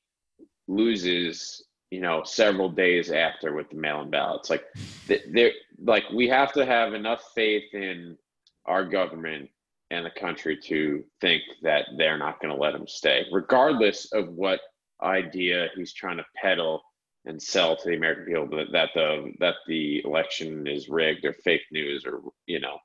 loses 0.69 1.63
you 1.91 2.01
know 2.01 2.23
several 2.25 2.69
days 2.69 3.11
after 3.11 3.55
with 3.55 3.69
the 3.71 3.77
mail-in 3.77 4.11
ballots. 4.11 4.51
Like 4.51 4.65
th- 5.07 5.25
there 5.33 5.53
like 5.79 6.05
we 6.13 6.29
have 6.29 6.53
to 6.55 6.67
have 6.67 6.95
enough 6.95 7.33
faith 7.35 7.73
in 7.73 8.17
our 8.65 8.85
government 8.85 9.51
and 9.91 10.05
the 10.05 10.11
country 10.11 10.57
to 10.57 11.05
think 11.21 11.43
that 11.63 11.87
they're 11.97 12.19
not 12.19 12.41
going 12.41 12.53
to 12.53 12.61
let 12.61 12.75
him 12.75 12.89
stay 12.89 13.25
regardless 13.31 14.13
of 14.13 14.29
what 14.31 14.61
idea 15.03 15.69
he's 15.77 15.93
trying 15.93 16.17
to 16.17 16.27
peddle 16.35 16.83
and 17.27 17.41
sell 17.41 17.77
to 17.77 17.89
the 17.89 17.97
American 17.97 18.25
people 18.25 18.49
that 18.73 18.89
the 18.95 19.33
that 19.39 19.55
the 19.67 20.03
election 20.05 20.67
is 20.67 20.89
rigged 20.89 21.25
or 21.25 21.33
fake 21.33 21.63
news 21.71 22.05
or 22.05 22.21
you 22.47 22.61
know 22.61 22.79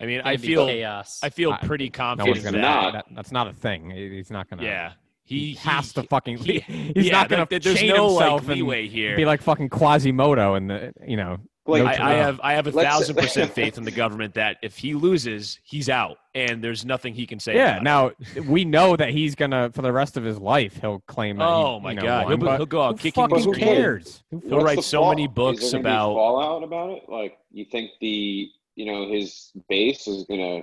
I 0.00 0.06
mean, 0.06 0.20
I 0.24 0.36
feel, 0.36 0.66
chaos. 0.66 1.20
I 1.22 1.30
feel 1.30 1.56
pretty 1.58 1.86
No 1.86 1.90
confident 1.90 2.36
one's 2.36 2.44
gonna. 2.44 2.58
that. 2.58 2.62
not. 2.62 2.92
That, 2.92 3.04
that's 3.14 3.32
not 3.32 3.48
a 3.48 3.52
thing. 3.52 3.90
He's 3.90 4.30
not 4.30 4.48
gonna. 4.48 4.62
Yeah, 4.62 4.92
He, 5.24 5.50
he, 5.50 5.54
has 5.56 5.92
to 5.94 6.02
fucking. 6.04 6.38
he- 6.38 6.60
he's 6.94 7.06
yeah, 7.06 7.12
not 7.12 7.28
gonna 7.28 7.42
like, 7.50 7.62
there's 7.62 7.78
chain 7.78 7.94
no 7.94 8.08
himself 8.10 8.42
and 8.42 8.50
leeway 8.50 8.86
here. 8.88 9.16
be 9.16 9.24
like 9.24 9.42
fucking 9.42 9.68
Quasimodo 9.70 10.54
and 10.54 10.70
the 10.70 10.92
you 11.06 11.16
know. 11.16 11.38
Like, 11.66 11.82
no 11.82 11.88
I, 11.90 12.12
I 12.12 12.14
have 12.14 12.40
I 12.42 12.54
have 12.54 12.66
a 12.66 12.70
Let's- 12.70 12.88
thousand 12.88 13.16
percent 13.18 13.52
faith 13.52 13.76
in 13.76 13.84
the 13.84 13.90
government 13.90 14.32
that 14.34 14.56
if 14.62 14.78
he 14.78 14.94
loses, 14.94 15.58
he's 15.64 15.90
out, 15.90 16.16
and 16.34 16.64
there's 16.64 16.86
nothing 16.86 17.12
he 17.12 17.26
can 17.26 17.38
say. 17.38 17.56
Yeah. 17.56 17.76
about 17.80 18.14
it. 18.20 18.36
Now 18.36 18.42
we 18.50 18.64
know 18.64 18.96
that 18.96 19.10
he's 19.10 19.34
gonna 19.34 19.70
for 19.74 19.82
the 19.82 19.92
rest 19.92 20.16
of 20.16 20.24
his 20.24 20.38
life 20.38 20.78
he'll 20.80 21.00
claim. 21.00 21.36
That 21.36 21.44
he, 21.44 21.50
Oh 21.52 21.78
my 21.80 21.90
you 21.90 21.96
know, 21.96 22.02
God. 22.02 22.24
won, 22.24 22.38
He'll 22.40 22.48
be- 22.50 22.56
he'll 22.56 22.66
go 22.66 22.82
out 22.82 22.92
who 22.92 23.02
kicking 23.02 23.24
and 23.24 23.30
fucking 23.32 23.52
screaming. 23.52 23.74
cares? 23.74 24.22
Who 24.30 24.40
He'll 24.48 24.60
write 24.60 24.82
so 24.82 25.00
fall- 25.00 25.10
many 25.10 25.24
is 25.24 25.28
books 25.28 25.60
there 25.60 25.70
gonna 25.72 25.82
be 25.82 25.88
about- 25.90 26.14
fallout 26.14 26.62
about 26.62 26.90
it 26.90 27.02
like 27.08 27.36
you 27.52 27.66
think 27.66 27.90
the 28.00 28.48
you 28.78 28.86
know 28.86 29.08
his 29.12 29.50
base 29.68 30.06
is 30.06 30.24
gonna 30.30 30.62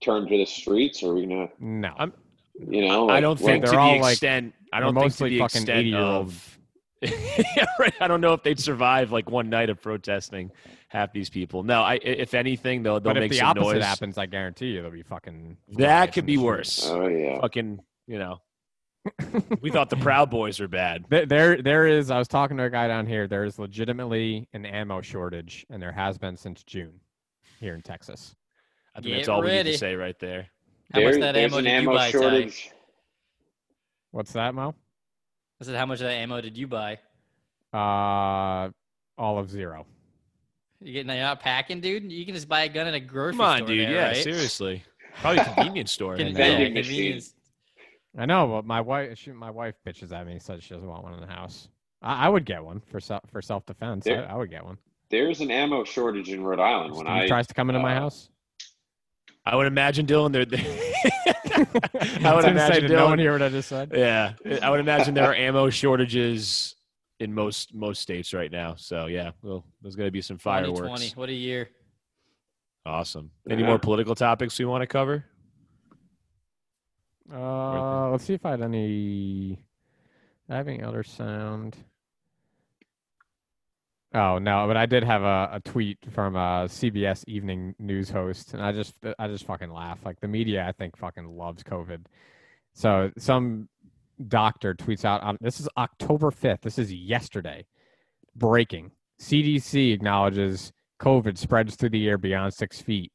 turn 0.00 0.28
to 0.28 0.36
the 0.38 0.44
streets 0.46 1.02
or 1.02 1.10
are 1.10 1.14
we 1.16 1.26
gonna 1.26 1.48
No. 1.58 1.92
I'm- 1.98 2.12
you 2.70 2.86
know 2.86 3.08
I 3.08 3.14
like, 3.14 3.22
don't 3.22 3.38
think 3.38 3.64
they're 3.64 3.72
to 3.74 3.78
all, 3.78 3.94
the 3.94 4.00
like- 4.00 4.12
extent. 4.12 4.54
I 4.72 4.80
don't 4.80 4.94
think 4.94 5.02
to 5.02 5.04
mostly 5.06 5.30
the 5.30 5.38
fucking 5.40 5.62
extent 5.62 5.94
of. 5.94 6.58
yeah, 7.02 7.66
right. 7.78 7.92
I 8.00 8.08
don't 8.08 8.20
know 8.22 8.32
if 8.32 8.42
they'd 8.42 8.58
survive 8.58 9.12
like 9.12 9.28
one 9.30 9.50
night 9.50 9.68
of 9.70 9.82
protesting 9.82 10.50
half 10.88 11.12
these 11.12 11.28
people. 11.28 11.62
No, 11.62 11.82
I 11.82 11.94
if 12.02 12.32
anything 12.32 12.82
they'll 12.82 13.00
they'll 13.00 13.12
But 13.12 13.18
if 13.18 13.20
make 13.22 13.30
the 13.32 13.38
some 13.38 13.48
opposite 13.48 13.74
noise. 13.74 13.84
happens, 13.84 14.16
I 14.18 14.26
guarantee 14.26 14.68
you 14.68 14.76
there'll 14.76 14.90
be 14.90 15.02
fucking. 15.02 15.56
That 15.72 16.12
could 16.14 16.24
be 16.26 16.36
the 16.36 16.42
worse. 16.42 16.86
oh 16.86 17.06
yeah 17.08 17.40
Fucking, 17.40 17.80
you 18.06 18.18
know. 18.18 18.40
we 19.60 19.70
thought 19.70 19.88
the 19.90 19.96
Proud 19.96 20.30
Boys 20.30 20.58
were 20.58 20.66
bad. 20.68 21.04
There, 21.08 21.26
there, 21.26 21.62
there 21.62 21.86
is. 21.86 22.10
I 22.10 22.18
was 22.18 22.26
talking 22.28 22.56
to 22.56 22.64
a 22.64 22.70
guy 22.70 22.88
down 22.88 23.06
here. 23.06 23.28
There 23.28 23.44
is 23.44 23.56
legitimately 23.58 24.48
an 24.52 24.64
ammo 24.66 25.00
shortage, 25.00 25.64
and 25.70 25.80
there 25.82 25.92
has 25.92 26.16
been 26.18 26.36
since 26.36 26.64
June 26.64 26.98
here 27.58 27.74
in 27.74 27.82
Texas. 27.82 28.34
I 28.94 29.00
think 29.00 29.08
Get 29.12 29.16
that's 29.18 29.28
all 29.28 29.42
we 29.42 29.50
need 29.50 29.64
to 29.64 29.78
say 29.78 29.94
right 29.94 30.18
there. 30.18 30.46
How 30.92 31.00
much 31.02 31.16
that 31.20 31.36
ammo 31.36 31.58
an 31.58 31.64
did 31.64 31.70
you 31.70 31.76
ammo 31.76 31.94
buy, 31.94 32.10
Ty? 32.10 32.18
shortage 32.18 32.70
What's 34.12 34.32
that, 34.32 34.54
Mo? 34.54 34.74
I 35.60 35.64
said, 35.64 35.74
how 35.76 35.84
much 35.86 36.00
of 36.00 36.06
that 36.06 36.12
ammo 36.14 36.40
did 36.40 36.56
you 36.56 36.66
buy? 36.66 36.98
Uh, 37.72 38.70
all 39.18 39.38
of 39.38 39.50
zero. 39.50 39.84
You 40.80 40.92
getting 40.92 41.10
you're 41.10 41.18
not 41.20 41.40
packing, 41.40 41.80
dude? 41.80 42.10
You 42.10 42.24
can 42.24 42.34
just 42.34 42.48
buy 42.48 42.62
a 42.64 42.68
gun 42.68 42.86
at 42.86 42.94
a 42.94 43.00
grocery 43.00 43.34
store. 43.34 43.44
Come 43.46 43.50
on, 43.50 43.56
store. 43.58 43.68
dude. 43.68 43.88
there, 43.88 43.94
yeah, 43.94 44.06
right? 44.08 44.16
seriously. 44.16 44.82
Probably 45.20 45.40
a 45.40 45.44
convenience 45.44 45.92
store. 45.92 46.16
Can- 46.16 46.28
And, 46.28 46.36
yeah, 46.38 46.44
vending 46.44 46.74
machine. 46.74 46.94
convenience. 46.94 47.34
I 48.18 48.24
know, 48.26 48.46
but 48.46 48.64
my 48.64 48.80
wife, 48.80 49.18
she, 49.18 49.32
my 49.32 49.50
wife 49.50 49.74
bitches 49.86 50.12
at 50.12 50.26
me, 50.26 50.38
says 50.38 50.62
she 50.62 50.72
doesn't 50.74 50.88
want 50.88 51.02
one 51.02 51.12
in 51.14 51.20
the 51.20 51.26
house. 51.26 51.68
I, 52.00 52.26
I 52.26 52.28
would 52.28 52.44
get 52.46 52.64
one 52.64 52.80
for 52.80 53.00
self 53.00 53.22
for 53.30 53.42
self 53.42 53.66
defense. 53.66 54.06
I, 54.06 54.12
I 54.14 54.34
would 54.36 54.50
get 54.50 54.64
one. 54.64 54.78
There's 55.10 55.40
an 55.40 55.50
ammo 55.50 55.84
shortage 55.84 56.30
in 56.30 56.42
Rhode 56.44 56.60
Island 56.60 56.92
when 56.94 57.06
Steve 57.06 57.12
I 57.16 57.26
tries 57.28 57.46
to 57.48 57.54
come 57.54 57.70
into 57.70 57.80
my 57.80 57.96
uh, 57.96 58.00
house. 58.00 58.28
I 59.44 59.54
would 59.54 59.66
imagine 59.66 60.06
Dylan. 60.06 60.32
They're, 60.32 60.42
I 60.42 62.24
I 62.28 62.34
would 62.34 62.42
didn't 62.42 62.58
say, 62.58 62.66
imagine 62.66 62.82
did 62.82 62.90
no 62.92 63.06
one 63.06 63.18
Dylan. 63.18 63.20
hear 63.20 63.32
what 63.32 63.42
I 63.42 63.48
just 63.48 63.68
said? 63.68 63.92
Yeah, 63.94 64.32
I 64.62 64.70
would 64.70 64.80
imagine 64.80 65.14
there 65.14 65.24
are 65.30 65.34
ammo 65.34 65.70
shortages 65.70 66.74
in 67.20 67.32
most 67.32 67.74
most 67.74 68.02
states 68.02 68.34
right 68.34 68.50
now. 68.50 68.74
So 68.76 69.06
yeah, 69.06 69.30
well, 69.42 69.64
there's 69.82 69.94
going 69.96 70.08
to 70.08 70.12
be 70.12 70.20
some 70.22 70.36
2020. 70.38 70.80
fireworks. 70.86 71.16
What 71.16 71.28
a 71.28 71.32
year. 71.34 71.70
Awesome. 72.84 73.30
Any 73.48 73.62
Yeah. 73.62 73.68
more 73.68 73.78
political 73.78 74.14
topics 74.14 74.58
we 74.58 74.64
want 74.64 74.82
to 74.82 74.86
cover? 74.86 75.24
Uh, 77.32 78.10
let's 78.10 78.24
see 78.24 78.34
if 78.34 78.44
I 78.46 78.50
had 78.52 78.62
any. 78.62 79.58
Having 80.48 80.84
other 80.84 81.02
sound. 81.02 81.76
Oh 84.14 84.38
no, 84.38 84.66
but 84.66 84.76
I 84.76 84.86
did 84.86 85.02
have 85.02 85.22
a, 85.22 85.50
a 85.54 85.60
tweet 85.60 85.98
from 86.10 86.36
a 86.36 86.66
CBS 86.68 87.24
evening 87.26 87.74
news 87.78 88.08
host, 88.08 88.54
and 88.54 88.62
I 88.62 88.72
just 88.72 88.94
I 89.18 89.28
just 89.28 89.46
fucking 89.46 89.70
laugh. 89.70 89.98
Like 90.04 90.20
the 90.20 90.28
media, 90.28 90.64
I 90.66 90.72
think 90.72 90.96
fucking 90.96 91.26
loves 91.36 91.62
COVID. 91.62 92.06
So 92.72 93.10
some 93.18 93.68
doctor 94.28 94.74
tweets 94.74 95.04
out 95.04 95.22
on 95.22 95.36
this 95.40 95.60
is 95.60 95.68
October 95.76 96.30
fifth. 96.30 96.60
This 96.62 96.78
is 96.78 96.92
yesterday. 96.92 97.66
Breaking: 98.36 98.92
CDC 99.20 99.92
acknowledges 99.92 100.72
COVID 101.00 101.36
spreads 101.36 101.74
through 101.76 101.90
the 101.90 102.08
air 102.08 102.18
beyond 102.18 102.54
six 102.54 102.80
feet. 102.80 103.12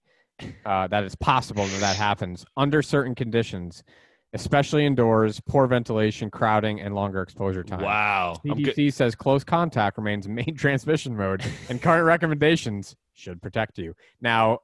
Uh, 0.65 0.87
that 0.87 1.03
it's 1.03 1.15
possible 1.15 1.65
that 1.67 1.79
that 1.79 1.95
happens 1.95 2.43
under 2.57 2.81
certain 2.81 3.13
conditions, 3.13 3.83
especially 4.33 4.85
indoors, 4.85 5.39
poor 5.47 5.67
ventilation, 5.67 6.29
crowding, 6.29 6.79
and 6.81 6.95
longer 6.95 7.21
exposure 7.21 7.63
time. 7.63 7.81
Wow. 7.81 8.35
I'm 8.49 8.57
CDC 8.57 8.75
good. 8.75 8.93
says 8.93 9.15
close 9.15 9.43
contact 9.43 9.97
remains 9.97 10.27
main 10.27 10.55
transmission 10.57 11.15
mode, 11.15 11.43
and 11.69 11.81
current 11.81 12.05
recommendations 12.05 12.95
should 13.13 13.41
protect 13.41 13.77
you. 13.77 13.93
Now, 14.21 14.59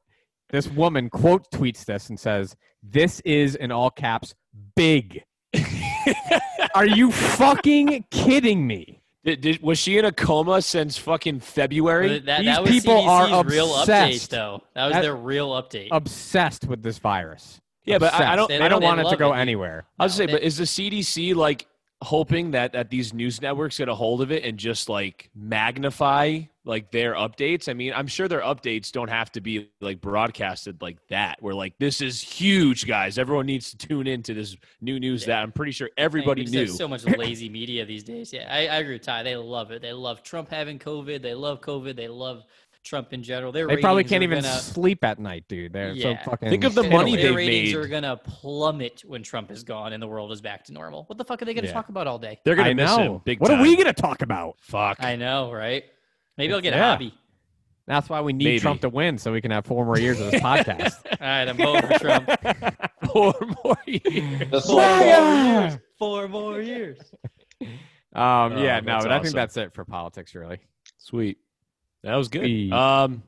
this 0.49 0.67
woman 0.67 1.09
quote 1.09 1.49
tweets 1.51 1.83
this 1.85 2.09
and 2.09 2.19
says, 2.19 2.55
"This 2.81 3.19
is 3.21 3.55
in 3.55 3.71
all 3.71 3.89
caps 3.89 4.33
big." 4.75 5.23
Are 6.75 6.85
you 6.85 7.11
fucking 7.11 8.05
kidding 8.11 8.65
me? 8.67 9.01
Did, 9.23 9.41
did, 9.41 9.61
was 9.61 9.77
she 9.77 9.97
in 9.97 10.05
a 10.05 10.11
coma 10.11 10.61
since 10.61 10.97
fucking 10.97 11.41
February? 11.41 12.19
That, 12.19 12.39
These 12.39 12.45
that 12.45 12.61
was 12.61 12.71
people 12.71 12.93
CDC's 13.01 13.31
are 13.31 13.43
real 13.43 13.67
update, 13.69 13.81
obsessed. 13.81 14.31
though. 14.31 14.63
That 14.73 14.85
was 14.85 14.93
That- 14.93 15.01
their 15.01 15.15
real 15.15 15.49
update. 15.49 15.89
Obsessed 15.91 16.65
with 16.67 16.81
this 16.83 16.97
virus. 16.99 17.59
Yeah, 17.87 17.97
but 17.97 18.13
I- 18.13 18.33
I 18.33 18.35
don't- 18.35 18.49
They 18.49 18.59
I 18.59 18.67
don't 18.67 18.83
want 18.83 18.99
it 18.99 19.09
to 19.09 19.15
go 19.17 19.31
dude. 19.31 19.39
anywhere. 19.39 19.85
I 19.99 20.03
was 20.03 20.13
No, 20.19 20.23
say, 20.23 20.25
they- 20.27 20.31
but 20.33 20.43
is 20.43 20.57
the 20.57 20.65
CDC 20.65 21.33
like 21.33 21.65
hoping 22.03 22.51
that 22.51 22.73
that 22.73 22.91
these 22.91 23.11
news 23.11 23.41
networks 23.41 23.79
get 23.79 23.89
a 23.89 23.95
hold 23.95 24.21
of 24.21 24.31
it 24.31 24.43
and 24.43 24.59
just 24.59 24.87
like 24.87 25.31
magnify 25.33 26.41
like 26.65 26.91
their 26.91 27.13
updates? 27.15 27.69
I 27.69 27.73
mean, 27.73 27.93
I'm 27.95 28.07
sure 28.07 28.27
their 28.27 28.41
updates 28.41 28.91
don't 28.91 29.09
have 29.09 29.31
to 29.31 29.41
be 29.41 29.69
like 29.81 30.01
broadcasted 30.01 30.81
like 30.81 30.97
that. 31.09 31.37
Where 31.41 31.53
like 31.55 31.73
this 31.79 32.01
is 32.01 32.21
huge, 32.21 32.85
guys. 32.85 33.17
Everyone 33.17 33.45
needs 33.45 33.71
to 33.71 33.77
tune 33.77 34.05
into 34.05 34.33
this 34.33 34.55
new 34.81 34.99
news 34.99 35.25
that 35.25 35.41
I'm 35.41 35.51
pretty 35.51 35.71
sure 35.71 35.89
everybody 35.97 36.45
knew. 36.45 36.67
So 36.67 36.87
much 36.87 37.05
lazy 37.17 37.49
media 37.49 37.85
these 37.85 38.03
days. 38.03 38.31
Yeah, 38.33 38.47
I, 38.51 38.67
I 38.67 38.77
agree 38.77 38.93
with 38.95 39.03
Ty. 39.03 39.23
They 39.23 39.35
love 39.37 39.71
it. 39.71 39.81
They 39.81 39.93
love 39.93 40.23
Trump 40.23 40.49
having 40.49 40.77
COVID. 40.77 41.21
They 41.21 41.33
love 41.33 41.61
COVID. 41.61 41.95
They 41.95 42.09
love 42.09 42.43
Trump 42.87 43.13
in 43.13 43.21
general. 43.23 43.51
Their 43.51 43.67
They 43.67 43.77
probably 43.77 44.03
can't 44.03 44.23
even 44.23 44.41
gonna, 44.41 44.59
sleep 44.59 45.03
at 45.03 45.19
night, 45.19 45.45
dude. 45.47 45.73
They're 45.73 45.91
Yeah. 45.91 46.23
so 46.23 46.31
fucking. 46.31 46.49
Think 46.49 46.63
of 46.63 46.73
the 46.75 46.83
money 46.83 47.15
their 47.15 47.27
they've 47.27 47.35
ratings 47.35 47.73
are 47.73 47.87
gonna 47.87 48.17
plummet 48.17 49.03
when 49.05 49.21
Trump 49.23 49.51
is 49.51 49.63
gone 49.63 49.93
and 49.93 50.01
the 50.01 50.07
world 50.07 50.31
is 50.31 50.41
back 50.41 50.63
to 50.65 50.73
normal. 50.73 51.03
What 51.05 51.17
the 51.17 51.25
fuck 51.25 51.41
are 51.41 51.45
they 51.45 51.53
gonna 51.53 51.67
Yeah. 51.67 51.73
talk 51.73 51.89
about 51.89 52.07
all 52.07 52.19
day? 52.19 52.39
They're 52.45 52.55
gonna 52.55 52.69
I 52.69 52.73
miss 52.73 52.95
know. 52.97 53.15
him 53.15 53.21
big 53.25 53.39
what 53.39 53.49
time. 53.49 53.59
are 53.59 53.61
we 53.61 53.75
gonna 53.75 53.93
talk 53.93 54.21
about? 54.21 54.55
Fuck. 54.59 54.97
I 55.03 55.15
know, 55.15 55.51
right? 55.51 55.83
Maybe 56.37 56.53
I'll 56.53 56.61
get 56.61 56.73
a 56.73 56.77
Yeah. 56.77 56.91
hobby. 56.91 57.13
That's 57.87 58.09
why 58.09 58.19
we 58.21 58.33
need 58.33 58.43
Maybe. 58.45 58.59
Trump 58.59 58.81
to 58.81 58.89
win, 58.89 59.17
so 59.17 59.31
we 59.31 59.39
can 59.39 59.51
have 59.51 59.65
four 59.65 59.85
more 59.85 59.97
years 59.97 60.19
of 60.19 60.29
this 60.31 60.41
podcast. 60.41 60.93
All 61.05 61.17
right, 61.27 61.47
I'm 61.47 61.55
voting 61.55 61.89
for 61.89 61.99
Trump. 61.99 62.29
Four 63.13 63.33
more 63.63 63.77
years. 63.85 64.65
Four 64.65 64.81
more 64.81 64.99
years. 65.05 65.77
Four 65.97 66.27
more 66.27 66.61
years. 66.61 66.99
Um, 67.61 67.67
Oh, 68.13 68.61
yeah, 68.61 68.79
no, 68.81 68.93
that's 68.93 69.05
but 69.05 69.11
I 69.11 69.19
think 69.21 69.33
that's 69.35 69.55
it 69.57 69.73
for 69.73 69.85
politics, 69.85 70.35
really. 70.35 70.59
Sweet. 70.97 71.37
That 72.03 72.15
was 72.15 72.27
good. 72.27 72.71
Um, 72.71 73.23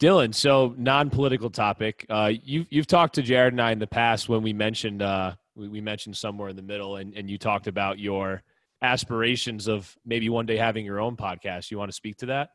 Dylan, 0.00 0.34
so 0.34 0.74
non-political 0.76 1.50
topic. 1.50 2.04
Uh, 2.10 2.32
you've 2.42 2.66
you've 2.70 2.86
talked 2.86 3.14
to 3.14 3.22
Jared 3.22 3.52
and 3.52 3.62
I 3.62 3.70
in 3.72 3.78
the 3.78 3.86
past 3.86 4.28
when 4.28 4.42
we 4.42 4.52
mentioned 4.52 5.00
uh, 5.00 5.34
we, 5.54 5.68
we 5.68 5.80
mentioned 5.80 6.16
somewhere 6.16 6.48
in 6.48 6.56
the 6.56 6.62
middle, 6.62 6.96
and, 6.96 7.14
and 7.14 7.30
you 7.30 7.38
talked 7.38 7.66
about 7.68 7.98
your 7.98 8.42
aspirations 8.82 9.68
of 9.68 9.96
maybe 10.04 10.28
one 10.28 10.44
day 10.44 10.56
having 10.56 10.84
your 10.84 11.00
own 11.00 11.16
podcast. 11.16 11.70
You 11.70 11.78
want 11.78 11.90
to 11.90 11.94
speak 11.94 12.16
to 12.18 12.26
that? 12.26 12.50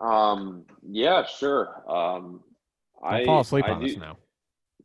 um, 0.00 0.64
yeah, 0.82 1.24
sure. 1.24 1.82
Um, 1.88 2.42
Don't 3.02 3.12
I 3.14 3.24
fall 3.24 3.40
asleep 3.40 3.64
I 3.66 3.70
on 3.72 3.84
us 3.84 3.94
do- 3.94 4.00
now. 4.00 4.16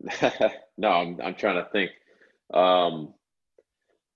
no, 0.77 0.89
I'm 0.89 1.19
I'm 1.21 1.35
trying 1.35 1.63
to 1.63 1.69
think. 1.71 1.91
Um, 2.53 3.13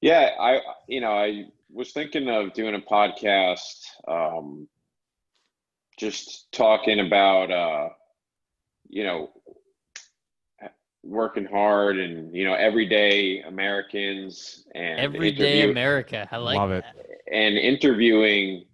yeah, 0.02 0.32
I 0.40 0.60
you 0.88 1.02
know 1.02 1.12
I 1.12 1.46
was 1.76 1.92
thinking 1.92 2.30
of 2.30 2.54
doing 2.54 2.74
a 2.76 2.80
podcast, 2.80 3.84
um, 4.08 4.68
just 6.00 6.52
talking 6.52 7.00
about 7.02 7.52
uh, 7.52 7.90
you 8.90 9.04
know 9.04 9.30
working 11.04 11.46
hard 11.46 12.00
and 12.00 12.34
you 12.36 12.44
know 12.46 12.54
everyday 12.56 13.42
Americans 13.42 14.64
and 14.74 15.00
Everyday 15.00 15.58
interview- 15.60 15.72
America. 15.72 16.28
I 16.32 16.38
like 16.38 16.58
Love 16.58 16.72
it. 16.72 16.84
that. 16.96 17.06
and 17.36 17.58
interviewing. 17.58 18.66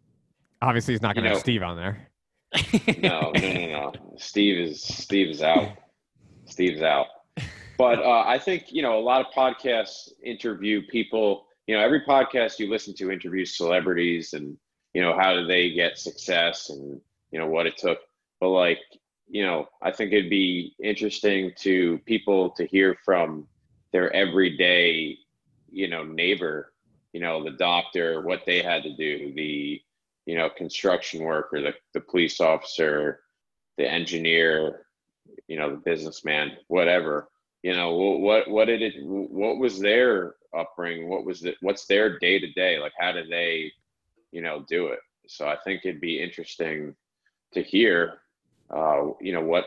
Obviously, 0.61 0.93
he's 0.93 1.01
not 1.01 1.15
going 1.15 1.23
to 1.23 1.29
You 1.31 1.35
have 1.35 1.37
know- 1.37 1.41
Steve 1.41 1.63
on 1.63 1.75
there. 1.75 2.07
No, 3.01 3.31
no, 3.35 3.53
no, 3.53 3.67
no. 3.67 3.93
Steve 4.17 4.57
is 4.59 4.83
Steve 4.83 5.29
is 5.29 5.41
out. 5.41 5.69
Steve's 6.45 6.81
out. 6.81 7.07
But 7.77 7.99
uh, 7.99 8.23
I 8.27 8.37
think 8.37 8.71
you 8.71 8.81
know 8.83 8.99
a 8.99 9.01
lot 9.01 9.21
of 9.21 9.27
podcasts 9.33 10.09
interview 10.23 10.81
people. 10.87 11.47
You 11.67 11.75
know, 11.75 11.83
every 11.83 12.01
podcast 12.01 12.59
you 12.59 12.69
listen 12.69 12.93
to 12.95 13.11
interviews 13.11 13.55
celebrities, 13.55 14.33
and 14.33 14.57
you 14.93 15.01
know 15.01 15.17
how 15.17 15.33
do 15.33 15.45
they 15.45 15.71
get 15.71 15.97
success, 15.97 16.69
and 16.69 16.99
you 17.31 17.39
know 17.39 17.47
what 17.47 17.67
it 17.67 17.77
took. 17.77 17.99
But 18.39 18.49
like, 18.49 18.79
you 19.29 19.45
know, 19.45 19.67
I 19.81 19.91
think 19.91 20.11
it'd 20.11 20.29
be 20.29 20.73
interesting 20.83 21.51
to 21.59 21.99
people 21.99 22.49
to 22.51 22.65
hear 22.65 22.97
from 23.05 23.47
their 23.93 24.13
everyday, 24.13 25.17
you 25.69 25.87
know, 25.87 26.03
neighbor. 26.03 26.73
You 27.13 27.19
know, 27.19 27.43
the 27.43 27.51
doctor, 27.51 28.21
what 28.21 28.43
they 28.45 28.61
had 28.61 28.83
to 28.83 28.95
do, 28.95 29.33
the 29.35 29.81
you 30.25 30.37
know, 30.37 30.49
construction 30.49 31.23
worker, 31.23 31.61
the, 31.61 31.73
the 31.93 32.01
police 32.01 32.39
officer, 32.39 33.21
the 33.77 33.89
engineer, 33.89 34.85
you 35.47 35.57
know, 35.57 35.71
the 35.71 35.77
businessman, 35.77 36.51
whatever, 36.67 37.29
you 37.63 37.75
know, 37.75 37.95
what, 37.95 38.49
what 38.49 38.65
did 38.65 38.81
it, 38.81 38.93
what 39.03 39.57
was 39.57 39.79
their 39.79 40.35
upbringing? 40.57 41.09
What 41.09 41.25
was 41.25 41.41
the, 41.41 41.55
what's 41.61 41.85
their 41.85 42.19
day 42.19 42.39
to 42.39 42.51
day? 42.51 42.79
Like, 42.79 42.93
how 42.97 43.11
do 43.11 43.25
they, 43.27 43.71
you 44.31 44.41
know, 44.41 44.65
do 44.67 44.87
it? 44.87 44.99
So 45.27 45.47
I 45.47 45.57
think 45.63 45.81
it'd 45.83 46.01
be 46.01 46.21
interesting 46.21 46.95
to 47.53 47.61
hear, 47.61 48.19
uh, 48.69 49.09
you 49.19 49.33
know, 49.33 49.41
what, 49.41 49.65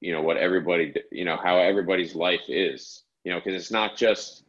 you 0.00 0.12
know, 0.12 0.22
what 0.22 0.36
everybody, 0.36 0.94
you 1.12 1.24
know, 1.24 1.36
how 1.36 1.58
everybody's 1.58 2.14
life 2.14 2.48
is, 2.48 3.02
you 3.24 3.32
know, 3.32 3.38
because 3.38 3.60
it's 3.60 3.70
not 3.70 3.96
just, 3.96 4.44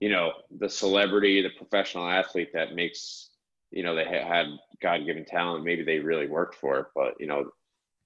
you 0.00 0.08
know, 0.08 0.32
the 0.58 0.68
celebrity, 0.68 1.42
the 1.42 1.50
professional 1.50 2.08
athlete 2.08 2.52
that 2.52 2.74
makes, 2.74 3.30
you 3.70 3.82
know, 3.82 3.94
they 3.94 4.04
ha- 4.04 4.26
had 4.26 4.46
God-given 4.82 5.24
talent. 5.24 5.64
Maybe 5.64 5.84
they 5.84 5.98
really 5.98 6.26
worked 6.26 6.56
for 6.56 6.78
it, 6.78 6.86
but 6.94 7.14
you 7.18 7.26
know, 7.26 7.50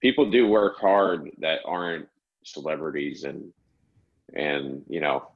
people 0.00 0.30
do 0.30 0.46
work 0.46 0.78
hard 0.78 1.30
that 1.38 1.60
aren't 1.64 2.08
celebrities, 2.44 3.24
and 3.24 3.52
and 4.34 4.82
you 4.88 5.00
know, 5.00 5.29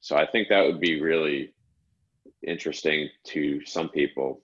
so 0.00 0.16
I 0.16 0.26
think 0.26 0.48
that 0.48 0.64
would 0.64 0.80
be 0.80 1.00
really 1.00 1.54
interesting 2.46 3.08
to 3.24 3.64
some 3.64 3.88
people. 3.88 4.40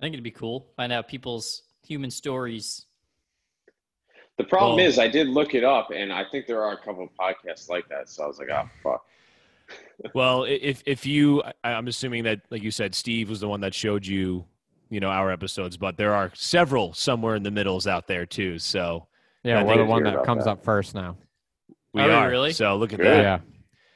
I 0.00 0.04
think 0.04 0.14
it'd 0.14 0.24
be 0.24 0.30
cool. 0.30 0.66
Find 0.76 0.92
out 0.92 1.06
people's 1.08 1.62
human 1.86 2.10
stories. 2.10 2.86
The 4.38 4.44
problem 4.44 4.76
Well- 4.76 4.86
is, 4.86 4.98
I 4.98 5.08
did 5.08 5.28
look 5.28 5.54
it 5.54 5.62
up, 5.64 5.90
and 5.94 6.12
I 6.12 6.24
think 6.24 6.46
there 6.46 6.64
are 6.64 6.72
a 6.72 6.78
couple 6.78 7.04
of 7.04 7.10
podcasts 7.18 7.68
like 7.68 7.88
that. 7.90 8.08
So 8.08 8.24
I 8.24 8.26
was 8.26 8.38
like, 8.38 8.48
oh 8.50 8.68
fuck. 8.82 9.04
Well, 10.14 10.44
if 10.44 10.82
if 10.84 11.06
you, 11.06 11.42
I- 11.62 11.72
I'm 11.74 11.86
assuming 11.86 12.24
that, 12.24 12.40
like 12.50 12.62
you 12.62 12.70
said, 12.72 12.94
Steve 12.94 13.30
was 13.30 13.40
the 13.40 13.48
one 13.48 13.60
that 13.60 13.72
showed 13.72 14.04
you, 14.04 14.44
you 14.90 14.98
know, 15.00 15.08
our 15.08 15.30
episodes, 15.30 15.76
but 15.76 15.96
there 15.96 16.12
are 16.12 16.30
several 16.34 16.92
somewhere 16.92 17.36
in 17.36 17.42
the 17.44 17.50
middles 17.52 17.86
out 17.86 18.06
there 18.08 18.26
too. 18.26 18.58
So 18.58 19.06
Yeah, 19.44 19.62
we're 19.62 19.78
the 19.78 19.84
one 19.84 20.02
that 20.02 20.24
comes 20.24 20.44
that. 20.44 20.50
up 20.50 20.64
first 20.64 20.94
now. 20.94 21.16
we 21.94 22.02
Are 22.02 22.10
are 22.10 22.28
really? 22.30 22.52
So 22.52 22.76
look 22.76 22.92
at 22.92 22.98
Good. 22.98 23.06
that. 23.06 23.22
Yeah, 23.22 23.38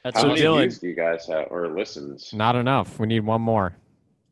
That's 0.07 0.17
How 0.17 0.21
So 0.23 0.27
many 0.29 0.41
Dylan- 0.41 0.61
views 0.61 0.79
do 0.79 0.87
you 0.87 0.95
guys 0.95 1.27
have 1.27 1.47
or 1.51 1.67
listens? 1.67 2.31
not 2.33 2.55
enough. 2.55 2.97
We 2.99 3.07
need 3.07 3.19
one 3.25 3.41
more. 3.41 3.75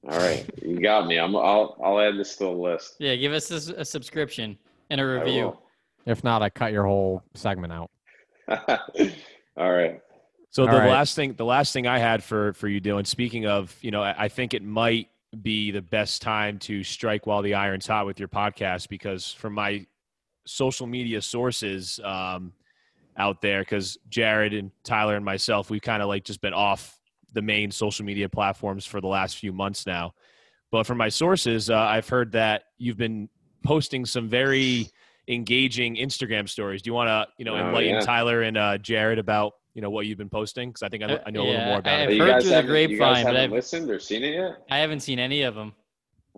All 0.10 0.18
right, 0.18 0.50
you 0.62 0.80
got 0.80 1.06
me. 1.08 1.18
I'm. 1.18 1.36
I'll. 1.36 1.78
I'll 1.84 2.00
add 2.00 2.18
this 2.18 2.36
to 2.38 2.46
the 2.46 2.50
list. 2.52 2.96
yeah. 3.00 3.16
Give 3.16 3.34
us 3.34 3.50
a 3.52 3.84
subscription 3.84 4.58
and 4.90 5.02
a 5.02 5.06
review. 5.06 5.58
If 6.06 6.24
not, 6.24 6.42
I 6.44 6.50
cut 6.50 6.72
your 6.72 6.86
whole 6.86 7.24
segment 7.34 7.74
out. 7.74 7.90
All 9.58 9.72
right. 9.72 10.00
So 10.52 10.64
All 10.64 10.72
the 10.72 10.78
right. 10.78 10.90
last 10.90 11.16
thing, 11.16 11.34
the 11.34 11.44
last 11.46 11.74
thing 11.74 11.88
I 11.88 11.98
had 12.00 12.24
for 12.24 12.54
for 12.54 12.68
you, 12.68 12.80
Dylan. 12.80 13.06
Speaking 13.06 13.46
of, 13.48 13.76
you 13.82 13.92
know, 13.92 14.02
I, 14.04 14.26
I 14.26 14.28
think 14.30 14.54
it 14.54 14.64
might 14.64 15.10
be 15.42 15.72
the 15.72 15.82
best 15.82 16.22
time 16.22 16.60
to 16.60 16.84
strike 16.84 17.26
while 17.28 17.42
the 17.42 17.56
iron's 17.56 17.88
hot 17.88 18.06
with 18.06 18.20
your 18.20 18.30
podcast 18.30 18.88
because 18.88 19.32
from 19.34 19.54
my 19.54 19.86
social 20.46 20.88
media 20.88 21.22
sources 21.22 22.00
um, 22.04 22.54
out 23.18 23.42
there, 23.42 23.62
because 23.62 23.98
Jared 24.10 24.54
and 24.54 24.72
Tyler 24.84 25.16
and 25.16 25.24
myself, 25.26 25.70
we've 25.70 25.82
kind 25.82 26.02
of 26.02 26.08
like 26.10 26.24
just 26.24 26.42
been 26.42 26.54
off 26.54 27.00
the 27.34 27.42
main 27.42 27.72
social 27.72 28.06
media 28.06 28.30
platforms 28.30 28.86
for 28.86 29.02
the 29.02 29.08
last 29.08 29.38
few 29.38 29.52
months 29.54 29.86
now. 29.86 30.14
But 30.72 30.86
from 30.86 30.98
my 30.98 31.10
sources, 31.10 31.70
uh, 31.70 31.78
I've 31.78 32.08
heard 32.10 32.32
that 32.34 32.64
you've 32.78 32.98
been 32.98 33.30
posting 33.64 34.06
some 34.06 34.28
very 34.28 34.88
engaging 35.28 35.96
Instagram 35.96 36.48
stories. 36.48 36.82
Do 36.82 36.90
you 36.90 36.94
want 36.94 37.08
to, 37.10 37.28
you 37.38 37.46
know, 37.46 37.56
Oh, 37.56 37.68
enlighten 37.68 37.96
yeah. 37.96 38.00
Tyler 38.02 38.42
and 38.44 38.58
uh, 38.58 38.78
Jared 38.78 39.20
about 39.20 39.54
you 39.74 39.82
know 39.82 39.90
what 39.90 40.06
you've 40.06 40.18
been 40.18 40.30
posting? 40.30 40.70
Because 40.70 40.84
I 40.84 40.90
think 40.90 41.04
I 41.04 41.08
know, 41.08 41.20
I 41.26 41.32
know 41.32 41.42
a 41.42 41.48
little 41.48 41.62
Uh, 41.62 41.66
more 41.66 41.80
about 41.80 41.94
I- 41.94 42.02
it. 42.04 42.04
I've 42.04 42.14
you 42.14 42.22
heard 42.24 42.30
guys 42.30 42.42
through 42.44 42.50
the 42.52 42.56
haven't, 42.56 42.72
grapevine, 42.72 43.00
but 43.00 43.18
haven't 43.18 43.36
I've- 43.42 43.54
listened 43.54 43.90
or 43.90 44.00
seen 44.00 44.24
it 44.24 44.34
yet. 44.36 44.52
I 44.70 44.78
haven't 44.78 45.02
seen 45.02 45.20
any 45.20 45.42
of 45.42 45.56
them. 45.56 45.74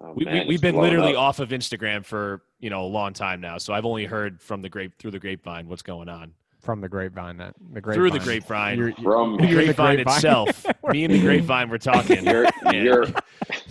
Oh, 0.01 0.13
we, 0.15 0.25
man, 0.25 0.33
we, 0.43 0.45
we've 0.49 0.61
been 0.61 0.75
literally 0.75 1.13
up. 1.15 1.21
off 1.21 1.39
of 1.39 1.49
Instagram 1.49 2.03
for 2.05 2.41
you 2.59 2.69
know 2.71 2.83
a 2.83 2.87
long 2.87 3.13
time 3.13 3.39
now, 3.41 3.57
so 3.59 3.73
I've 3.73 3.85
only 3.85 4.05
heard 4.05 4.41
from 4.41 4.61
the 4.63 4.69
grape 4.69 4.93
through 4.97 5.11
the 5.11 5.19
grapevine 5.19 5.67
what's 5.67 5.81
going 5.83 6.07
on 6.09 6.33
From 6.67 6.81
the 6.81 6.89
grapevine, 6.89 7.37
that 7.37 7.55
the 7.71 7.79
grapevine. 7.79 7.93
through 8.11 8.19
the 8.19 8.25
grapevine. 8.25 8.77
You're- 8.77 8.93
from 9.01 9.37
the 9.37 9.47
You're 9.47 9.59
the 9.61 9.73
grapevine, 9.73 9.95
grapevine. 10.03 10.15
itself. 10.15 10.65
Me 10.91 11.05
and 11.05 11.13
the 11.13 11.21
grapevine 11.21 11.69
were 11.69 11.77
talking. 11.77 12.25
you're 12.25 12.45
and 12.65 12.83
you're 12.83 13.05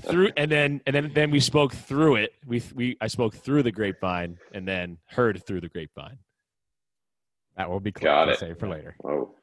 through, 0.00 0.30
and 0.38 0.50
then 0.50 0.80
and 0.86 0.96
then 0.96 1.10
then 1.12 1.30
we 1.30 1.38
spoke 1.38 1.74
through 1.74 2.14
it. 2.16 2.32
We 2.46 2.62
we 2.74 2.96
I 3.02 3.08
spoke 3.08 3.34
through 3.34 3.64
the 3.64 3.70
grapevine 3.70 4.38
and 4.54 4.66
then 4.66 4.96
heard 5.10 5.44
through 5.46 5.60
the 5.60 5.68
grapevine. 5.68 6.16
That 7.58 7.68
will 7.68 7.80
be 7.80 7.92
clear 7.92 8.10
Got 8.10 8.24
to 8.24 8.32
it. 8.32 8.38
save 8.38 8.58
for 8.58 8.66
later. 8.68 8.96
oh, 9.04 9.34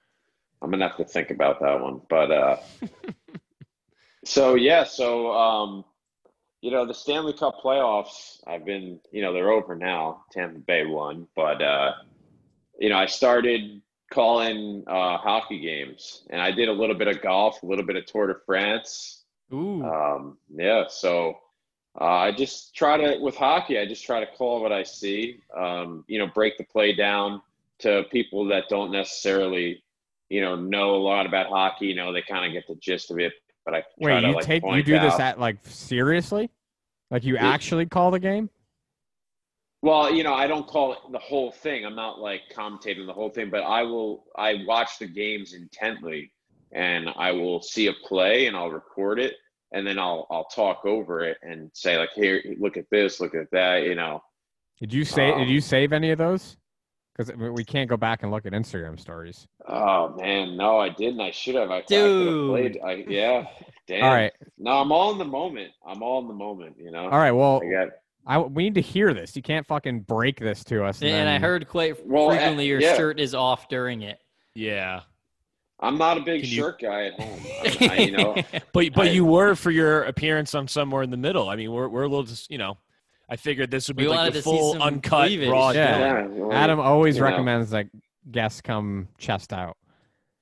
I'm 0.63 0.71
gonna 0.71 0.87
have 0.87 0.97
to 0.97 1.05
think 1.05 1.29
about 1.29 1.59
that 1.59 1.79
one. 1.79 2.01
But 2.09 2.31
uh, 2.31 2.57
so 4.25 4.55
yeah, 4.55 4.83
so 4.83 5.31
um, 5.31 5.85
you 6.61 6.71
know 6.71 6.87
the 6.87 6.93
Stanley 6.95 7.33
Cup 7.33 7.59
playoffs. 7.63 8.37
I've 8.47 8.65
been, 8.65 8.99
you 9.11 9.21
know, 9.21 9.31
they're 9.31 9.51
over 9.51 9.75
now. 9.75 10.23
Tampa 10.31 10.57
Bay 10.57 10.85
won, 10.87 11.27
but 11.35 11.61
uh, 11.61 11.91
you 12.79 12.89
know, 12.89 12.97
I 12.97 13.05
started 13.05 13.81
calling 14.11 14.83
uh, 14.87 15.17
hockey 15.17 15.59
games, 15.59 16.23
and 16.29 16.41
I 16.41 16.51
did 16.51 16.69
a 16.69 16.73
little 16.73 16.95
bit 16.95 17.07
of 17.07 17.21
golf, 17.21 17.61
a 17.63 17.65
little 17.65 17.85
bit 17.85 17.95
of 17.95 18.05
Tour 18.05 18.27
de 18.27 18.35
France. 18.45 19.23
Ooh. 19.51 19.83
Um, 19.83 20.37
yeah, 20.53 20.85
so 20.87 21.37
uh, 21.99 22.05
I 22.05 22.31
just 22.31 22.75
try 22.75 22.97
to 22.97 23.19
with 23.19 23.35
hockey. 23.35 23.77
I 23.77 23.85
just 23.85 24.05
try 24.05 24.19
to 24.19 24.27
call 24.35 24.61
what 24.61 24.71
I 24.71 24.83
see. 24.83 25.39
Um, 25.55 26.03
you 26.07 26.19
know, 26.19 26.27
break 26.27 26.57
the 26.57 26.63
play 26.63 26.93
down 26.93 27.41
to 27.79 28.03
people 28.11 28.45
that 28.45 28.69
don't 28.69 28.91
necessarily, 28.91 29.83
you 30.29 30.41
know, 30.41 30.55
know 30.55 30.95
a 30.95 30.97
lot 30.97 31.25
about 31.25 31.47
hockey. 31.47 31.87
You 31.87 31.95
know, 31.95 32.13
they 32.13 32.21
kind 32.21 32.45
of 32.45 32.51
get 32.51 32.67
the 32.67 32.75
gist 32.75 33.11
of 33.11 33.19
it. 33.19 33.33
But 33.65 33.75
I 33.75 33.81
try 34.01 34.15
Wait, 34.15 34.21
to, 34.21 34.27
you 34.27 34.33
like, 34.33 34.45
take 34.45 34.63
you 34.63 34.83
do 34.83 34.99
this 34.99 35.19
at 35.19 35.39
like 35.39 35.57
seriously? 35.63 36.49
Like 37.11 37.23
you 37.23 37.35
Yeah. 37.35 37.47
actually 37.47 37.85
call 37.85 38.11
the 38.11 38.19
game? 38.19 38.49
Well, 39.83 40.13
you 40.13 40.23
know, 40.23 40.33
I 40.33 40.47
don't 40.47 40.65
call 40.65 40.93
it 40.93 40.99
the 41.11 41.19
whole 41.19 41.51
thing. 41.51 41.85
I'm 41.85 41.93
not 41.93 42.17
like 42.17 42.43
commentating 42.55 43.05
the 43.05 43.11
whole 43.11 43.29
thing, 43.29 43.49
but 43.49 43.63
I 43.63 43.83
will. 43.83 44.23
I 44.37 44.63
watch 44.65 44.97
the 44.97 45.07
games 45.07 45.53
intently, 45.53 46.31
and 46.71 47.09
I 47.17 47.33
will 47.33 47.61
see 47.61 47.87
a 47.87 47.93
play, 48.07 48.47
and 48.47 48.55
I'll 48.55 48.71
record 48.71 49.19
it, 49.19 49.33
and 49.73 49.85
then 49.85 49.99
I'll 49.99 50.25
I'll 50.31 50.45
talk 50.45 50.85
over 50.85 51.25
it 51.25 51.37
and 51.41 51.69
say 51.73 51.97
like, 51.97 52.11
here, 52.15 52.41
look 52.57 52.77
at 52.77 52.89
this, 52.91 53.19
look 53.19 53.35
at 53.35 53.51
that. 53.51 53.83
You 53.83 53.95
know, 53.95 54.23
Did 54.79 54.93
you 54.93 55.03
say? 55.03 55.29
Um, 55.31 55.39
did 55.39 55.49
you 55.49 55.59
save 55.59 55.91
any 55.91 56.11
of 56.11 56.17
those? 56.17 56.55
Because 57.17 57.35
we 57.35 57.65
can't 57.65 57.89
go 57.89 57.97
back 57.97 58.23
and 58.23 58.31
look 58.31 58.45
at 58.45 58.53
Instagram 58.53 58.97
stories. 58.97 59.47
oh 59.67 60.15
man, 60.15 60.55
no, 60.55 60.79
I 60.79 60.87
didn't. 60.87 61.19
I 61.19 61.31
should 61.31 61.55
have. 61.55 61.71
I, 61.71 61.79
I 61.79 61.81
could 61.81 61.89
Dude. 61.89 62.49
played. 62.49 62.79
I, 62.81 63.03
yeah, 63.05 63.47
damn. 63.85 64.03
All 64.05 64.11
right, 64.11 64.31
No, 64.57 64.71
I'm 64.79 64.93
all 64.93 65.11
in 65.11 65.17
the 65.17 65.25
moment. 65.25 65.73
I'm 65.85 66.01
all 66.01 66.21
in 66.21 66.29
the 66.29 66.33
moment. 66.33 66.77
You 66.79 66.91
know. 66.91 67.03
all 67.03 67.19
right. 67.19 67.31
Well, 67.33 67.61
I 67.61 67.69
got. 67.69 67.89
I 68.25 68.37
we 68.39 68.63
need 68.63 68.75
to 68.75 68.81
hear 68.81 69.13
this. 69.13 69.35
You 69.35 69.41
can't 69.41 69.65
fucking 69.67 70.01
break 70.01 70.39
this 70.39 70.63
to 70.65 70.83
us. 70.85 71.01
And, 71.01 71.11
I 71.29 71.33
then- 71.33 71.41
heard 71.41 71.67
quite 71.67 72.05
Well, 72.05 72.29
frequently 72.29 72.67
your 72.67 72.79
yeah. 72.79 72.95
shirt 72.95 73.19
is 73.19 73.35
off 73.35 73.67
during 73.69 74.01
it. 74.03 74.19
Yeah, 74.55 75.01
I'm 75.79 75.97
not 75.97 76.17
a 76.17 76.21
big 76.21 76.41
Can 76.41 76.49
you- 76.49 76.55
shirt 76.55 76.79
guy 76.79 77.07
at 77.07 77.19
home. 77.19 77.39
I'm, 77.81 77.89
I, 77.89 77.97
you 77.97 78.11
know. 78.11 78.33
but 78.73 78.93
but 78.93 79.07
I- 79.07 79.09
you 79.11 79.25
were 79.25 79.55
for 79.55 79.71
your 79.71 80.03
appearance 80.03 80.55
on 80.55 80.67
somewhere 80.67 81.03
in 81.03 81.09
the 81.09 81.17
middle. 81.17 81.49
I 81.49 81.55
mean, 81.55 81.71
we're 81.71 81.87
we're 81.89 82.03
a 82.03 82.07
little 82.07 82.23
just 82.23 82.49
you 82.51 82.57
know. 82.57 82.77
I 83.29 83.35
figured 83.37 83.71
this 83.71 83.87
would 83.87 83.97
be 83.97 84.03
We 84.03 84.09
like 84.09 84.33
the 84.33 84.41
full 84.41 84.81
uncut 84.81 85.27
cleavage. 85.27 85.49
raw. 85.49 85.71
Yeah. 85.71 85.97
deal. 85.97 86.31
Yeah, 86.37 86.43
well, 86.43 86.53
Adam 86.53 86.79
always 86.79 87.15
you 87.15 87.21
know. 87.21 87.29
recommends 87.29 87.69
that 87.71 87.87
guests 88.31 88.61
come 88.61 89.07
chest 89.17 89.53
out. 89.53 89.77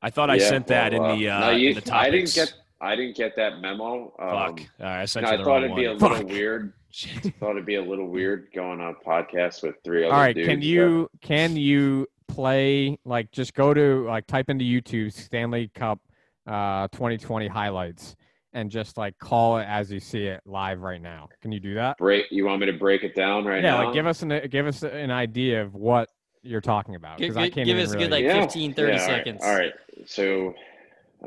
I 0.01 0.09
thought 0.09 0.29
I 0.31 0.35
Yeah, 0.35 0.49
sent 0.49 0.67
that 0.67 0.91
well, 0.91 1.11
in 1.11 1.19
the 1.19 1.29
uh, 1.29 1.37
uh, 1.37 1.39
no, 1.39 1.49
you, 1.51 1.69
in 1.69 1.75
the 1.75 1.81
topics. 1.81 1.93
I 1.93 2.09
didn't 2.09 2.33
get 2.33 2.53
I 2.81 2.95
didn't 2.95 3.15
get 3.15 3.35
that 3.37 3.59
memo. 3.61 4.13
Um, 4.19 4.29
Fuck. 4.29 4.59
All 4.79 4.85
right, 4.87 5.01
I 5.01 5.05
sent 5.05 5.23
no, 5.25 5.29
you 5.29 5.33
I 5.35 5.37
the 5.37 5.43
thought 5.43 5.49
wrong 5.51 5.63
it'd 5.65 5.75
be 5.77 5.85
a 5.85 5.93
one. 5.95 5.99
little 6.11 6.27
weird. 6.27 6.73
Shit. 6.91 7.33
thought 7.39 7.51
it'd 7.51 7.65
be 7.65 7.75
a 7.75 7.81
little 7.83 8.07
weird 8.07 8.47
going 8.53 8.81
on 8.81 8.95
a 8.99 9.07
podcast 9.09 9.63
with 9.63 9.75
three 9.83 10.05
other 10.05 10.13
All 10.13 10.19
right, 10.19 10.35
dudes. 10.35 10.47
can 10.47 10.59
but- 10.59 10.65
you 10.65 11.09
can 11.21 11.55
you 11.55 12.07
play 12.27 12.97
like 13.05 13.31
just 13.31 13.53
go 13.53 13.73
to 13.73 14.05
like 14.07 14.25
type 14.27 14.49
into 14.49 14.63
YouTube 14.63 15.11
Stanley 15.13 15.69
Cup 15.75 15.99
uh 16.47 16.87
2020 16.89 17.47
highlights 17.47 18.15
and 18.53 18.69
just 18.71 18.97
like 18.97 19.17
call 19.19 19.57
it 19.59 19.63
as 19.65 19.91
you 19.91 19.99
see 19.99 20.25
it 20.25 20.41
live 20.45 20.81
right 20.81 21.01
now. 21.01 21.27
Can 21.41 21.51
you 21.51 21.59
do 21.59 21.75
that? 21.75 21.97
break? 21.97 22.25
You 22.31 22.45
want 22.45 22.59
me 22.61 22.65
to 22.67 22.73
break 22.73 23.03
it 23.03 23.15
down 23.15 23.45
right 23.45 23.63
yeah, 23.63 23.71
now? 23.71 23.85
like 23.85 23.93
give 23.93 24.07
us 24.07 24.21
an 24.23 24.47
give 24.49 24.65
us 24.67 24.83
an 24.83 25.11
idea 25.11 25.61
of 25.61 25.75
what 25.75 26.09
you're 26.43 26.59
talking 26.61 26.95
about 26.95 27.17
Give, 27.19 27.29
because 27.29 27.37
I 27.37 27.49
can't 27.49 27.65
give 27.67 27.77
even 27.77 27.83
us 27.83 27.91
a 27.91 27.97
really. 27.97 28.05
good 28.05 28.11
like 28.11 28.23
Yeah, 28.23 28.41
15, 28.41 28.73
30 28.73 28.91
yeah, 28.91 28.99
all 29.01 29.07
right, 29.07 29.15
seconds. 29.17 29.41
All 29.43 29.55
right. 29.55 29.73
So, 30.07 30.53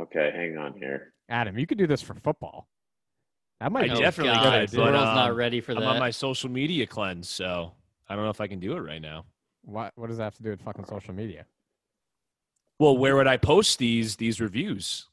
okay, 0.00 0.32
hang 0.34 0.58
on 0.58 0.72
here. 0.76 1.12
Adam, 1.28 1.56
you 1.56 1.66
could 1.68 1.78
do 1.78 1.86
this 1.86 2.02
for 2.02 2.14
football. 2.14 2.66
That 3.64 3.72
might 3.72 3.90
I 3.90 3.94
be 3.94 4.00
definitely 4.00 4.34
God, 4.34 4.60
could, 4.60 4.68
the 4.68 4.76
but, 4.76 4.92
world's 4.92 5.14
not 5.14 5.30
um, 5.30 5.36
ready 5.36 5.62
for 5.62 5.72
I'm 5.72 5.84
on 5.84 5.98
my 5.98 6.10
social 6.10 6.50
media 6.50 6.86
cleanse, 6.86 7.30
so 7.30 7.72
I 8.06 8.14
don't 8.14 8.24
know 8.24 8.30
if 8.30 8.42
I 8.42 8.46
can 8.46 8.60
do 8.60 8.76
it 8.76 8.80
right 8.80 9.00
now. 9.00 9.24
What 9.62 9.94
what 9.96 10.08
does 10.08 10.18
that 10.18 10.24
have 10.24 10.34
to 10.34 10.42
do 10.42 10.50
with 10.50 10.60
fucking 10.60 10.84
social 10.84 11.14
media? 11.14 11.46
Well, 12.78 12.98
where 12.98 13.16
would 13.16 13.26
I 13.26 13.38
post 13.38 13.78
these 13.78 14.16
these 14.16 14.38
reviews? 14.38 15.06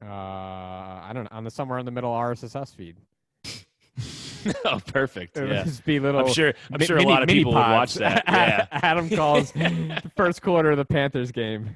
Uh, 0.00 0.06
I 0.06 1.10
don't 1.12 1.24
know. 1.24 1.36
On 1.36 1.42
the 1.42 1.50
somewhere 1.50 1.80
in 1.80 1.86
the 1.86 1.90
middle 1.90 2.12
RSS 2.12 2.72
feed. 2.72 2.98
oh, 4.64 4.80
perfect. 4.86 5.36
It 5.36 5.40
would 5.40 5.50
Yeah. 5.50 5.64
just 5.64 5.84
be 5.84 5.98
little. 5.98 6.20
I'm 6.20 6.32
sure. 6.32 6.54
I'm 6.72 6.78
mi- 6.78 6.86
sure 6.86 6.98
mini- 6.98 7.10
a 7.10 7.12
lot 7.12 7.22
of 7.24 7.26
mini 7.26 7.40
people 7.40 7.54
would 7.54 7.58
watch 7.58 7.94
that. 7.94 8.22
Yeah. 8.28 8.66
Adam 8.70 9.10
calls 9.10 9.50
the 9.54 10.12
first 10.14 10.40
quarter 10.40 10.70
of 10.70 10.76
the 10.76 10.84
Panthers 10.84 11.32
game, 11.32 11.74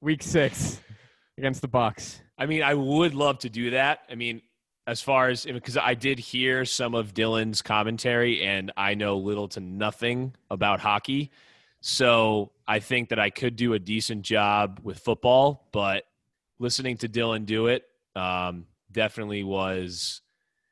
week 0.00 0.22
six, 0.22 0.80
against 1.36 1.62
the 1.62 1.68
Bucks. 1.68 2.20
I 2.38 2.46
mean, 2.46 2.62
I 2.62 2.74
would 2.74 3.16
love 3.16 3.40
to 3.40 3.48
do 3.50 3.70
that. 3.70 4.02
I 4.08 4.14
mean, 4.14 4.40
as 4.88 5.02
far 5.02 5.28
as 5.28 5.44
because 5.44 5.76
I 5.76 5.92
did 5.92 6.18
hear 6.18 6.64
some 6.64 6.94
of 6.94 7.12
Dylan's 7.12 7.60
commentary, 7.60 8.42
and 8.42 8.72
I 8.74 8.94
know 8.94 9.18
little 9.18 9.46
to 9.48 9.60
nothing 9.60 10.34
about 10.50 10.80
hockey, 10.80 11.30
so 11.82 12.52
I 12.66 12.80
think 12.80 13.10
that 13.10 13.18
I 13.18 13.28
could 13.28 13.54
do 13.54 13.74
a 13.74 13.78
decent 13.78 14.22
job 14.22 14.80
with 14.82 14.98
football. 14.98 15.68
But 15.72 16.04
listening 16.58 16.96
to 16.98 17.08
Dylan 17.08 17.44
do 17.44 17.66
it 17.66 17.84
um, 18.16 18.64
definitely 18.90 19.44
was. 19.44 20.22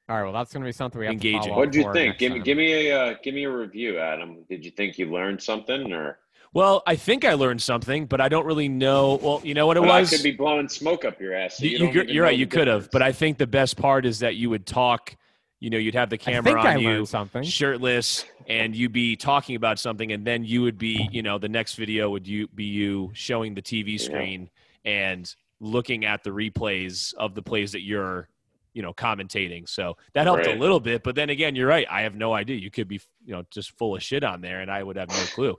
All 0.09 0.17
right, 0.17 0.23
well, 0.23 0.33
that's 0.33 0.51
going 0.51 0.63
to 0.63 0.67
be 0.67 0.73
something 0.73 0.99
we 0.99 1.07
have 1.07 1.13
Engaging. 1.13 1.43
to 1.43 1.49
follow 1.49 1.59
What 1.59 1.69
up 1.69 1.73
did 1.73 1.85
you 1.85 1.93
think? 1.93 2.19
Give 2.19 2.33
me, 2.33 2.39
give 2.39 2.57
me 2.57 2.89
a, 2.89 2.99
uh, 2.99 3.15
give 3.23 3.35
me 3.35 3.45
a 3.45 3.51
review, 3.51 3.99
Adam. 3.99 4.45
Did 4.49 4.65
you 4.65 4.71
think 4.71 4.97
you 4.99 5.11
learned 5.11 5.43
something, 5.43 5.93
or 5.93 6.21
Well, 6.57 6.83
I 6.87 6.97
think 6.97 7.27
I 7.27 7.35
learned 7.35 7.61
something, 7.61 8.07
but 8.07 8.19
I 8.19 8.31
don't 8.31 8.47
really 8.47 8.67
know. 8.71 9.17
Well, 9.23 9.43
you 9.45 9.53
know 9.53 9.67
what 9.67 9.77
it 9.77 9.81
Well, 9.81 10.01
was. 10.01 10.11
I 10.11 10.17
could 10.17 10.23
be 10.25 10.31
blowing 10.33 10.71
smoke 10.71 11.05
up 11.05 11.21
your 11.21 11.35
ass. 11.35 11.59
So 11.59 11.65
You, 11.65 11.69
you, 11.69 11.73
you 11.75 11.79
don't 11.81 11.93
could- 11.93 12.03
even 12.05 12.15
you're 12.15 12.25
right. 12.25 12.39
You 12.39 12.47
could 12.47 12.67
have, 12.67 12.91
but 12.91 13.03
I 13.03 13.13
think 13.13 13.37
the 13.37 13.47
best 13.47 13.77
part 13.77 14.07
is 14.07 14.21
that 14.21 14.37
you 14.37 14.49
would 14.49 14.65
talk. 14.65 15.15
You 15.61 15.69
know, 15.69 15.77
you'd 15.77 15.95
have 15.95 16.09
the 16.09 16.15
I 16.15 16.17
camera 16.17 16.55
think 16.55 16.59
I 16.65 16.75
on 16.77 16.81
you, 16.81 17.05
something. 17.05 17.43
shirtless, 17.43 18.25
and 18.49 18.75
you'd 18.75 18.93
be 18.93 19.17
talking 19.17 19.55
about 19.57 19.79
something, 19.79 20.13
and 20.13 20.27
then 20.27 20.45
you 20.47 20.63
would 20.63 20.79
be, 20.79 21.07
you 21.13 21.23
know, 21.23 21.37
the 21.37 21.49
next 21.49 21.75
video 21.75 22.09
would 22.09 22.27
you 22.27 22.49
be 22.55 22.65
you 22.65 23.11
showing 23.13 23.55
the 23.55 23.61
TV 23.63 24.01
screen 24.01 24.49
and 24.87 25.35
looking 25.61 26.07
at 26.07 26.25
the 26.25 26.31
replays 26.31 27.13
of 27.17 27.35
the 27.35 27.43
plays 27.43 27.73
that 27.73 27.83
you're, 27.83 28.29
you 28.73 28.81
know, 28.81 28.95
commentating. 28.95 29.69
So 29.69 29.99
that 30.15 30.25
helped 30.25 30.47
Right. 30.47 30.57
a 30.57 30.59
little 30.59 30.81
bit. 30.81 31.03
But 31.03 31.17
then 31.17 31.29
again, 31.29 31.55
you're 31.55 31.69
right. 31.69 31.87
I 31.91 32.01
have 32.03 32.15
no 32.15 32.33
idea. 32.33 32.57
You 32.57 32.71
could 32.71 32.89
be, 32.89 33.01
you 33.27 33.35
know, 33.35 33.45
just 33.51 33.73
full 33.73 33.95
of 33.95 34.03
shit 34.03 34.25
on 34.25 34.41
there, 34.41 34.61
and 34.61 34.71
I 34.71 34.83
would 34.83 34.97
have 34.97 35.11
no 35.11 35.23
clue. 35.35 35.59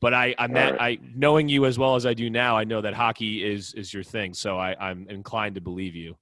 But 0.00 0.12
I, 0.12 0.34
I'm 0.38 0.52
not, 0.52 0.80
I 0.80 0.98
knowing 1.14 1.48
you 1.48 1.64
as 1.64 1.78
well 1.78 1.94
as 1.96 2.04
I 2.04 2.12
do 2.12 2.28
now, 2.28 2.56
I 2.56 2.64
know 2.64 2.82
that 2.82 2.92
hockey 2.94 3.42
is 3.44 3.72
is 3.74 3.92
your 3.94 4.02
thing. 4.02 4.34
So 4.34 4.58
I, 4.58 4.76
I'm 4.78 5.08
inclined 5.08 5.54
to 5.54 5.60
believe 5.60 5.94
you. 5.94 6.16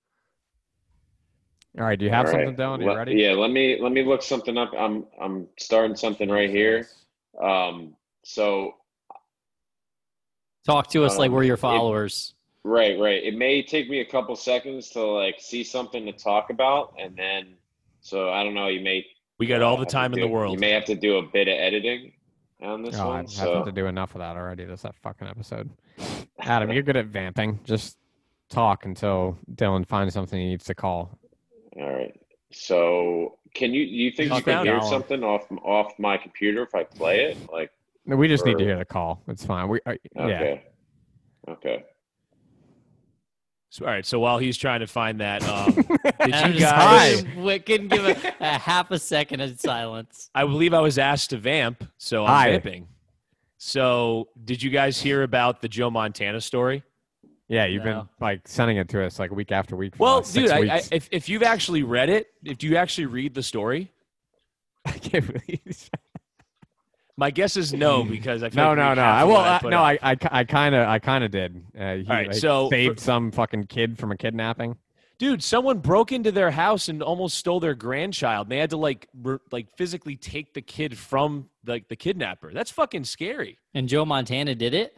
All 1.77 1.85
right, 1.85 1.99
do 1.99 2.05
you 2.05 2.11
have 2.13 2.27
All 2.27 2.33
something, 2.33 2.49
right. 2.51 2.57
Dylan? 2.57 2.79
Are 2.79 2.83
you 2.83 2.89
Let- 2.89 2.97
ready? 2.97 3.15
Yeah, 3.15 3.33
let 3.33 3.51
me 3.51 3.79
let 3.81 3.91
me 3.91 4.05
look 4.05 4.23
something 4.23 4.57
up. 4.57 4.71
I'm 4.79 5.05
I'm 5.21 5.49
starting 5.59 5.97
something 5.97 6.29
right 6.31 6.49
here. 6.51 6.87
Um, 7.43 7.97
so 8.25 8.75
Talk 10.65 10.89
to 10.91 11.05
us 11.05 11.19
like 11.19 11.29
Um, 11.29 11.35
we're 11.35 11.43
your 11.43 11.55
it- 11.55 11.61
followers. 11.61 12.35
right, 12.63 12.99
right. 12.99 13.23
It 13.23 13.35
may 13.37 13.63
take 13.63 13.91
me 13.91 14.01
a 14.01 14.05
couple 14.07 14.35
seconds 14.37 14.89
to 14.91 15.03
like 15.03 15.37
see 15.41 15.63
something 15.65 16.07
to 16.07 16.13
talk 16.13 16.49
about, 16.51 16.95
and 16.99 17.15
then 17.17 17.57
so 18.01 18.31
I 18.31 18.43
don't 18.45 18.55
know. 18.55 18.69
You 18.69 18.81
may 18.81 19.05
We 19.39 19.47
got 19.47 19.61
all 19.63 19.77
the 19.77 19.85
time 19.85 20.15
in 20.15 20.21
the 20.21 20.29
world. 20.29 20.55
You 20.55 20.59
may 20.61 20.71
have 20.71 20.87
to 20.87 20.95
do 20.95 21.19
a 21.19 21.23
bit 21.23 21.49
of 21.49 21.55
editing 21.55 22.13
on 22.65 22.83
this 22.83 22.99
Oh, 22.99 23.09
one. 23.09 23.21
I've 23.21 23.31
So 23.31 23.57
had 23.57 23.65
to 23.67 23.73
do 23.73 23.87
enough 23.87 24.15
of 24.15 24.19
that 24.21 24.37
already. 24.37 24.65
This 24.65 24.83
that 24.83 24.95
fucking 25.03 25.29
episode. 25.29 25.71
Adam, 26.41 26.71
you're 26.73 26.83
good 26.83 26.97
at 26.97 27.07
vamping. 27.07 27.61
Just 27.65 27.99
talk 28.49 28.85
until 28.85 29.39
Dylan 29.55 29.87
finds 29.87 30.15
something 30.15 30.39
he 30.41 30.49
needs 30.49 30.65
to 30.67 30.75
call. 30.75 31.19
all 31.77 31.93
right. 31.93 32.15
So 32.53 33.39
can 33.55 33.73
you 33.75 33.83
you 33.83 34.11
think 34.13 34.33
you 34.33 34.43
can 34.43 34.65
hear 34.65 34.81
something 34.83 35.23
off 35.25 35.47
off 35.65 35.93
my 35.99 36.17
computer 36.17 36.63
if 36.63 36.75
I 36.75 36.85
play 36.85 37.25
it? 37.25 37.37
Like 37.51 37.71
No, 38.07 38.17
we 38.17 38.29
just 38.29 38.45
need 38.47 38.59
to 38.59 38.65
hear 38.65 38.79
the 38.79 38.85
call. 38.85 39.23
It's 39.29 39.45
fine. 39.45 39.69
We 39.69 39.81
uh, 39.87 39.95
yeah. 40.15 40.23
okay, 40.23 40.63
okay. 41.49 41.85
So, 43.75 43.87
all 43.87 43.91
right. 43.91 44.07
So 44.07 44.21
while 44.21 44.39
he's 44.39 44.57
trying 44.57 44.79
to 44.81 44.87
find 44.87 45.19
that, 45.21 45.43
um, 45.49 45.75
did 46.25 46.55
you 46.55 46.61
guys? 46.61 47.23
couldn't- 47.23 47.43
we 47.45 47.59
couldn't 47.59 47.89
give 47.89 48.05
a, 48.05 48.35
a 48.39 48.57
half 48.57 48.93
a 48.93 49.01
second 49.01 49.41
of 49.41 49.59
silence. 49.59 50.31
I 50.33 50.45
believe 50.45 50.73
I 50.73 50.81
was 50.81 50.97
asked 50.97 51.31
to 51.31 51.39
vamp, 51.39 51.83
so 51.99 52.23
I'm 52.23 52.29
Hi. 52.31 52.51
vamping. 52.53 52.87
So 53.59 54.29
did 54.45 54.63
you 54.63 54.71
guys 54.71 55.01
hear 55.03 55.25
about 55.25 55.61
the 55.61 55.67
Joe 55.67 55.91
Montana 55.91 56.41
story? 56.41 56.85
Yeah, 57.49 57.65
you've 57.67 57.85
No. 57.85 58.03
been 58.03 58.09
like 58.21 58.47
sending 58.47 58.77
it 58.77 58.89
to 58.91 59.05
us 59.05 59.19
like 59.19 59.33
week 59.33 59.51
after 59.51 59.75
week. 59.75 59.95
For 59.95 59.99
the 59.99 60.03
Well, 60.05 60.17
last 60.19 60.35
dude, 60.35 60.49
six 60.51 60.71
I, 60.71 60.75
I, 60.77 60.83
if 60.93 61.09
if 61.11 61.29
you've 61.29 61.43
actually 61.43 61.83
read 61.83 62.11
it, 62.11 62.29
if 62.45 62.63
you 62.63 62.77
actually 62.77 63.07
read 63.07 63.35
the 63.35 63.43
story, 63.43 63.91
I 64.87 64.93
can't 64.93 65.27
believe. 65.27 65.91
My 67.17 67.31
guess 67.31 67.57
is 67.57 67.73
no 67.73 68.03
because 68.05 68.43
I 68.43 68.51
feel 68.51 68.65
No, 68.65 68.69
like 68.71 68.79
no, 68.79 68.95
no. 68.95 69.03
I 69.03 69.23
of 69.23 69.29
well, 69.29 69.37
what 69.61 69.65
I, 69.65 69.69
no. 69.69 69.79
I, 69.83 69.99
I, 70.13 70.17
I 70.41 70.45
kind 70.45 70.75
of, 70.75 70.89
I 70.89 70.99
kind 70.99 71.25
of 71.25 71.31
did. 71.31 71.65
Uh, 71.79 71.95
he 71.97 72.03
right, 72.05 72.27
like, 72.29 72.37
so 72.37 72.69
saved 72.71 72.99
for- 72.99 73.05
some 73.05 73.31
fucking 73.31 73.65
kid 73.67 73.99
from 73.99 74.11
a 74.13 74.17
kidnapping. 74.17 74.77
dude, 75.19 75.43
someone 75.43 75.79
broke 75.79 76.11
into 76.13 76.33
their 76.33 76.51
house 76.51 76.89
and 76.89 77.03
almost 77.03 77.37
stole 77.39 77.61
their 77.61 77.75
grandchild. 77.75 78.49
They 78.49 78.59
had 78.59 78.71
to 78.71 78.77
like 78.77 79.09
re- 79.23 79.39
like 79.53 79.69
physically 79.77 80.17
take 80.17 80.55
the 80.55 80.63
kid 80.63 80.99
from 80.99 81.49
like 81.67 81.89
the 81.89 81.97
kidnapper. 81.97 82.53
That's 82.53 82.71
fucking 82.73 83.05
scary. 83.05 83.59
And 83.75 83.89
Joe 83.89 84.05
Montana 84.05 84.55
did 84.55 84.75
it. 84.75 84.97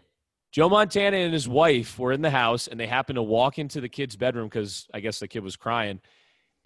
Joe 0.52 0.70
Montana 0.70 1.18
and 1.18 1.34
his 1.34 1.46
wife 1.46 1.98
were 1.98 2.12
in 2.12 2.22
the 2.22 2.30
house 2.30 2.66
and 2.66 2.80
they 2.80 2.86
happened 2.86 3.16
to 3.16 3.22
walk 3.22 3.58
into 3.58 3.80
the 3.82 3.90
kid's 3.90 4.16
bedroom 4.16 4.48
because 4.48 4.86
I 4.94 5.00
guess 5.00 5.18
the 5.18 5.28
kid 5.28 5.42
was 5.44 5.54
crying. 5.54 6.00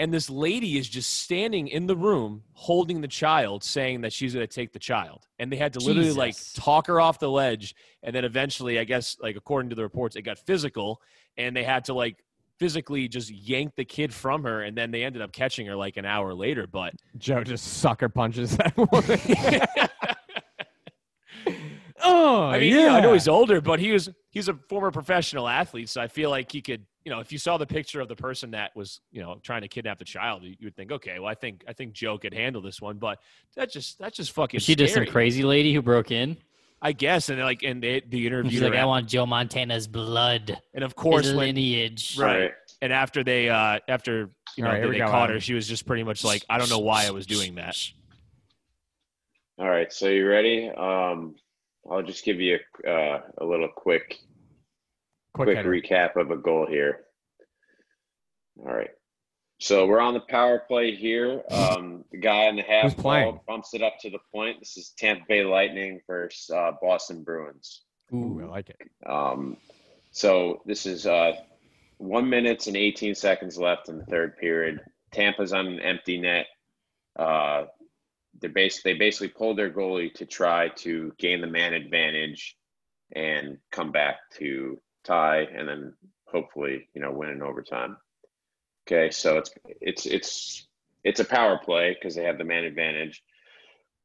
And 0.01 0.13
this 0.15 0.31
lady 0.31 0.79
is 0.79 0.89
just 0.89 1.21
standing 1.21 1.69
in 1.69 1.87
the 1.87 1.95
room 1.95 2.43
holding 2.55 3.03
the 3.03 3.09
child, 3.09 3.63
saying 3.63 4.01
that 4.01 4.15
she's 4.15 4.33
going 4.33 4.47
to 4.47 4.53
take 4.53 4.73
the 4.73 4.79
child, 4.79 5.27
and 5.39 5.53
they 5.53 5.59
had 5.59 5.75
to 5.75 5.79
literally 5.79 6.11
like 6.11 6.35
talk 6.55 6.87
her 6.87 6.99
off 6.99 7.19
the 7.19 7.31
ledge, 7.31 7.75
and 8.03 8.17
then 8.17 8.25
eventually, 8.25 8.79
I 8.79 8.85
guess, 8.85 9.19
like 9.21 9.37
according 9.37 9.69
to 9.71 9.77
the 9.77 9.83
reports, 9.83 10.17
it 10.17 10.23
got 10.23 10.39
physical, 10.39 11.03
and 11.37 11.55
they 11.55 11.65
had 11.65 11.85
to 11.85 11.93
like 11.93 12.25
physically 12.59 13.09
just 13.09 13.31
yank 13.31 13.75
the 13.77 13.85
kid 13.85 14.15
from 14.15 14.43
her, 14.45 14.63
and 14.63 14.75
then 14.75 14.91
they 14.91 15.05
ended 15.05 15.21
up 15.21 15.33
catching 15.33 15.67
her 15.67 15.77
like 15.77 15.99
an 15.99 16.07
hour 16.07 16.33
later, 16.33 16.67
but. 16.67 16.95
Joe 17.19 17.45
just 17.45 17.65
sucker 17.65 18.09
punches 18.09 18.57
that 18.57 18.75
woman. 18.79 19.21
oh, 22.03 22.45
I 22.45 22.59
mean, 22.59 22.75
yeah. 22.75 22.87
yeah, 22.87 22.95
I 22.95 23.01
know 23.01 23.13
he's 23.13 23.29
older, 23.29 23.61
but 23.61 23.79
he 23.79 23.93
was 23.93 24.09
he's 24.31 24.49
a 24.49 24.55
former 24.69 24.91
professional 24.91 25.49
athlete, 25.49 25.89
so 25.89 26.01
I 26.01 26.09
feel 26.09 26.31
like 26.31 26.51
he 26.51 26.63
could, 26.63 26.85
you 27.05 27.11
know, 27.11 27.21
if 27.21 27.33
you 27.33 27.39
saw 27.39 27.57
the 27.59 27.67
picture 27.67 28.01
of 28.01 28.09
the 28.09 28.17
person 28.17 28.51
that 28.53 28.75
was, 28.77 29.01
you 29.11 29.21
know, 29.21 29.39
trying 29.43 29.63
to 29.63 29.69
kidnap 29.69 29.99
the 29.99 30.05
child, 30.05 30.43
you 30.43 30.51
you 30.59 30.67
would 30.67 30.77
think, 30.77 30.93
okay, 30.93 31.19
well, 31.19 31.29
I 31.29 31.35
think 31.35 31.65
I 31.69 31.73
think 31.73 31.93
Joe 31.93 32.19
could 32.19 32.35
handle 32.35 32.63
this 32.63 32.81
one, 32.81 32.99
but 32.99 33.19
that 33.57 33.71
just 33.71 33.99
that's 33.99 34.17
just 34.17 34.33
fucking. 34.33 34.59
Was 34.59 34.65
she 34.65 34.75
just 34.75 34.95
some 34.95 35.07
crazy 35.07 35.43
lady 35.43 35.73
who 35.75 35.83
broke 35.83 36.11
in? 36.11 36.37
I 36.83 36.93
guess, 36.93 37.29
and 37.29 37.39
like, 37.41 37.63
and 37.63 37.83
they, 37.83 38.01
the 38.09 38.27
interview, 38.27 38.53
She's 38.53 38.63
like, 38.63 38.73
I 38.75 38.87
want 38.87 39.07
Joe 39.07 39.27
Montana's 39.27 39.87
blood. 39.87 40.59
and 40.73 40.83
of 40.83 40.97
course, 40.97 41.27
his 41.27 41.35
when 41.35 41.49
lineage. 41.55 42.17
right, 42.19 42.53
and 42.81 42.91
after 42.91 43.23
they, 43.23 43.51
uh 43.51 43.81
after 43.87 44.31
you 44.57 44.65
know 44.65 44.69
All 44.71 44.75
right, 44.77 44.83
here 44.85 44.93
they 44.93 44.99
caught 45.01 45.25
Adam. 45.25 45.37
her, 45.37 45.41
she 45.41 45.53
was 45.53 45.69
just 45.69 45.85
pretty 45.87 46.05
much 46.05 46.25
like, 46.25 46.43
I 46.49 46.57
don't 46.57 46.71
know 46.71 46.79
why 46.79 47.07
I 47.07 47.11
was 47.11 47.27
doing 47.27 47.57
that. 47.57 47.77
All 49.59 49.69
right, 49.69 49.93
so 49.93 50.09
you 50.09 50.27
ready? 50.27 50.71
Um, 50.71 51.35
I'll 51.91 52.03
just 52.03 52.25
give 52.25 52.41
you 52.41 52.59
a, 52.87 52.91
uh, 52.91 53.21
a 53.39 53.45
little 53.45 53.69
quick 53.69 54.19
Quick 55.33 55.63
quick 55.63 55.85
recap 55.85 56.17
of 56.17 56.31
a 56.31 56.37
goal 56.37 56.67
here. 56.67 57.01
All 58.59 58.75
right. 58.75 58.91
So 59.61 59.87
we're 59.87 60.01
on 60.01 60.15
the 60.15 60.21
power 60.21 60.63
play 60.67 60.97
here. 60.97 61.43
Um, 61.51 62.05
the 62.11 62.19
guy 62.19 62.49
on 62.49 62.57
the 62.57 62.63
half 62.63 62.99
wall 62.99 63.45
bumps 63.47 63.75
it 63.75 63.83
up 63.83 63.99
to 64.01 64.11
the 64.11 64.19
point. 64.35 64.59
This 64.59 64.77
is 64.77 64.93
Tampa 64.99 65.25
Bay 65.29 65.45
Lightning 65.45 66.01
versus 66.07 66.51
uh, 66.51 66.73
Boston 66.83 67.23
Bruins. 67.23 67.83
Ooh, 68.13 68.41
I 68.43 68.47
like 68.47 68.71
it. 68.71 68.79
Um, 69.07 69.59
so 70.11 70.63
this 70.67 70.87
is 70.87 71.07
uh, 71.07 71.33
one 71.99 72.29
minutes 72.29 72.67
and 72.67 72.77
18 72.77 73.15
seconds 73.15 73.59
left 73.59 73.89
in 73.89 73.99
the 73.99 74.07
third 74.07 74.37
period. 74.39 74.81
Tampa's 75.13 75.53
on 75.53 75.67
an 75.67 75.81
empty 75.81 76.19
net. 76.19 76.47
Uh, 77.17 77.65
they 78.41 78.49
they 78.85 78.95
basically 78.95 79.29
pulled 79.29 79.59
their 79.59 79.71
goalie 79.71 80.13
to 80.15 80.27
try 80.27 80.69
to 80.69 81.13
gain 81.19 81.41
the 81.41 81.47
man 81.47 81.75
advantage 81.75 82.57
and 83.13 83.59
come 83.71 83.91
back 83.93 84.17
to 84.39 84.81
tie 85.05 85.41
and 85.43 85.69
then 85.69 85.95
hopefully 86.27 86.89
you 86.95 87.01
know 87.01 87.13
win 87.13 87.31
in 87.31 87.43
overtime. 87.43 87.97
Okay, 88.87 89.11
so 89.11 89.39
it's 89.39 89.53
it's 89.81 90.07
it's 90.07 90.69
it's 91.05 91.21
a 91.21 91.25
power 91.25 91.59
play 91.59 91.95
because 91.95 92.15
they 92.15 92.25
have 92.25 92.39
the 92.39 92.45
man 92.45 92.65
advantage. 92.65 93.23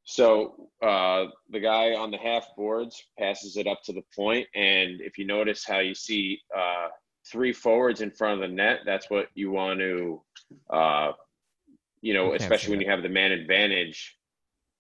So 0.04 0.70
uh, 0.84 1.26
the 1.50 1.60
guy 1.60 1.96
on 1.96 2.12
the 2.12 2.18
half 2.18 2.48
boards 2.56 3.04
passes 3.18 3.58
it 3.58 3.66
up 3.66 3.82
to 3.86 3.94
the 3.94 4.04
point, 4.16 4.48
and 4.54 5.02
if 5.02 5.18
you 5.18 5.26
notice 5.26 5.66
how 5.66 5.80
you 5.80 5.96
see 5.96 6.42
uh, 6.56 6.88
three 7.26 7.54
forwards 7.54 8.02
in 8.02 8.12
front 8.12 8.36
of 8.42 8.48
the 8.48 8.56
net, 8.56 8.82
that's 8.86 9.10
what 9.10 9.30
you 9.34 9.50
want 9.50 9.80
to, 9.80 10.22
uh, 10.70 11.14
you 12.02 12.14
know, 12.14 12.36
especially 12.36 12.72
when 12.72 12.82
you 12.82 12.90
have 12.90 13.02
the 13.02 13.10
man 13.10 13.32
advantage. 13.32 14.16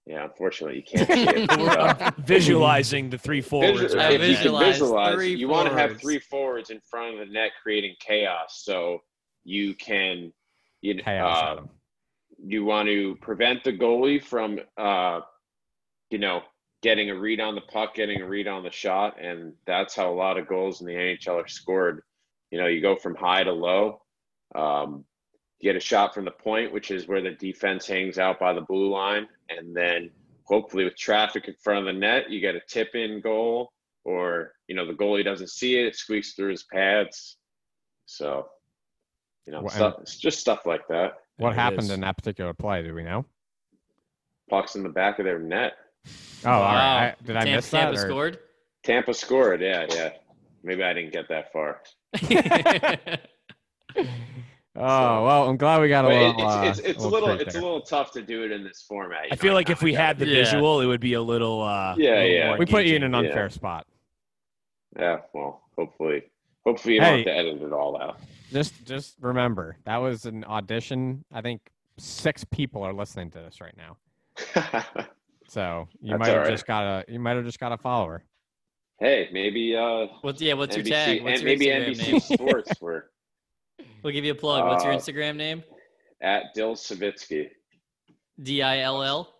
Yeah, 0.06 0.26
unfortunately, 0.26 0.77
you 0.77 0.84
can't 0.84 1.07
see 1.11 1.23
it. 1.23 1.48
but, 1.49 1.77
uh, 1.77 2.11
Visualizing 2.19 3.10
the 3.10 3.18
three 3.18 3.41
forwards. 3.41 3.82
Visual- 3.82 4.02
I 4.02 4.10
if 4.10 4.11
you 4.11 4.18
can 4.19 4.36
visualize 4.36 4.73
visualize, 4.73 5.15
three 5.15 5.34
you 5.36 5.48
want 5.48 5.68
to 5.68 5.76
have 5.76 5.99
three 5.99 6.19
forwards 6.19 6.69
in 6.69 6.80
front 6.82 7.19
of 7.19 7.27
the 7.27 7.34
net, 7.34 7.52
creating 7.61 7.95
chaos. 7.99 8.61
So 8.64 8.99
you 9.44 9.73
can, 9.73 10.32
you 10.82 10.95
Chaos, 10.95 11.60
uh, 11.60 11.64
you 12.44 12.65
want 12.65 12.88
to 12.88 13.15
prevent 13.22 13.64
the 13.64 13.73
goalie 13.73 14.23
from, 14.23 14.60
uh, 14.77 15.22
you 16.11 16.19
know, 16.19 16.41
getting 16.84 17.10
a 17.10 17.15
read 17.15 17.40
on 17.40 17.56
the 17.56 17.61
puck, 17.61 17.95
getting 17.95 18.22
a 18.22 18.27
read 18.27 18.48
on 18.48 18.61
the 18.64 18.72
shot, 18.72 19.19
and 19.19 19.53
that's 19.65 19.95
how 19.95 20.11
a 20.11 20.14
lot 20.14 20.38
of 20.38 20.48
goals 20.48 20.82
in 20.82 20.88
the 20.88 20.94
NHL 20.94 21.44
are 21.44 21.48
scored. 21.48 22.02
You 22.52 22.60
know, 22.60 22.68
you 22.68 22.80
go 22.80 22.95
from 22.95 23.15
high 23.15 23.44
to 23.44 23.52
low. 23.52 24.02
Um, 24.53 24.98
you 24.98 25.03
get 25.66 25.76
a 25.76 25.80
shot 25.80 26.14
from 26.14 26.26
the 26.26 26.32
point, 26.32 26.72
which 26.72 26.92
is 26.92 27.08
where 27.08 27.22
the 27.22 27.32
defense 27.32 27.88
hangs 27.88 28.20
out 28.20 28.40
by 28.40 28.54
the 28.54 28.62
blue 28.62 28.88
line, 28.88 29.28
and 29.50 29.76
then 29.76 30.12
hopefully 30.44 30.84
with 30.84 30.96
traffic 30.96 31.48
in 31.48 31.56
front 31.62 31.80
of 31.80 31.86
the 31.86 32.00
net, 32.00 32.30
you 32.30 32.40
get 32.40 32.56
a 32.56 32.62
tip 32.70 32.94
in 32.94 33.20
goal, 33.20 33.72
or 34.04 34.54
you 34.68 34.76
know 34.76 34.86
the 34.86 34.94
goalie 34.94 35.24
doesn't 35.26 35.50
see 35.50 35.80
it, 35.80 35.88
it 35.88 35.96
squeaks 35.96 36.34
through 36.34 36.52
his 36.52 36.64
pads. 36.64 37.38
So, 38.06 38.48
you 39.48 39.54
know, 39.54 39.62
Well, 39.62 39.70
stuff, 39.72 39.96
it's 40.02 40.18
just 40.18 40.40
stuff 40.40 40.68
like 40.68 40.88
that. 40.90 41.14
What 41.38 41.54
it 41.54 41.56
happened 41.56 41.86
is. 41.86 41.90
in 41.90 42.02
that 42.02 42.16
particular 42.16 42.54
play? 42.54 42.84
Do 42.84 42.94
we 42.94 43.04
know? 43.04 43.26
Pucks 44.48 44.76
in 44.76 44.84
the 44.84 44.90
back 44.90 45.18
of 45.18 45.26
their 45.26 45.40
net. 45.40 45.74
Oh, 46.46 46.52
all 46.52 46.62
right. 46.62 47.16
I, 47.20 47.26
did 47.26 47.36
I 47.36 47.40
Tampa, 47.40 47.56
miss 47.56 47.70
that? 47.72 47.80
Tampa 47.86 48.00
or- 48.00 48.08
scored. 48.08 48.40
Tampa 48.84 49.14
scored. 49.16 49.62
Yeah, 49.62 49.88
yeah. 49.90 50.10
Maybe 50.62 50.84
I 50.84 50.94
didn't 50.94 51.12
get 51.12 51.28
that 51.30 51.52
far. 51.52 51.82
Oh 54.77 55.23
well, 55.26 55.49
I'm 55.49 55.57
glad 55.57 55.80
we 55.81 55.88
got 55.88 56.06
a 56.06 56.10
But 56.10 56.15
little. 56.15 56.31
it- 56.31 56.43
it's, 56.43 56.56
uh, 56.56 56.64
it's, 56.65 56.80
it's 56.97 57.03
a 57.03 57.07
little 57.07 57.30
treat 57.30 57.41
it's 57.41 57.53
there. 57.53 57.61
a 57.61 57.65
little 57.65 57.81
tough 57.81 58.11
to 58.14 58.22
do 58.22 58.43
it 58.43 58.52
in 58.52 58.64
this 58.64 58.84
format. 58.88 59.23
you 59.23 59.30
I 59.31 59.35
know, 59.35 59.41
feel 59.41 59.53
like 59.53 59.69
if 59.69 59.81
we 59.81 59.93
had 59.93 60.19
the 60.19 60.27
Yeah. 60.27 60.43
visual, 60.43 60.81
it 60.81 60.85
would 60.85 60.99
be 60.99 61.14
a 61.14 61.22
little. 61.22 61.61
Uh, 61.61 61.95
Yeah, 61.97 62.10
a 62.10 62.15
little 62.15 62.30
yeah. 62.31 62.47
more 62.49 62.57
we 62.57 62.65
put 62.65 62.85
you 62.85 62.95
in 62.95 63.03
an 63.03 63.15
unfair 63.15 63.43
Yeah. 63.43 63.47
spot. 63.49 63.88
Yeah, 64.99 65.18
well, 65.34 65.61
hopefully, 65.77 66.23
hopefully 66.65 66.95
you 66.95 67.02
don't 67.02 67.18
have 67.18 67.26
to 67.26 67.31
edit 67.35 67.61
it 67.61 67.72
all 67.73 68.02
out. 68.02 68.18
Just 68.52 68.85
just 68.85 69.15
remember 69.22 69.77
that 69.85 69.97
was 69.97 70.26
an 70.26 70.43
audition. 70.45 71.23
I 71.34 71.41
think 71.41 71.61
six 71.97 72.43
people 72.43 72.84
are 72.84 72.93
listening 72.93 73.31
to 73.31 73.39
this 73.39 73.60
right 73.61 73.76
now. 73.77 73.97
So 75.47 75.88
you 76.02 76.10
That's 76.10 76.19
might 76.19 76.27
have 76.30 76.38
all 76.38 76.43
right. 76.45 76.52
just 76.52 76.65
got 76.65 76.84
a 76.84 77.06
you 77.07 77.19
might 77.19 77.35
have 77.35 77.45
just 77.45 77.60
got 77.60 77.72
a 77.72 77.77
follower. 77.77 78.23
hey, 78.99 79.30
maybe 79.31 79.76
uh, 79.76 80.07
What's 80.22 80.41
yeah? 80.41 80.53
What's 80.56 80.76
NBC, 80.76 80.80
your 80.80 80.84
tag? 80.95 81.23
What's 81.23 81.39
and 81.41 81.49
your 81.49 81.57
maybe 81.57 81.65
Instagram 81.68 81.95
NBC 81.95 82.11
name? 82.11 82.19
Sports 82.19 82.81
were 82.81 83.11
We'll 84.03 84.14
give 84.14 84.26
you 84.26 84.31
a 84.31 84.35
plug. 84.35 84.65
What's 84.68 84.84
your 84.84 84.93
Uh, 84.93 84.97
Instagram 84.97 85.35
name? 85.35 85.64
at 86.22 86.53
Dill 86.53 86.76
Savitzky. 86.76 87.49
D 88.41 88.61
I 88.61 88.80
L 88.80 89.02
L. 89.03 89.34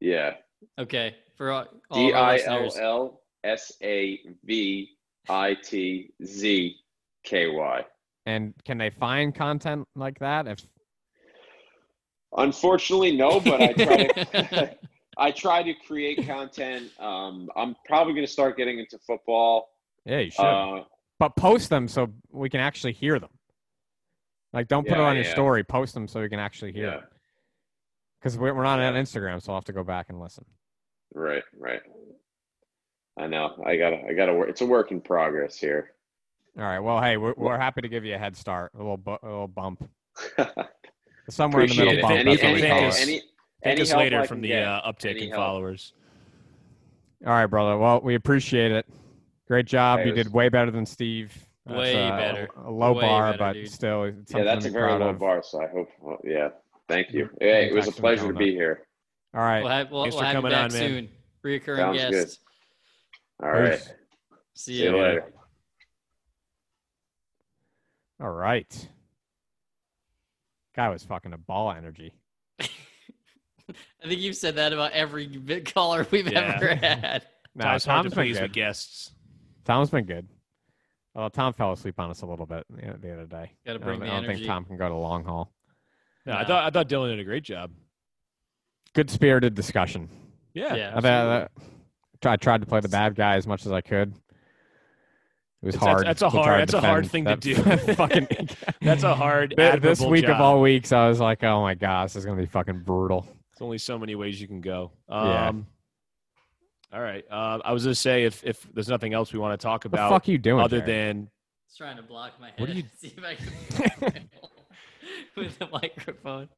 Yeah, 0.00 0.34
Okay, 0.78 1.16
for 1.36 1.50
all, 1.50 1.66
all 1.90 1.98
D 1.98 2.10
of 2.10 2.16
our 2.16 2.24
I 2.30 2.38
L 2.44 2.62
listeners. 2.62 2.76
L 2.82 3.20
S 3.44 3.72
A 3.82 4.20
V 4.44 4.88
I 5.28 5.54
T 5.54 6.12
Z 6.24 6.76
K 7.24 7.48
Y. 7.50 7.84
And 8.26 8.54
can 8.64 8.78
they 8.78 8.90
find 8.90 9.34
content 9.34 9.86
like 9.96 10.18
that? 10.20 10.46
If 10.46 10.60
Unfortunately, 12.36 13.16
no, 13.16 13.40
but 13.40 13.60
I 13.60 13.72
try 13.72 14.06
to. 14.06 14.76
I 15.18 15.30
try 15.32 15.62
to 15.62 15.74
create 15.86 16.26
content. 16.26 16.90
Um, 16.98 17.50
I'm 17.56 17.74
probably 17.84 18.14
going 18.14 18.24
to 18.24 18.32
start 18.32 18.56
getting 18.56 18.78
into 18.78 18.98
football. 18.98 19.68
yeah, 20.06 20.20
you 20.20 20.30
should. 20.30 20.42
Uh, 20.42 20.84
but 21.18 21.36
post 21.36 21.68
them 21.68 21.88
so 21.88 22.08
we 22.30 22.48
can 22.48 22.60
actually 22.60 22.92
hear 22.92 23.18
them. 23.18 23.28
Like, 24.52 24.68
don't 24.68 24.86
put 24.86 24.94
it 24.98 25.00
on 25.00 25.14
your 25.16 25.24
yeah. 25.24 25.30
story. 25.30 25.62
Post 25.62 25.94
them 25.94 26.08
so 26.08 26.20
we 26.20 26.28
can 26.28 26.40
actually 26.40 26.72
hear 26.72 26.86
yeah. 26.86 27.00
Because 28.20 28.36
we're, 28.36 28.52
we're 28.52 28.64
not 28.64 28.80
on 28.80 28.94
Instagram, 28.94 29.40
so 29.42 29.52
I'll 29.52 29.58
have 29.58 29.64
to 29.66 29.72
go 29.72 29.84
back 29.84 30.06
and 30.08 30.20
listen. 30.20 30.44
right, 31.14 31.42
right. 31.58 31.80
I 33.18 33.26
know. 33.26 33.62
I 33.66 33.76
gotta. 33.76 34.02
I 34.08 34.12
gotta 34.14 34.32
work. 34.32 34.48
It's 34.48 34.60
a 34.60 34.66
work 34.66 34.92
in 34.92 35.00
progress 35.00 35.56
here. 35.58 35.90
All 36.56 36.64
right. 36.64 36.78
Well, 36.78 37.00
hey, 37.02 37.16
we're, 37.16 37.34
we're 37.36 37.58
happy 37.58 37.80
to 37.82 37.88
give 37.88 38.04
you 38.04 38.14
a 38.14 38.18
head 38.18 38.36
start, 38.36 38.72
a 38.74 38.78
little 38.78 38.96
bu- 38.96 39.18
a 39.22 39.26
little 39.26 39.48
bump, 39.48 39.88
somewhere 41.28 41.64
in 41.64 41.68
the 41.70 41.76
middle 41.76 41.94
it. 41.98 42.02
bump. 42.02 42.14
Any, 42.14 42.24
that's 42.30 42.42
what 42.42 42.48
any, 42.48 42.54
we 42.54 42.60
Thank 42.62 42.72
call 42.72 42.80
help, 42.80 42.92
us. 42.92 43.02
any, 43.02 43.22
any 43.62 43.80
us 43.82 43.92
later 43.94 44.24
from 44.24 44.40
the 44.40 44.54
uh, 44.54 44.90
uptick 44.90 45.10
Any 45.10 45.24
in 45.24 45.30
help. 45.30 45.40
followers. 45.40 45.92
All 47.26 47.32
right, 47.32 47.46
brother. 47.46 47.76
Well, 47.76 48.00
we 48.00 48.14
appreciate 48.14 48.72
it. 48.72 48.86
Great 49.46 49.66
job. 49.66 49.98
Hey, 50.00 50.06
you 50.06 50.12
was- 50.12 50.24
did 50.24 50.32
way 50.32 50.48
better 50.48 50.70
than 50.70 50.86
Steve. 50.86 51.46
That's, 51.70 51.78
Way 51.78 52.08
uh, 52.08 52.16
better. 52.16 52.48
A, 52.64 52.70
low 52.70 52.92
Way 52.92 53.02
bar, 53.02 53.26
better, 53.32 53.38
but 53.38 53.52
dude. 53.54 53.70
still, 53.70 54.04
it's 54.04 54.32
Yeah, 54.34 54.44
that's 54.44 54.66
a 54.66 54.70
very 54.70 54.92
low 54.92 55.08
of. 55.10 55.18
bar. 55.18 55.42
So 55.42 55.62
I 55.62 55.68
hope. 55.68 55.88
well, 56.00 56.18
yeah. 56.24 56.48
Thank 56.88 57.12
you. 57.12 57.26
Mhm. 57.26 57.36
Hey, 57.40 57.68
it 57.70 57.74
was 57.74 57.86
a 57.88 57.92
pleasure 57.92 58.26
to 58.28 58.34
be 58.38 58.52
here. 58.52 58.86
All 59.34 59.40
right. 59.40 59.60
We'll 59.60 59.70
have, 59.70 59.90
we'll, 59.90 60.02
Thanks 60.02 60.14
we'll 60.16 60.22
for 60.22 60.26
have 60.26 60.34
you 60.34 60.38
coming 60.42 60.52
back 60.52 60.64
on, 60.64 60.72
man. 60.72 60.88
soon. 60.88 61.08
Reoccurring 61.44 61.76
Sounds 61.98 62.38
good. 63.40 63.46
All 63.46 63.50
right. 63.52 63.78
See, 63.78 63.86
See 64.54 64.82
you. 64.82 64.90
you 64.90 65.02
later. 65.02 65.32
All 68.20 68.30
right. 68.30 68.88
Guy 70.76 70.88
was 70.88 71.02
fucking 71.04 71.32
a 71.32 71.38
ball 71.38 71.72
energy. 71.72 72.12
I 72.60 74.08
think 74.08 74.20
you've 74.20 74.36
said 74.36 74.56
that 74.56 74.72
about 74.72 74.92
every 74.92 75.26
bit 75.26 75.72
caller 75.72 76.06
we've 76.10 76.30
Yeah. 76.30 76.54
ever 76.56 76.74
had. 76.74 77.26
No, 77.52 77.64
Tom's 77.64 77.84
hard 77.84 78.04
to 78.04 78.10
Tom's 78.10 78.14
been 78.14 78.24
please 78.24 78.34
with 78.40 78.42
good. 78.42 78.52
guests. 78.52 79.10
Tom's 79.64 79.90
been 79.90 80.04
good. 80.04 80.28
Well, 81.20 81.28
Tom 81.28 81.52
fell 81.52 81.72
asleep 81.72 81.96
on 82.00 82.08
us 82.08 82.22
a 82.22 82.26
little 82.26 82.46
bit 82.46 82.64
the 82.70 82.96
the 82.98 83.12
other 83.12 83.26
day. 83.26 83.52
Gotta 83.66 83.78
I 83.84 83.86
don't, 83.86 84.00
the 84.00 84.06
I 84.06 84.20
don't 84.22 84.26
think. 84.26 84.46
Tom 84.46 84.64
can 84.64 84.78
go 84.78 84.88
to 84.88 84.94
long 84.94 85.22
haul. 85.22 85.52
No, 86.24 86.32
I 86.32 86.46
thought 86.46 86.64
I 86.64 86.70
thought 86.70 86.88
Dylan 86.88 87.10
did 87.10 87.20
a 87.20 87.24
great 87.24 87.42
job. 87.42 87.72
Good 88.94 89.10
spirited 89.10 89.54
discussion. 89.54 90.08
Yeah. 90.54 90.74
Yeah. 90.74 90.92
I, 90.96 91.00
bet- 91.00 91.12
uh, 91.12 91.48
I 91.58 92.16
tried 92.22 92.40
tried 92.40 92.60
to 92.62 92.66
play 92.66 92.80
the 92.80 92.88
bad 92.88 93.16
guy 93.16 93.36
as 93.36 93.46
much 93.46 93.66
as 93.66 93.72
I 93.72 93.82
could. 93.82 94.14
It 95.62 95.66
was 95.66 95.74
It's- 95.74 95.86
hard. 95.86 96.06
that's 96.06 96.22
a 96.22 96.24
to 96.24 96.30
try 96.30 96.42
hard- 96.42 96.60
that's 96.62 96.72
a 96.72 96.80
hard 96.80 97.04
defend 97.04 97.26
thing 97.26 97.54
to 97.54 97.76
do. 97.84 97.94
fucking, 97.96 98.28
That's 98.80 99.02
a 99.02 99.14
hard, 99.14 99.52
This 99.58 99.74
admirable 99.74 100.08
week 100.08 100.26
of 100.26 100.40
all 100.40 100.62
weeks, 100.62 100.90
I 100.90 101.06
was 101.06 101.20
like, 101.20 101.44
oh 101.44 101.60
my 101.60 101.74
gosh, 101.74 102.14
this 102.14 102.20
is 102.20 102.24
gonna 102.24 102.40
be 102.40 102.46
fucking 102.46 102.80
brutal. 102.80 103.26
There's 103.52 103.60
only 103.60 103.76
so 103.76 103.98
many 103.98 104.14
ways 104.14 104.40
you 104.40 104.48
can 104.48 104.62
go. 104.62 104.92
Yeah. 105.10 105.48
Um, 105.48 105.66
All 106.92 107.00
right. 107.00 107.24
Uh, 107.30 107.58
I 107.64 107.72
was 107.72 107.84
gonna 107.84 107.94
say 107.94 108.24
if 108.24 108.42
if 108.44 108.66
there's 108.74 108.88
nothing 108.88 109.14
else 109.14 109.32
we 109.32 109.38
want 109.38 109.58
to 109.58 109.62
talk 109.64 109.82
the 109.82 109.88
about, 109.88 110.10
fuck 110.10 110.26
you 110.28 110.38
doing, 110.38 110.60
other 110.62 110.78
Jared? 110.80 111.16
than 111.16 111.30
Just 111.68 111.78
trying 111.78 111.96
to 111.96 112.02
block 112.02 112.32
my 112.40 112.48
head. 112.50 112.60
What 112.60 112.68
are 112.68 112.72
you- 112.72 112.82
See 112.98 113.14
if 113.16 113.24
I 113.24 113.34
can 113.36 114.28
with 115.36 115.58
the 115.58 115.66
microphone. 115.68 116.48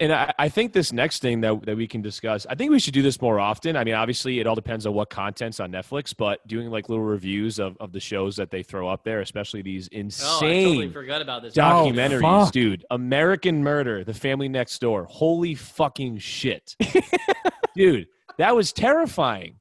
and 0.00 0.12
I, 0.12 0.32
I 0.38 0.48
think 0.48 0.72
this 0.72 0.92
next 0.92 1.22
thing 1.22 1.40
that, 1.42 1.64
that 1.66 1.76
we 1.76 1.86
can 1.86 2.02
discuss, 2.02 2.46
I 2.48 2.54
think 2.56 2.70
we 2.72 2.78
should 2.80 2.94
do 2.94 3.02
this 3.02 3.20
more 3.20 3.38
often. 3.38 3.76
I 3.76 3.84
mean, 3.84 3.94
obviously, 3.94 4.40
it 4.40 4.46
all 4.46 4.54
depends 4.56 4.86
on 4.86 4.92
what 4.94 5.08
content's 5.10 5.60
on 5.60 5.70
Netflix, 5.70 6.14
but 6.16 6.44
doing 6.48 6.68
like 6.70 6.88
little 6.88 7.04
reviews 7.04 7.58
of, 7.60 7.76
of 7.78 7.92
the 7.92 8.00
shows 8.00 8.36
that 8.36 8.50
they 8.50 8.62
throw 8.64 8.88
up 8.88 9.04
there, 9.04 9.20
especially 9.20 9.62
these 9.62 9.88
Oh, 9.92 9.96
I 9.96 10.00
insane 10.00 10.64
totally 10.66 10.90
forgot 10.90 11.22
about 11.22 11.42
this. 11.42 11.54
documentaries, 11.54 12.20
fuck. 12.44 12.52
dude. 12.52 12.84
American 12.90 13.62
Murder, 13.62 14.02
The 14.04 14.14
Family 14.14 14.48
Next 14.48 14.80
Door. 14.80 15.04
Holy 15.10 15.54
fucking 15.54 16.18
shit, 16.18 16.74
dude! 17.76 18.06
That 18.38 18.56
was 18.56 18.72
terrifying. 18.72 19.56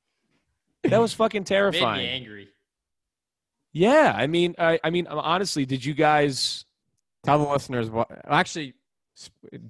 That 0.84 1.00
was 1.02 1.14
fucking 1.14 1.44
terrifying. 1.46 1.82
Made 1.98 2.04
terrifying. 2.04 2.08
me 2.08 2.10
angry. 2.16 2.48
Yeah, 3.74 4.14
I 4.16 4.28
mean, 4.28 4.56
I, 4.58 4.80
I 4.84 4.90
mean, 4.90 5.08
honestly, 5.08 5.66
did 5.66 5.84
you 5.86 5.94
guys? 5.94 6.66
Tell 7.24 7.44
the 7.44 7.52
listeners 7.52 7.90
what. 7.90 8.10
Actually, 8.28 8.74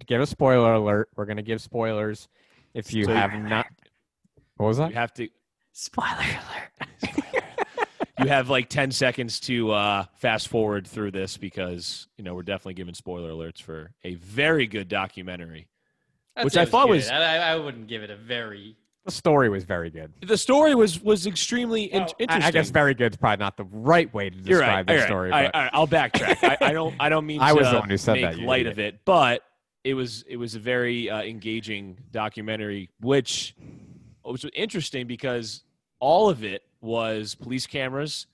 give 0.06 0.22
a 0.22 0.26
spoiler 0.28 0.74
alert. 0.74 1.10
We're 1.16 1.26
gonna 1.26 1.42
give 1.42 1.60
spoilers 1.62 2.28
if 2.74 2.94
you 2.94 3.06
So- 3.06 3.14
have 3.14 3.34
not. 3.34 3.68
What 4.58 4.68
was 4.68 4.78
that? 4.78 4.90
You 4.90 4.96
have 4.96 5.14
to. 5.16 5.28
Spoiler 5.74 6.08
alert. 6.20 7.14
You 8.20 8.30
have 8.30 8.50
like 8.50 8.68
ten 8.68 8.90
seconds 8.92 9.40
to 9.42 9.70
uh, 9.72 10.06
fast 10.16 10.48
forward 10.48 10.88
through 10.88 11.12
this 11.12 11.38
because 11.38 12.08
you 12.18 12.24
know 12.24 12.34
we're 12.34 12.42
definitely 12.42 12.74
giving 12.74 12.96
spoiler 12.96 13.30
alerts 13.30 13.62
for 13.62 13.92
a 14.04 14.16
very 14.16 14.66
good 14.66 14.88
documentary. 14.90 15.68
I'd 16.36 16.44
Which 16.46 16.58
I 16.58 16.66
thought 16.66 16.88
good. 16.88 16.94
was- 16.96 17.10
I, 17.10 17.38
I 17.38 17.56
wouldn't 17.58 17.86
give 17.88 18.02
it 18.02 18.10
a 18.10 18.16
very. 18.16 18.76
The 19.08 19.14
story 19.14 19.48
was 19.48 19.64
very 19.64 19.90
good. 19.90 20.12
The 20.22 20.38
story 20.38 20.76
was 20.76 21.02
was 21.02 21.28
extremely 21.28 21.84
in- 21.86 22.04
I- 22.04 22.14
interesting. 22.20 22.44
I, 22.44 22.52
guess 22.52 22.70
very 22.72 22.94
good 22.94 23.14
is 23.14 23.18
probably 23.18 23.42
not 23.42 23.56
the 23.56 23.64
right 23.64 24.14
way 24.14 24.30
to 24.30 24.36
describe 24.36 24.90
right. 24.90 24.98
the 24.98 25.06
story. 25.06 25.30
right, 25.30 25.46
but 25.46 25.56
all 25.56 25.62
right, 25.62 25.72
I'll 25.74 25.88
backtrack. 25.88 26.44
I, 26.44 26.58
I 26.70 26.74
don't. 26.74 26.94
I 27.00 27.08
don't 27.08 27.26
mean. 27.26 27.40
I 27.42 27.54
was 27.54 27.70
the 27.70 27.80
one 27.80 27.90
who 27.90 27.96
said 27.96 28.14
make 28.16 28.36
that, 28.36 28.40
light 28.40 28.68
idiot. 28.68 28.74
of 28.74 28.80
it, 28.80 29.06
but 29.06 29.44
it 29.86 29.94
was 29.94 30.26
it 30.28 30.36
was 30.36 30.56
a 30.56 30.60
very 30.60 31.10
uh, 31.10 31.22
engaging 31.22 31.98
documentary, 32.12 32.90
which 33.00 33.56
was 34.26 34.46
interesting 34.54 35.08
because 35.08 35.64
all 36.02 36.30
of 36.30 36.44
it 36.44 36.64
was 36.82 37.34
police 37.34 37.66
cameras 37.66 38.28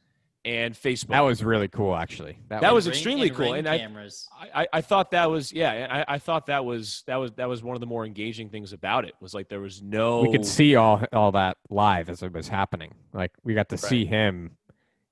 and 0.45 0.73
Facebook. 0.75 1.07
that 1.09 1.21
was 1.21 1.43
really 1.43 1.67
cool, 1.69 1.95
actually. 1.95 2.37
That, 2.49 2.61
That 2.61 2.73
was, 2.73 2.85
was 2.87 2.95
extremely 2.95 3.29
and 3.29 3.37
cool, 3.37 3.53
and 3.53 3.67
I- 3.67 3.77
cameras. 3.77 4.27
I, 4.37 4.63
I, 4.63 4.67
I 4.73 4.81
thought 4.81 5.11
that 5.11 5.29
was 5.31 5.53
yeah, 5.53 6.03
I, 6.07 6.15
I 6.15 6.17
thought 6.19 6.47
that 6.47 6.65
was 6.65 7.03
that 7.07 7.15
was 7.15 7.31
that 7.33 7.47
was 7.47 7.63
one 7.63 7.75
of 7.75 7.79
the 7.79 7.85
more 7.87 8.05
engaging 8.05 8.49
things 8.49 8.73
about 8.73 9.05
it 9.05 9.13
was 9.21 9.33
like 9.33 9.47
there 9.49 9.61
was 9.61 9.81
no 9.81 10.21
we 10.21 10.31
could 10.31 10.45
see 10.45 10.75
all 10.75 11.01
all 11.13 11.31
that 11.31 11.57
live 11.69 12.09
as 12.09 12.21
it 12.23 12.33
was 12.33 12.47
happening. 12.49 12.93
Like 13.13 13.31
we 13.43 13.53
got 13.53 13.69
to 13.69 13.77
see 13.77 14.05
him. 14.05 14.57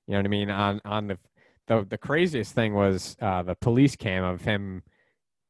You 0.06 0.12
know 0.12 0.18
what 0.18 0.26
I 0.26 0.28
mean? 0.28 0.50
On 0.50 0.80
on 0.84 1.06
the 1.06 1.18
the 1.66 1.86
the 1.88 1.98
craziest 1.98 2.54
thing 2.54 2.74
was 2.74 3.16
uh, 3.22 3.42
the 3.42 3.54
police 3.54 3.96
cam 3.96 4.24
of 4.24 4.42
him 4.42 4.82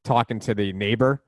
talking 0.04 0.38
to 0.40 0.54
the 0.54 0.72
neighbor, 0.72 1.22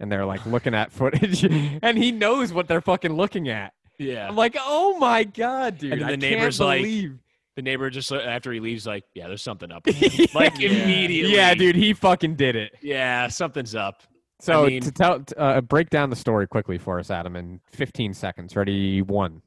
and 0.00 0.10
they're 0.10 0.24
like 0.24 0.44
looking 0.46 0.74
at 0.74 0.90
footage, 0.98 1.44
and 1.44 1.96
he 1.98 2.10
knows 2.10 2.52
what 2.52 2.66
they're 2.66 2.80
fucking 2.80 3.12
looking 3.12 3.48
at. 3.48 3.74
yeah. 3.98 4.26
I'm 4.28 4.34
like, 4.36 4.56
oh 4.58 4.98
my 4.98 5.22
god, 5.24 5.78
dude! 5.78 5.92
And 5.92 6.00
then 6.00 6.08
I 6.08 6.16
the 6.16 6.18
can't 6.26 6.38
neighbor's 6.40 6.58
like, 6.60 6.80
believe. 6.82 7.18
The 7.56 7.62
neighbor 7.62 7.90
just 7.90 8.10
uh, 8.12 8.16
after 8.16 8.52
he 8.52 8.60
leaves 8.60 8.86
like 8.86 9.04
yeah, 9.14 9.28
there's 9.28 9.42
something 9.42 9.70
up. 9.72 9.86
Like 10.34 10.58
Yeah. 10.58 10.70
immediately. 10.70 11.34
yeah, 11.34 11.54
dude, 11.54 11.76
he 11.76 11.92
fucking 11.92 12.36
did 12.36 12.56
it. 12.56 12.72
Yeah, 12.82 13.28
something's 13.28 13.74
up. 13.74 14.02
So 14.40 14.66
mean- 14.66 14.82
to 14.82 14.90
tell, 14.90 15.22
uh, 15.36 15.60
break 15.60 15.90
down 15.90 16.10
the 16.10 16.16
story 16.16 16.46
quickly 16.48 16.76
for 16.78 16.98
us, 16.98 17.10
Adam, 17.10 17.36
in 17.36 17.60
15 17.72 18.12
seconds. 18.14 18.56
Ready? 18.56 19.00
One. 19.02 19.42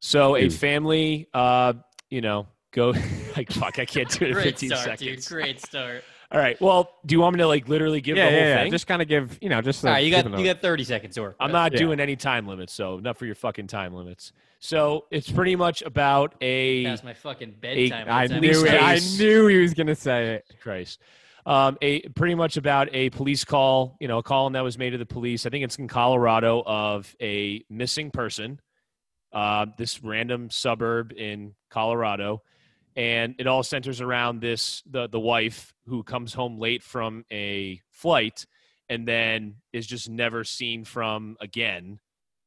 So 0.00 0.34
a 0.36 0.48
family, 0.48 1.28
uh, 1.34 1.74
you 2.08 2.20
know, 2.20 2.46
go 2.72 2.90
like 3.36 3.52
fuck. 3.52 3.78
I 3.78 3.84
can't 3.84 4.08
do 4.08 4.24
it 4.24 4.28
in 4.28 4.34
Great 4.34 4.44
15 4.58 4.68
start, 4.70 4.82
seconds. 4.84 5.26
dude. 5.26 5.26
Great 5.26 5.60
start. 5.60 6.02
All 6.32 6.38
right. 6.38 6.60
Well, 6.60 6.90
do 7.04 7.14
you 7.14 7.20
want 7.20 7.34
me 7.34 7.38
to 7.38 7.48
like 7.48 7.68
literally 7.68 8.00
give 8.00 8.16
yeah, 8.16 8.26
the 8.26 8.30
whole 8.30 8.40
yeah, 8.40 8.48
yeah. 8.48 8.62
thing? 8.62 8.70
Just 8.70 8.86
kind 8.86 9.02
of 9.02 9.08
give, 9.08 9.36
you 9.40 9.48
know, 9.48 9.60
just. 9.60 9.84
All 9.84 9.90
uh, 9.90 9.94
right, 9.94 10.04
you 10.04 10.10
got 10.10 10.38
you 10.38 10.44
got 10.44 10.60
30 10.60 10.84
seconds, 10.84 11.18
or 11.18 11.34
I'm 11.40 11.50
not 11.50 11.72
Yeah. 11.72 11.78
doing 11.78 11.98
any 11.98 12.14
time 12.14 12.46
limits, 12.46 12.72
so 12.72 12.98
enough 12.98 13.18
for 13.18 13.26
your 13.26 13.34
fucking 13.34 13.66
time 13.66 13.94
limits. 13.94 14.32
So 14.60 15.06
it's 15.10 15.30
pretty 15.30 15.56
much 15.56 15.82
about 15.82 16.34
a 16.40 16.84
past 16.84 17.02
my 17.02 17.14
fucking 17.14 17.56
bedtime. 17.60 18.06
I 18.08 18.26
knew, 18.26 18.64
it, 18.64 18.82
I 18.82 19.00
knew 19.18 19.46
he 19.48 19.58
was 19.58 19.74
gonna 19.74 19.96
say 19.96 20.34
it. 20.34 20.54
Christ. 20.60 21.00
Um, 21.46 21.78
a 21.80 22.02
pretty 22.10 22.34
much 22.34 22.56
about 22.56 22.88
a 22.92 23.10
police 23.10 23.44
call, 23.44 23.96
you 23.98 24.06
know, 24.06 24.18
a 24.18 24.22
call 24.22 24.50
that 24.50 24.60
was 24.60 24.78
made 24.78 24.90
to 24.90 24.98
the 24.98 25.06
police. 25.06 25.46
I 25.46 25.50
think 25.50 25.64
it's 25.64 25.76
in 25.76 25.88
Colorado 25.88 26.62
of 26.64 27.14
a 27.20 27.64
missing 27.70 28.10
person. 28.10 28.60
Uh, 29.32 29.66
this 29.78 30.02
random 30.02 30.50
suburb 30.50 31.12
in 31.12 31.54
Colorado, 31.70 32.42
and 33.00 33.34
it 33.38 33.46
all 33.46 33.62
centers 33.62 34.02
around 34.02 34.42
this 34.42 34.82
the 34.84 35.08
the 35.08 35.18
wife 35.18 35.72
who 35.86 36.02
comes 36.02 36.34
home 36.34 36.58
late 36.58 36.82
from 36.82 37.24
a 37.32 37.80
flight 37.90 38.44
and 38.90 39.08
then 39.08 39.54
is 39.72 39.86
just 39.86 40.10
never 40.10 40.44
seen 40.44 40.84
from 40.84 41.36
again, 41.40 41.98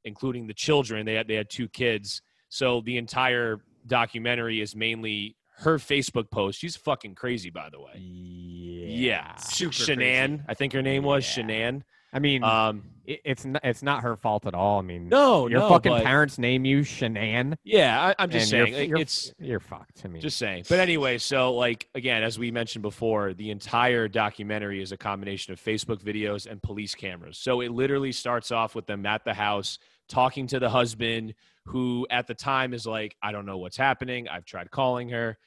including 0.04 0.46
the 0.46 0.54
children. 0.54 1.08
They 1.08 1.16
had 1.16 1.28
they 1.28 1.34
had 1.34 1.50
two 1.50 1.68
kids, 1.68 2.22
so 2.50 2.82
the 2.86 2.98
entire 2.98 3.62
documentary 3.88 4.62
is 4.62 4.76
mainly 4.76 5.36
her 5.58 5.80
Facebook 5.80 6.30
post. 6.30 6.60
She's 6.60 6.76
fucking 6.76 7.16
crazy, 7.16 7.50
by 7.50 7.70
the 7.72 7.80
way. 7.80 7.98
Yeah, 7.98 9.36
Super 9.38 9.74
Shanann. 9.74 10.46
I 10.48 10.54
think 10.54 10.74
her 10.74 10.84
name 10.84 11.04
was 11.04 11.26
Yeah. 11.36 11.44
Shanann. 11.44 11.82
I 12.14 12.20
mean, 12.20 12.44
Um, 12.44 12.84
it, 13.06 13.20
it's 13.26 13.44
not, 13.44 13.62
it's 13.66 13.84
not 13.84 14.04
her 14.04 14.16
fault 14.16 14.46
at 14.46 14.54
all. 14.54 14.80
I 14.80 14.82
mean, 14.82 15.10
no, 15.10 15.48
your 15.48 15.60
no, 15.62 15.70
fucking 15.70 15.92
but- 15.92 16.04
parents 16.04 16.38
name 16.38 16.64
you 16.64 16.80
Shanann. 16.82 17.56
Yeah, 17.64 18.00
I, 18.02 18.16
I'm 18.18 18.30
just 18.30 18.54
and 18.54 18.60
you're- 18.60 18.72
saying 18.72 18.90
you're, 18.90 18.98
it's 19.00 19.34
you're 19.40 19.60
fucked. 19.60 20.04
I 20.06 20.08
mean, 20.08 20.22
just 20.22 20.38
saying. 20.38 20.66
But 20.70 20.80
anyway, 20.80 21.18
so 21.18 21.54
like 21.56 21.90
again, 21.96 22.24
as 22.24 22.40
we 22.40 22.52
mentioned 22.52 22.82
before, 22.84 23.34
the 23.34 23.50
entire 23.52 24.08
documentary 24.08 24.82
is 24.82 24.92
a 24.94 24.98
combination 24.98 25.52
of 25.52 25.60
Facebook 25.60 26.02
videos 26.02 26.50
and 26.50 26.62
police 26.64 26.96
cameras. 26.96 27.38
So 27.38 27.60
it 27.62 27.72
literally 27.72 28.12
starts 28.14 28.52
off 28.52 28.74
with 28.76 28.86
them 28.86 29.06
at 29.06 29.26
the 29.26 29.34
house 29.34 29.80
talking 30.08 30.48
to 30.48 30.60
the 30.60 30.70
husband, 30.70 31.34
who 31.66 32.06
at 32.10 32.28
the 32.28 32.36
time 32.36 32.74
is 32.74 32.86
like, 32.86 33.16
I 33.24 33.32
don't 33.32 33.46
know 33.46 33.58
what's 33.58 33.78
happening. 33.78 34.28
I've 34.30 34.46
tried 34.46 34.70
calling 34.72 35.10
her. 35.10 35.38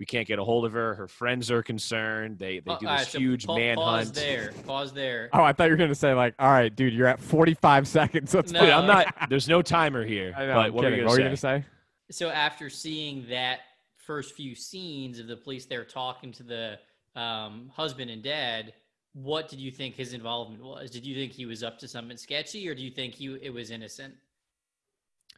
We 0.00 0.06
can't 0.06 0.26
get 0.26 0.38
a 0.40 0.44
hold 0.44 0.64
of 0.64 0.72
her. 0.72 0.94
Her 0.94 1.06
friends 1.06 1.50
are 1.50 1.62
concerned. 1.62 2.38
They 2.38 2.58
they 2.58 2.72
do 2.72 2.78
this 2.80 2.84
right, 2.84 3.06
so 3.06 3.18
huge 3.18 3.46
pa- 3.46 3.56
manhunt. 3.56 3.78
Pause 3.78 4.12
there. 4.12 4.52
Pause 4.66 4.92
there. 4.92 5.30
oh, 5.32 5.42
I 5.42 5.52
thought 5.52 5.64
you 5.64 5.70
were 5.70 5.76
gonna 5.76 5.94
say 5.94 6.14
like, 6.14 6.34
all 6.38 6.50
right, 6.50 6.74
dude, 6.74 6.92
you're 6.92 7.06
at 7.06 7.20
45 7.20 7.86
seconds. 7.86 8.34
Let's 8.34 8.50
No. 8.50 8.60
Dude, 8.60 8.70
I'm 8.70 8.86
not. 8.86 9.14
There's 9.28 9.48
no 9.48 9.62
timer 9.62 10.04
here. 10.04 10.34
I 10.36 10.46
know, 10.46 10.54
but 10.54 10.58
I'm 10.66 10.72
what 10.72 10.74
were 10.74 10.90
kidding. 10.90 10.98
you 10.98 11.04
what 11.04 11.10
were 11.12 11.16
you 11.18 11.22
gonna 11.22 11.28
gonna 11.30 11.36
say? 11.36 11.60
say? 11.60 11.66
So 12.10 12.28
after 12.30 12.68
seeing 12.68 13.26
that 13.30 13.60
first 13.96 14.34
few 14.34 14.54
scenes 14.54 15.18
of 15.20 15.26
the 15.28 15.36
police 15.36 15.66
there 15.66 15.84
talking 15.84 16.32
to 16.32 16.42
the 16.42 16.78
um, 17.14 17.70
husband 17.72 18.10
and 18.10 18.22
dad, 18.22 18.74
what 19.12 19.48
did 19.48 19.60
you 19.60 19.70
think 19.70 19.94
his 19.94 20.12
involvement 20.12 20.62
was? 20.62 20.90
Did 20.90 21.06
you 21.06 21.14
think 21.14 21.32
he 21.32 21.46
was 21.46 21.62
up 21.62 21.78
to 21.78 21.88
something 21.88 22.16
sketchy, 22.16 22.68
or 22.68 22.74
do 22.74 22.82
you 22.82 22.90
think 22.90 23.14
he 23.14 23.38
it 23.40 23.50
was 23.54 23.70
innocent? 23.70 24.14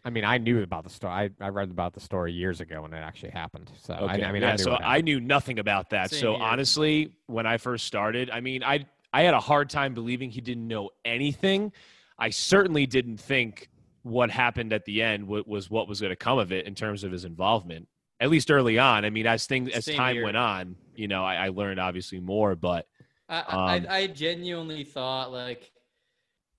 I 0.07 0.11
mean, 0.11 0.25
I 0.25 0.39
knew 0.39 0.63
about 0.63 0.85
the 0.85 0.91
story. 0.91 1.13
I, 1.13 1.31
I 1.45 1.49
read 1.49 1.69
about 1.69 1.93
the 1.93 1.99
story 1.99 2.33
years 2.33 2.61
ago 2.61 2.83
when 2.83 2.93
it 2.93 2.99
actually 2.99 3.33
happened. 3.33 3.73
So 3.83 3.93
I, 3.93 3.99
Okay. 4.15 4.25
I 4.25 4.31
mean, 4.31 4.43
yeah, 4.43 4.51
I 4.51 4.53
knew 4.53 4.63
so 4.63 4.77
I 4.77 5.01
knew 5.01 5.21
nothing 5.21 5.59
about 5.59 5.91
that. 5.91 6.11
Same 6.11 6.21
so 6.21 6.35
here. 6.35 6.43
honestly, 6.45 7.13
when 7.27 7.45
I 7.45 7.57
first 7.57 7.87
started, 7.87 8.31
I 8.31 8.41
mean, 8.41 8.63
I 8.63 8.87
I 9.13 9.23
had 9.23 9.35
a 9.35 9.41
hard 9.41 9.69
time 9.69 9.95
believing 9.95 10.31
he 10.31 10.41
didn't 10.41 10.69
know 10.69 10.91
anything. 11.05 11.73
I 12.21 12.31
certainly 12.31 12.87
didn't 12.87 13.17
think 13.19 13.69
what 14.03 14.31
happened 14.31 14.73
at 14.73 14.85
the 14.85 15.03
end 15.03 15.27
wa- 15.27 15.43
was 15.45 15.69
what 15.69 15.89
was 15.89 16.01
going 16.01 16.11
to 16.11 16.17
come 16.17 16.39
of 16.39 16.53
it 16.53 16.67
in 16.67 16.77
terms 16.77 17.03
of 17.03 17.11
his 17.11 17.25
involvement. 17.25 17.89
At 18.21 18.31
least 18.31 18.49
early 18.53 18.79
on. 18.79 19.05
I 19.05 19.11
mean, 19.11 19.27
as 19.27 19.47
things 19.49 19.71
as 19.71 19.87
Same 19.87 19.97
time 19.97 20.15
here. 20.15 20.25
went 20.25 20.37
on, 20.37 20.77
you 20.95 21.09
know, 21.09 21.25
I, 21.25 21.47
I 21.47 21.49
learned 21.49 21.81
obviously 21.81 22.21
more. 22.21 22.55
But 22.55 22.87
I, 23.29 23.41
I, 23.41 23.41
Um, 23.41 23.87
I 23.89 23.97
I 24.03 24.07
genuinely 24.07 24.85
thought 24.85 25.33
like 25.33 25.73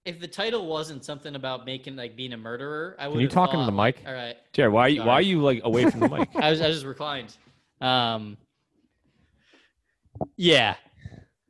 if 0.08 0.20
the 0.20 0.28
title 0.28 0.66
wasn't 0.68 1.04
something 1.04 1.36
about 1.36 1.66
making 1.66 1.96
like 1.96 2.16
being 2.16 2.34
a 2.34 2.38
murderer, 2.38 2.96
I 2.98 3.08
would. 3.08 3.20
you 3.22 3.28
talk 3.28 3.54
into 3.54 3.66
the 3.66 3.72
mic? 3.72 4.02
All 4.08 4.14
right. 4.14 4.36
Jared, 4.54 4.72
why 4.72 4.82
are 4.84 4.90
you, 4.90 5.04
why 5.04 5.14
are 5.16 5.22
you 5.22 5.42
like 5.42 5.62
away 5.64 5.90
from 5.90 6.00
the 6.00 6.10
mic? 6.10 6.30
I 6.36 6.50
was 6.50 6.62
I 6.62 6.68
was 6.68 6.78
just 6.78 6.86
reclined. 6.86 7.36
Um. 7.82 8.38
Yeah. 10.36 10.76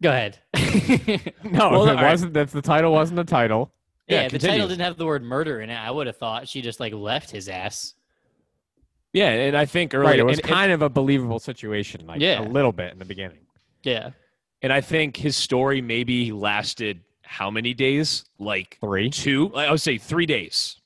Go 0.01 0.09
ahead. 0.11 0.38
no, 1.43 1.69
Well, 1.69 1.88
it 1.89 1.95
wasn't. 1.95 2.35
If 2.38 2.51
the 2.51 2.61
title 2.61 2.91
wasn't 2.91 3.15
the 3.17 3.23
title, 3.23 3.71
Yeah, 4.07 4.23
Yeah, 4.23 4.27
the 4.29 4.39
title 4.39 4.67
didn't 4.67 4.81
have 4.81 4.97
the 4.97 5.05
word 5.05 5.23
murder 5.23 5.61
in 5.61 5.69
it, 5.69 5.75
I 5.75 5.89
would 5.89 6.07
have 6.07 6.17
thought 6.17 6.47
she 6.47 6.61
just 6.61 6.79
like 6.79 6.93
left 6.93 7.31
his 7.31 7.49
ass. 7.49 7.93
Yeah, 9.13 9.29
and 9.29 9.55
I 9.57 9.65
think 9.65 9.93
early 9.95 10.05
right? 10.05 10.19
It 10.19 10.25
was 10.25 10.38
and- 10.39 10.45
and- 10.45 10.53
kind 10.53 10.71
of 10.71 10.81
a 10.81 10.89
believable 10.89 11.39
situation, 11.39 12.05
like 12.05 12.21
Yeah. 12.21 12.41
a 12.41 12.47
little 12.47 12.71
bit 12.71 12.91
in 12.93 12.99
the 12.99 13.05
beginning. 13.05 13.39
Yeah. 13.84 14.11
and 14.61 14.73
I 14.73 14.81
think 14.81 15.15
his 15.15 15.35
story 15.38 15.81
maybe 15.81 16.31
lasted 16.31 17.01
how 17.27 17.49
many 17.51 17.73
days? 17.73 18.25
Like 18.39 18.77
Three. 18.81 19.09
two. 19.09 19.53
I 19.55 19.71
would 19.71 19.81
say 19.81 19.97
three 19.97 20.25
days. 20.25 20.77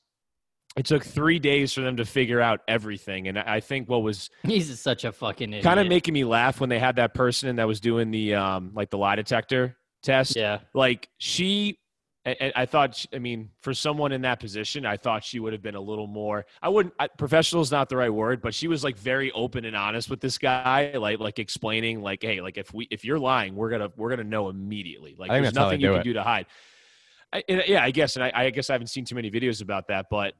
it 0.76 0.86
took 0.86 1.04
three 1.04 1.38
days 1.38 1.72
for 1.72 1.82
them 1.82 1.96
to 1.98 2.04
figure 2.04 2.40
out 2.40 2.60
everything. 2.66 3.28
And 3.28 3.38
I 3.38 3.56
I 3.56 3.60
think 3.60 3.88
what 3.88 4.02
was 4.02 4.30
He's 4.42 4.80
such 4.80 5.04
a 5.04 5.12
fucking 5.12 5.50
idiot. 5.50 5.64
kind 5.64 5.78
of 5.80 5.86
making 5.86 6.14
me 6.14 6.24
laugh 6.24 6.60
when 6.60 6.68
they 6.70 6.78
had 6.78 6.96
that 6.96 7.12
person 7.14 7.56
that 7.56 7.66
was 7.68 7.78
doing 7.80 8.10
the 8.10 8.34
um 8.34 8.70
like 8.74 8.90
the 8.90 8.98
lie 8.98 9.16
detector 9.16 9.76
test. 10.02 10.34
Yeah. 10.36 10.58
Like 10.74 11.08
she, 11.18 11.78
I, 12.24 12.52
I- 12.54 12.66
thought. 12.66 12.94
she- 12.94 13.08
I 13.12 13.18
mean, 13.18 13.50
for 13.62 13.74
someone 13.74 14.12
in 14.12 14.22
that 14.22 14.38
position, 14.38 14.86
I 14.86 14.96
thought 14.96 15.24
she 15.24 15.40
would 15.40 15.52
have 15.52 15.62
been 15.62 15.74
a 15.74 15.80
little 15.80 16.06
more. 16.06 16.46
I 16.62 16.68
wouldn't. 16.68 16.94
I, 17.00 17.08
professional 17.08 17.62
is 17.62 17.72
not 17.72 17.88
the 17.88 17.96
right 17.96 18.12
word, 18.12 18.40
but 18.40 18.54
she 18.54 18.68
was 18.68 18.84
like 18.84 18.96
very 18.96 19.32
open 19.32 19.64
and 19.64 19.74
honest 19.74 20.08
with 20.08 20.20
this 20.20 20.38
guy, 20.38 20.92
like 20.96 21.18
like 21.18 21.38
explaining, 21.40 22.00
like, 22.00 22.22
hey, 22.22 22.40
like 22.40 22.58
if 22.58 22.72
we 22.72 22.86
if 22.90 23.04
you're 23.04 23.18
lying, 23.18 23.56
we're 23.56 23.70
gonna 23.70 23.90
we're 23.96 24.10
gonna 24.10 24.22
know 24.24 24.48
immediately. 24.50 25.16
Like 25.18 25.30
there's 25.30 25.46
that's 25.46 25.56
how 25.56 25.64
they 25.64 25.76
nothing 25.76 25.80
you 25.80 25.90
can 25.90 26.00
it. 26.00 26.04
do 26.04 26.12
to 26.12 26.22
hide. 26.22 26.46
I, 27.32 27.42
and, 27.48 27.62
yeah, 27.66 27.82
I 27.82 27.90
guess, 27.90 28.16
and 28.16 28.24
I, 28.24 28.30
I 28.34 28.50
guess 28.50 28.68
I 28.70 28.74
haven't 28.74 28.88
seen 28.88 29.04
too 29.04 29.14
many 29.14 29.30
videos 29.30 29.62
about 29.62 29.88
that, 29.88 30.06
but 30.10 30.34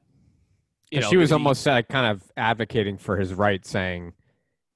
you 0.91 1.01
know, 1.01 1.09
she 1.09 1.17
was 1.17 1.29
the- 1.29 1.35
almost 1.35 1.67
uh, 1.67 1.81
kind 1.81 2.05
of 2.05 2.21
advocating 2.37 2.97
for 2.97 3.17
his 3.17 3.33
right, 3.33 3.65
saying, 3.65 4.13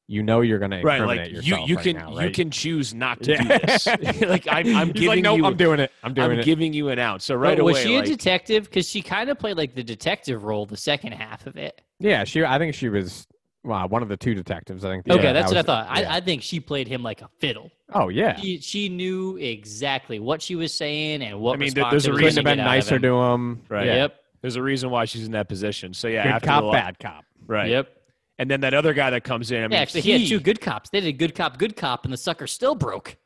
"You 0.07 0.23
know, 0.23 0.41
you're 0.41 0.59
going 0.59 0.71
to 0.71 0.81
right 0.81 1.01
like 1.01 1.31
you 1.31 1.57
you 1.65 1.75
right 1.75 1.83
can 1.83 1.95
now, 1.97 2.19
you 2.19 2.29
can 2.31 2.49
choose 2.51 2.93
not 2.93 3.21
to 3.23 3.31
Yeah. 3.33 3.43
do 3.57 3.65
this 3.67 3.87
like 4.21 4.47
i'm, 4.49 4.75
I'm 4.75 4.91
giving 4.91 5.07
like, 5.09 5.23
"Nope, 5.23 5.37
you 5.39 5.45
I'm 5.45 5.57
doing 5.57 5.79
it. 5.79 5.91
I'm 6.03 6.13
doing 6.13 6.31
I'm 6.31 6.39
it." 6.39 6.45
giving 6.45 6.73
you 6.73 6.89
an 6.89 6.99
out 6.99 7.21
so 7.21 7.35
But 7.35 7.39
right 7.39 7.63
was 7.63 7.75
away 7.77 7.83
she 7.83 7.95
a 7.95 7.99
like, 7.99 8.05
detective? 8.07 8.63
Because 8.65 8.87
she 8.87 9.01
kind 9.01 9.29
of 9.29 9.37
played 9.37 9.57
like 9.57 9.75
the 9.75 9.83
detective 9.83 10.43
role 10.43 10.65
the 10.65 10.77
second 10.77 11.11
half 11.13 11.45
of 11.47 11.57
it. 11.57 11.81
Yeah, 11.99 12.23
she. 12.23 12.43
I 12.45 12.57
think 12.57 12.73
she 12.75 12.89
was 12.89 13.27
well, 13.63 13.87
one 13.89 14.01
of 14.01 14.07
the 14.07 14.15
two 14.17 14.33
detectives. 14.33 14.85
I 14.85 14.89
think. 14.91 15.05
the- 15.05 15.13
Okay, 15.15 15.23
yeah, 15.23 15.33
that's 15.33 15.51
that 15.51 15.65
what 15.65 15.69
I 15.69 15.83
thought. 15.85 15.99
yeah. 15.99 16.11
I, 16.13 16.17
I 16.17 16.21
think 16.21 16.41
she 16.41 16.59
played 16.59 16.87
him 16.87 17.03
like 17.03 17.21
a 17.21 17.29
fiddle. 17.39 17.69
oh 17.93 18.07
yeah. 18.09 18.39
She, 18.39 18.59
she 18.59 18.87
knew 18.87 19.35
exactly 19.37 20.19
what 20.19 20.41
she 20.41 20.55
was 20.55 20.73
saying 20.73 21.21
and 21.21 21.39
what. 21.41 21.55
I 21.55 21.57
mean, 21.57 21.73
there- 21.73 21.89
there's 21.89 22.05
a 22.05 22.13
reason 22.13 22.43
gonna 22.43 22.55
Couldn't 22.55 22.57
have 22.57 22.57
been 22.57 22.57
get 22.57 22.67
out 22.67 22.67
of 22.69 22.75
nicer 22.77 22.95
him. 22.95 23.01
to 23.01 23.13
him. 23.15 23.61
Right. 23.67 23.85
Yeah. 23.87 23.95
Yep. 23.95 24.19
there's 24.41 24.55
a 24.55 24.61
reason 24.63 24.89
why 24.89 25.05
she's 25.05 25.25
in 25.25 25.31
that 25.33 25.49
position 25.49 25.93
so 25.93 26.07
yeah 26.07 26.23
Good 26.23 26.31
after 26.33 26.47
cop, 26.47 26.63
the, 26.65 26.71
bad 26.71 26.99
cop. 26.99 27.25
right 27.47 27.69
Yep. 27.71 27.91
And 28.39 28.49
then 28.49 28.61
that 28.61 28.73
other 28.73 28.93
guy 28.93 29.09
that 29.09 29.23
comes 29.23 29.51
in 29.51 29.59
i 29.59 29.61
mean 29.67 29.71
yeah, 29.71 29.79
actually, 29.79 30.01
he, 30.01 30.11
had 30.11 30.27
two 30.27 30.39
good 30.39 30.61
cops. 30.61 30.89
They 30.89 30.99
did 31.01 31.07
a 31.09 31.11
good 31.13 31.35
cop, 31.35 31.57
good 31.57 31.75
cop, 31.75 32.03
and 32.05 32.13
the 32.13 32.17
sucker 32.17 32.47
still 32.47 32.75
broke. 32.75 33.17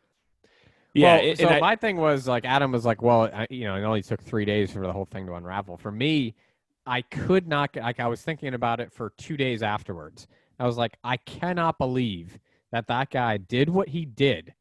yeah 0.94 1.16
Well, 1.18 1.30
and- 1.30 1.38
so 1.40 1.48
I- 1.50 1.60
my 1.60 1.76
thing 1.76 1.98
was 1.98 2.28
like 2.28 2.46
Adam 2.46 2.72
was 2.72 2.86
like, 2.86 3.02
well, 3.02 3.24
I, 3.34 3.48
you 3.50 3.66
know, 3.66 3.76
it 3.76 3.84
only 3.84 4.02
took 4.02 4.22
three 4.22 4.46
days 4.46 4.72
for 4.72 4.82
the 4.82 4.92
whole 4.94 5.06
thing 5.06 5.26
to 5.28 5.34
unravel. 5.34 5.78
For 5.78 5.92
me, 5.92 6.36
I 6.86 7.02
could 7.04 7.48
not. 7.48 7.74
get- 7.74 7.84
Like 7.84 8.00
I 8.00 8.08
was 8.08 8.22
thinking 8.22 8.54
about 8.54 8.80
it 8.80 8.92
for 8.92 9.12
two 9.18 9.38
days 9.38 9.62
afterwards. 9.64 10.28
I 10.60 10.66
was 10.66 10.78
like, 10.78 10.98
I 11.04 11.18
cannot 11.18 11.78
believe 11.78 12.38
that 12.72 12.88
that 12.88 13.10
guy 13.10 13.38
did 13.38 13.70
what 13.70 13.90
he 13.90 14.06
did, 14.06 14.54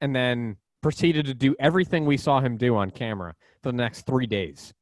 and 0.00 0.14
then 0.14 0.56
proceeded 0.82 1.26
to 1.26 1.34
do 1.34 1.54
everything 1.58 2.06
we 2.06 2.16
saw 2.16 2.40
him 2.40 2.56
do 2.56 2.76
on 2.76 2.90
camera 2.90 3.34
for 3.62 3.70
the 3.72 3.76
next 3.76 4.06
three 4.06 4.26
days, 4.26 4.72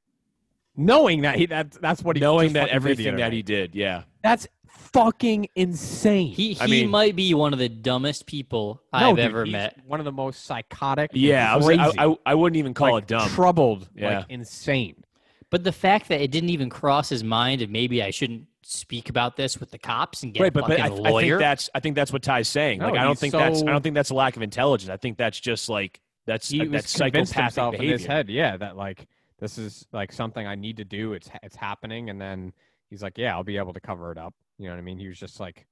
knowing 0.76 1.22
that 1.22 1.36
he 1.36 1.46
that 1.46 1.70
that's 1.72 2.02
what 2.02 2.16
he 2.16 2.20
knowing 2.20 2.52
that 2.54 2.68
fucking 2.68 2.72
did 2.74 2.82
the 2.82 2.92
everything 2.92 3.16
that 3.16 3.32
he 3.32 3.42
did 3.42 3.74
yeah 3.74 4.02
That's 4.22 4.46
fucking 4.68 5.48
insane. 5.54 6.28
He 6.28 6.54
he 6.54 6.60
I 6.60 6.66
mean- 6.66 6.90
might 6.90 7.16
be 7.16 7.34
one 7.34 7.52
of 7.52 7.58
the 7.58 7.68
dumbest 7.68 8.26
people 8.26 8.80
No, 8.92 9.10
I've 9.10 9.16
dude, 9.16 9.24
ever 9.24 9.44
he's 9.44 9.52
met. 9.52 9.78
One 9.86 10.00
of 10.00 10.04
the 10.04 10.12
most 10.12 10.44
psychotic. 10.44 11.10
yeah 11.14 11.52
I, 11.52 11.56
was, 11.56 11.68
I, 11.68 12.06
I, 12.06 12.16
I 12.26 12.34
wouldn't 12.34 12.56
even 12.58 12.74
call 12.74 12.92
like, 12.92 13.04
it 13.04 13.08
dumb 13.08 13.28
Troubled, 13.30 13.88
Yeah. 13.94 14.18
like 14.18 14.26
insane. 14.30 15.02
But 15.50 15.64
the 15.64 15.72
fact 15.72 16.08
that 16.08 16.20
it 16.20 16.30
didn't 16.30 16.50
even 16.50 16.68
cross 16.68 17.08
his 17.08 17.22
mind, 17.22 17.62
and 17.62 17.70
maybe 17.72 18.02
I 18.02 18.10
shouldn't 18.10 18.46
speak 18.62 19.08
about 19.08 19.36
this 19.36 19.60
with 19.60 19.70
the 19.70 19.78
cops 19.78 20.24
and 20.24 20.34
get 20.34 20.40
right 20.42 20.48
a 20.48 20.52
but, 20.52 20.66
fucking 20.66 21.02
but 21.02 21.06
I, 21.12 21.16
I 21.16 21.20
think 21.22 21.38
that's 21.38 21.70
i 21.72 21.78
think 21.78 21.94
that's 21.94 22.12
what 22.12 22.20
ty's 22.20 22.48
saying 22.48 22.80
No, 22.80 22.86
like 22.86 22.98
i 22.98 23.04
don't 23.04 23.10
he's 23.12 23.20
think 23.20 23.32
that's 23.32 23.62
i 23.62 23.66
don't 23.66 23.80
think 23.80 23.94
that's 23.94 24.10
a 24.10 24.14
lack 24.14 24.34
of 24.34 24.42
intelligence 24.42 24.90
i 24.90 24.96
think 24.96 25.16
that's 25.16 25.38
just 25.38 25.68
like 25.68 26.00
that's 26.26 26.48
he 26.48 26.62
uh, 26.62 26.64
that's 26.64 26.92
was 26.92 27.00
convinced 27.00 27.32
psychopathic 27.32 27.44
himself 27.44 27.70
behavior 27.72 27.92
in 27.94 27.98
his 28.00 28.06
head, 28.08 28.28
yeah, 28.28 28.56
that 28.56 28.76
like 28.76 29.06
this 29.38 29.58
is 29.58 29.86
like 29.92 30.12
something 30.12 30.46
I 30.46 30.54
need 30.54 30.76
to 30.78 30.84
do. 30.84 31.12
It's 31.12 31.28
it's 31.42 31.56
happening, 31.56 32.10
and 32.10 32.20
then 32.20 32.52
he's 32.90 33.02
like, 33.02 33.18
yeah, 33.18 33.34
I'll 33.34 33.44
be 33.44 33.56
able 33.56 33.72
to 33.74 33.80
cover 33.80 34.12
it 34.12 34.18
up. 34.18 34.34
You 34.58 34.66
know 34.66 34.72
what 34.72 34.78
I 34.78 34.82
mean? 34.82 34.98
He 34.98 35.08
was 35.08 35.18
just 35.18 35.40
like, 35.40 35.66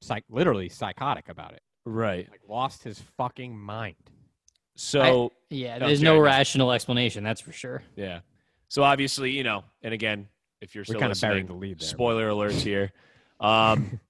psych, 0.00 0.24
literally 0.30 0.68
psychotic 0.68 1.28
about 1.28 1.54
it. 1.54 1.62
right 1.84 2.28
Like 2.30 2.42
lost 2.48 2.84
his 2.84 3.02
fucking 3.16 3.58
mind. 3.58 3.96
so 4.76 5.32
yeah, 5.50 5.78
there's 5.78 6.02
no 6.02 6.18
rational 6.18 6.72
explanation. 6.72 7.24
That's 7.24 7.40
for 7.40 7.52
sure. 7.52 7.82
Yeah. 7.96 8.20
So 8.68 8.82
obviously, 8.82 9.30
you 9.30 9.44
know, 9.44 9.64
and 9.82 9.94
again, 9.94 10.28
if 10.60 10.74
you're 10.74 10.84
still 10.84 11.00
kind 11.00 11.12
of 11.12 11.20
buried 11.20 11.48
the 11.48 11.54
lead 11.54 11.80
there. 11.80 11.88
spoiler 11.88 12.28
alerts 12.28 12.60
here. 12.60 12.92
Um, 13.40 14.00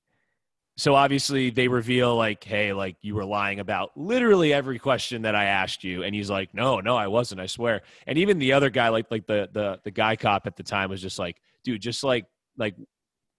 so 0.78 0.94
obviously 0.94 1.50
they 1.50 1.66
reveal 1.66 2.14
like, 2.14 2.44
hey, 2.44 2.72
like 2.72 2.96
you 3.02 3.16
were 3.16 3.24
lying 3.24 3.58
about 3.58 3.90
literally 3.96 4.54
every 4.54 4.78
question 4.78 5.22
that 5.22 5.34
I 5.34 5.46
asked 5.46 5.82
you, 5.82 6.04
and 6.04 6.14
he's 6.14 6.30
like, 6.30 6.54
no, 6.54 6.78
no, 6.78 6.96
I 6.96 7.08
wasn't, 7.08 7.40
I 7.40 7.46
swear. 7.46 7.82
And 8.06 8.16
even 8.16 8.38
the 8.38 8.52
other 8.52 8.70
guy, 8.70 8.88
like 8.88 9.10
like 9.10 9.26
the 9.26 9.48
the 9.52 9.80
the 9.82 9.90
guy 9.90 10.14
cop 10.14 10.46
at 10.46 10.56
the 10.56 10.62
time, 10.62 10.88
was 10.88 11.02
just 11.02 11.18
like, 11.18 11.40
dude, 11.64 11.82
just 11.82 12.04
like 12.04 12.26
like 12.56 12.76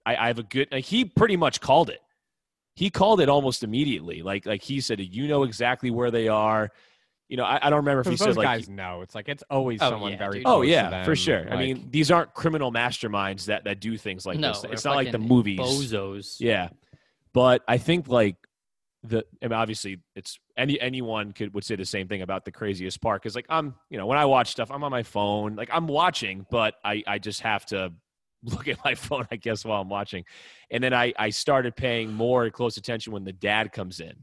I, 0.06 0.16
I 0.18 0.28
have 0.28 0.38
a 0.40 0.44
good. 0.44 0.68
Like 0.70 0.84
he 0.84 1.06
pretty 1.06 1.38
much 1.38 1.62
called 1.62 1.90
it. 1.90 2.02
He 2.76 2.90
called 2.90 3.22
it 3.22 3.30
almost 3.30 3.64
immediately. 3.64 4.22
Like 4.22 4.46
like 4.46 4.62
he 4.62 4.82
said, 4.82 5.00
you 5.00 5.28
know 5.30 5.44
exactly 5.44 5.92
where 5.92 6.12
they 6.12 6.28
are. 6.28 6.70
You 7.30 7.38
know, 7.38 7.44
I, 7.46 7.60
I 7.62 7.70
don't 7.70 7.78
remember 7.78 8.02
if 8.02 8.08
he 8.08 8.12
Because 8.12 8.20
said 8.20 8.28
those 8.30 8.38
like 8.38 8.48
guys 8.48 8.70
know. 8.70 9.02
It's 9.02 9.16
like 9.16 9.30
it's 9.30 9.44
always 9.50 9.82
Oh, 9.82 9.92
someone 9.92 10.12
yeah, 10.12 10.18
very. 10.18 10.40
dude. 10.40 10.42
Oh, 10.46 10.56
close 10.56 10.58
Oh 10.58 10.62
to 10.64 10.68
yeah, 10.68 11.04
for 11.04 11.10
them, 11.12 11.16
sure. 11.16 11.54
I 11.54 11.58
mean, 11.58 11.88
these 11.90 12.12
aren't 12.12 12.34
criminal 12.34 12.72
masterminds 12.72 13.46
that 13.46 13.64
that 13.64 13.80
do 13.80 13.98
things 13.98 14.26
like 14.26 14.40
no, 14.40 14.50
this. 14.50 14.62
they're 14.62 14.72
It's 14.74 14.84
not 14.84 14.96
like 14.96 15.12
the 15.12 15.20
movies. 15.20 15.60
Bozos. 15.60 16.38
Yeah, 16.40 16.70
but 17.34 17.62
I 17.68 17.78
think 17.78 18.08
like 18.08 18.36
the 19.04 19.24
I 19.42 19.48
mean, 19.48 19.54
obviously 19.54 20.00
it's 20.16 20.40
any 20.58 20.80
anyone 20.80 21.32
could 21.32 21.54
would 21.54 21.64
say 21.64 21.76
the 21.78 21.86
same 21.86 22.08
thing 22.10 22.22
about 22.22 22.44
the 22.44 22.52
craziest 22.52 23.02
part 23.02 23.22
because 23.22 23.36
like 23.36 23.46
I'm 23.50 23.76
you 23.90 23.98
know 23.98 24.06
when 24.06 24.18
I 24.18 24.26
watch 24.26 24.50
stuff 24.52 24.70
I'm 24.72 24.84
on 24.84 24.92
my 24.92 25.04
phone 25.04 25.56
like 25.56 25.70
I'm 25.72 25.88
watching 25.88 26.46
but 26.52 26.76
I 26.84 27.04
I 27.08 27.18
just 27.20 27.42
have 27.42 27.66
to 27.68 27.94
look 28.44 28.68
at 28.68 28.78
my 28.84 28.96
phone 28.96 29.26
I 29.32 29.36
guess 29.38 29.64
while 29.66 29.82
I'm 29.82 29.90
watching, 29.90 30.26
and 30.72 30.84
then 30.84 30.94
I 30.94 31.14
I 31.18 31.30
started 31.30 31.76
paying 31.76 32.14
more 32.14 32.50
close 32.50 32.78
attention 32.78 33.14
when 33.14 33.24
the 33.24 33.34
dad 33.34 33.72
comes 33.72 34.00
in, 34.00 34.14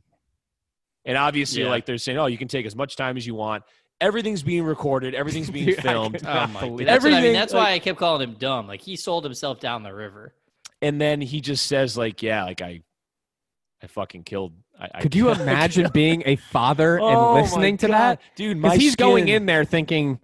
and 1.04 1.16
obviously 1.16 1.62
Yeah. 1.62 1.68
like 1.70 1.86
they're 1.86 1.98
saying 1.98 2.18
oh 2.18 2.26
you 2.26 2.38
can 2.38 2.48
take 2.48 2.66
as 2.66 2.74
much 2.76 2.96
time 2.96 3.16
as 3.16 3.26
you 3.26 3.34
want. 3.34 3.64
Everything's 3.98 4.42
being 4.42 4.62
recorded. 4.64 5.14
Everything's 5.14 5.48
being 5.50 5.66
Dude, 5.66 5.80
filmed. 5.82 6.14
could 6.18 6.26
Oh 6.28 6.46
my! 6.48 6.60
God. 6.60 6.60
That's, 6.60 6.60
what 6.60 6.68
I 6.68 6.80
mean. 6.80 6.88
Everything, 6.88 7.32
That's 7.32 7.54
like- 7.54 7.64
why 7.66 7.72
I 7.72 7.78
kept 7.78 7.98
calling 7.98 8.28
him 8.28 8.36
dumb. 8.38 8.66
Like 8.68 8.82
he 8.82 8.94
sold 8.96 9.24
himself 9.24 9.58
down 9.60 9.82
the 9.82 9.94
river. 9.94 10.34
and 10.82 11.00
then 11.00 11.20
he 11.22 11.40
just 11.40 11.66
says 11.66 11.96
like 11.96 12.22
yeah 12.22 12.44
like 12.44 12.60
i 12.60 12.82
i 13.82 13.86
fucking 13.86 14.22
killed 14.24 14.52
I, 14.78 14.88
I 14.96 15.00
Could 15.00 15.14
you 15.14 15.24
killed- 15.26 15.40
imagine 15.40 15.90
being 15.92 16.22
a 16.26 16.36
father 16.36 17.00
Oh, 17.00 17.06
and 17.08 17.16
my 17.16 17.40
listening 17.40 17.76
to 17.78 17.88
God. 17.88 17.92
that? 18.18 18.20
dude 18.36 18.60
Because 18.60 18.78
he's 18.78 18.96
going 18.96 19.28
in 19.28 19.46
there 19.46 19.64
thinking, 19.64 20.20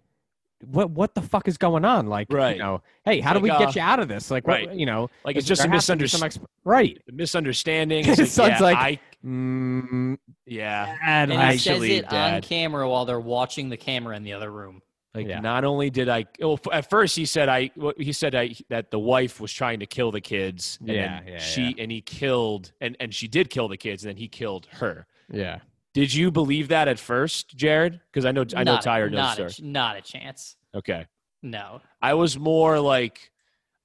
"What? 0.67 0.91
What 0.91 1.15
the 1.15 1.23
fuck 1.23 1.49
is 1.49 1.57
going 1.59 1.85
on? 1.85 2.07
Like, 2.07 2.29
Right. 2.31 2.57
you 2.57 2.63
know, 2.63 2.83
hey, 3.05 3.21
how 3.21 3.31
It's 3.33 3.39
do 3.39 3.43
we 3.43 3.49
like, 3.51 3.59
get 3.61 3.69
uh, 3.69 3.73
you 3.77 3.81
out 3.83 3.99
of 3.99 4.09
this? 4.09 4.31
Like, 4.31 4.47
what? 4.47 4.67
right. 4.67 4.73
You 4.75 4.85
know, 4.87 5.09
like 5.25 5.37
it's 5.37 5.47
just 5.47 5.63
a 5.63 5.65
there 5.65 5.73
has 5.73 5.87
to 5.87 5.97
be 5.97 6.07
some 6.07 6.21
misunderstanding 6.21 6.43
exp- 6.43 6.65
right? 6.65 7.03
misunderstanding 7.13 8.05
His 8.05 8.19
it's 8.19 8.37
like, 8.39 8.51
son's 8.59 8.61
yeah, 8.61 8.65
like, 8.65 8.77
I, 8.79 9.01
Mm, 9.27 10.19
yeah 10.47 10.97
Dad, 11.05 11.31
And 11.31 11.41
I 11.41 11.53
he 11.53 11.59
says 11.59 11.73
actually, 11.75 11.93
it 11.97 12.13
on 12.13 12.43
camera 12.43 12.89
while 12.89 13.05
they're 13.05 13.21
watching 13.21 13.69
the 13.69 13.77
camera 13.77 14.17
in 14.17 14.25
the 14.25 14.33
other 14.35 14.51
room. 14.51 14.83
Like 15.15 15.27
Yeah. 15.27 15.41
not 15.41 15.65
only 15.65 15.91
did 15.91 16.09
i 16.09 16.25
well 16.41 16.59
at 16.73 16.89
first 16.89 17.15
he 17.17 17.25
said 17.27 17.49
i 17.49 17.71
he 17.99 18.13
said 18.13 18.35
I, 18.35 18.55
that 18.69 18.91
the 18.91 18.99
wife 18.99 19.41
was 19.41 19.53
trying 19.53 19.81
to 19.81 19.87
kill 19.87 20.11
the 20.11 20.21
kids 20.21 20.79
and 20.81 20.89
Yeah, 20.91 21.21
yeah, 21.27 21.39
she 21.39 21.63
yeah. 21.65 21.83
and 21.83 21.91
he 21.93 22.01
killed 22.01 22.73
and 22.81 22.97
and 23.01 23.15
she 23.15 23.29
did 23.29 23.51
kill 23.51 23.69
the 23.69 23.77
kids 23.77 24.05
and 24.05 24.11
then 24.11 24.17
he 24.17 24.29
killed 24.29 24.67
her 24.73 25.07
yeah. 25.31 25.59
did 25.95 26.13
you 26.15 26.31
believe 26.31 26.69
that 26.69 26.89
at 26.89 26.99
first 26.99 27.57
jared 27.57 28.01
because 28.11 28.25
i 28.25 28.33
know 28.33 28.45
i 28.57 28.65
know 28.65 28.75
Not- 28.75 28.83
tyler 28.83 29.11
knows 29.11 29.19
not 29.19 29.37
the 29.37 29.63
a, 29.63 29.67
not 29.67 29.97
a 29.97 30.01
chance. 30.03 30.57
okay 30.75 31.07
No. 31.43 31.81
I 32.01 32.15
was 32.15 32.39
more 32.39 32.79
like 32.81 33.31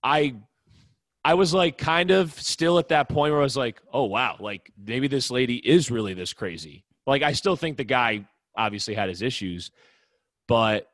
I 0.03 0.35
I 1.25 1.33
was 1.33 1.53
like 1.53 1.77
kind 1.77 2.11
of 2.11 2.31
still 2.39 2.79
at 2.79 2.87
that 2.89 3.09
point 3.09 3.31
where 3.33 3.41
I 3.41 3.43
was 3.43 3.57
like, 3.57 3.81
oh 3.91 4.05
wow, 4.05 4.37
like 4.39 4.71
maybe 4.77 5.07
this 5.09 5.29
lady 5.31 5.57
is 5.57 5.91
really 5.91 6.13
this 6.13 6.31
crazy. 6.33 6.85
Like 7.05 7.21
I 7.23 7.33
still 7.33 7.55
think 7.57 7.75
the 7.77 7.83
guy 7.83 8.25
obviously 8.55 8.93
had 8.93 9.09
his 9.09 9.21
issues, 9.21 9.71
but 10.47 10.87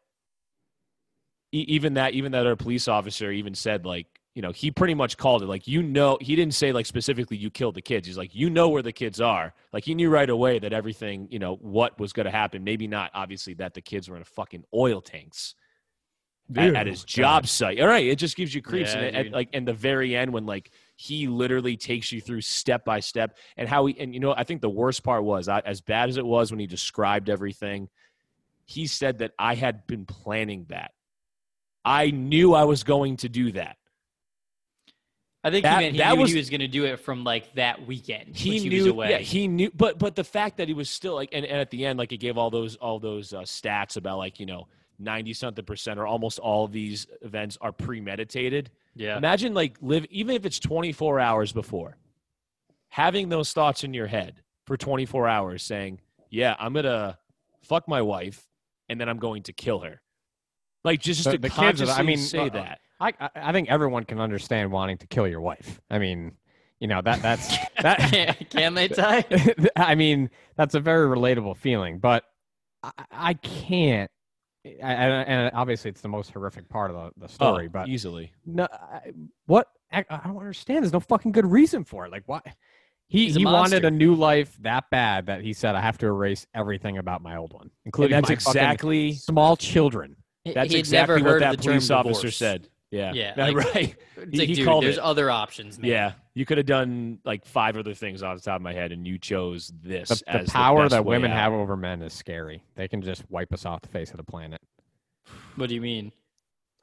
even 1.62 1.96
that 1.96 2.14
even 2.14 2.32
that 2.32 2.42
other 2.42 2.56
police 2.56 2.88
officer 2.88 3.32
even 3.32 3.54
said 3.54 3.86
like 3.86 4.08
you 4.34 4.42
know 4.42 4.52
he 4.52 4.72
pretty 4.72 4.94
much 4.94 5.18
called 5.18 5.44
it 5.44 5.46
like 5.46 5.68
you 5.68 5.84
know 5.84 6.18
he 6.20 6.36
didn't 6.36 6.54
say 6.54 6.72
like 6.72 6.86
specifically 6.86 7.38
you 7.38 7.50
killed 7.50 7.76
the 7.76 7.82
kids 7.82 8.08
he's 8.08 8.18
like 8.18 8.34
you 8.34 8.50
know 8.50 8.70
where 8.70 8.82
the 8.82 8.92
kids 8.92 9.22
are 9.22 9.54
like 9.72 9.84
he 9.84 9.94
knew 9.94 10.10
right 10.10 10.30
away 10.30 10.60
that 10.60 10.74
everything 10.74 11.28
you 11.30 11.40
know 11.40 11.56
what 11.56 11.98
was 12.00 12.14
going 12.14 12.26
to 12.26 12.32
happen 12.32 12.64
maybe 12.64 12.88
not 12.88 13.12
obviously 13.14 13.54
that 13.54 13.74
the 13.74 13.82
kids 13.82 14.10
were 14.10 14.16
in 14.16 14.22
a 14.22 14.26
fucking 14.26 14.64
oil 14.74 15.02
tanks 15.02 15.56
at, 16.56 16.76
at 16.76 16.88
his 16.88 17.02
Dude, 17.02 17.08
job 17.08 17.48
site. 17.48 17.80
All 17.80 17.88
right, 17.88 18.06
it 18.06 18.18
just 18.18 18.36
gives 18.36 18.54
you 18.54 18.62
creeps, 18.62 18.94
Yeah, 18.94 19.02
and 19.02 19.16
at, 19.16 19.32
like 19.32 19.54
in 19.54 19.66
the 19.66 19.74
very 19.74 20.16
end 20.16 20.34
when 20.34 20.46
like 20.46 20.72
he 20.96 21.28
literally 21.28 21.78
takes 21.78 22.12
you 22.12 22.22
through 22.22 22.42
step 22.42 22.86
by 22.86 23.00
step, 23.00 23.38
and 23.58 23.68
how 23.68 23.86
he 23.86 24.00
and 24.00 24.14
you 24.14 24.20
know 24.20 24.34
I 24.36 24.44
think 24.44 24.62
the 24.62 24.70
worst 24.70 25.04
part 25.04 25.24
was 25.24 25.48
I, 25.48 25.60
as 25.60 25.82
bad 25.82 26.10
as 26.10 26.18
it 26.18 26.26
was 26.26 26.52
when 26.52 26.60
he 26.60 26.68
described 26.68 27.30
everything. 27.30 27.90
He 28.66 28.88
said 28.88 29.20
that 29.20 29.32
I 29.38 29.56
had 29.56 29.86
been 29.88 30.06
planning 30.06 30.66
that. 30.70 30.92
I 31.86 32.12
knew 32.12 32.54
I 32.54 32.64
was 32.64 32.84
going 32.84 33.18
to 33.18 33.30
do 33.30 33.52
that. 33.54 33.78
I 35.44 35.52
think 35.52 35.64
That- 35.64 35.80
he 35.80 35.84
meant 35.86 35.92
he 35.96 35.98
that 36.00 36.14
knew 36.16 36.22
was- 36.22 36.32
he 36.32 36.38
was 36.38 36.50
going 36.50 36.62
to 36.62 36.68
do 36.70 36.86
it 36.86 36.98
from 37.02 37.24
like 37.26 37.54
that 37.56 37.86
weekend. 37.86 38.36
He 38.38 38.52
which 38.52 38.64
knew, 38.64 39.04
yeah, 39.04 39.18
he 39.18 39.48
knew, 39.50 39.70
but 39.76 40.00
but 40.00 40.16
the 40.16 40.24
fact 40.24 40.58
that 40.58 40.70
he 40.70 40.74
was 40.74 40.90
still 40.90 41.16
like, 41.16 41.30
and, 41.34 41.46
and 41.46 41.60
at 41.60 41.70
the 41.70 41.86
end, 41.86 42.00
like, 42.00 42.12
he 42.12 42.18
gave 42.18 42.38
all 42.38 42.50
those 42.50 42.78
all 42.78 43.00
those 43.00 43.34
uh, 43.34 43.42
stats 43.42 43.98
about 43.98 44.18
like 44.20 44.40
you 44.40 44.46
know 44.46 44.68
ninety 45.00 45.34
something 45.34 45.66
percent 45.66 46.00
or 46.00 46.08
almost 46.08 46.40
all 46.40 46.64
of 46.64 46.72
these 46.72 47.08
events 47.22 47.58
are 47.60 47.74
premeditated. 47.74 48.72
Yeah. 48.96 49.18
Imagine 49.18 49.54
like 49.54 49.76
live 49.82 50.06
even 50.10 50.34
if 50.36 50.46
it's 50.46 50.60
twenty 50.60 50.94
four 50.94 51.20
hours 51.20 51.52
before, 51.52 51.98
having 52.90 53.28
those 53.28 53.52
thoughts 53.52 53.84
in 53.84 53.94
your 53.94 54.08
head 54.08 54.36
for 54.66 54.78
twenty 54.78 55.06
four 55.06 55.28
hours, 55.28 55.62
saying, 55.62 56.00
"Yeah, 56.30 56.56
I'm 56.58 56.72
gonna 56.72 57.18
fuck 57.64 57.86
my 57.90 58.02
wife, 58.02 58.48
and 58.88 58.98
then 59.02 59.10
I'm 59.10 59.20
going 59.20 59.44
to 59.44 59.52
kill 59.52 59.80
her." 59.80 60.00
Like 60.84 61.00
just 61.02 61.24
The- 61.24 61.34
to 61.34 61.38
the 61.38 61.50
kids 61.50 61.56
consciously 61.56 61.94
I 61.94 62.04
mean, 62.04 62.18
say 62.18 62.40
uh, 62.40 62.50
that. 62.50 62.80
I 63.00 63.14
I- 63.20 63.30
I 63.36 63.52
think 63.52 63.70
everyone 63.70 64.04
can 64.06 64.20
understand 64.20 64.72
wanting 64.72 64.98
to 65.00 65.08
kill 65.08 65.28
your 65.28 65.42
wife. 65.42 65.82
I 65.90 66.00
mean, 66.00 66.34
you 66.80 66.88
know 66.88 67.02
that 67.02 67.22
that's 67.22 67.56
that. 67.82 68.00
Can, 68.12 68.36
can 68.50 68.74
they 68.74 68.88
tie? 68.90 69.24
I 69.76 69.96
mean, 69.96 70.30
that's 70.58 70.76
a 70.76 70.80
very 70.82 71.08
relatable 71.08 71.56
feeling, 71.58 72.00
but 72.00 72.26
I, 72.84 72.92
I 73.12 73.34
can't. 73.36 74.12
I, 74.66 74.70
and, 74.94 75.28
and 75.30 75.52
obviously, 75.54 75.92
it's 75.92 76.02
the 76.02 76.10
most 76.10 76.32
horrific 76.32 76.70
part 76.70 76.92
of 76.92 77.14
the, 77.16 77.26
the 77.26 77.30
story. 77.30 77.68
Oh, 77.68 77.70
but 77.72 77.88
easily. 77.90 78.34
no, 78.46 78.68
I, 78.72 79.12
what 79.46 79.68
I, 79.92 80.06
I 80.10 80.22
don't 80.26 80.38
understand. 80.38 80.84
There's 80.84 80.94
no 80.94 81.00
fucking 81.00 81.32
good 81.32 81.46
reason 81.46 81.84
for 81.84 82.06
it. 82.06 82.12
Like, 82.12 82.24
why? 82.26 82.42
He 83.08 83.26
He's 83.26 83.36
a 83.36 83.40
he 83.40 83.46
wanted 83.46 83.86
a 83.86 83.92
new 83.92 84.16
life 84.16 84.58
that 84.62 84.90
bad 84.90 85.28
that 85.28 85.42
he 85.42 85.54
said 85.54 85.76
I 85.76 85.82
have 85.82 85.98
to 86.00 86.08
erase 86.08 86.48
everything 86.54 86.98
about 86.98 87.22
my 87.22 87.36
old 87.38 87.54
one, 87.54 87.70
including 87.86 88.16
that's 88.16 88.30
my 88.30 88.34
exactly 88.34 89.14
small 89.14 89.56
children. 89.56 90.16
That's 90.46 90.72
He'd 90.74 90.80
exactly 90.80 91.22
never 91.22 91.36
what 91.36 91.40
that 91.40 91.52
of 91.54 91.58
the 91.58 91.64
term 91.64 91.72
police 91.74 91.90
officer 91.92 92.14
divorce. 92.22 92.36
said. 92.38 92.70
Yeah. 92.92 93.12
Yeah, 93.14 93.34
Yeah, 93.38 93.46
like- 93.48 93.56
right. 93.76 93.96
It's 94.18 94.38
like, 94.40 94.48
he 94.48 94.56
dude, 94.56 94.66
called 94.66 94.84
there's 94.84 94.98
it. 94.98 95.04
other 95.04 95.30
options, 95.32 95.80
man. 95.80 95.90
Yeah, 95.92 96.12
you 96.34 96.46
could 96.46 96.58
have 96.58 96.68
done 96.68 97.20
like 97.26 97.46
five 97.46 97.76
other 97.78 97.94
things 97.94 98.22
off 98.24 98.38
the 98.38 98.44
top 98.44 98.58
of 98.58 98.62
my 98.62 98.72
head, 98.74 98.92
and 98.92 99.06
you 99.08 99.18
chose 99.18 99.72
this. 99.82 100.10
The, 100.10 100.16
the 100.26 100.30
as 100.42 100.50
power 100.50 100.84
best 100.84 100.92
that 100.92 101.04
women 101.06 101.32
out. 101.32 101.38
have 101.38 101.54
over 101.54 101.76
men 101.76 102.02
is 102.02 102.14
scary. 102.14 102.64
They 102.76 102.88
can 102.88 103.02
just 103.02 103.24
wipe 103.30 103.52
us 103.54 103.66
off 103.66 103.82
the 103.82 103.90
face 103.90 104.12
of 104.12 104.18
the 104.18 104.24
planet. 104.24 104.62
What 105.56 105.70
do 105.70 105.76
you 105.76 105.82
mean? 105.82 106.12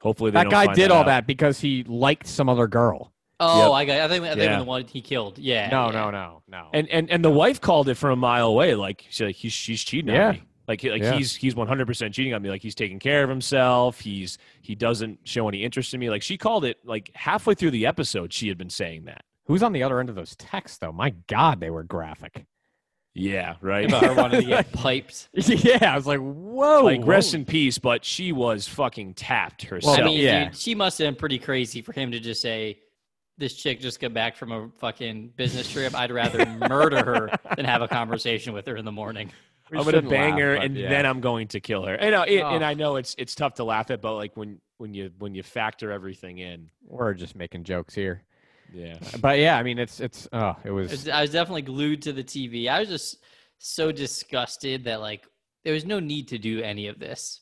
Hopefully, 0.01 0.31
they 0.31 0.35
That 0.39 0.43
don't 0.45 0.51
guy 0.51 0.65
find 0.65 0.75
did 0.75 0.91
all 0.91 0.99
out. 1.01 1.05
that 1.07 1.25
because 1.27 1.59
he 1.59 1.83
liked 1.87 2.27
some 2.27 2.49
other 2.49 2.67
girl. 2.67 3.11
Oh, 3.39 3.69
Yep. 3.69 3.71
I 3.71 3.85
got. 3.85 3.99
I 4.01 4.07
think. 4.07 4.23
I 4.25 4.27
think 4.29 4.41
Yeah. 4.41 4.59
the 4.59 4.63
one 4.65 4.85
he 4.85 5.01
killed. 5.01 5.39
Yeah. 5.39 5.69
No, 5.69 5.87
yeah. 5.87 5.91
no, 5.93 6.11
no, 6.11 6.43
no. 6.47 6.67
And 6.73 6.87
and 6.89 7.09
and 7.09 7.23
the 7.25 7.31
wife 7.31 7.59
called 7.61 7.87
it 7.89 7.95
from 7.95 8.11
a 8.11 8.15
mile 8.15 8.47
away. 8.47 8.75
Like 8.75 9.05
she's 9.09 9.21
like 9.25 9.35
he's 9.35 9.53
she's 9.53 9.83
cheating 9.83 10.13
Yeah. 10.13 10.27
on 10.29 10.33
me. 10.35 10.43
Like 10.71 10.83
like 10.85 11.01
Yeah. 11.01 11.17
he's 11.17 11.35
he's 11.35 11.53
one 11.55 11.67
hundred 11.67 11.85
percent 11.87 12.13
cheating 12.13 12.33
on 12.33 12.41
me. 12.41 12.49
Like 12.49 12.61
he's 12.61 12.75
taking 12.75 12.97
care 12.97 13.23
of 13.23 13.29
himself. 13.29 13.99
He's 13.99 14.37
he 14.61 14.73
doesn't 14.73 15.19
show 15.25 15.47
any 15.49 15.63
interest 15.63 15.93
in 15.93 15.99
me. 15.99 16.09
Like 16.09 16.21
she 16.21 16.37
called 16.37 16.63
it 16.63 16.77
like 16.85 17.11
halfway 17.13 17.53
through 17.55 17.71
the 17.71 17.85
episode. 17.85 18.31
She 18.31 18.47
had 18.47 18.57
been 18.57 18.69
saying 18.69 19.05
that. 19.05 19.23
Who's 19.47 19.63
on 19.63 19.73
the 19.73 19.83
other 19.83 19.99
end 19.99 20.07
of 20.07 20.15
those 20.15 20.35
texts, 20.37 20.77
though? 20.77 20.93
My 20.93 21.09
God, 21.27 21.59
they 21.59 21.69
were 21.69 21.83
graphic. 21.83 22.45
Yeah, 23.13 23.55
right. 23.59 23.85
About 23.85 24.05
her 24.05 24.13
wanting 24.13 24.41
to 24.41 24.47
get 24.47 24.71
piped. 24.73 25.27
yeah, 25.33 25.91
I 25.91 25.95
was 25.97 26.07
like, 26.07 26.19
whoa. 26.19 26.83
like 26.85 27.01
rest 27.03 27.33
in 27.33 27.43
peace, 27.43 27.77
but 27.77 28.05
she 28.05 28.31
was 28.31 28.69
fucking 28.69 29.15
tapped 29.15 29.63
herself. 29.63 29.99
I 29.99 30.03
mean, 30.03 30.19
yeah. 30.21 30.45
dude, 30.45 30.57
she 30.57 30.73
must 30.75 30.97
have 30.99 31.07
been 31.07 31.15
pretty 31.15 31.37
crazy 31.37 31.81
for 31.81 31.91
him 31.91 32.11
to 32.13 32.21
just 32.21 32.41
say, 32.41 32.79
"This 33.37 33.53
chick 33.55 33.81
just 33.81 33.99
got 33.99 34.13
back 34.13 34.37
from 34.37 34.53
a 34.53 34.69
fucking 34.79 35.33
business 35.35 35.69
trip. 35.69 35.93
I'd 35.93 36.11
rather 36.11 36.45
murder 36.69 37.03
her 37.03 37.29
than 37.57 37.65
have 37.65 37.81
a 37.81 37.87
conversation 37.89 38.53
with 38.53 38.65
her 38.67 38.77
in 38.77 38.85
the 38.85 38.91
morning." 38.93 39.29
We 39.71 39.77
I'm 39.77 39.83
gonna 39.85 39.97
shouldn't 39.97 40.11
bang 40.11 40.31
laugh, 40.33 40.39
her 40.41 40.53
and 40.55 40.75
yeah. 40.75 40.89
then 40.89 41.05
I'm 41.05 41.21
going 41.21 41.47
to 41.49 41.59
kill 41.59 41.85
her. 41.85 41.95
And, 41.95 42.13
uh, 42.13 42.25
it, 42.27 42.39
and 42.41 42.63
Oh. 42.63 42.67
I 42.67 42.73
know 42.73 42.97
it's 42.97 43.15
it's 43.17 43.33
tough 43.35 43.53
to 43.55 43.63
laugh 43.63 43.89
at, 43.89 44.01
but 44.01 44.15
like 44.15 44.35
when 44.35 44.59
when 44.77 44.93
you 44.93 45.11
when 45.19 45.33
you 45.33 45.43
factor 45.43 45.91
everything 45.91 46.39
in, 46.39 46.69
We're 46.85 47.13
just 47.13 47.35
making 47.35 47.63
jokes 47.63 47.93
here. 47.95 48.23
yeah. 48.73 48.97
But 49.21 49.39
yeah, 49.39 49.57
I 49.57 49.63
mean, 49.63 49.79
it's 49.79 49.99
it's 49.99 50.27
oh, 50.33 50.55
it 50.65 50.71
was 50.71 50.91
was, 50.91 51.07
I 51.09 51.21
was 51.21 51.31
definitely 51.31 51.61
glued 51.63 52.01
to 52.03 52.13
the 52.13 52.23
TV. 52.23 52.67
I 52.67 52.79
was 52.81 52.89
just 52.89 53.17
so 53.59 53.91
disgusted 53.91 54.83
that 54.85 54.99
like 55.01 55.25
there 55.63 55.73
was 55.73 55.85
no 55.85 55.99
need 55.99 56.27
to 56.29 56.37
do 56.37 56.61
any 56.61 56.87
of 56.87 56.99
this. 56.99 57.41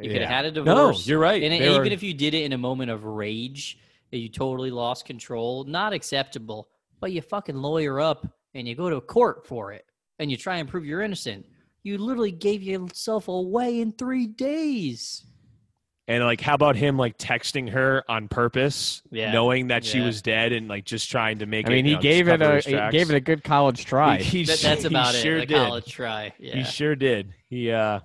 You 0.00 0.10
could 0.10 0.20
have 0.22 0.30
had 0.30 0.44
a 0.44 0.50
divorce. 0.50 0.66
No, 0.76 0.86
divorce. 0.88 1.06
you're 1.06 1.18
right. 1.18 1.42
And 1.42 1.52
They 1.52 1.68
even 1.68 1.78
were- 1.80 1.86
if 1.86 2.02
you 2.02 2.12
did 2.14 2.34
it 2.34 2.44
in 2.44 2.52
a 2.52 2.58
moment 2.58 2.90
of 2.90 3.04
rage, 3.04 3.78
that 4.10 4.18
you 4.18 4.28
totally 4.28 4.70
lost 4.70 5.04
control, 5.06 5.64
not 5.64 5.92
acceptable. 5.92 6.68
But 7.00 7.12
you 7.12 7.20
fucking 7.22 7.56
lawyer 7.56 7.98
up 8.00 8.26
and 8.54 8.66
you 8.68 8.74
go 8.74 8.88
to 8.90 9.00
court 9.00 9.46
for 9.46 9.72
it 9.72 9.84
and 10.18 10.30
you 10.30 10.36
try 10.36 10.56
and 10.58 10.68
prove 10.68 10.84
you're 10.86 11.02
innocent. 11.02 11.44
You 11.86 11.98
literally 11.98 12.32
gave 12.32 12.64
yourself 12.64 13.28
away 13.28 13.80
in 13.80 13.92
three 13.92 14.26
days. 14.26 15.24
And 16.08 16.24
like, 16.24 16.40
how 16.40 16.54
about 16.54 16.74
him 16.74 16.96
like 16.96 17.16
texting 17.16 17.70
her 17.70 18.02
on 18.08 18.26
purpose, 18.26 19.02
Yeah. 19.12 19.32
knowing 19.32 19.68
that 19.68 19.84
she 19.84 20.00
was 20.00 20.20
dead, 20.20 20.52
and 20.52 20.66
like 20.66 20.84
just 20.84 21.08
trying 21.08 21.38
to 21.38 21.46
make 21.46 21.66
I 21.66 21.70
mean, 21.70 21.84
you 21.84 21.90
he 21.90 21.94
know, 21.96 22.00
gave 22.02 22.26
it 22.28 22.42
a 22.42 22.60
he 22.60 22.72
gave 22.90 23.10
it 23.10 23.14
a 23.14 23.20
good 23.20 23.44
college 23.44 23.84
try. 23.84 24.18
He, 24.18 24.38
he 24.38 24.44
That, 24.46 24.58
that's 24.58 24.82
he 24.82 24.88
about 24.88 25.14
sure 25.14 25.36
it. 25.38 25.44
A 25.44 25.46
did. 25.46 25.56
college 25.56 25.86
try. 25.86 26.32
Yeah. 26.40 26.56
He 26.56 26.64
sure 26.64 26.96
did. 26.96 27.32
He, 27.48 27.70
uh, 27.70 28.00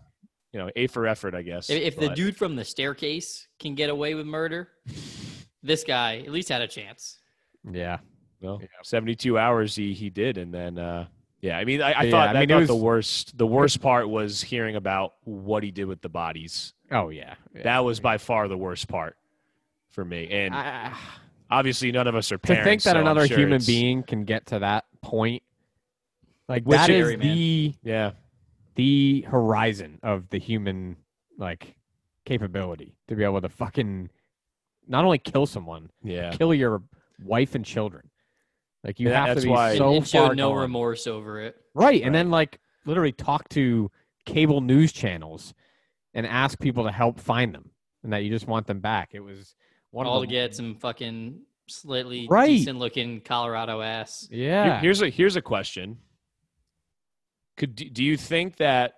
you 0.53 0.60
know, 0.60 0.70
A 0.76 0.86
for 0.86 1.08
effort, 1.08 1.34
I 1.34 1.41
guess. 1.41 1.70
If, 1.72 1.82
if 1.82 1.98
the 1.98 2.10
dude 2.10 2.38
from 2.38 2.56
the 2.56 2.66
staircase 2.66 3.48
can 3.60 3.74
get 3.74 3.90
away 3.90 4.14
with 4.14 4.28
murder, 4.28 4.70
this 5.64 5.84
guy 5.84 6.20
at 6.20 6.32
least 6.32 6.49
had 6.49 6.62
a 6.62 6.68
chance. 6.68 7.20
yeah, 7.72 7.98
Well, 8.41 8.60
Yeah. 8.62 8.68
72 8.84 9.38
hours 9.40 9.76
he 9.76 9.94
he 9.94 10.10
did, 10.12 10.38
and 10.38 10.53
then 10.53 10.78
uh, 10.78 11.08
yeah, 11.41 11.57
I 11.57 11.65
mean, 11.65 11.81
I, 11.81 11.91
I 11.91 12.03
Yeah, 12.03 12.11
thought 12.11 12.27
I 12.30 12.31
I, 12.31 12.45
mean, 12.45 12.51
it 12.51 12.59
thought 12.59 12.68
the 12.68 12.76
worst 12.76 13.38
the 13.38 13.47
worst 13.47 13.81
part 13.81 14.07
was 14.09 14.41
hearing 14.41 14.76
about 14.76 15.13
what 15.23 15.63
he 15.63 15.72
did 15.72 15.85
with 15.85 16.01
the 16.01 16.09
bodies. 16.09 16.73
oh 16.91 17.09
yeah, 17.09 17.35
yeah. 17.55 17.63
That 17.63 17.80
was 17.85 17.99
by 17.99 18.18
far 18.18 18.47
the 18.47 18.57
worst 18.57 18.88
part 18.88 19.18
for 19.89 20.05
me, 20.05 20.30
and 20.30 20.53
I- 20.55 20.93
obviously 21.49 21.91
none 21.91 22.07
of 22.07 22.15
us 22.15 22.31
are 22.31 22.38
to 22.38 22.63
think 22.63 22.81
that 22.84 22.93
so 22.93 22.99
another 22.99 23.27
sure 23.27 23.38
human 23.39 23.61
being 23.65 24.03
can 24.03 24.23
get 24.23 24.45
to 24.47 24.59
that 24.59 24.85
point, 25.01 25.43
like 26.47 26.63
Which 26.63 26.77
that 26.77 26.89
is- 26.89 26.95
is 26.95 27.13
Scary, 27.13 27.18
man. 27.18 27.35
the 27.35 27.76
yeah, 27.84 28.11
the 28.76 29.22
horizon 29.30 29.99
of 30.03 30.30
the 30.30 30.38
human 30.38 30.95
like 31.38 31.76
capability 32.26 32.95
to 33.07 33.15
be 33.15 33.23
able 33.23 33.41
to 33.41 33.49
fucking 33.49 34.09
not 34.88 35.03
only 35.05 35.18
kill 35.18 35.45
someone, 35.45 35.89
yeah, 36.03 36.31
kill 36.31 36.53
your 36.53 36.84
wife 37.23 37.55
and 37.55 37.65
children. 37.65 38.09
Like 38.84 38.99
you 38.99 39.10
Yeah, 39.10 39.26
have 39.28 39.38
to 39.38 39.44
be 39.44 39.49
why- 39.49 39.78
so 39.78 39.88
and, 39.90 39.98
and 39.98 40.10
far 40.10 40.28
showed 40.30 40.38
no 40.38 40.49
gone. 40.49 40.60
remorse 40.60 41.08
over 41.08 41.40
it. 41.41 41.56
Right. 41.74 42.02
And 42.03 42.14
then 42.16 42.30
like 42.32 42.60
literally 42.86 43.12
talk 43.12 43.48
to 43.49 43.91
cable 44.26 44.62
news 44.62 44.91
channels 44.91 45.53
and 46.14 46.26
ask 46.26 46.60
people 46.60 46.84
to 46.86 46.91
help 46.91 47.20
find 47.20 47.53
them 47.53 47.70
and 48.03 48.12
that 48.14 48.24
you 48.24 48.30
just 48.32 48.48
want 48.48 48.66
them 48.68 48.80
back. 48.80 49.10
It 49.14 49.20
was 49.20 49.56
one 49.91 50.08
All 50.08 50.18
of 50.18 50.24
to 50.24 50.28
the, 50.28 50.32
get 50.34 50.56
some 50.56 50.76
fucking 50.76 51.41
slightly 51.68 52.28
Right. 52.30 52.48
decent 52.48 52.80
looking 52.80 53.22
Colorado 53.22 53.82
ass. 53.82 54.28
Here- 54.32 54.48
Yeah. 54.49 54.80
here's 54.82 55.02
a 55.02 55.10
here's 55.10 55.36
a 55.36 55.41
question. 55.41 55.99
Could 57.58 57.76
do 57.76 57.90
do 57.90 58.03
you 58.03 58.18
think 58.18 58.58
that 58.58 58.94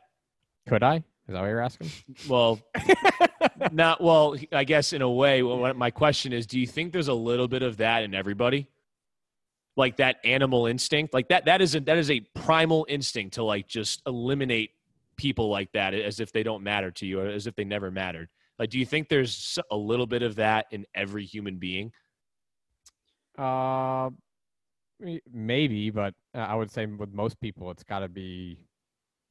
Could 0.68 0.84
I? 0.84 0.98
Is 0.98 1.04
that 1.34 1.42
what 1.42 1.48
you're 1.48 1.60
asking? 1.62 1.90
well 2.30 2.60
not 3.72 4.02
well 4.02 4.36
i 4.52 4.64
guess 4.64 4.94
in 4.94 5.02
a 5.02 5.10
way 5.10 5.42
what 5.44 5.76
my 5.78 5.90
question 5.92 6.34
is 6.34 6.46
do 6.46 6.60
you 6.60 6.68
think 6.68 6.92
there's 6.92 7.08
a 7.08 7.14
little 7.14 7.48
bit 7.48 7.62
of 7.64 7.78
that 7.78 8.04
in 8.04 8.14
everybody 8.14 8.68
like 9.76 9.98
that 9.98 10.18
animal 10.24 10.68
instinct 10.68 11.14
like 11.14 11.28
that 11.30 11.46
that 11.46 11.62
is 11.62 11.76
a 11.76 11.80
that 11.80 11.98
is 11.98 12.12
a 12.12 12.20
primal 12.36 12.86
instinct 12.90 13.34
to 13.36 13.44
like 13.44 13.68
just 13.68 14.02
eliminate 14.06 14.72
people 15.16 15.50
like 15.50 15.72
that 15.74 15.94
as 15.94 16.20
if 16.20 16.32
they 16.32 16.44
don't 16.44 16.64
matter 16.64 16.92
to 16.92 17.06
you 17.06 17.20
or 17.20 17.28
as 17.28 17.48
if 17.48 17.56
they 17.56 17.64
never 17.64 17.92
mattered 17.92 18.30
like 18.60 18.70
do 18.70 18.78
you 18.80 18.86
think 18.86 19.10
there's 19.10 19.58
a 19.72 19.76
little 19.76 20.08
bit 20.08 20.22
of 20.22 20.36
that 20.36 20.66
in 20.72 20.86
every 20.94 21.26
human 21.26 21.58
being 21.58 21.92
Uh, 23.38 24.12
maybe, 25.32 25.90
but 25.90 26.14
uh, 26.36 26.40
I 26.40 26.56
would 26.56 26.70
say 26.72 26.86
with 26.86 27.14
most 27.14 27.40
people, 27.42 27.72
it's 27.72 27.84
got 27.84 28.00
to 28.00 28.08
be 28.08 28.60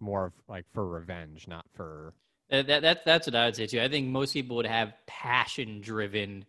more 0.00 0.26
of 0.26 0.32
like 0.48 0.66
for 0.72 0.86
revenge, 0.88 1.46
not 1.46 1.64
for. 1.72 2.14
That, 2.50 2.66
that, 2.66 2.82
that, 2.82 3.04
that's 3.04 3.26
what 3.28 3.36
I 3.36 3.46
would 3.46 3.56
say 3.56 3.66
too. 3.66 3.80
I 3.80 3.88
think 3.88 4.08
most 4.08 4.32
people 4.32 4.56
would 4.56 4.66
have 4.66 4.92
passion 5.06 5.80
driven 5.80 6.44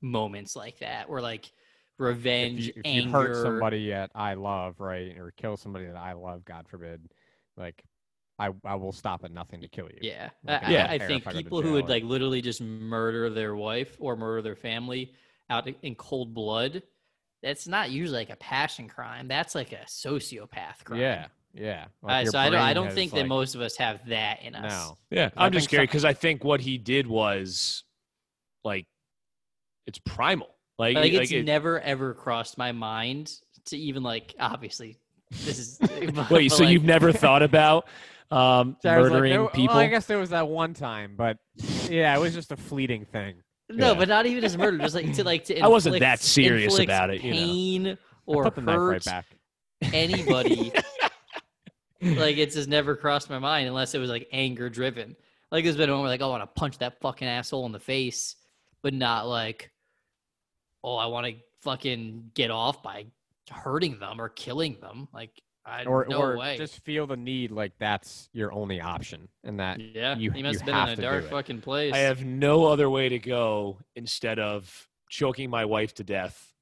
moments 0.00 0.56
like 0.56 0.78
that 0.78 1.08
where 1.08 1.20
like 1.22 1.52
If 1.98 2.00
revenge, 2.04 2.66
you, 2.66 2.72
if 2.76 2.82
anger. 2.84 3.06
you 3.06 3.12
hurt 3.12 3.42
somebody 3.42 3.90
that 3.90 4.10
I 4.14 4.34
love, 4.34 4.80
right, 4.80 5.16
or 5.16 5.32
kill 5.36 5.56
somebody 5.56 5.86
that 5.86 5.96
I 5.96 6.12
love, 6.14 6.44
God 6.44 6.66
forbid, 6.68 7.08
like 7.56 7.82
I 8.38 8.50
I 8.64 8.74
will 8.74 8.92
stop 8.92 9.24
at 9.24 9.30
nothing 9.30 9.60
to 9.60 9.68
kill 9.68 9.86
you. 9.86 9.98
Yeah. 10.02 10.30
Like, 10.44 10.62
I, 10.62 10.66
I 10.66 10.70
don't 10.72 10.90
I, 10.90 10.94
I 10.94 10.98
think 10.98 11.22
if 11.22 11.28
I 11.28 11.32
go 11.32 11.38
to 11.38 11.44
people 11.44 11.62
who 11.62 11.72
would 11.74 11.88
like 11.88 12.02
literally 12.02 12.42
just 12.42 12.60
murder 12.60 13.30
their 13.30 13.54
wife 13.54 13.96
or 14.00 14.16
murder 14.16 14.42
their 14.42 14.56
family 14.56 15.12
out 15.50 15.68
in- 15.68 15.76
in 15.82 15.94
cold 15.94 16.34
blood, 16.34 16.82
that's 17.42 17.68
not 17.68 17.90
usually 17.90 18.18
like 18.18 18.30
a 18.30 18.36
passion 18.36 18.88
crime. 18.88 19.28
That's 19.28 19.54
like 19.54 19.72
a 19.72 19.84
sociopath 19.86 20.82
crime. 20.82 20.98
Yeah, 21.00 21.26
yeah. 21.52 21.84
Uh, 22.02 22.06
Like 22.08 22.24
your 22.24 22.32
so 22.32 22.38
I 22.40 22.50
don't, 22.50 22.60
I 22.60 22.74
don't 22.74 22.86
has, 22.86 22.94
think 22.94 23.12
that 23.12 23.28
most 23.28 23.54
of 23.54 23.60
us 23.60 23.76
have 23.76 24.00
that 24.08 24.42
in 24.42 24.56
us. 24.56 24.72
No. 24.72 24.98
yeah 25.10 25.30
I 25.36 25.46
i'm 25.46 25.52
just 25.52 25.64
think 25.66 25.70
curious 25.70 25.88
so- 25.90 25.92
because 25.92 26.04
i 26.04 26.12
think 26.14 26.42
what 26.42 26.60
he 26.60 26.76
did 26.78 27.06
was 27.06 27.84
like 28.64 28.86
it's 29.86 29.98
primal 30.00 30.48
like, 30.78 30.94
Like, 30.96 31.12
like 31.12 31.22
it's 31.22 31.32
it- 31.32 31.44
never 31.44 31.80
ever 31.80 32.14
crossed 32.14 32.58
my 32.58 32.72
mind 32.72 33.32
to 33.66 33.76
even 33.78 34.02
like 34.02 34.34
obviously 34.38 34.98
this 35.30 35.58
is 35.58 35.78
but, 35.80 36.30
wait 36.30 36.50
but, 36.50 36.56
so 36.56 36.64
like, 36.64 36.72
you've 36.72 36.84
never 36.84 37.12
thought 37.12 37.42
about 37.42 37.88
um 38.30 38.76
Jared's 38.82 39.10
like, 39.10 39.22
murdering 39.22 39.48
people 39.48 39.76
Well, 39.76 39.84
I 39.84 39.88
guess 39.88 40.06
there 40.06 40.18
was 40.18 40.30
that 40.30 40.48
one 40.48 40.74
time, 40.74 41.14
but 41.16 41.38
yeah, 41.88 42.16
it 42.16 42.20
was 42.20 42.34
just 42.34 42.52
a 42.52 42.56
fleeting 42.56 43.04
thing. 43.04 43.36
no, 43.70 43.92
Yeah. 43.92 43.98
but 43.98 44.08
not 44.08 44.26
even 44.26 44.44
as 44.44 44.56
murder, 44.58 44.78
just 44.78 44.94
like 44.94 45.12
to 45.14 45.24
like 45.24 45.44
to 45.44 45.60
I 45.60 45.68
wasn't 45.68 46.00
that 46.00 46.20
serious 46.20 46.78
about 46.78 47.10
it, 47.10 47.22
you 47.22 47.30
know. 47.32 47.36
Pain 47.38 47.98
or 48.26 48.50
Put 48.50 48.64
hurt 48.64 48.88
right 48.90 49.04
back. 49.04 49.26
anybody. 49.92 50.72
like 52.02 52.36
it's 52.36 52.54
just 52.54 52.68
never 52.68 52.96
crossed 52.96 53.30
my 53.30 53.38
mind 53.38 53.68
unless 53.68 53.94
it 53.94 53.98
was 53.98 54.10
like 54.10 54.28
anger 54.32 54.68
driven. 54.68 55.16
Like 55.50 55.64
there's 55.64 55.76
been 55.76 55.88
a 55.88 55.92
moment 55.92 56.04
where 56.04 56.10
like, 56.10 56.20
oh, 56.22 56.26
I 56.28 56.38
want 56.38 56.42
to 56.42 56.60
punch 56.60 56.78
that 56.78 57.00
fucking 57.00 57.28
asshole 57.28 57.66
in 57.66 57.72
the 57.72 57.80
face, 57.80 58.36
but 58.82 58.92
not 58.92 59.28
like, 59.28 59.70
oh, 60.84 60.96
I 60.96 61.06
want 61.06 61.26
to 61.26 61.34
fucking 61.62 62.30
get 62.34 62.50
off 62.50 62.82
by 62.82 63.06
hurting 63.50 63.98
them 63.98 64.20
or 64.20 64.28
killing 64.28 64.76
them. 64.80 65.08
Like, 65.12 65.30
I 65.66 65.84
or 65.84 66.06
no 66.08 66.20
or 66.20 66.36
way. 66.36 66.58
just 66.58 66.84
feel 66.84 67.06
the 67.06 67.16
need 67.16 67.50
like 67.50 67.72
that's 67.78 68.28
your 68.34 68.52
only 68.52 68.82
option, 68.82 69.28
and 69.44 69.58
that 69.60 69.80
yeah, 69.80 70.14
you 70.14 70.30
he 70.30 70.42
must 70.42 70.52
you 70.52 70.58
have 70.58 70.66
been 70.66 70.74
have 70.74 70.88
in 70.90 70.98
a 70.98 71.02
dark 71.02 71.30
fucking 71.30 71.62
place. 71.62 71.94
I 71.94 71.98
have 72.00 72.22
no 72.22 72.66
other 72.66 72.90
way 72.90 73.08
to 73.08 73.18
go 73.18 73.78
instead 73.96 74.38
of 74.38 74.88
choking 75.08 75.48
my 75.48 75.64
wife 75.64 75.94
to 75.94 76.04
death 76.04 76.52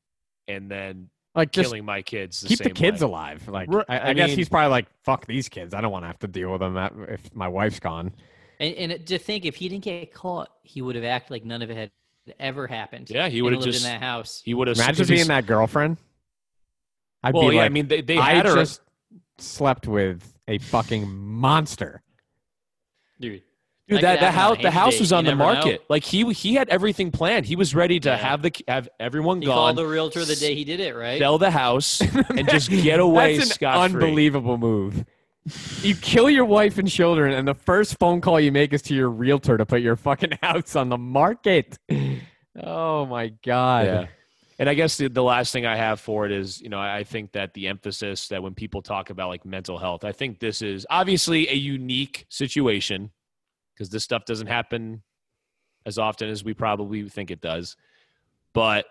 and 0.46 0.70
then 0.70 1.08
Like 1.34 1.50
just 1.50 1.70
killing 1.70 1.84
my 1.84 2.02
kids. 2.02 2.42
The 2.42 2.48
keep 2.48 2.58
the 2.58 2.70
kids 2.70 3.00
way. 3.02 3.08
alive. 3.08 3.48
Like 3.48 3.68
Ru- 3.72 3.84
I, 3.88 3.98
I, 3.98 4.08
I 4.10 4.12
guess 4.12 4.30
he's 4.30 4.48
probably 4.48 4.70
like, 4.70 4.86
"Fuck 5.02 5.26
these 5.26 5.48
kids. 5.48 5.74
I 5.74 5.80
don't 5.80 5.90
want 5.90 6.04
to 6.04 6.06
have 6.06 6.20
to 6.20 6.28
deal 6.28 6.52
with 6.52 6.60
them 6.60 6.76
if 7.08 7.34
my 7.34 7.48
wife's 7.48 7.80
gone." 7.80 8.12
And, 8.60 8.92
and 8.92 9.06
to 9.06 9.18
think 9.18 9.44
if 9.46 9.56
he 9.56 9.68
didn't 9.68 9.82
get 9.82 10.14
caught, 10.14 10.48
he 10.62 10.80
would 10.80 10.94
have 10.94 11.04
acted 11.04 11.32
like 11.32 11.44
none 11.44 11.62
of 11.62 11.70
it 11.70 11.76
had 11.76 11.90
ever 12.38 12.66
happened. 12.66 13.10
Yeah, 13.10 13.28
he 13.28 13.42
would 13.42 13.52
have 13.52 13.62
lived 13.62 13.72
just 13.72 13.84
in 13.86 13.92
that 13.92 14.00
house. 14.02 14.40
He 14.44 14.54
would 14.54 14.68
have 14.68 14.76
Imagine 14.76 15.06
being 15.06 15.26
that 15.28 15.46
girlfriend. 15.46 15.96
I'd 17.22 17.34
Well, 17.34 17.50
be 17.50 17.56
yeah, 17.56 17.62
I 17.62 17.68
mean, 17.68 17.88
they- 17.88 18.00
they 18.02 18.18
I 18.18 18.34
had 18.34 18.46
her- 18.46 18.54
just 18.54 18.80
slept 19.38 19.86
with 19.86 20.32
a 20.48 20.58
fucking 20.58 21.08
monster. 21.08 22.02
Dude, 23.20 23.42
Dude, 23.88 24.00
that 24.00 24.18
that 24.18 24.20
the 24.20 24.30
house 24.32 24.58
the 24.62 24.70
house 24.70 24.98
was 24.98 25.12
on 25.12 25.24
the 25.24 25.30
never 25.32 25.38
know. 25.38 25.54
market. 25.54 25.84
Like 25.88 26.02
he 26.04 26.32
he 26.32 26.54
had 26.54 26.68
everything 26.68 27.10
planned. 27.12 27.46
He 27.46 27.54
was 27.56 27.74
ready 27.74 28.00
to 28.00 28.08
Yeah. 28.10 28.16
have 28.16 28.42
the 28.42 28.52
have 28.66 28.88
everyone 28.98 29.40
He 29.40 29.46
gone, 29.46 29.54
called 29.54 29.76
the 29.76 29.86
realtor 29.86 30.24
the 30.24 30.34
day 30.36 30.54
he 30.54 30.64
did 30.64 30.80
it, 30.80 30.94
right? 30.96 31.18
sell 31.20 31.38
the 31.38 31.50
house, 31.50 32.00
and 32.00 32.48
just 32.48 32.70
get 32.70 32.98
away 33.00 33.36
That's 33.38 33.56
an 33.60 33.66
unbelievable 33.68 34.58
move. 34.58 35.04
You 35.82 35.96
kill 35.96 36.30
your 36.30 36.44
wife 36.44 36.78
and 36.78 36.88
children, 36.88 37.34
and 37.34 37.48
the 37.48 37.54
first 37.54 37.98
phone 37.98 38.20
call 38.20 38.38
you 38.38 38.52
make 38.52 38.72
is 38.72 38.82
to 38.82 38.94
your 38.94 39.10
realtor 39.10 39.56
to 39.56 39.66
put 39.66 39.80
your 39.82 39.96
fucking 39.96 40.38
house 40.42 40.76
on 40.76 40.88
the 40.88 40.98
market. 40.98 41.78
Oh 42.62 43.06
my 43.06 43.28
god! 43.44 43.86
Yeah. 43.86 44.06
And 44.58 44.68
I 44.68 44.74
guess 44.74 44.96
the, 44.96 45.08
the 45.08 45.22
last 45.22 45.52
thing 45.52 45.66
I 45.66 45.74
have 45.74 45.98
for 45.98 46.24
it 46.24 46.30
is, 46.30 46.60
you 46.60 46.68
know, 46.68 46.78
I 46.78 47.02
think 47.02 47.32
that 47.32 47.52
the 47.54 47.66
emphasis 47.66 48.28
that 48.28 48.44
when 48.44 48.54
people 48.54 48.80
talk 48.82 49.10
about 49.10 49.28
like 49.28 49.44
mental 49.44 49.76
health, 49.76 50.04
I 50.04 50.12
think 50.12 50.38
this 50.38 50.62
is 50.62 50.86
obviously 50.88 51.48
a 51.48 51.54
unique 51.54 52.26
situation 52.28 53.10
because 53.74 53.88
this 53.90 54.04
stuff 54.04 54.24
doesn't 54.24 54.46
happen 54.46 55.02
as 55.84 55.98
often 55.98 56.28
as 56.28 56.44
we 56.44 56.54
probably 56.54 57.08
think 57.08 57.32
it 57.32 57.40
does. 57.40 57.76
But 58.52 58.86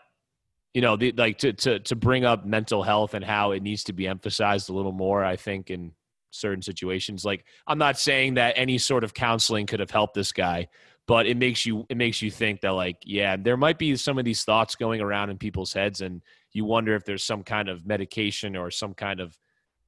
you 0.73 0.81
know, 0.81 0.97
the, 0.97 1.13
like 1.13 1.37
to 1.37 1.53
to 1.53 1.79
to 1.79 1.95
bring 1.95 2.25
up 2.25 2.45
mental 2.45 2.83
health 2.83 3.13
and 3.13 3.23
how 3.23 3.51
it 3.51 3.63
needs 3.63 3.85
to 3.85 3.93
be 3.93 4.07
emphasized 4.07 4.69
a 4.69 4.73
little 4.73 4.91
more, 4.91 5.23
I 5.23 5.37
think 5.37 5.69
in 5.69 5.93
certain 6.31 6.61
situations. 6.61 7.23
Like 7.23 7.45
I'm 7.67 7.77
not 7.77 7.99
saying 7.99 8.35
that 8.35 8.53
any 8.57 8.77
sort 8.77 9.03
of 9.03 9.13
counseling 9.13 9.67
could 9.67 9.79
have 9.79 9.91
helped 9.91 10.15
this 10.15 10.31
guy, 10.31 10.67
but 11.07 11.27
it 11.27 11.37
makes 11.37 11.65
you 11.65 11.85
it 11.89 11.97
makes 11.97 12.21
you 12.21 12.31
think 12.31 12.61
that 12.61 12.71
like 12.71 12.97
yeah 13.05 13.35
there 13.37 13.57
might 13.57 13.77
be 13.77 13.95
some 13.95 14.17
of 14.17 14.25
these 14.25 14.43
thoughts 14.43 14.75
going 14.75 15.01
around 15.01 15.29
in 15.29 15.37
people's 15.37 15.73
heads 15.73 16.01
and 16.01 16.21
you 16.53 16.65
wonder 16.65 16.95
if 16.95 17.05
there's 17.05 17.23
some 17.23 17.43
kind 17.43 17.69
of 17.69 17.85
medication 17.85 18.55
or 18.55 18.71
some 18.71 18.93
kind 18.93 19.19
of 19.19 19.37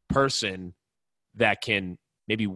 person 0.10 0.74
that 1.36 1.62
can 1.62 1.98
maybe 2.28 2.48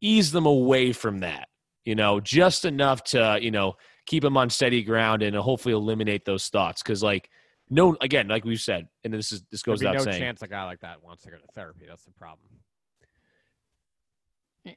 ease 0.00 0.32
them 0.32 0.46
away 0.46 0.92
from 0.92 1.20
that 1.20 1.48
you 1.84 1.94
know 1.94 2.20
just 2.20 2.64
enough 2.64 3.02
to 3.02 3.38
you 3.40 3.50
know 3.50 3.74
keep 4.06 4.22
them 4.22 4.36
on 4.36 4.50
steady 4.50 4.82
ground 4.82 5.22
and 5.22 5.34
hopefully 5.36 5.74
eliminate 5.74 6.24
those 6.24 6.48
thoughts 6.48 6.82
because 6.82 7.02
like 7.02 7.28
no 7.70 7.96
again 8.00 8.28
like 8.28 8.44
we've 8.44 8.60
said 8.60 8.86
and 9.04 9.12
this 9.12 9.32
is 9.32 9.42
this 9.50 9.62
goes 9.62 9.80
There'd 9.80 9.92
be 9.92 9.96
without 9.96 10.06
no 10.06 10.12
saying 10.12 10.22
chance 10.22 10.42
a 10.42 10.48
guy 10.48 10.64
like 10.64 10.80
that 10.80 11.02
wants 11.02 11.22
to 11.24 11.30
go 11.30 11.36
to 11.38 11.42
therapy. 11.54 11.86
That's 11.88 12.04
the 12.04 12.12
problem. 12.12 12.48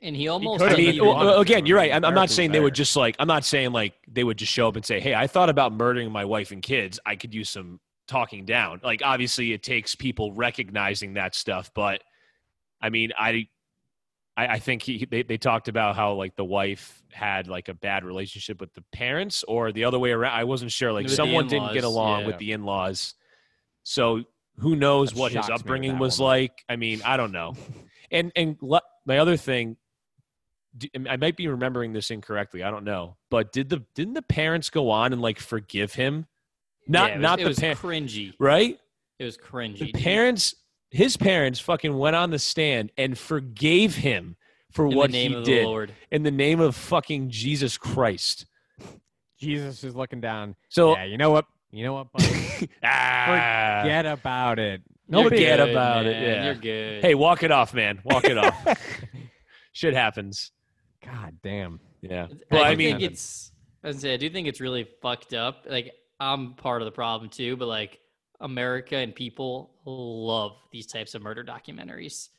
And 0.02 0.16
he 0.16 0.28
almost. 0.28 0.62
could've 0.62 0.78
I 0.78 0.82
mean, 0.82 1.02
well, 1.02 1.14
wanted 1.14 1.26
well, 1.26 1.36
to. 1.36 1.42
again, 1.42 1.66
you're 1.66 1.78
right. 1.78 1.92
I'm, 1.92 2.04
I'm 2.04 2.14
not 2.14 2.30
Therapy's 2.30 2.36
saying 2.36 2.52
they 2.54 2.60
would 2.60 2.74
just 2.74 2.96
like. 2.96 3.16
I'm 3.20 3.28
not 3.28 3.46
saying 3.46 3.72
like 3.72 3.94
they 4.08 4.24
would 4.24 4.38
just 4.38 4.52
show 4.52 4.68
up 4.68 4.76
and 4.76 4.84
say, 4.86 5.00
"Hey, 5.00 5.14
I 5.14 5.28
thought 5.28 5.50
about 5.50 5.74
murdering 5.74 6.12
my 6.12 6.26
wife 6.26 6.52
and 6.52 6.62
kids. 6.62 7.00
I 7.06 7.16
could 7.16 7.34
use 7.36 7.52
some 7.52 7.80
talking 8.08 8.46
down." 8.46 8.82
Like, 8.84 9.02
obviously, 9.04 9.54
it 9.54 9.62
takes 9.62 9.94
people 9.94 10.34
recognizing 10.34 11.14
that 11.14 11.36
stuff. 11.36 11.70
But 11.76 12.02
I 12.82 12.90
mean, 12.90 13.12
I, 13.18 13.48
I, 14.36 14.48
I 14.48 14.60
think 14.60 14.82
he 14.82 15.06
they, 15.06 15.22
they 15.22 15.38
talked 15.38 15.68
about 15.68 15.96
how 15.96 16.14
like 16.14 16.36
the 16.36 16.46
wife 16.46 17.04
had 17.12 17.48
like 17.48 17.70
a 17.70 17.76
bad 17.76 18.04
relationship 18.04 18.60
with 18.60 18.74
the 18.74 18.84
parents, 18.92 19.44
or 19.48 19.72
the 19.72 19.84
other 19.84 20.00
way 20.00 20.12
around. 20.12 20.34
I 20.34 20.46
wasn't 20.46 20.72
sure. 20.72 20.92
Like, 20.94 21.04
With 21.06 21.14
someone 21.14 21.48
didn't 21.48 21.74
get 21.74 21.84
along 21.84 22.22
yeah. 22.22 22.28
with 22.28 22.38
the 22.40 22.54
in-laws. 22.54 23.14
So 23.84 24.24
who 24.58 24.76
knows 24.76 25.12
That 25.12 25.20
what 25.20 25.32
his 25.32 25.46
shocks 25.46 25.50
me 25.50 25.54
with 25.54 25.62
upbringing 25.62 26.00
was 26.00 26.20
woman. 26.20 26.32
like? 26.32 26.64
I 26.68 26.76
mean, 26.76 27.02
I 27.06 27.18
don't 27.18 27.32
know. 27.32 27.54
And 28.10 28.32
and 28.36 28.58
le- 28.62 28.82
my 29.06 29.18
other 29.20 29.38
thing 29.38 29.78
I 31.08 31.16
might 31.16 31.38
be 31.38 31.48
remembering 31.48 31.94
this 31.94 32.12
incorrectly. 32.12 32.62
I 32.64 32.70
don't 32.72 32.84
know, 32.84 33.16
but 33.30 33.52
did 33.54 33.70
the 33.70 33.84
didn't 33.96 34.14
the 34.16 34.22
parents 34.22 34.70
go 34.70 34.90
on 34.90 35.14
and 35.14 35.22
like 35.22 35.40
forgive 35.40 35.94
him? 35.94 36.28
Not 36.88 37.08
Yeah, 37.10 37.14
it 37.14 37.18
was- 37.18 37.24
not 37.24 37.40
it 37.40 37.44
the 37.44 37.48
was 37.50 37.60
parents, 37.60 37.82
cringy. 37.84 38.34
right? 38.40 38.80
It 39.18 39.24
was 39.24 39.38
cringy. 39.38 39.80
The 39.80 39.86
dude. 39.92 39.96
parents, 40.04 40.56
his 40.92 41.16
parents, 41.18 41.60
fucking 41.60 41.98
went 41.98 42.16
on 42.18 42.30
the 42.32 42.40
stand 42.40 42.92
and 42.98 43.18
forgave 43.18 43.96
him 43.96 44.36
for 44.72 44.86
In 44.86 44.92
the 44.92 44.98
what 44.98 45.12
name 45.12 45.32
he 45.32 45.38
of 45.38 45.46
the 45.46 45.52
did 45.52 45.66
Lord. 45.66 45.94
in 46.12 46.24
the 46.24 46.32
name 46.32 46.60
of 46.60 46.76
fucking 46.76 47.30
Jesus 47.30 47.78
Christ. 47.78 48.46
Jesus 49.40 49.84
is 49.86 49.96
looking 49.96 50.20
down. 50.22 50.56
So 50.70 50.96
yeah, 50.96 51.06
you 51.06 51.18
know 51.18 51.32
what? 51.32 51.46
You 51.72 51.84
know 51.86 51.94
what? 51.94 52.12
Buddy? 52.12 52.70
ah, 52.84 53.80
Forget 53.82 54.06
about 54.06 54.60
it. 54.60 54.82
You're 55.08 55.24
forget 55.30 55.60
good, 55.60 55.70
about 55.72 56.06
it, 56.06 56.22
yeah. 56.22 56.46
You're 56.46 56.56
good. 56.56 57.02
hey, 57.04 57.16
walk 57.16 57.44
it 57.44 57.52
off, 57.52 57.74
man. 57.74 58.00
Walk 58.04 58.26
it 58.26 58.38
off. 58.38 58.56
Shit 59.74 59.94
happens. 59.94 60.52
God 61.04 61.36
damn. 61.44 61.80
Yeah, 62.02 62.24
I 62.26 62.36
but 62.50 62.58
do 62.58 62.64
I, 62.64 62.76
mean, 62.76 62.98
think 63.00 63.12
it's. 63.12 63.52
I 63.84 63.88
was 63.88 63.96
gonna 63.98 64.02
say, 64.02 64.14
I 64.14 64.18
do 64.18 64.30
think 64.30 64.48
it's 64.48 64.62
really 64.62 64.88
fucked 65.02 65.34
up. 65.34 65.66
Like 65.70 65.94
I'm 66.20 66.54
part 66.54 66.82
of 66.82 66.86
the 66.86 66.92
problem 66.92 67.30
too, 67.30 67.56
but 67.58 67.68
like 67.68 68.00
America 68.40 68.96
and 68.98 69.14
people 69.14 69.72
love 69.86 70.54
these 70.72 70.88
types 70.88 71.14
of 71.16 71.22
murder 71.22 71.44
documentaries. 71.44 72.30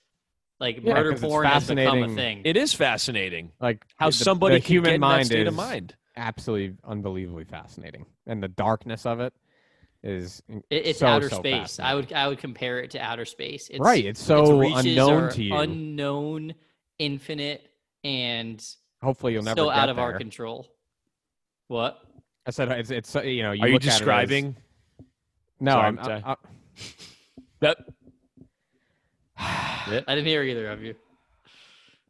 Like 0.59 0.81
Yeah, 0.83 0.95
murder 0.95 1.11
'cause 1.13 1.23
it's 1.23 1.29
porn 1.31 1.47
has 1.47 1.69
become 1.69 2.03
a 2.03 2.09
thing. 2.15 2.43
it 2.45 2.57
is 2.57 2.73
fascinating 2.73 3.53
Like 3.61 3.85
how 3.97 4.07
the- 4.07 4.13
somebody 4.13 4.57
the 4.57 4.61
can 4.63 4.73
human 4.73 4.85
get 4.89 4.95
in 4.97 5.01
that 5.03 5.07
mind 5.07 5.27
state 5.27 5.43
is 5.43 5.49
of 5.49 5.55
mind. 5.55 5.95
absolutely 6.17 6.77
unbelievably 6.85 7.45
fascinating, 7.45 8.07
and 8.27 8.43
the 8.43 8.49
darkness 8.49 9.05
of 9.07 9.21
it 9.21 9.35
is 10.07 10.43
It- 10.49 10.63
it's 10.71 10.99
so, 11.01 11.07
outer 11.07 11.29
so 11.29 11.39
space. 11.39 11.81
I 11.81 11.95
would. 11.95 12.13
I 12.13 12.29
would 12.29 12.39
compare 12.39 12.81
it 12.81 12.93
to 12.93 12.99
outer 12.99 13.25
space. 13.25 13.69
It's, 13.69 13.81
Right, 13.81 14.05
it's 14.05 14.23
so 14.23 14.59
reaches 14.59 14.87
unknown 14.87 15.31
to 15.33 15.43
you. 15.43 15.55
Unknown, 15.55 16.55
infinite, 16.99 17.69
and 18.05 18.65
Hopefully, 19.03 19.33
you'll 19.35 19.43
never 19.43 19.59
so 19.61 19.69
get 19.69 19.77
out 19.79 19.89
of 19.89 19.97
there. 19.97 20.05
our 20.05 20.17
control. 20.19 20.67
What? 21.69 22.01
I 22.47 22.51
said 22.51 22.71
it's 22.71 22.91
it's 22.91 23.17
uh, 23.17 23.23
you 23.23 23.43
know. 23.43 23.53
You 23.53 23.63
Are 23.65 23.67
you 23.69 23.75
look 23.75 23.83
at 23.83 23.89
as- 23.89 23.99
describing? 23.99 24.57
no, 25.61 25.73
Sorry, 25.73 25.87
I'm, 25.87 25.99
I'm 25.99 26.05
sorry. 26.05 26.23
I, 26.25 26.31
I, 26.33 26.37
That 27.61 27.79
I 29.39 30.15
didn't 30.15 30.27
hear 30.27 30.43
either 30.43 30.71
of 30.71 30.83
you. 30.83 30.95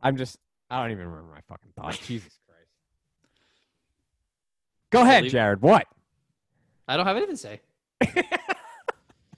I'm 0.02 0.16
just. 0.16 0.38
I 0.70 0.82
don't 0.82 0.90
even 0.90 1.06
remember 1.06 1.32
my 1.32 1.40
fucking 1.48 1.70
thoughts. 1.76 1.98
Jesus 2.06 2.38
Christ. 2.46 2.68
Go 4.90 5.02
ahead, 5.02 5.28
Jared. 5.28 5.62
What? 5.62 5.86
I 6.88 6.96
don't 6.96 7.06
have 7.06 7.16
anything 7.16 7.34
to 7.36 7.40
say. 7.40 7.60
I 8.02 8.14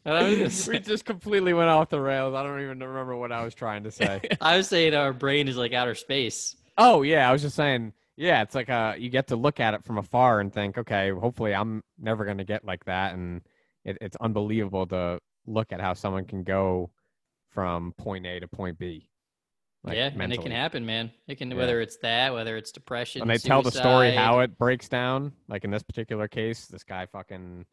don't 0.05 0.17
have 0.23 0.27
anything 0.27 0.51
to 0.51 0.71
we 0.71 0.79
just 0.79 1.05
completely 1.05 1.53
went 1.53 1.69
off 1.69 1.91
the 1.91 2.01
rails. 2.01 2.35
I 2.35 2.43
don't 2.43 2.61
even 2.61 2.79
remember 2.81 3.17
what 3.17 3.31
I 3.33 3.45
was 3.45 3.55
trying 3.55 3.85
to 3.85 3.91
say. 3.91 4.21
I 4.41 4.57
was 4.57 4.69
saying 4.69 4.95
our 4.95 5.13
brain 5.13 5.49
is 5.49 5.57
like 5.57 5.73
outer 5.73 5.95
space. 5.95 6.57
oh 6.79 7.03
yeah, 7.03 7.29
I 7.29 7.33
was 7.33 7.43
just 7.43 7.57
saying. 7.57 7.93
Yeah, 8.17 8.43
it's 8.43 8.55
like 8.55 8.69
uh, 8.69 8.95
you 8.99 9.11
get 9.11 9.29
to 9.29 9.37
look 9.37 9.61
at 9.61 9.75
it 9.75 9.85
from 9.85 9.99
afar 9.99 10.41
and 10.41 10.53
think, 10.53 10.77
okay, 10.77 11.11
hopefully 11.11 11.55
I'm 11.55 11.83
never 11.99 12.25
gonna 12.25 12.45
get 12.45 12.65
like 12.65 12.85
that, 12.87 13.15
and 13.15 13.43
it, 13.85 13.99
it's 14.01 14.17
unbelievable 14.17 14.87
to 14.89 15.21
look 15.47 15.73
at 15.73 15.81
how 15.81 15.95
someone 15.95 16.25
can 16.25 16.43
go 16.43 16.91
from 17.51 17.93
point 17.93 18.27
A 18.27 18.41
to 18.41 18.49
point 18.49 18.79
B. 18.79 19.09
like, 19.85 19.97
yeah, 19.97 20.11
and 20.19 20.33
it 20.33 20.43
can 20.43 20.51
happen, 20.53 20.85
man. 20.85 21.13
It 21.29 21.37
can 21.37 21.51
Yeah. 21.51 21.59
whether 21.59 21.81
it's 21.81 21.97
that, 21.99 22.33
whether 22.33 22.57
it's 22.57 22.73
depression. 22.73 23.23
And 23.23 23.31
they 23.31 23.39
tell 23.39 23.63
the 23.63 23.71
story 23.71 24.11
how 24.13 24.41
it 24.41 24.59
breaks 24.59 24.89
down 24.89 25.33
like 25.49 25.65
in 25.65 25.71
this 25.71 25.83
particular 25.85 26.27
case 26.29 26.67
this 26.67 26.83
guy 26.83 27.07
fucking 27.07 27.67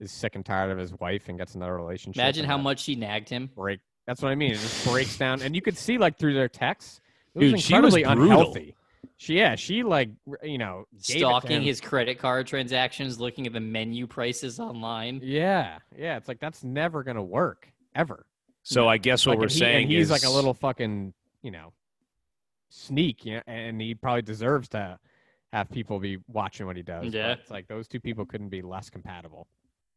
is 0.00 0.10
sick 0.10 0.34
and 0.34 0.44
tired 0.44 0.70
of 0.70 0.78
his 0.78 0.92
wife 0.98 1.28
and 1.28 1.38
gets 1.38 1.54
another 1.54 1.76
relationship 1.76 2.20
Imagine 2.20 2.44
how 2.44 2.56
much 2.58 2.80
she 2.80 2.94
nagged 2.94 3.28
him. 3.28 3.50
break 3.54 3.80
that's 4.06 4.22
what 4.22 4.30
i 4.30 4.34
mean 4.34 4.52
it 4.52 4.58
just 4.58 4.86
breaks 4.86 5.16
down 5.18 5.42
and 5.42 5.54
you 5.54 5.62
could 5.62 5.76
see 5.76 5.98
like 5.98 6.18
through 6.18 6.34
their 6.34 6.48
texts 6.48 7.00
it 7.34 7.38
was 7.38 7.50
Dude, 7.52 7.60
she 7.60 7.74
was 7.78 7.94
incredibly 7.94 8.02
brutal. 8.04 8.22
unhealthy 8.40 8.74
she 9.16 9.36
yeah 9.36 9.54
she 9.54 9.82
like 9.82 10.08
you 10.42 10.58
know 10.58 10.84
gave 10.92 10.98
it 10.98 11.12
to 11.12 11.18
Stalking 11.18 11.50
him. 11.58 11.62
his 11.62 11.80
credit 11.80 12.18
card 12.18 12.46
transactions, 12.46 13.20
looking 13.20 13.46
at 13.46 13.52
the 13.52 13.60
menu 13.60 14.06
prices 14.06 14.58
online. 14.58 15.20
yeah 15.22 15.78
yeah 15.96 16.16
it's 16.16 16.26
like 16.28 16.40
that's 16.40 16.64
never 16.64 17.02
gonna 17.02 17.22
work 17.22 17.68
ever 17.94 18.26
so 18.62 18.86
I 18.88 18.98
guess 18.98 19.24
what 19.26 19.32
Like, 19.32 19.38
we're 19.38 19.44
and 19.44 19.52
he- 19.52 19.58
saying 19.58 19.82
and 19.84 19.92
he's 19.92 20.06
is 20.06 20.10
like 20.10 20.24
a 20.24 20.30
little 20.30 20.54
fucking 20.54 21.12
you 21.42 21.50
know 21.50 21.72
sneak 22.68 23.24
you 23.24 23.36
know, 23.36 23.42
and 23.46 23.80
he 23.80 23.94
probably 23.94 24.22
deserves 24.22 24.68
to 24.70 24.98
have 25.52 25.68
people 25.70 25.98
be 25.98 26.18
watching 26.28 26.66
what 26.66 26.76
he 26.76 26.82
does 26.82 27.04
but 27.04 27.12
Yeah. 27.14 27.32
it's 27.32 27.50
like 27.50 27.66
those 27.68 27.88
two 27.88 28.00
people 28.00 28.24
couldn't 28.24 28.48
be 28.50 28.62
less 28.62 28.88
compatible 28.90 29.46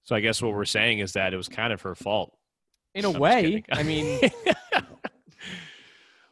So 0.03 0.15
I 0.15 0.19
guess 0.19 0.41
what 0.41 0.53
we're 0.53 0.65
saying 0.65 0.99
is 0.99 1.13
that 1.13 1.33
it 1.33 1.37
was 1.37 1.47
kind 1.47 1.71
of 1.73 1.81
her 1.83 1.95
fault. 1.95 2.35
in 2.95 3.05
a 3.05 3.11
I'm 3.11 3.19
way 3.19 3.63
i 3.71 3.81
mean 3.83 4.19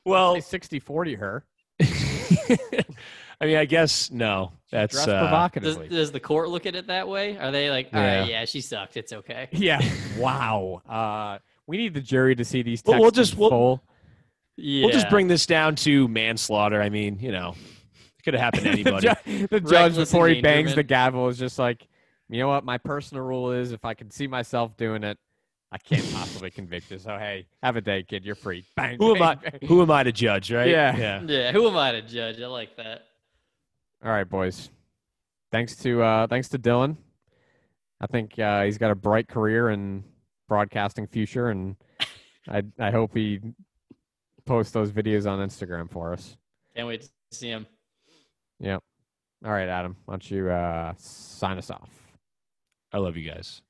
well, 0.05 0.35
say 0.35 0.41
60 0.41 0.79
40 0.79 1.15
her 1.15 1.45
I 3.39 3.45
mean, 3.47 3.57
I 3.57 3.65
guess 3.65 4.11
no. 4.11 4.51
That's 4.71 4.93
Dress 4.93 5.07
uh, 5.07 5.11
Does, 5.13 5.19
provocatively. 5.21 5.87
does 5.89 6.11
the 6.11 6.19
court 6.19 6.49
look 6.49 6.67
at 6.67 6.75
it 6.75 6.85
that 6.87 7.07
way? 7.07 7.39
Are 7.39 7.49
they 7.49 7.71
like, 7.71 7.89
all 7.91 7.99
Yeah. 7.99 8.19
right, 8.19 8.29
yeah, 8.29 8.45
she 8.45 8.61
sucked. 8.61 8.97
It's 8.97 9.11
okay. 9.13 9.47
yeah. 9.51 9.81
Wow. 10.19 10.83
Uh, 10.87 11.39
we 11.65 11.77
need 11.77 11.95
the 11.95 12.01
jury 12.01 12.35
to 12.35 12.45
see 12.45 12.61
these 12.61 12.83
texts 12.83 12.89
Well, 12.91 13.01
we'll 13.01 13.09
just- 13.11 13.33
in 13.33 13.39
we'll- 13.39 13.49
full. 13.49 13.83
Yeah. 14.57 14.85
We'll 14.85 14.93
just 14.93 15.09
bring 15.09 15.27
this 15.27 15.47
down 15.47 15.73
to 15.77 16.07
manslaughter. 16.07 16.83
I 16.83 16.89
mean, 16.89 17.17
you 17.19 17.31
know, 17.31 17.55
it 18.19 18.23
could 18.23 18.35
have 18.35 18.43
happened 18.43 18.65
to 18.65 18.83
the, 18.83 18.91
anybody. 18.91 19.07
ju- 19.25 19.47
the 19.47 19.59
judge 19.59 19.71
Reckless 19.71 20.11
before 20.11 20.27
he 20.27 20.39
bangs 20.41 20.75
the 20.75 20.81
endangerment. 20.81 20.87
gavel 20.87 21.27
is 21.29 21.39
just 21.39 21.57
like, 21.57 21.87
you 22.31 22.39
know 22.39 22.47
what? 22.47 22.63
My 22.63 22.77
personal 22.77 23.23
rule 23.23 23.51
is 23.51 23.73
if 23.73 23.83
I 23.83 23.93
can 23.93 24.09
see 24.09 24.25
myself 24.25 24.77
doing 24.77 25.03
it, 25.03 25.17
I 25.69 25.77
can't 25.77 26.09
possibly 26.13 26.49
convict 26.49 26.89
you. 26.89 26.97
So 26.97 27.17
hey, 27.17 27.45
have 27.61 27.75
a 27.75 27.81
day, 27.81 28.03
kid. 28.03 28.25
You're 28.25 28.35
free. 28.35 28.65
Bang. 28.75 28.97
who 28.97 29.15
am 29.15 29.21
I? 29.21 29.35
bang. 29.35 29.59
Who 29.67 29.81
am 29.81 29.91
I 29.91 30.03
to 30.03 30.13
judge? 30.13 30.51
Right? 30.51 30.69
Yeah. 30.69 30.95
Yeah. 30.97 31.21
Yeah. 31.25 31.51
Who 31.51 31.67
am 31.67 31.75
I 31.75 31.91
to 31.91 32.01
judge? 32.01 32.41
I 32.41 32.47
like 32.47 32.77
that. 32.77 33.03
All 34.03 34.11
right, 34.11 34.27
boys. 34.27 34.69
Thanks 35.51 35.75
to 35.77 36.01
uh, 36.01 36.27
thanks 36.27 36.47
to 36.49 36.59
Dylan. 36.59 36.95
I 37.99 38.07
think 38.07 38.39
uh, 38.39 38.63
he's 38.63 38.77
got 38.77 38.91
a 38.91 38.95
bright 38.95 39.27
career 39.27 39.69
in 39.69 40.03
broadcasting 40.47 41.07
future, 41.07 41.49
and 41.49 41.75
I 42.47 42.63
I 42.79 42.91
hope 42.91 43.13
he 43.13 43.41
posts 44.45 44.71
those 44.71 44.91
videos 44.91 45.29
on 45.29 45.45
Instagram 45.45 45.91
for 45.91 46.13
us. 46.13 46.37
Can't 46.75 46.87
wait 46.87 47.01
to 47.01 47.09
see 47.31 47.49
him. 47.49 47.67
Yep. 48.59 48.81
All 49.45 49.51
right, 49.51 49.67
Adam. 49.67 49.97
Why 50.05 50.13
don't 50.13 50.31
you 50.31 50.49
uh, 50.49 50.93
sign 50.97 51.57
us 51.57 51.69
off? 51.69 51.89
I 52.91 52.97
love 52.97 53.17
you 53.17 53.29
guys. 53.29 53.61